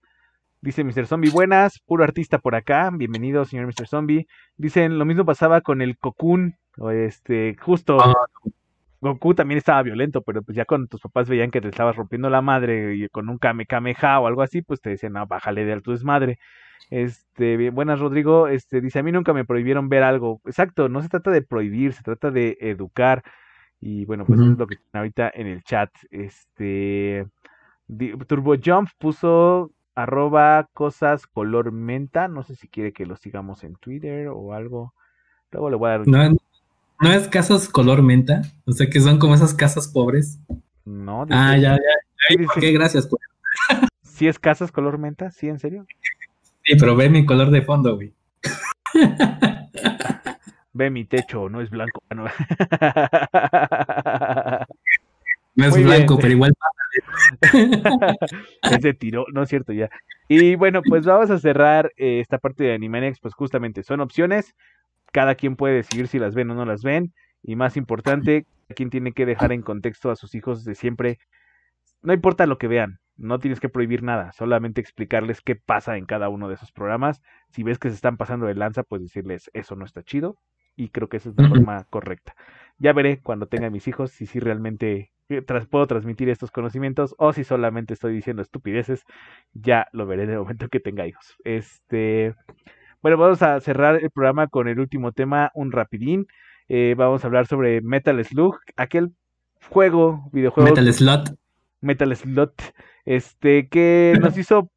Dice 0.62 0.84
Mr. 0.86 1.08
Zombie, 1.08 1.30
buenas, 1.30 1.80
puro 1.80 2.06
artista 2.06 2.40
por 2.40 2.56
acá. 2.56 2.90
Bienvenido, 2.94 3.44
señor 3.44 3.68
Mr. 3.68 3.88
Zombie. 3.88 4.28
Dicen, 4.56 4.98
lo 4.98 5.04
mismo 5.04 5.26
pasaba 5.26 5.60
con 5.60 5.82
el 5.82 5.98
Cocoon. 5.98 6.56
o 6.78 6.92
Este, 6.92 7.56
justo. 7.60 7.98
Ah. 8.00 8.14
Goku 9.04 9.36
también 9.36 9.58
estaba 9.58 9.84
violento, 9.84 10.22
pero 10.22 10.42
pues 10.42 10.56
ya 10.56 10.64
cuando 10.64 10.88
tus 10.88 11.02
papás 11.02 11.28
veían 11.28 11.52
que 11.52 11.60
te 11.60 11.68
estabas 11.68 11.98
rompiendo 11.98 12.30
la 12.30 12.42
madre 12.42 12.96
y 12.96 13.10
con 13.10 13.28
un 13.28 13.38
Kame 13.38 13.66
Kameha 13.66 14.22
o 14.22 14.28
algo 14.28 14.42
así, 14.42 14.62
pues 14.62 14.80
te 14.80 14.92
decían, 14.92 15.14
no, 15.14 15.28
bájale 15.28 15.66
de 15.66 15.82
tu 15.82 15.92
desmadre. 15.92 16.40
Este, 16.90 17.58
bien, 17.58 17.74
buenas 17.74 18.00
Rodrigo, 18.00 18.48
este, 18.48 18.80
dice, 18.82 19.00
a 19.00 19.04
mí 19.04 19.12
nunca 19.12 19.34
me 19.34 19.46
prohibieron 19.46 19.90
ver 19.90 20.04
algo. 20.04 20.42
Exacto, 20.46 20.90
no 20.90 21.02
se 21.02 21.10
trata 21.10 21.32
de 21.32 21.42
prohibir, 21.42 21.94
se 21.94 22.04
trata 22.04 22.30
de 22.32 22.58
educar. 22.60 23.24
Y 23.80 24.06
bueno, 24.06 24.26
pues 24.26 24.40
eso 24.40 24.52
es 24.52 24.58
lo 24.58 24.68
que 24.68 24.76
tiene 24.78 24.90
ahorita 25.00 25.32
en 25.34 25.48
el 25.48 25.64
chat. 25.64 25.90
Este, 26.12 27.26
di- 27.88 28.16
Turbo 28.28 28.56
Jump 28.64 28.90
puso 28.98 29.72
arroba 29.96 30.68
cosas 30.74 31.28
color 31.28 31.72
menta. 31.72 32.28
No 32.28 32.44
sé 32.44 32.56
si 32.56 32.68
quiere 32.68 32.94
que 32.94 33.06
lo 33.06 33.16
sigamos 33.18 33.64
en 33.64 33.76
Twitter 33.76 34.28
o 34.30 34.54
algo. 34.54 34.94
Luego 35.52 35.70
le 35.70 35.76
voy 35.76 35.90
a 35.90 35.98
dar. 36.00 36.08
¿No, 36.08 36.30
no 37.02 37.12
es 37.12 37.28
casas 37.28 37.68
color 37.68 38.02
menta? 38.04 38.42
O 38.66 38.72
sea, 38.72 38.90
que 38.90 39.00
son 39.00 39.20
como 39.20 39.36
esas 39.36 39.54
casas 39.54 39.88
pobres. 39.88 40.40
No, 40.86 41.26
Ah, 41.30 41.56
dice- 41.56 41.62
ya, 41.62 41.76
ya. 41.78 42.38
dice- 42.38 42.52
Ok, 42.70 42.74
gracias. 42.74 43.08
Pues. 43.08 43.22
¿Sí 44.02 44.28
es 44.28 44.40
casas 44.40 44.72
color 44.72 44.98
menta? 44.98 45.32
¿Sí, 45.32 45.50
en 45.50 45.60
serio? 45.60 45.86
Sí, 46.64 46.76
pero 46.80 46.96
ve 46.96 47.10
mi 47.10 47.26
color 47.26 47.52
de 47.52 47.62
fondo, 47.62 47.96
güey. 47.96 48.14
Ve 50.74 50.90
mi 50.90 51.06
techo, 51.06 51.50
no 51.50 51.62
es 51.62 51.70
blanco. 51.70 52.02
Ah, 52.10 52.16
no. 52.16 52.26
No 55.56 55.66
es 55.66 55.72
Muy 55.72 55.84
bien. 55.84 55.98
blanco, 55.98 56.18
pero 56.18 56.34
igual. 56.34 56.52
Ese 58.72 58.94
tiró, 58.96 59.26
no 59.32 59.44
es 59.44 59.50
cierto 59.50 59.72
ya. 59.72 59.88
Y 60.28 60.56
bueno, 60.56 60.82
pues 60.82 61.06
vamos 61.06 61.30
a 61.30 61.38
cerrar 61.38 61.92
eh, 61.98 62.20
esta 62.20 62.40
parte 62.40 62.64
de 62.64 62.74
Animaniacs, 62.74 63.20
pues 63.20 63.36
justamente 63.36 63.84
son 63.84 64.02
opciones, 64.02 64.56
cada 65.12 65.36
quien 65.36 65.56
puede 65.56 65.76
decidir 65.76 66.08
si 66.08 66.18
las 66.18 66.34
ven 66.34 66.50
o 66.50 66.56
no 66.56 66.66
las 66.66 66.82
ven, 66.82 67.14
y 67.44 67.56
más 67.56 67.78
importante, 67.78 68.48
quien 68.76 68.90
tiene 68.90 69.12
que 69.12 69.28
dejar 69.28 69.52
en 69.52 69.62
contexto 69.62 70.10
a 70.10 70.16
sus 70.16 70.34
hijos 70.34 70.66
de 70.66 70.74
siempre, 70.74 71.20
no 72.02 72.14
importa 72.14 72.48
lo 72.48 72.58
que 72.58 72.68
vean, 72.68 72.98
no 73.18 73.40
tienes 73.40 73.60
que 73.60 73.70
prohibir 73.70 74.04
nada, 74.04 74.32
solamente 74.34 74.82
explicarles 74.82 75.42
qué 75.42 75.56
pasa 75.56 75.98
en 75.98 76.06
cada 76.06 76.30
uno 76.30 76.48
de 76.48 76.56
esos 76.56 76.72
programas, 76.72 77.22
si 77.50 77.64
ves 77.64 77.80
que 77.80 77.90
se 77.90 77.96
están 77.96 78.18
pasando 78.18 78.46
de 78.48 78.56
lanza, 78.56 78.84
pues 78.84 79.02
decirles, 79.02 79.50
eso 79.54 79.76
no 79.76 79.86
está 79.86 80.04
chido, 80.04 80.38
y 80.76 80.90
creo 80.90 81.08
que 81.10 81.18
esa 81.18 81.30
es 81.30 81.36
la 81.38 81.48
forma 81.48 81.84
correcta. 81.90 82.36
Ya 82.80 82.94
veré 82.94 83.20
cuando 83.22 83.48
tenga 83.48 83.70
mis 83.70 83.88
hijos 83.88 84.12
si 84.12 84.26
sí 84.26 84.40
realmente 84.40 85.12
eh, 85.30 85.42
tras- 85.42 85.68
puedo 85.68 85.86
transmitir 85.88 86.30
estos 86.30 86.50
conocimientos 86.52 87.14
o 87.20 87.32
si 87.32 87.44
solamente 87.44 87.94
estoy 87.94 88.14
diciendo 88.14 88.42
estupideces. 88.42 89.04
Ya 89.54 89.88
lo 89.94 90.08
veré 90.08 90.24
en 90.24 90.32
el 90.32 90.40
momento 90.40 90.68
que 90.70 90.80
tenga 90.80 91.06
hijos. 91.06 91.36
Este, 91.44 92.34
bueno, 93.02 93.18
vamos 93.18 93.42
a 93.44 93.60
cerrar 93.60 93.98
el 94.04 94.10
programa 94.10 94.48
con 94.48 94.68
el 94.68 94.80
último 94.80 95.12
tema, 95.12 95.52
un 95.54 95.72
rapidín. 95.72 96.26
Eh, 96.68 96.96
vamos 96.98 97.24
a 97.24 97.28
hablar 97.28 97.46
sobre 97.46 97.82
Metal 97.82 98.24
Slug, 98.26 98.58
aquel 98.76 99.12
juego, 99.70 100.30
videojuego 100.32 100.70
Metal 100.72 100.94
Slot. 100.94 101.36
Metal 101.82 102.16
Slot, 102.16 102.74
este, 103.06 103.68
que 103.68 104.14
nos 104.22 104.38
hizo 104.38 104.70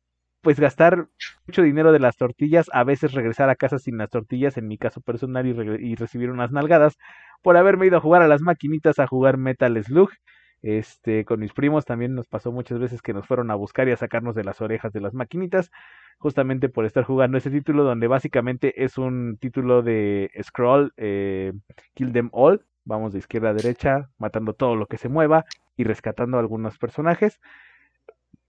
pues 0.47 0.61
gastar 0.61 1.09
mucho 1.49 1.63
dinero 1.63 1.91
de 1.91 1.99
las 1.99 2.17
tortillas, 2.17 2.71
a 2.73 2.85
veces 2.85 3.13
regresar 3.13 3.51
a 3.51 3.57
casa 3.57 3.81
sin 3.81 3.99
las 3.99 4.11
tortillas, 4.11 4.57
en 4.57 4.69
mi 4.69 4.79
caso 4.79 5.01
personal, 5.01 5.45
y, 5.45 5.97
recibir 5.97 6.31
unas 6.31 6.53
nalgadas 6.53 6.97
por 7.43 7.57
haberme 7.57 7.87
ido 7.87 7.97
a 7.97 8.01
jugar 8.01 8.23
a 8.23 8.29
las 8.29 8.43
maquinitas 8.43 9.01
a 9.01 9.09
jugar 9.09 9.39
Metal 9.39 9.83
Slug. 9.83 10.11
Este, 10.63 11.25
con 11.25 11.41
mis 11.41 11.53
primos 11.53 11.85
también 11.85 12.15
nos 12.15 12.29
pasó 12.29 12.53
muchas 12.53 12.79
veces 12.79 13.03
que 13.03 13.13
nos 13.13 13.27
fueron 13.27 13.51
a 13.51 13.57
buscar 13.57 13.89
y 13.89 13.91
a 13.91 13.97
sacarnos 13.97 14.37
de 14.37 14.45
las 14.45 14.61
orejas 14.61 14.93
de 14.93 15.01
las 15.01 15.15
maquinitas, 15.15 15.73
justamente 16.19 16.69
por 16.69 16.87
estar 16.87 17.03
jugando 17.03 17.39
ese 17.39 17.51
título, 17.51 17.83
donde 17.83 18.07
básicamente 18.07 18.85
es 18.85 18.99
un 18.99 19.39
título 19.41 19.83
de 19.83 20.31
scroll, 20.43 20.93
eh, 20.97 21.55
Kill 21.95 22.13
Them 22.13 22.31
All, 22.33 22.65
vamos 22.85 23.13
de 23.13 23.19
izquierda 23.19 23.51
a 23.51 23.55
derecha, 23.55 24.11
matando 24.17 24.55
todo 24.55 24.77
lo 24.77 24.87
que 24.87 24.97
se 24.97 25.09
mueva 25.09 25.45
y 25.77 25.83
rescatando 25.83 26.37
a 26.37 26.41
algunos 26.41 26.79
personajes. 26.79 27.41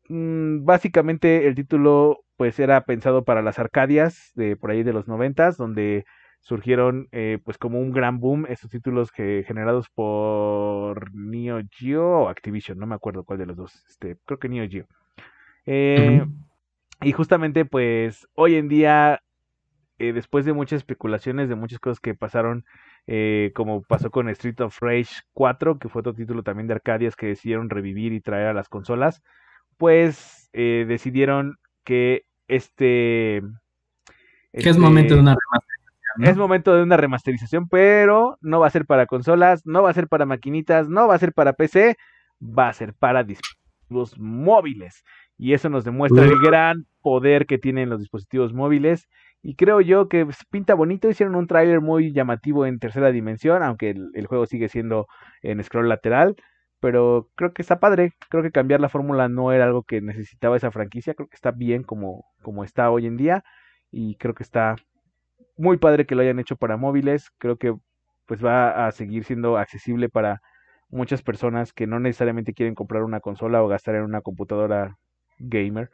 Mm, 0.10 0.66
básicamente 0.66 1.48
el 1.48 1.56
título 1.56 2.20
pues 2.38 2.60
era 2.60 2.82
pensado 2.86 3.26
para 3.26 3.42
las 3.42 3.60
Arcadias 3.60 4.32
de 4.36 4.56
por 4.56 4.72
ahí 4.72 4.84
de 4.84 4.94
los 4.94 5.08
noventas, 5.08 5.58
donde 5.58 6.06
surgieron 6.42 7.10
eh, 7.12 7.40
pues 7.44 7.58
como 7.58 7.80
un 7.80 7.92
gran 7.92 8.20
boom 8.20 8.46
estos 8.48 8.70
títulos 8.70 9.12
que 9.12 9.44
generados 9.46 9.90
por 9.90 11.14
Neo 11.14 11.60
Geo 11.72 12.06
o 12.06 12.30
Activision, 12.30 12.78
no 12.78 12.88
me 12.88 12.96
acuerdo 12.96 13.24
cuál 13.24 13.40
de 13.40 13.48
los 13.48 13.58
dos, 13.58 13.84
este, 13.90 14.18
creo 14.26 14.40
que 14.40 14.48
Neo 14.48 14.70
Geo. 14.70 14.86
Eh, 15.66 16.24
y 17.02 17.12
justamente 17.12 17.66
pues 17.66 18.28
hoy 18.36 18.56
en 18.56 18.70
día, 18.70 19.22
eh, 20.00 20.14
después 20.14 20.46
de 20.46 20.54
muchas 20.54 20.78
especulaciones, 20.78 21.50
de 21.50 21.56
muchas 21.56 21.80
cosas 21.80 22.00
que 22.00 22.16
pasaron, 22.16 22.64
como 23.54 23.84
pasó 23.84 24.12
con 24.12 24.30
Street 24.30 24.60
of 24.62 24.78
Rage 24.82 25.22
4, 25.34 25.80
que 25.80 25.90
fue 25.90 26.02
otro 26.02 26.14
título 26.14 26.44
también 26.44 26.68
de 26.68 26.76
Arcadias 26.76 27.16
que 27.16 27.28
decidieron 27.28 27.70
revivir 27.70 28.14
y 28.14 28.22
traer 28.22 28.48
a 28.48 28.54
las 28.54 28.70
consolas, 28.70 29.22
pues 29.78 30.50
eh, 30.54 30.86
decidieron 30.88 31.58
que 31.84 32.26
este... 32.48 33.42
Que 34.54 34.70
es 34.70 34.78
momento 34.78 35.14
de 35.14 35.20
este- 35.20 35.22
una 35.22 35.36
remasterización, 35.36 36.14
¿no? 36.18 36.30
es 36.30 36.38
momento 36.38 36.76
de 36.76 36.84
una 36.84 36.98
remasterización, 36.98 37.70
pero 37.70 38.38
no 38.42 38.60
va 38.60 38.68
a 38.68 38.72
ser 38.72 38.86
para 38.86 39.06
consolas, 39.06 39.66
no 39.66 39.84
va 39.84 39.92
a 39.92 39.94
ser 39.94 40.08
para 40.08 40.26
maquinitas, 40.26 40.90
no 40.90 41.08
va 41.08 41.16
a 41.16 41.20
ser 41.20 41.34
para 41.34 41.54
PC, 41.54 41.96
va 42.42 42.70
a 42.70 42.74
ser 42.74 42.94
para 42.94 43.24
dispositivos 43.24 44.18
móviles. 44.18 45.04
Y 45.38 45.54
eso 45.54 45.70
nos 45.70 45.84
demuestra 45.84 46.26
el 46.26 46.40
gran 46.40 46.88
poder 47.02 47.46
que 47.46 47.60
tienen 47.60 47.90
los 47.90 48.00
dispositivos 48.00 48.54
móviles. 48.54 49.08
Y 49.44 49.56
creo 49.56 49.82
yo 49.82 50.10
que 50.10 50.26
pues, 50.26 50.40
pinta 50.50 50.74
bonito. 50.74 51.08
Hicieron 51.08 51.36
un 51.36 51.46
tráiler 51.46 51.80
muy 51.80 52.12
llamativo 52.12 52.66
en 52.66 52.80
tercera 52.80 53.12
dimensión, 53.12 53.62
aunque 53.62 53.92
el, 53.92 54.10
el 54.16 54.26
juego 54.26 54.48
sigue 54.48 54.68
siendo 54.68 55.06
en 55.44 55.64
scroll 55.64 55.90
lateral. 55.90 56.36
Pero 56.80 57.30
creo 57.36 57.54
que 57.54 57.62
está 57.62 57.80
padre. 57.80 58.14
Creo 58.30 58.44
que 58.44 58.52
cambiar 58.52 58.82
la 58.82 58.90
fórmula 58.90 59.30
no 59.30 59.52
era 59.52 59.66
algo 59.66 59.84
que 59.84 60.02
necesitaba 60.02 60.58
esa 60.58 60.72
franquicia. 60.72 61.14
Creo 61.16 61.28
que 61.30 61.36
está 61.36 61.52
bien 61.52 61.84
como, 61.84 62.26
como 62.44 62.64
está 62.64 62.90
hoy 62.92 63.08
en 63.08 63.18
día. 63.18 63.44
Y 63.92 64.16
creo 64.18 64.34
que 64.36 64.44
está 64.44 64.76
muy 65.58 65.78
padre 65.78 66.06
que 66.06 66.16
lo 66.16 66.22
hayan 66.22 66.40
hecho 66.40 66.56
para 66.58 66.78
móviles. 66.78 67.32
Creo 67.40 67.58
que 67.58 67.76
pues 68.28 68.44
va 68.44 68.88
a 68.88 68.92
seguir 68.92 69.24
siendo 69.24 69.58
accesible 69.58 70.10
para 70.10 70.42
muchas 70.90 71.22
personas 71.22 71.74
que 71.74 71.88
no 71.88 72.00
necesariamente 72.00 72.54
quieren 72.54 72.76
comprar 72.76 73.04
una 73.04 73.20
consola 73.22 73.64
o 73.64 73.68
gastar 73.68 73.96
en 73.96 74.04
una 74.04 74.22
computadora 74.22 74.98
gamer. 75.40 75.90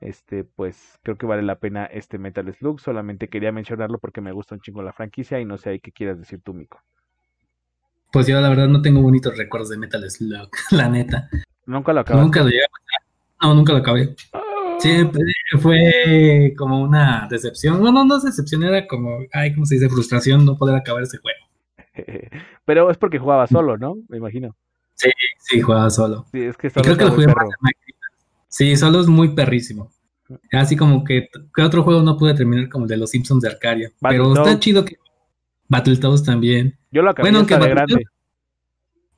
Este, 0.00 0.44
pues 0.44 0.98
creo 1.02 1.16
que 1.18 1.26
vale 1.26 1.42
la 1.42 1.58
pena 1.58 1.86
este 1.86 2.18
Metal 2.18 2.52
Slug. 2.54 2.80
Solamente 2.80 3.28
quería 3.28 3.52
mencionarlo 3.52 3.98
porque 3.98 4.20
me 4.20 4.32
gusta 4.32 4.54
un 4.54 4.60
chingo 4.60 4.82
la 4.82 4.92
franquicia 4.92 5.40
y 5.40 5.44
no 5.44 5.58
sé 5.58 5.70
ahí 5.70 5.80
qué 5.80 5.92
quieras 5.92 6.18
decir 6.18 6.40
tú, 6.42 6.54
Mico. 6.54 6.80
Pues 8.12 8.26
yo 8.26 8.40
la 8.40 8.48
verdad 8.48 8.68
no 8.68 8.80
tengo 8.80 9.02
bonitos 9.02 9.36
recuerdos 9.36 9.70
de 9.70 9.78
Metal 9.78 10.10
Slug, 10.10 10.48
la 10.70 10.88
neta. 10.88 11.28
Nunca 11.66 11.92
lo 11.92 12.00
acabas. 12.00 12.22
Nunca 12.22 12.40
lo 12.40 12.48
llegué 12.48 12.64
a. 12.64 13.46
No, 13.46 13.54
nunca 13.54 13.72
lo 13.72 13.78
acabé. 13.78 14.14
Siempre 14.78 15.22
fue 15.60 16.54
como 16.56 16.80
una 16.80 17.26
decepción. 17.30 17.80
Bueno, 17.80 18.04
no 18.04 18.16
es 18.16 18.24
decepción, 18.24 18.62
era 18.62 18.86
como, 18.86 19.18
ay, 19.32 19.54
¿cómo 19.54 19.66
se 19.66 19.74
dice? 19.74 19.88
Frustración 19.88 20.44
no 20.44 20.56
poder 20.56 20.76
acabar 20.76 21.02
ese 21.02 21.18
juego. 21.18 21.38
Pero 22.64 22.90
es 22.90 22.96
porque 22.96 23.18
jugaba 23.18 23.46
solo, 23.46 23.76
¿no? 23.76 23.96
Me 24.08 24.18
imagino. 24.18 24.56
Sí, 24.94 25.60
jugaba 25.60 25.90
solo. 25.90 26.26
Sí, 26.32 26.42
es 26.42 26.56
que 26.56 26.70
solo 26.70 26.84
creo 26.84 26.96
que 26.96 27.04
lo 27.04 27.10
jugué 27.12 27.26
perro. 27.26 27.48
más. 27.60 27.72
Sí, 28.48 28.76
solo 28.76 29.00
es 29.00 29.06
muy 29.06 29.34
perrísimo. 29.34 29.90
Así 30.52 30.76
como 30.76 31.04
que, 31.04 31.28
que 31.54 31.62
otro 31.62 31.82
juego 31.82 32.02
no 32.02 32.16
pude 32.16 32.34
terminar 32.34 32.68
como 32.68 32.84
el 32.84 32.88
de 32.88 32.96
los 32.96 33.10
Simpsons 33.10 33.42
de 33.42 33.48
Arcadia. 33.48 33.92
Pero 34.00 34.34
está 34.34 34.58
chido 34.58 34.84
que 34.84 34.96
Battletoads 35.68 36.24
también. 36.24 36.77
Yo 36.90 37.02
lo 37.02 37.10
acabé 37.10 37.28
Bueno, 37.30 37.40
hasta 37.40 37.58
de 37.58 37.68
grande. 37.68 38.04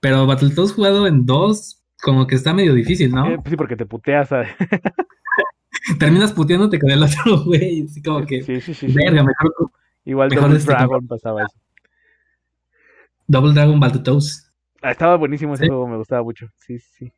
Pero 0.00 0.26
Battletoads 0.26 0.72
jugado 0.72 1.06
en 1.06 1.26
dos, 1.26 1.82
como 2.02 2.26
que 2.26 2.34
está 2.34 2.54
medio 2.54 2.74
difícil, 2.74 3.12
¿no? 3.12 3.26
Eh, 3.28 3.38
sí, 3.48 3.56
porque 3.56 3.76
te 3.76 3.86
puteas. 3.86 4.28
¿sabes? 4.28 4.48
Terminas 5.98 6.32
puteándote 6.32 6.78
con 6.78 6.90
el 6.90 7.02
otro 7.02 7.44
güey. 7.44 7.84
Así 7.84 8.02
como 8.02 8.24
que, 8.26 8.42
Sí, 8.42 8.60
sí, 8.60 8.74
sí. 8.74 8.88
sí. 8.90 8.94
verga, 8.94 9.22
mejor 9.22 9.70
Igual 10.04 10.30
mejor 10.30 10.44
Double 10.44 10.58
este 10.58 10.72
Dragon 10.72 11.06
pasaba 11.06 11.42
eso. 11.42 11.56
Double 13.26 13.52
Dragon 13.52 13.78
Battletoads. 13.78 14.52
Ah, 14.82 14.90
estaba 14.90 15.16
buenísimo 15.16 15.54
ese 15.54 15.64
Sí. 15.64 15.68
juego, 15.68 15.86
me 15.86 15.96
gustaba 15.98 16.22
mucho. 16.22 16.46
Sí, 16.56 16.78
sí, 16.78 16.88
sí. 16.98 17.12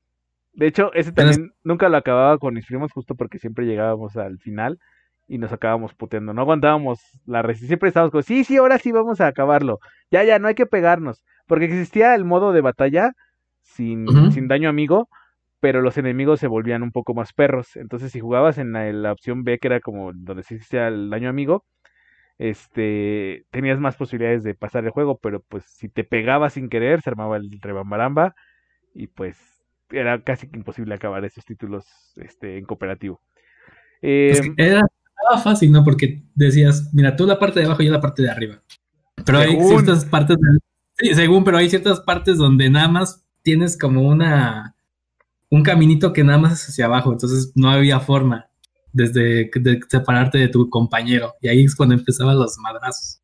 De 0.53 0.66
hecho, 0.66 0.93
ese 0.93 1.12
Pero 1.12 1.31
también 1.31 1.55
nunca 1.62 1.89
lo 1.89 1.97
acababa 1.97 2.37
con 2.39 2.55
mis 2.55 2.66
primos 2.66 2.93
justo 2.93 3.15
porque 3.15 3.39
siempre 3.39 3.65
llegábamos 3.65 4.16
al 4.16 4.39
final 4.39 4.79
y 5.28 5.39
nos 5.39 5.53
acabábamos 5.53 5.94
puteando. 5.94 6.35
No 6.35 6.43
aguantábamos 6.43 7.01
la 7.27 7.43
resistencia. 7.43 7.69
Siempre 7.69 7.89
estábamos 7.89 8.12
como, 8.12 8.23
sí, 8.23 8.44
sí, 8.44 8.57
ahora 8.57 8.78
sí 8.78 8.93
vamos 8.93 9.20
a 9.20 9.28
acabarlo. 9.28 9.78
Ya, 10.11 10.24
ya, 10.24 10.39
no 10.39 10.49
hay 10.49 10.55
que 10.55 10.66
pegarnos. 10.66 11.24
Porque 11.47 11.66
existía 11.66 12.15
el 12.15 12.24
modo 12.24 12.53
de 12.53 12.61
batalla 12.61 13.12
sin, 13.62 14.31
sin 14.32 14.49
daño 14.49 14.69
amigo, 14.69 15.09
pero 15.61 15.81
los 15.81 15.99
enemigos 15.99 16.40
se 16.40 16.49
volvían 16.49 16.82
un 16.82 16.93
poco 16.93 17.15
más 17.15 17.32
perros. 17.32 17.77
Entonces, 17.77 18.12
si 18.12 18.20
jugabas 18.20 18.59
en 18.59 18.73
la, 18.73 18.93
la 18.93 19.12
opción 19.12 19.44
B, 19.44 19.59
que 19.59 19.69
era 19.69 19.81
como 19.81 20.12
donde 20.15 20.43
sí 20.43 20.55
existía 20.55 20.89
el 20.89 21.11
daño 21.11 21.28
amigo, 21.31 21.65
este, 22.39 23.44
tenías 23.51 23.78
más 23.78 23.97
posibilidades 23.97 24.43
de 24.43 24.55
pasar 24.55 24.85
el 24.85 24.90
juego, 24.90 25.19
pero 25.19 25.40
pues 25.49 25.65
si 25.65 25.89
te 25.89 26.05
pegabas 26.05 26.55
sin 26.55 26.69
querer, 26.69 27.01
se 27.01 27.11
armaba 27.11 27.36
el 27.36 27.49
rebambaramba 27.61 28.35
y 28.94 29.07
pues 29.07 29.39
era 29.90 30.20
casi 30.23 30.49
imposible 30.53 30.94
acabar 30.94 31.24
esos 31.24 31.44
títulos 31.44 31.86
este, 32.16 32.59
en 32.59 32.65
cooperativo. 32.65 33.20
Eh, 34.01 34.31
Es 34.32 34.40
que 34.40 34.53
era, 34.57 34.82
estaba 35.23 35.39
fácil, 35.43 35.70
¿no? 35.73 35.85
Porque 35.85 36.23
decías, 36.35 36.90
mira, 36.93 37.16
tú 37.16 37.27
la 37.27 37.39
parte 37.39 37.61
de 37.61 37.66
abajo 37.66 37.82
y 37.82 37.86
yo 37.86 37.93
la 37.93 38.01
parte 38.01 38.23
de 38.23 38.31
arriba. 38.31 38.62
Pero 39.24 39.39
hay 39.39 39.57
ciertas 39.69 40.05
partes, 40.05 40.36
de- 40.39 40.59
sí, 41.09 41.15
según, 41.15 41.44
pero 41.44 41.59
hay 41.59 41.69
ciertas 41.70 42.01
partes 42.01 42.39
donde 42.39 42.69
nada 42.70 42.89
más 42.89 43.24
tienes 43.43 43.78
como 43.78 44.03
una, 44.03 44.74
un 45.51 45.62
caminito 45.62 46.12
que 46.12 46.24
nada 46.24 46.39
más 46.39 46.53
es 46.53 46.69
hacia 46.70 46.86
abajo, 46.86 47.12
entonces 47.12 47.53
no 47.55 47.70
había 47.70 48.01
forma 48.01 48.47
desde 48.93 49.51
de 49.55 49.81
separarte 49.89 50.39
de 50.39 50.49
tu 50.49 50.69
compañero. 50.69 51.35
Y 51.40 51.49
ahí 51.49 51.65
es 51.65 51.74
cuando 51.74 51.94
empezaban 51.94 52.39
los 52.39 52.59
madrazos. 52.59 53.20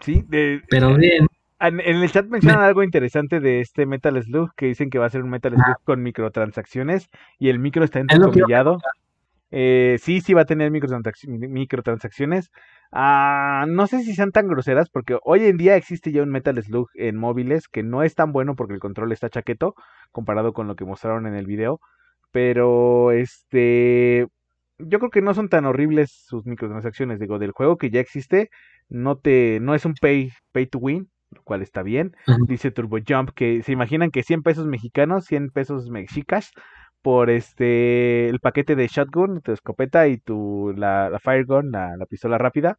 sí, 0.00 0.24
de- 0.28 0.62
Pero 0.68 0.96
bien, 0.96 1.26
en, 1.60 1.80
en 1.80 1.96
el 2.02 2.10
chat 2.10 2.26
mencionan 2.26 2.62
algo 2.62 2.82
interesante 2.82 3.38
de 3.40 3.60
este 3.60 3.86
Metal 3.86 4.20
Slug, 4.22 4.52
que 4.56 4.66
dicen 4.66 4.90
que 4.90 4.98
va 4.98 5.06
a 5.06 5.10
ser 5.10 5.22
un 5.22 5.30
Metal 5.30 5.52
Slug 5.52 5.76
con 5.84 6.02
microtransacciones 6.02 7.08
y 7.38 7.50
el 7.50 7.58
micro 7.60 7.84
está 7.84 8.00
Es 8.00 8.06
Eh, 9.54 9.98
sí, 10.00 10.20
sí 10.22 10.32
va 10.34 10.42
a 10.42 10.44
tener 10.46 10.70
microtransacci- 10.72 11.28
microtransacciones. 11.48 12.50
Ah, 12.90 13.66
no 13.68 13.86
sé 13.86 14.02
si 14.02 14.14
sean 14.14 14.32
tan 14.32 14.48
groseras, 14.48 14.88
porque 14.90 15.18
hoy 15.24 15.44
en 15.46 15.58
día 15.58 15.76
existe 15.76 16.10
ya 16.10 16.22
un 16.22 16.30
Metal 16.30 16.60
Slug 16.62 16.88
en 16.94 17.16
móviles 17.16 17.68
que 17.68 17.82
no 17.82 18.02
es 18.02 18.14
tan 18.14 18.32
bueno 18.32 18.54
porque 18.56 18.74
el 18.74 18.80
control 18.80 19.12
está 19.12 19.28
chaqueto 19.28 19.74
comparado 20.10 20.52
con 20.54 20.66
lo 20.68 20.74
que 20.76 20.84
mostraron 20.86 21.26
en 21.26 21.34
el 21.34 21.46
video. 21.46 21.80
Pero 22.32 23.12
este, 23.12 24.26
yo 24.78 24.98
creo 24.98 25.10
que 25.10 25.20
no 25.22 25.34
son 25.34 25.48
tan 25.48 25.66
horribles 25.66 26.10
sus 26.26 26.46
microtransacciones. 26.46 27.20
Digo, 27.20 27.38
del 27.38 27.52
juego 27.52 27.76
que 27.76 27.90
ya 27.90 28.00
existe, 28.00 28.48
no 28.88 29.18
te, 29.18 29.60
no 29.60 29.74
es 29.74 29.84
un 29.84 29.94
pay, 29.94 30.30
pay 30.52 30.66
to 30.66 30.78
win, 30.78 31.10
lo 31.30 31.42
cual 31.42 31.60
está 31.62 31.82
bien. 31.82 32.12
Dice 32.48 32.70
Turbo 32.70 32.98
Jump 33.06 33.30
que 33.34 33.62
se 33.62 33.72
imaginan 33.72 34.10
que 34.10 34.22
100 34.22 34.42
pesos 34.42 34.66
mexicanos, 34.66 35.26
100 35.26 35.50
pesos 35.50 35.90
mexicas 35.90 36.52
por 37.02 37.30
este 37.30 38.28
el 38.28 38.40
paquete 38.40 38.76
de 38.76 38.88
shotgun, 38.88 39.40
tu 39.42 39.52
escopeta 39.52 40.08
y 40.08 40.18
tu 40.18 40.72
la, 40.76 41.10
la 41.10 41.18
fire 41.20 41.44
gun, 41.46 41.70
la, 41.72 41.96
la 41.96 42.06
pistola 42.06 42.38
rápida 42.38 42.76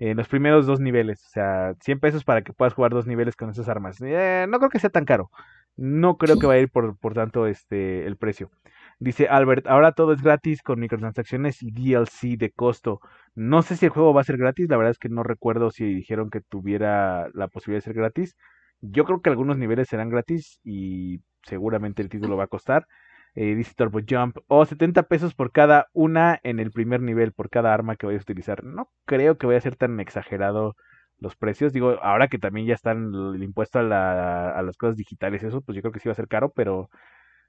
en 0.00 0.16
los 0.16 0.28
primeros 0.28 0.66
dos 0.66 0.80
niveles, 0.80 1.22
o 1.26 1.28
sea, 1.30 1.74
100 1.80 2.00
pesos 2.00 2.24
para 2.24 2.42
que 2.42 2.54
puedas 2.54 2.72
jugar 2.72 2.90
dos 2.92 3.06
niveles 3.06 3.36
con 3.36 3.50
esas 3.50 3.68
armas. 3.68 3.98
Eh, 4.00 4.46
no 4.48 4.58
creo 4.58 4.70
que 4.70 4.78
sea 4.78 4.88
tan 4.90 5.04
caro. 5.04 5.30
No 5.76 6.16
creo 6.16 6.38
que 6.38 6.46
vaya 6.46 6.60
a 6.60 6.62
ir 6.62 6.70
por, 6.70 6.96
por 6.98 7.14
tanto 7.14 7.46
este 7.46 8.06
el 8.06 8.16
precio. 8.16 8.50
Dice 8.98 9.28
Albert, 9.28 9.66
ahora 9.66 9.92
todo 9.92 10.12
es 10.12 10.22
gratis 10.22 10.62
con 10.62 10.80
microtransacciones 10.80 11.62
y 11.62 11.70
DLC 11.70 12.38
de 12.38 12.50
costo. 12.50 13.00
No 13.34 13.62
sé 13.62 13.76
si 13.76 13.86
el 13.86 13.92
juego 13.92 14.14
va 14.14 14.22
a 14.22 14.24
ser 14.24 14.38
gratis, 14.38 14.68
la 14.68 14.76
verdad 14.78 14.92
es 14.92 14.98
que 14.98 15.08
no 15.10 15.22
recuerdo 15.22 15.70
si 15.70 15.84
dijeron 15.84 16.30
que 16.30 16.40
tuviera 16.40 17.28
la 17.34 17.48
posibilidad 17.48 17.78
de 17.78 17.84
ser 17.84 17.94
gratis. 17.94 18.36
Yo 18.80 19.04
creo 19.04 19.20
que 19.20 19.30
algunos 19.30 19.58
niveles 19.58 19.88
serán 19.88 20.08
gratis 20.10 20.60
y 20.64 21.20
seguramente 21.44 22.02
el 22.02 22.08
título 22.08 22.36
va 22.36 22.44
a 22.44 22.46
costar. 22.48 22.86
Eh, 23.34 23.54
dice 23.54 23.74
Turbo 23.76 24.00
Jump, 24.08 24.38
o 24.48 24.64
70 24.66 25.04
pesos 25.04 25.34
por 25.34 25.52
cada 25.52 25.86
una 25.92 26.40
en 26.42 26.58
el 26.60 26.72
primer 26.72 27.00
nivel, 27.02 27.32
por 27.32 27.48
cada 27.50 27.72
arma 27.74 27.96
que 27.96 28.06
vayas 28.06 28.22
a 28.22 28.24
utilizar. 28.24 28.64
No 28.64 28.90
creo 29.06 29.38
que 29.38 29.46
vaya 29.46 29.58
a 29.58 29.62
ser 29.62 29.76
tan 29.76 30.00
exagerado 30.00 30.76
los 31.18 31.36
precios. 31.36 31.72
Digo, 31.72 31.98
ahora 32.02 32.28
que 32.28 32.38
también 32.38 32.66
ya 32.66 32.74
están 32.74 33.12
el 33.34 33.42
impuesto 33.42 33.78
a, 33.78 33.82
la- 33.82 34.50
a 34.50 34.62
las 34.62 34.76
cosas 34.76 34.96
digitales, 34.96 35.42
eso, 35.44 35.60
pues 35.62 35.76
yo 35.76 35.82
creo 35.82 35.92
que 35.92 36.00
sí 36.00 36.08
va 36.08 36.12
a 36.12 36.16
ser 36.16 36.28
caro, 36.28 36.52
pero 36.54 36.90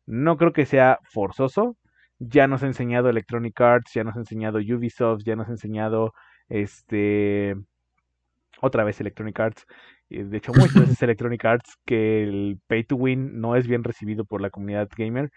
no 0.05 0.37
creo 0.37 0.53
que 0.53 0.65
sea 0.65 0.99
forzoso. 1.03 1.77
Ya 2.19 2.47
nos 2.47 2.63
ha 2.63 2.67
enseñado 2.67 3.09
Electronic 3.09 3.59
Arts, 3.61 3.93
ya 3.93 4.03
nos 4.03 4.15
ha 4.15 4.19
enseñado 4.19 4.59
Ubisoft, 4.59 5.23
ya 5.25 5.35
nos 5.35 5.47
ha 5.49 5.51
enseñado 5.51 6.13
este 6.49 7.55
otra 8.61 8.83
vez 8.83 8.99
Electronic 9.01 9.39
Arts. 9.39 9.65
eh, 10.09 10.23
De 10.23 10.37
hecho, 10.37 10.53
muchas 10.53 10.81
veces 10.81 11.01
Electronic 11.03 11.43
Arts 11.45 11.77
que 11.85 12.23
el 12.23 12.59
pay 12.67 12.83
to 12.83 12.95
win 12.95 13.39
no 13.39 13.55
es 13.55 13.67
bien 13.67 13.83
recibido 13.83 14.25
por 14.25 14.41
la 14.41 14.49
comunidad 14.49 14.89
gamer 14.95 15.31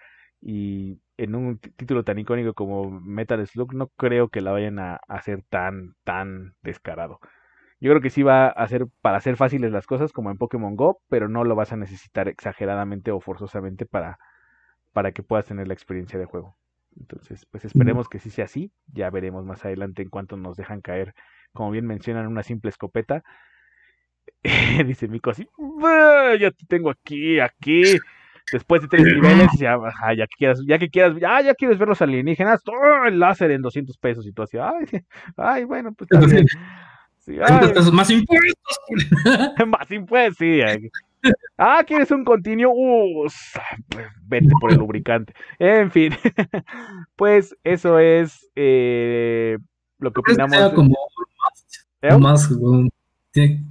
y 0.45 1.01
en 1.19 1.37
un 1.37 1.59
tí- 1.61 1.73
título 1.73 2.05
tan 2.05 2.21
icónico 2.21 2.55
como 2.55 2.91
Metal 3.03 3.47
Slug 3.49 3.75
no 3.75 3.89
creo 3.99 4.31
que 4.31 4.43
la 4.43 4.53
vayan 4.53 4.79
a 4.81 5.01
hacer 5.09 5.45
tan 5.51 5.95
tan 6.05 6.55
descarado. 6.63 7.21
Yo 7.81 7.91
creo 7.93 8.03
que 8.03 8.11
sí 8.11 8.23
va 8.25 8.49
a 8.49 8.69
ser 8.69 8.87
para 9.03 9.19
hacer 9.19 9.37
fáciles 9.37 9.73
las 9.73 9.87
cosas 9.87 10.13
como 10.13 10.31
en 10.31 10.39
Pokémon 10.39 10.77
Go, 10.77 11.01
pero 11.09 11.29
no 11.29 11.45
lo 11.45 11.57
vas 11.57 11.73
a 11.73 11.79
necesitar 11.79 12.29
exageradamente 12.29 13.13
o 13.13 13.21
forzosamente 13.21 13.87
para 13.87 14.19
para 14.93 15.13
que 15.13 15.23
puedas 15.23 15.47
tener 15.47 15.69
la 15.69 15.75
experiencia 15.75 16.19
de 16.19 16.27
juego. 16.27 16.57
Entonces, 16.99 17.47
pues 17.51 17.65
esperemos 17.65 18.09
que 18.09 18.21
sí 18.21 18.31
sea 18.31 18.45
así. 18.47 18.73
Ya 18.93 19.11
veremos 19.11 19.45
más 19.45 19.65
adelante 19.65 20.03
en 20.03 20.11
cuanto 20.11 20.37
nos 20.37 20.57
dejan 20.57 20.81
caer, 20.83 21.15
como 21.53 21.71
bien 21.73 21.87
mencionan, 21.87 22.27
una 22.29 22.43
simple 22.45 22.71
escopeta. 22.71 23.25
Dice 24.87 25.09
Mico 25.09 25.31
así, 25.31 25.49
"Ah, 25.83 26.35
ya 26.39 26.51
te 26.51 26.67
tengo 26.67 26.91
aquí, 26.91 27.41
aquí. 27.41 27.99
Después 28.53 28.83
de 28.83 28.89
tres 28.89 29.05
niveles, 29.05 29.49
ya, 29.59 29.75
ajá, 29.75 30.15
ya 30.15 30.27
que 30.27 30.37
quieras, 30.37 30.61
ya 30.67 30.79
que 30.79 30.89
quieras, 30.91 31.17
ya, 31.21 31.41
ya 31.41 31.55
quieres 31.55 31.79
ver 31.79 31.89
los 31.89 32.03
alienígenas, 32.03 32.61
¡oh! 32.67 33.07
el 33.07 33.19
láser 33.19 33.51
en 33.51 33.63
200 33.63 33.97
pesos 33.99 34.27
y 34.27 34.33
tú 34.33 34.43
así, 34.43 34.59
ay, 34.59 35.03
ay, 35.37 35.65
bueno, 35.65 35.93
pues 35.95 36.09
está 36.11 36.27
bien. 36.27 36.47
Sí, 37.21 37.33
ay, 37.41 37.47
Tantos 37.47 37.73
pesos 37.73 37.93
más 37.93 38.11
impuestos. 38.11 38.79
más 39.67 39.91
impuestos, 39.91 40.37
sí. 40.39 40.61
ay. 40.61 40.91
Ah, 41.57 41.83
¿quieres 41.87 42.11
un 42.11 42.23
continuo? 42.23 42.71
Uh, 42.75 43.27
vete 44.27 44.51
por 44.61 44.71
el 44.73 44.79
lubricante. 44.79 45.33
En 45.59 45.91
fin, 45.91 46.13
pues 47.17 47.57
eso 47.65 47.99
es 47.99 48.47
eh, 48.57 49.57
lo 49.99 50.13
que 50.13 50.21
¿Crees 50.21 50.37
que 50.37 50.43
opinamos. 50.43 50.57
sea 50.59 50.69
de- 50.69 50.75
como 50.75 50.89
un 50.89 51.27
must? 51.51 51.75
¿Eh? 52.03 52.15
Un 52.15 52.23
must, 52.23 52.53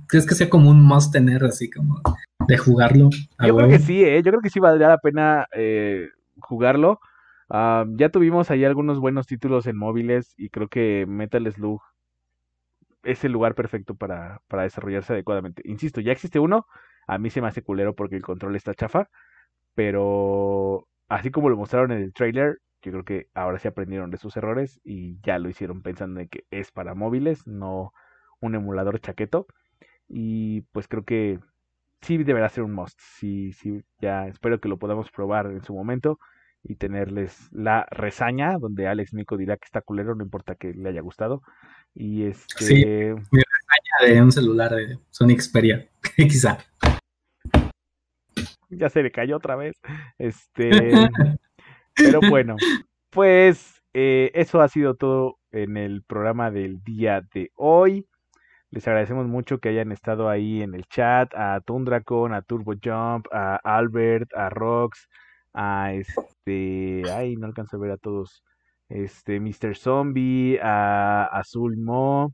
¿Crees 0.08 0.26
que 0.26 0.36
sea 0.36 0.50
como 0.50 0.72
un 0.72 0.82
must 0.84 1.14
tener 1.14 1.44
así 1.44 1.70
como 1.70 2.02
de 2.48 2.58
jugarlo? 2.58 3.10
a 3.38 3.48
Yo 3.48 3.54
creo 3.56 3.68
huevo? 3.68 3.70
que 3.70 3.80
sí, 3.80 4.04
¿eh? 4.04 4.22
Yo 4.24 4.32
creo 4.32 4.42
que 4.42 4.50
sí 4.50 4.60
valdría 4.60 4.88
la 4.90 4.98
pena 5.00 5.48
eh, 5.54 6.10
jugarlo. 6.40 7.00
Ah, 7.50 7.86
ya 7.98 8.10
tuvimos 8.10 8.50
ahí 8.52 8.64
algunos 8.66 9.00
buenos 9.00 9.28
títulos 9.28 9.68
en 9.68 9.78
móviles 9.78 10.34
y 10.38 10.50
creo 10.50 10.68
que 10.70 11.06
Metal 11.08 11.52
Slug 11.52 11.82
es 13.04 13.24
el 13.24 13.32
lugar 13.32 13.56
perfecto 13.56 13.96
para, 13.96 14.42
para 14.48 14.64
desarrollarse 14.64 15.14
adecuadamente. 15.14 15.62
Insisto, 15.66 16.02
ya 16.02 16.12
existe 16.12 16.40
uno, 16.40 16.66
a 17.08 17.18
mí 17.18 17.30
se 17.30 17.42
me 17.42 17.48
hace 17.48 17.64
culero 17.64 17.96
porque 17.96 18.16
el 18.16 18.22
control 18.22 18.56
está 18.56 18.74
chafa, 18.74 19.10
pero 19.76 20.88
así 21.10 21.32
como 21.32 21.50
lo 21.50 21.58
mostraron 21.58 21.92
en 21.92 22.02
el 22.04 22.14
trailer, 22.14 22.60
yo 22.84 22.92
creo 22.92 23.06
que 23.06 23.28
ahora 23.34 23.60
sí 23.60 23.68
aprendieron 23.68 24.12
de 24.12 24.18
sus 24.18 24.38
errores 24.38 24.80
y 24.84 25.20
ya 25.22 25.40
lo 25.40 25.50
hicieron 25.50 25.82
pensando 25.84 26.22
en 26.22 26.30
que 26.30 26.46
es 26.52 26.72
para 26.72 26.96
móviles, 26.96 27.48
no 27.48 27.94
un 28.42 28.56
emulador 28.56 29.00
chaqueto. 29.00 29.48
Y 30.08 30.62
pues 30.74 30.88
creo 30.88 31.04
que 31.06 31.40
sí 32.04 32.18
deberá 32.24 32.50
ser 32.50 32.64
un 32.64 32.74
must. 32.74 33.00
Sí, 33.00 33.54
sí, 33.54 33.82
ya 34.00 34.28
espero 34.28 34.60
que 34.60 34.70
lo 34.70 34.78
podamos 34.78 35.10
probar 35.12 35.48
en 35.48 35.64
su 35.64 35.74
momento 35.74 36.20
y 36.64 36.76
tenerles 36.76 37.50
la 37.52 37.86
resaña 37.92 38.58
donde 38.58 38.88
Alex 38.88 39.14
Mico 39.14 39.36
dirá 39.38 39.58
que 39.58 39.66
está 39.66 39.82
culero, 39.82 40.16
no 40.16 40.24
importa 40.24 40.56
que 40.56 40.74
le 40.74 40.90
haya 40.90 41.02
gustado. 41.02 41.42
Y 41.94 42.24
este, 42.24 42.66
Sí. 42.66 42.84
de 42.86 44.22
un 44.22 44.32
celular 44.32 44.72
de 44.72 44.98
Sony 45.10 45.36
Xperia, 45.40 45.88
quizá. 46.18 46.58
ya 48.70 48.90
se 48.90 49.04
le 49.04 49.12
cayó 49.12 49.38
otra 49.38 49.56
vez. 49.56 49.76
Este, 50.18 50.70
pero 51.96 52.20
bueno, 52.30 52.56
pues 53.10 53.82
eh, 53.94 54.32
eso 54.34 54.62
ha 54.62 54.68
sido 54.68 54.96
todo 54.96 55.38
en 55.52 55.78
el 55.78 56.02
programa 56.04 56.50
del 56.50 56.84
día 56.84 57.22
de 57.34 57.52
hoy. 57.56 58.08
Les 58.74 58.88
agradecemos 58.88 59.28
mucho 59.28 59.60
que 59.60 59.70
hayan 59.70 59.92
estado 59.92 60.30
ahí 60.30 60.62
en 60.64 60.74
el 60.74 60.86
chat, 60.88 61.32
a 61.36 61.62
Tundracon, 61.62 62.34
a 62.34 62.42
Turbo 62.42 62.74
Jump, 62.84 63.28
a 63.32 63.58
Albert, 63.64 64.34
a 64.36 64.50
Rox, 64.50 65.08
a 65.54 65.94
este, 65.94 67.10
ay, 67.12 67.36
no 67.36 67.46
alcanzo 67.46 67.78
a 67.78 67.80
ver 67.80 67.92
a 67.92 67.98
todos, 67.98 68.44
este, 68.90 69.40
Mr. 69.40 69.76
Zombie, 69.78 70.58
a 70.62 71.26
Azul 71.32 71.78
Mo, 71.78 72.34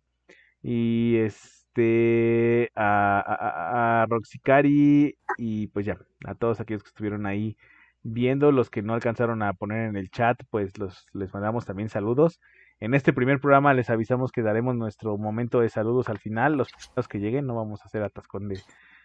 y 0.64 1.18
este, 1.18 2.72
a, 2.76 3.22
a, 3.22 4.04
a- 4.04 4.06
Roxicari, 4.08 5.18
y 5.38 5.68
pues 5.70 5.86
ya, 5.88 5.98
a 6.26 6.36
todos 6.36 6.60
aquellos 6.62 6.84
que 6.84 6.90
estuvieron 6.90 7.26
ahí 7.28 7.58
viendo, 8.04 8.52
los 8.54 8.70
que 8.70 8.82
no 8.84 8.94
alcanzaron 8.96 9.42
a 9.44 9.54
poner 9.54 9.90
en 9.90 9.98
el 9.98 10.10
chat, 10.12 10.40
pues 10.52 10.78
los, 10.80 11.06
les 11.14 11.34
mandamos 11.34 11.66
también 11.66 11.90
saludos. 11.90 12.40
En 12.80 12.94
este 12.94 13.14
primer 13.14 13.40
programa 13.40 13.74
les 13.74 13.90
avisamos 13.90 14.32
que 14.32 14.42
daremos 14.42 14.76
nuestro 14.76 15.18
momento 15.18 15.60
de 15.60 15.70
saludos 15.70 16.10
al 16.10 16.20
final, 16.20 16.56
los 16.58 17.08
que 17.08 17.20
lleguen, 17.20 17.46
no 17.46 17.56
vamos 17.56 17.82
a 17.82 17.86
hacer 17.86 18.04
atascón 18.04 18.48
de, 18.48 18.60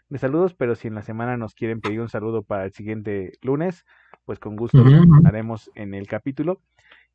de 0.09 0.19
saludos, 0.19 0.55
pero 0.55 0.75
si 0.75 0.89
en 0.89 0.95
la 0.95 1.03
semana 1.03 1.37
nos 1.37 1.55
quieren 1.55 1.81
pedir 1.81 2.01
un 2.01 2.09
saludo 2.09 2.43
para 2.43 2.65
el 2.65 2.73
siguiente 2.73 3.33
lunes, 3.43 3.85
pues 4.25 4.39
con 4.39 4.57
gusto 4.57 4.79
lo 4.79 5.29
haremos 5.29 5.71
en 5.75 5.95
el 5.95 6.07
capítulo. 6.07 6.61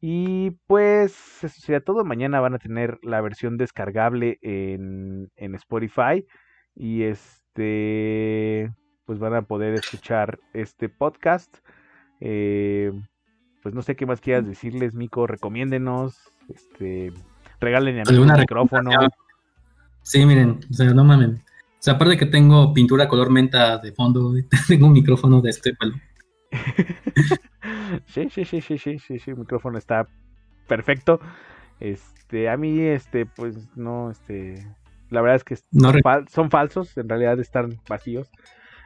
Y 0.01 0.51
pues 0.67 1.43
eso 1.43 1.61
sería 1.61 1.81
todo. 1.81 2.05
Mañana 2.05 2.39
van 2.39 2.53
a 2.53 2.59
tener 2.59 2.99
la 3.03 3.21
versión 3.21 3.57
descargable 3.57 4.39
en, 4.41 5.29
en 5.35 5.55
Spotify. 5.55 6.25
Y 6.73 7.03
este, 7.03 8.71
pues 9.05 9.19
van 9.19 9.33
a 9.33 9.41
poder 9.41 9.73
escuchar 9.73 10.39
este 10.53 10.87
podcast. 10.87 11.57
Eh, 12.21 12.93
pues 13.61 13.75
no 13.75 13.81
sé 13.81 13.95
qué 13.95 14.05
más 14.05 14.21
quieras 14.21 14.45
decirles, 14.45 14.93
Mico. 14.93 15.27
Recomiéndenos. 15.27 16.17
Este, 16.53 17.11
regálenle 17.59 18.01
a 18.01 18.03
mí 18.05 18.09
un 18.11 18.15
¿Alguna 18.23 18.37
micrófono. 18.37 18.91
Sí, 20.01 20.25
miren, 20.25 20.59
o 20.69 20.73
sea, 20.73 20.93
no 20.93 21.03
mamen. 21.03 21.41
O 21.41 21.81
sea, 21.81 21.93
aparte 21.93 22.17
que 22.17 22.25
tengo 22.25 22.73
pintura 22.73 23.07
color 23.07 23.29
menta 23.29 23.77
de 23.77 23.91
fondo, 23.91 24.33
tengo 24.67 24.87
un 24.87 24.93
micrófono 24.93 25.41
de 25.41 25.49
este 25.49 25.73
pelo. 25.73 25.95
Sí, 28.07 28.29
sí, 28.29 28.45
sí, 28.45 28.61
sí, 28.61 28.77
sí, 28.77 28.99
sí, 28.99 29.19
sí, 29.19 29.31
el 29.31 29.37
micrófono 29.37 29.77
está 29.77 30.07
perfecto. 30.67 31.19
Este, 31.79 32.49
a 32.49 32.55
mí, 32.57 32.79
este, 32.79 33.25
pues 33.25 33.75
no, 33.75 34.11
este, 34.11 34.65
la 35.09 35.21
verdad 35.21 35.35
es 35.37 35.43
que 35.43 35.57
No 35.71 35.91
fal- 35.93 36.27
son 36.29 36.49
falsos, 36.49 36.97
en 36.97 37.09
realidad 37.09 37.39
están 37.39 37.79
vacíos. 37.87 38.29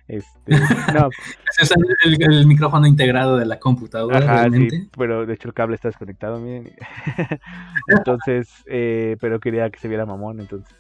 Este, 0.07 0.51
no, 0.93 1.09
Es 1.59 1.71
el, 1.71 1.85
el- 2.03 2.34
el 2.34 2.47
micrófono 2.47 2.85
integrado 2.88 3.38
de 3.38 3.45
la 3.45 3.59
computadora, 3.59 4.17
ajá, 4.17 4.34
realmente. 4.41 4.75
sí, 4.81 4.89
pero 4.97 5.25
de 5.25 5.34
hecho 5.34 5.47
el 5.47 5.53
cable 5.53 5.75
está 5.75 5.88
desconectado, 5.89 6.39
miren. 6.39 6.73
Entonces, 7.88 8.49
eh, 8.67 9.17
pero 9.21 9.39
quería 9.39 9.69
que 9.69 9.80
se 9.80 9.88
viera 9.88 10.05
mamón, 10.05 10.39
entonces. 10.39 10.73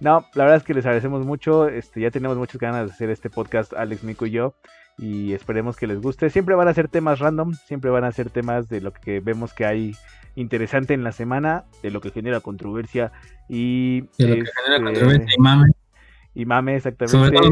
No, 0.00 0.26
la 0.34 0.44
verdad 0.44 0.58
es 0.58 0.62
que 0.62 0.74
les 0.74 0.84
agradecemos 0.84 1.24
mucho. 1.24 1.68
Este, 1.68 2.00
ya 2.02 2.10
tenemos 2.10 2.36
muchas 2.36 2.60
ganas 2.60 2.86
de 2.86 2.92
hacer 2.92 3.08
este 3.10 3.30
podcast, 3.30 3.72
Alex, 3.72 4.04
Mico 4.04 4.26
y 4.26 4.30
yo. 4.30 4.54
Y 4.98 5.32
esperemos 5.32 5.76
que 5.76 5.86
les 5.86 6.00
guste. 6.00 6.28
Siempre 6.28 6.54
van 6.54 6.68
a 6.68 6.74
ser 6.74 6.88
temas 6.88 7.18
random, 7.18 7.54
siempre 7.54 7.90
van 7.90 8.04
a 8.04 8.12
ser 8.12 8.28
temas 8.30 8.68
de 8.68 8.80
lo 8.82 8.92
que 8.92 9.20
vemos 9.20 9.54
que 9.54 9.64
hay 9.64 9.94
interesante 10.34 10.92
en 10.92 11.02
la 11.02 11.12
semana, 11.12 11.64
de 11.82 11.90
lo 11.90 12.02
que 12.02 12.10
genera 12.10 12.40
controversia 12.40 13.10
y, 13.48 14.02
De 14.18 14.28
lo 14.28 14.34
que 14.34 14.40
este, 14.42 14.52
genera 14.66 14.84
controversia 14.84 15.34
y 15.34 15.40
mame. 15.40 15.66
Y 16.36 16.44
mame, 16.44 16.78
Sobre 16.78 16.90
exactamente. 16.90 17.38
todo 17.38 17.50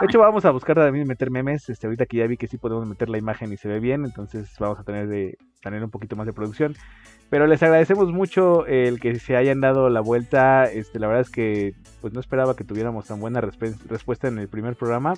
De 0.00 0.06
hecho, 0.06 0.18
vamos 0.18 0.44
a 0.44 0.50
buscar 0.50 0.76
también 0.76 1.08
meter 1.08 1.30
memes. 1.30 1.70
Este, 1.70 1.86
ahorita 1.86 2.04
que 2.04 2.18
ya 2.18 2.26
vi 2.26 2.36
que 2.36 2.46
sí 2.46 2.58
podemos 2.58 2.86
meter 2.86 3.08
la 3.08 3.16
imagen 3.16 3.50
y 3.50 3.56
se 3.56 3.66
ve 3.66 3.80
bien, 3.80 4.04
entonces 4.04 4.54
vamos 4.60 4.78
a 4.78 4.84
tener 4.84 5.08
de 5.08 5.38
tener 5.62 5.82
un 5.82 5.90
poquito 5.90 6.14
más 6.14 6.26
de 6.26 6.34
producción. 6.34 6.76
Pero 7.30 7.46
les 7.46 7.62
agradecemos 7.62 8.12
mucho 8.12 8.66
el 8.66 9.00
que 9.00 9.18
se 9.18 9.36
hayan 9.36 9.62
dado 9.62 9.88
la 9.88 10.02
vuelta. 10.02 10.66
Este, 10.66 10.98
la 10.98 11.06
verdad 11.06 11.22
es 11.22 11.30
que 11.30 11.74
pues 12.02 12.12
no 12.12 12.20
esperaba 12.20 12.54
que 12.54 12.64
tuviéramos 12.64 13.06
tan 13.06 13.20
buena 13.20 13.40
respuesta 13.40 14.28
en 14.28 14.38
el 14.38 14.48
primer 14.48 14.76
programa. 14.76 15.14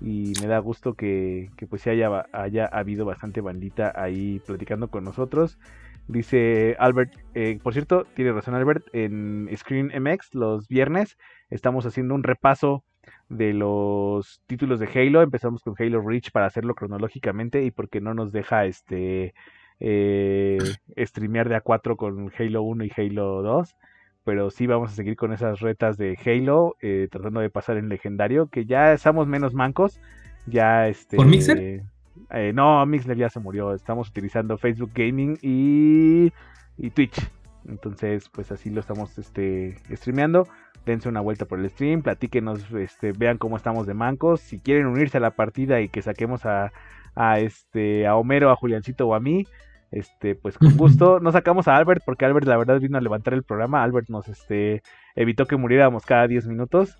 Y 0.00 0.32
me 0.40 0.46
da 0.46 0.60
gusto 0.60 0.94
que, 0.94 1.50
que 1.58 1.66
pues 1.66 1.86
haya, 1.88 2.26
haya 2.32 2.64
habido 2.66 3.04
bastante 3.04 3.42
bandita 3.42 3.92
ahí 3.94 4.40
platicando 4.46 4.88
con 4.88 5.04
nosotros. 5.04 5.58
Dice 6.06 6.74
Albert, 6.78 7.12
eh, 7.34 7.58
por 7.62 7.74
cierto, 7.74 8.06
tiene 8.14 8.32
razón 8.32 8.54
Albert, 8.54 8.86
en 8.94 9.46
Screen 9.54 9.92
MX 9.94 10.34
los 10.34 10.66
viernes 10.66 11.18
estamos 11.50 11.86
haciendo 11.86 12.14
un 12.14 12.22
repaso 12.22 12.84
de 13.28 13.52
los 13.52 14.40
títulos 14.46 14.80
de 14.80 14.88
Halo. 14.94 15.22
Empezamos 15.22 15.62
con 15.62 15.74
Halo 15.78 16.00
Reach 16.00 16.30
para 16.30 16.46
hacerlo 16.46 16.74
cronológicamente 16.74 17.62
y 17.62 17.70
porque 17.70 18.00
no 18.00 18.14
nos 18.14 18.32
deja 18.32 18.66
este 18.66 19.34
eh, 19.80 20.58
streamear 20.98 21.48
de 21.48 21.56
A4 21.56 21.96
con 21.96 22.32
Halo 22.38 22.62
1 22.62 22.84
y 22.84 22.92
Halo 22.96 23.42
2. 23.42 23.76
Pero 24.24 24.50
sí 24.50 24.66
vamos 24.66 24.92
a 24.92 24.94
seguir 24.94 25.16
con 25.16 25.32
esas 25.32 25.60
retas 25.60 25.96
de 25.96 26.18
Halo, 26.24 26.76
eh, 26.82 27.08
tratando 27.10 27.40
de 27.40 27.48
pasar 27.48 27.78
en 27.78 27.88
legendario, 27.88 28.48
que 28.48 28.66
ya 28.66 28.92
estamos 28.92 29.26
menos 29.26 29.54
mancos. 29.54 30.00
Ya 30.46 30.88
este. 30.88 31.16
¿Por 31.16 31.26
Mixer? 31.26 31.84
eh, 32.30 32.52
no, 32.54 32.84
Mixler 32.84 33.16
ya 33.16 33.30
se 33.30 33.40
murió. 33.40 33.72
Estamos 33.72 34.08
utilizando 34.08 34.58
Facebook 34.58 34.90
Gaming 34.94 35.38
y, 35.40 36.30
y 36.76 36.90
Twitch. 36.90 37.18
Entonces, 37.66 38.28
pues 38.28 38.50
así 38.50 38.70
lo 38.70 38.80
estamos 38.80 39.18
este, 39.18 39.76
streameando 39.90 40.46
dense 40.88 41.08
una 41.08 41.20
vuelta 41.20 41.44
por 41.44 41.60
el 41.60 41.70
stream, 41.70 42.02
platíquenos, 42.02 42.70
este, 42.72 43.12
vean 43.12 43.38
cómo 43.38 43.56
estamos 43.56 43.86
de 43.86 43.94
mancos, 43.94 44.40
si 44.40 44.58
quieren 44.58 44.86
unirse 44.86 45.18
a 45.18 45.20
la 45.20 45.30
partida 45.30 45.80
y 45.80 45.88
que 45.88 46.02
saquemos 46.02 46.46
a, 46.46 46.72
a 47.14 47.38
este 47.38 48.06
a 48.06 48.16
Homero, 48.16 48.50
a 48.50 48.56
Juliancito 48.56 49.06
o 49.06 49.14
a 49.14 49.20
mí, 49.20 49.46
este, 49.90 50.34
pues 50.34 50.58
con 50.58 50.76
gusto. 50.76 51.20
No 51.20 51.30
sacamos 51.30 51.68
a 51.68 51.76
Albert 51.76 52.02
porque 52.04 52.24
Albert 52.24 52.46
la 52.46 52.56
verdad 52.56 52.80
vino 52.80 52.98
a 52.98 53.00
levantar 53.00 53.34
el 53.34 53.44
programa, 53.44 53.82
Albert 53.82 54.08
nos 54.08 54.28
este 54.28 54.82
evitó 55.14 55.46
que 55.46 55.56
muriéramos 55.56 56.04
cada 56.04 56.26
10 56.26 56.46
minutos. 56.46 56.98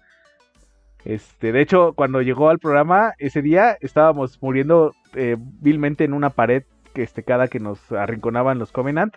Este, 1.05 1.53
de 1.53 1.61
hecho, 1.63 1.95
cuando 1.95 2.23
llegó 2.23 2.51
al 2.51 2.59
programa 2.59 3.15
ese 3.19 3.41
día 3.41 3.79
estábamos 3.81 4.43
muriendo 4.43 4.93
eh, 5.15 5.37
vilmente 5.39 6.05
en 6.05 6.13
una 6.13 6.31
pared 6.31 6.65
que 6.93 7.03
este 7.03 7.23
cada 7.23 7.49
que 7.49 7.61
nos 7.61 7.93
arrinconaban 7.93 8.59
los 8.59 8.73
Covenant 8.73 9.15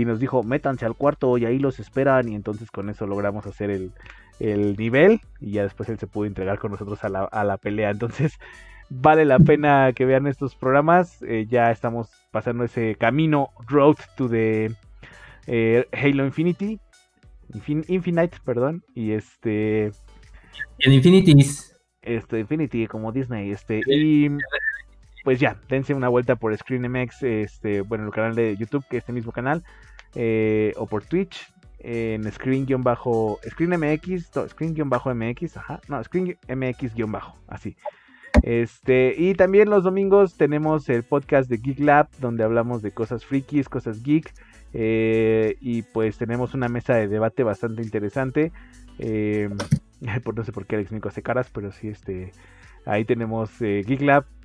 y 0.00 0.04
nos 0.04 0.20
dijo, 0.20 0.42
métanse 0.42 0.84
al 0.84 0.94
cuarto 0.94 1.38
y 1.38 1.46
ahí 1.46 1.58
los 1.58 1.80
esperan. 1.80 2.28
Y 2.28 2.34
entonces 2.34 2.70
con 2.70 2.90
eso 2.90 3.06
logramos 3.06 3.46
hacer 3.46 3.70
el, 3.70 3.92
el 4.40 4.76
nivel. 4.76 5.20
Y 5.40 5.52
ya 5.52 5.62
después 5.62 5.88
él 5.88 5.98
se 5.98 6.06
pudo 6.06 6.26
entregar 6.26 6.58
con 6.58 6.70
nosotros 6.70 7.02
a 7.04 7.08
la, 7.08 7.24
a 7.24 7.44
la 7.44 7.56
pelea. 7.56 7.90
Entonces, 7.90 8.34
vale 8.90 9.24
la 9.24 9.38
pena 9.38 9.92
que 9.94 10.04
vean 10.04 10.26
estos 10.26 10.54
programas. 10.54 11.22
Eh, 11.22 11.46
ya 11.48 11.70
estamos 11.70 12.10
pasando 12.30 12.64
ese 12.64 12.96
camino 12.96 13.48
Road 13.68 13.96
to 14.18 14.28
the 14.28 14.70
eh, 15.46 15.86
Halo 15.92 16.26
Infinity. 16.26 16.78
Infin- 17.54 17.84
Infinite, 17.88 18.36
perdón. 18.44 18.82
Y 18.94 19.12
este. 19.12 19.92
En 20.80 20.92
Infinities. 20.92 21.74
Este, 22.02 22.38
Infinity, 22.38 22.86
como 22.86 23.12
Disney. 23.12 23.50
Este. 23.50 23.80
Y. 23.86 24.28
Pues 25.26 25.40
ya, 25.40 25.56
dense 25.68 25.92
una 25.92 26.08
vuelta 26.08 26.36
por 26.36 26.56
ScreenMX, 26.56 27.24
este, 27.24 27.80
bueno, 27.80 28.04
el 28.04 28.12
canal 28.12 28.36
de 28.36 28.56
YouTube, 28.56 28.84
que 28.88 28.98
es 28.98 29.02
este 29.02 29.12
mismo 29.12 29.32
canal, 29.32 29.64
eh, 30.14 30.72
o 30.76 30.86
por 30.86 31.02
Twitch, 31.02 31.52
en 31.80 32.30
Screen-Bajo, 32.30 33.40
ScreenMX, 33.44 35.56
ajá, 35.56 35.80
no, 35.88 36.00
ScreenMX-Bajo, 36.00 37.34
así. 37.48 37.76
Este, 38.44 39.16
y 39.18 39.34
también 39.34 39.68
los 39.68 39.82
domingos 39.82 40.36
tenemos 40.36 40.88
el 40.88 41.02
podcast 41.02 41.50
de 41.50 41.56
Geek 41.56 41.80
Lab, 41.80 42.08
donde 42.20 42.44
hablamos 42.44 42.82
de 42.82 42.92
cosas 42.92 43.24
frikis, 43.24 43.68
cosas 43.68 44.04
geek, 44.04 44.32
eh, 44.74 45.56
y 45.60 45.82
pues 45.82 46.18
tenemos 46.18 46.54
una 46.54 46.68
mesa 46.68 46.94
de 46.94 47.08
debate 47.08 47.42
bastante 47.42 47.82
interesante. 47.82 48.52
eh, 49.00 49.50
no 50.36 50.44
sé 50.44 50.52
por 50.52 50.66
qué 50.66 50.76
Alex 50.76 50.92
Mico 50.92 51.08
hace 51.08 51.22
caras, 51.22 51.50
pero 51.52 51.72
sí, 51.72 51.88
este, 51.88 52.30
ahí 52.84 53.04
tenemos 53.04 53.50
eh, 53.60 53.82
Geek 53.84 54.02
Lab. 54.02 54.35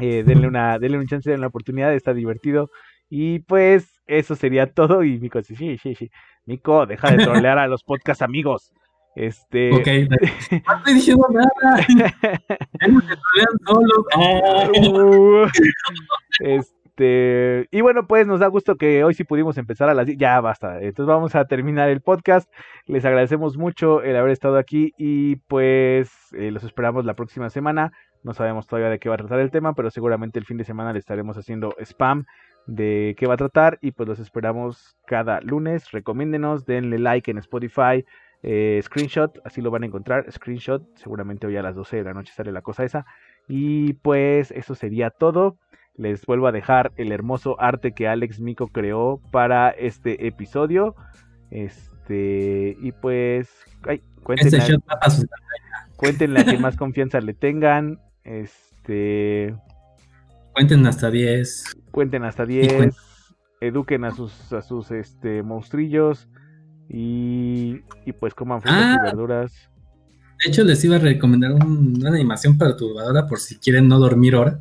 Eh, 0.00 0.24
denle 0.26 0.48
una, 0.48 0.78
denle 0.78 0.98
un 0.98 1.06
chance, 1.06 1.28
denle 1.28 1.40
una 1.40 1.48
oportunidad, 1.48 1.94
está 1.94 2.12
divertido. 2.14 2.70
Y 3.08 3.40
pues 3.40 4.02
eso 4.06 4.34
sería 4.34 4.72
todo. 4.72 5.04
Y 5.04 5.18
Mico 5.18 5.38
dice, 5.38 5.56
sí, 5.56 5.78
sí, 5.78 5.94
sí. 5.94 6.10
Mico, 6.46 6.86
deja 6.86 7.10
de 7.10 7.24
trolear 7.24 7.58
a 7.58 7.68
los 7.68 7.84
podcast 7.84 8.22
amigos. 8.22 8.72
Este. 9.14 9.70
Ok. 9.74 9.86
No 10.66 10.76
estoy 10.76 10.94
diciendo 10.94 11.26
nada. 11.30 11.86
Uh, 14.76 15.46
este, 16.40 17.68
y 17.70 17.80
bueno, 17.80 18.06
pues 18.06 18.26
nos 18.26 18.40
da 18.40 18.46
gusto 18.46 18.76
que 18.76 19.02
hoy 19.04 19.14
sí 19.14 19.24
pudimos 19.24 19.58
empezar 19.58 19.88
a 19.88 19.94
las 19.94 20.06
10. 20.06 20.18
Ya 20.18 20.40
basta. 20.40 20.80
Entonces 20.80 21.06
vamos 21.06 21.34
a 21.34 21.46
terminar 21.46 21.88
el 21.88 22.00
podcast. 22.00 22.50
Les 22.86 23.04
agradecemos 23.04 23.56
mucho 23.56 24.02
el 24.02 24.16
haber 24.16 24.30
estado 24.30 24.58
aquí 24.58 24.92
y 24.96 25.36
pues 25.36 26.10
eh, 26.32 26.50
los 26.50 26.64
esperamos 26.64 27.04
la 27.04 27.14
próxima 27.14 27.50
semana. 27.50 27.92
No 28.24 28.34
sabemos 28.34 28.66
todavía 28.66 28.90
de 28.90 28.98
qué 28.98 29.08
va 29.08 29.14
a 29.14 29.18
tratar 29.18 29.38
el 29.38 29.50
tema, 29.52 29.74
pero 29.74 29.90
seguramente 29.90 30.38
el 30.40 30.44
fin 30.46 30.56
de 30.56 30.64
semana 30.64 30.92
le 30.92 30.98
estaremos 30.98 31.36
haciendo 31.38 31.74
spam 31.78 32.24
de 32.66 33.14
qué 33.18 33.26
va 33.26 33.34
a 33.34 33.36
tratar 33.36 33.78
y 33.82 33.92
pues 33.92 34.08
los 34.08 34.18
esperamos 34.18 34.96
cada 35.06 35.40
lunes. 35.42 35.90
Recomiéndenos, 35.92 36.64
denle 36.66 36.98
like 36.98 37.30
en 37.30 37.38
Spotify, 37.38 38.04
eh, 38.42 38.80
screenshot, 38.82 39.38
así 39.44 39.60
lo 39.60 39.70
van 39.70 39.82
a 39.82 39.86
encontrar, 39.86 40.30
screenshot, 40.32 40.82
seguramente 40.96 41.46
hoy 41.46 41.56
a 41.56 41.62
las 41.62 41.74
12 41.76 41.98
de 41.98 42.04
la 42.04 42.14
noche 42.14 42.32
sale 42.34 42.50
la 42.50 42.62
cosa 42.62 42.82
esa. 42.84 43.04
Y 43.46 43.92
pues 43.94 44.50
eso 44.50 44.74
sería 44.74 45.10
todo. 45.10 45.56
Les 45.96 46.24
vuelvo 46.26 46.46
a 46.48 46.52
dejar 46.52 46.90
el 46.96 47.12
hermoso 47.12 47.60
arte 47.60 47.92
que 47.92 48.08
Alex 48.08 48.40
Mico 48.40 48.66
creó 48.68 49.20
para 49.30 49.68
este 49.70 50.26
episodio. 50.26 50.96
Este, 51.50 52.76
y 52.80 52.92
pues, 52.92 53.48
ay, 53.86 53.96
Este 53.98 54.22
cuéntenle, 54.22 54.58
a- 54.88 55.08
cuéntenle 55.96 56.40
a 56.40 56.44
quien 56.44 56.60
más 56.62 56.76
confianza 56.76 57.20
le 57.20 57.34
tengan. 57.34 58.00
Este, 58.24 59.54
Cuenten 60.54 60.86
hasta 60.86 61.10
10. 61.10 61.64
cuenten 61.90 62.24
hasta 62.24 62.44
cuen- 62.44 62.90
10, 62.92 62.96
eduquen 63.60 64.04
a 64.04 64.10
sus, 64.12 64.52
a 64.52 64.62
sus 64.62 64.90
este, 64.90 65.42
monstrillos 65.42 66.28
y, 66.88 67.80
y 68.06 68.12
pues 68.18 68.34
coman 68.34 68.60
frutas 68.62 68.82
Ah. 68.82 68.96
y 69.00 69.04
verduras. 69.04 69.70
De 70.42 70.50
hecho, 70.50 70.64
les 70.64 70.84
iba 70.84 70.96
a 70.96 70.98
recomendar 70.98 71.52
un- 71.52 71.94
una 71.98 72.10
animación 72.10 72.58
perturbadora 72.58 73.26
por 73.26 73.38
si 73.38 73.58
quieren 73.58 73.88
no 73.88 73.98
dormir 73.98 74.34
ahora. 74.34 74.60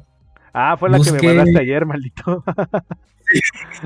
Ah, 0.53 0.75
fue 0.77 0.89
la 0.89 0.99
que 0.99 1.11
me 1.11 1.21
mandaste 1.21 1.59
ayer, 1.59 1.85
maldito. 1.85 2.43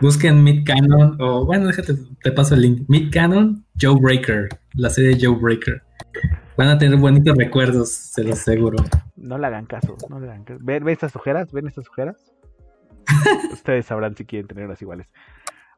Busquen 0.00 0.42
Mid 0.44 0.64
Canon 0.64 1.16
o 1.20 1.44
bueno, 1.44 1.66
déjate, 1.66 1.94
te 2.22 2.32
paso 2.32 2.54
el 2.54 2.62
link. 2.62 2.84
Mid 2.88 3.12
Canon, 3.12 3.64
Joe 3.80 3.98
Breaker, 4.00 4.48
la 4.74 4.90
serie 4.90 5.18
Joe 5.20 5.36
Breaker. 5.36 5.82
Van 6.56 6.68
a 6.68 6.78
tener 6.78 6.98
bonitos 6.98 7.36
recuerdos, 7.36 7.90
se 7.90 8.24
los 8.24 8.40
aseguro. 8.40 8.78
No 9.16 9.38
le 9.38 9.46
hagan 9.46 9.66
caso, 9.66 9.96
no 10.08 10.18
le 10.18 10.26
hagan 10.26 10.44
caso. 10.44 10.58
¿Ven, 10.62 10.84
ven 10.84 10.92
estas 10.92 11.14
ojeras? 11.14 11.52
¿Ven 11.52 11.68
estas 11.68 11.88
ojeras? 11.88 12.32
Ustedes 13.52 13.86
sabrán 13.86 14.16
si 14.16 14.24
quieren 14.24 14.48
tenerlas 14.48 14.82
iguales. 14.82 15.10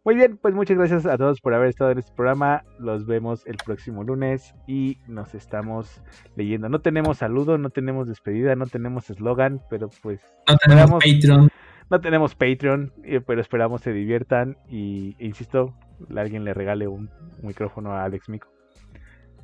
Muy 0.02 0.14
bien, 0.14 0.38
pues 0.38 0.54
muchas 0.54 0.78
gracias 0.78 1.04
a 1.04 1.18
todos 1.18 1.42
por 1.42 1.52
haber 1.52 1.68
estado 1.68 1.90
en 1.90 1.98
este 1.98 2.12
programa. 2.14 2.64
Los 2.78 3.06
vemos 3.06 3.46
el 3.46 3.58
próximo 3.58 4.02
lunes 4.02 4.54
y 4.66 4.96
nos 5.06 5.34
estamos 5.34 6.00
leyendo. 6.36 6.70
No 6.70 6.80
tenemos 6.80 7.18
saludo, 7.18 7.58
no 7.58 7.68
tenemos 7.68 8.08
despedida, 8.08 8.56
no 8.56 8.66
tenemos 8.66 9.10
eslogan, 9.10 9.60
pero 9.68 9.90
pues 10.02 10.22
No 10.48 10.56
tenemos 10.56 11.04
Patreon. 11.04 11.50
no 11.90 12.00
tenemos 12.00 12.34
Patreon, 12.34 12.94
eh, 13.04 13.20
pero 13.20 13.42
esperamos 13.42 13.82
se 13.82 13.92
diviertan 13.92 14.56
y, 14.70 15.16
e 15.18 15.26
insisto, 15.26 15.74
alguien 16.16 16.44
le 16.44 16.54
regale 16.54 16.88
un, 16.88 17.10
un 17.42 17.46
micrófono 17.46 17.92
a 17.92 18.04
Alex 18.04 18.30
Mico. 18.30 18.48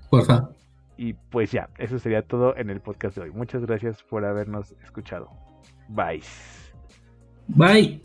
Porfa. 0.09 0.48
Y 0.97 1.12
pues 1.12 1.52
ya, 1.52 1.68
eso 1.78 1.98
sería 1.98 2.23
todo 2.23 2.56
en 2.56 2.70
el 2.70 2.81
podcast 2.81 3.16
de 3.16 3.24
hoy. 3.24 3.31
Muchas 3.31 3.64
gracias 3.66 4.02
por 4.02 4.24
habernos 4.24 4.73
escuchado. 4.82 5.31
Bye. 5.89 6.23
Bye. 7.48 8.01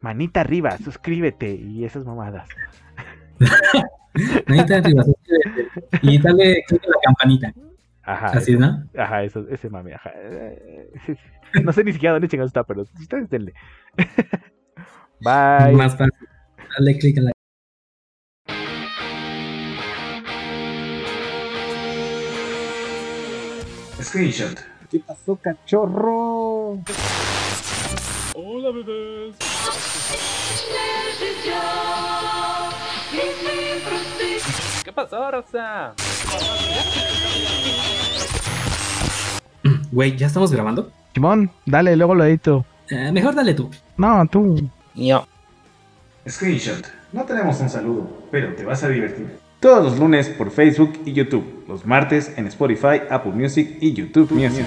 Manita 0.00 0.40
arriba, 0.42 0.76
suscríbete 0.78 1.54
y 1.54 1.84
esas 1.84 2.04
mamadas. 2.04 2.48
Manita 4.46 4.76
arriba, 4.76 5.02
suscríbete. 5.02 5.70
Y 6.02 6.18
dale 6.18 6.64
click 6.68 6.84
a 6.84 6.88
la 6.88 6.96
campanita. 7.04 7.54
Ajá, 8.02 8.26
Así, 8.26 8.52
eso, 8.52 8.60
¿no? 8.60 8.84
ajá, 8.98 9.24
eso, 9.24 9.46
ese 9.48 9.70
mame, 9.70 9.94
ajá. 9.94 10.12
No 11.62 11.72
sé 11.72 11.84
ni 11.84 11.92
siquiera 11.92 12.12
dónde 12.12 12.28
chingados 12.28 12.50
está, 12.50 12.62
pero 12.64 12.82
ustedes 12.82 13.30
denle. 13.30 13.54
Bye. 15.20 15.72
Más 15.74 15.96
fácil. 15.96 16.28
Dale 16.78 16.98
click 16.98 17.16
en 17.16 17.24
la 17.24 17.33
Screenshot. 24.14 24.56
¿Qué 24.92 25.00
pasó, 25.00 25.34
cachorro? 25.34 26.78
Hola, 28.36 28.70
bebés. 28.70 29.34
¿Qué 34.84 34.92
pasó, 34.92 35.30
Rosa? 35.32 35.94
Güey, 39.90 40.16
¿ya 40.16 40.28
estamos 40.28 40.52
grabando? 40.52 40.92
Simón, 41.12 41.50
dale, 41.66 41.96
luego 41.96 42.14
lo 42.14 42.24
edito. 42.24 42.64
Eh, 42.90 43.10
mejor 43.10 43.34
dale 43.34 43.52
tú. 43.54 43.68
No, 43.96 44.24
tú. 44.28 44.70
Screenshot. 46.28 46.86
No 47.12 47.24
tenemos 47.24 47.58
un 47.58 47.68
saludo, 47.68 48.28
pero 48.30 48.54
te 48.54 48.64
vas 48.64 48.80
a 48.84 48.88
divertir. 48.90 49.43
Todos 49.64 49.82
los 49.82 49.98
lunes 49.98 50.28
por 50.28 50.50
Facebook 50.50 50.92
y 51.06 51.14
YouTube. 51.14 51.64
Los 51.66 51.86
martes 51.86 52.34
en 52.36 52.46
Spotify, 52.48 53.00
Apple 53.08 53.32
Music 53.32 53.78
y 53.80 53.94
YouTube 53.94 54.30
Music. 54.32 54.66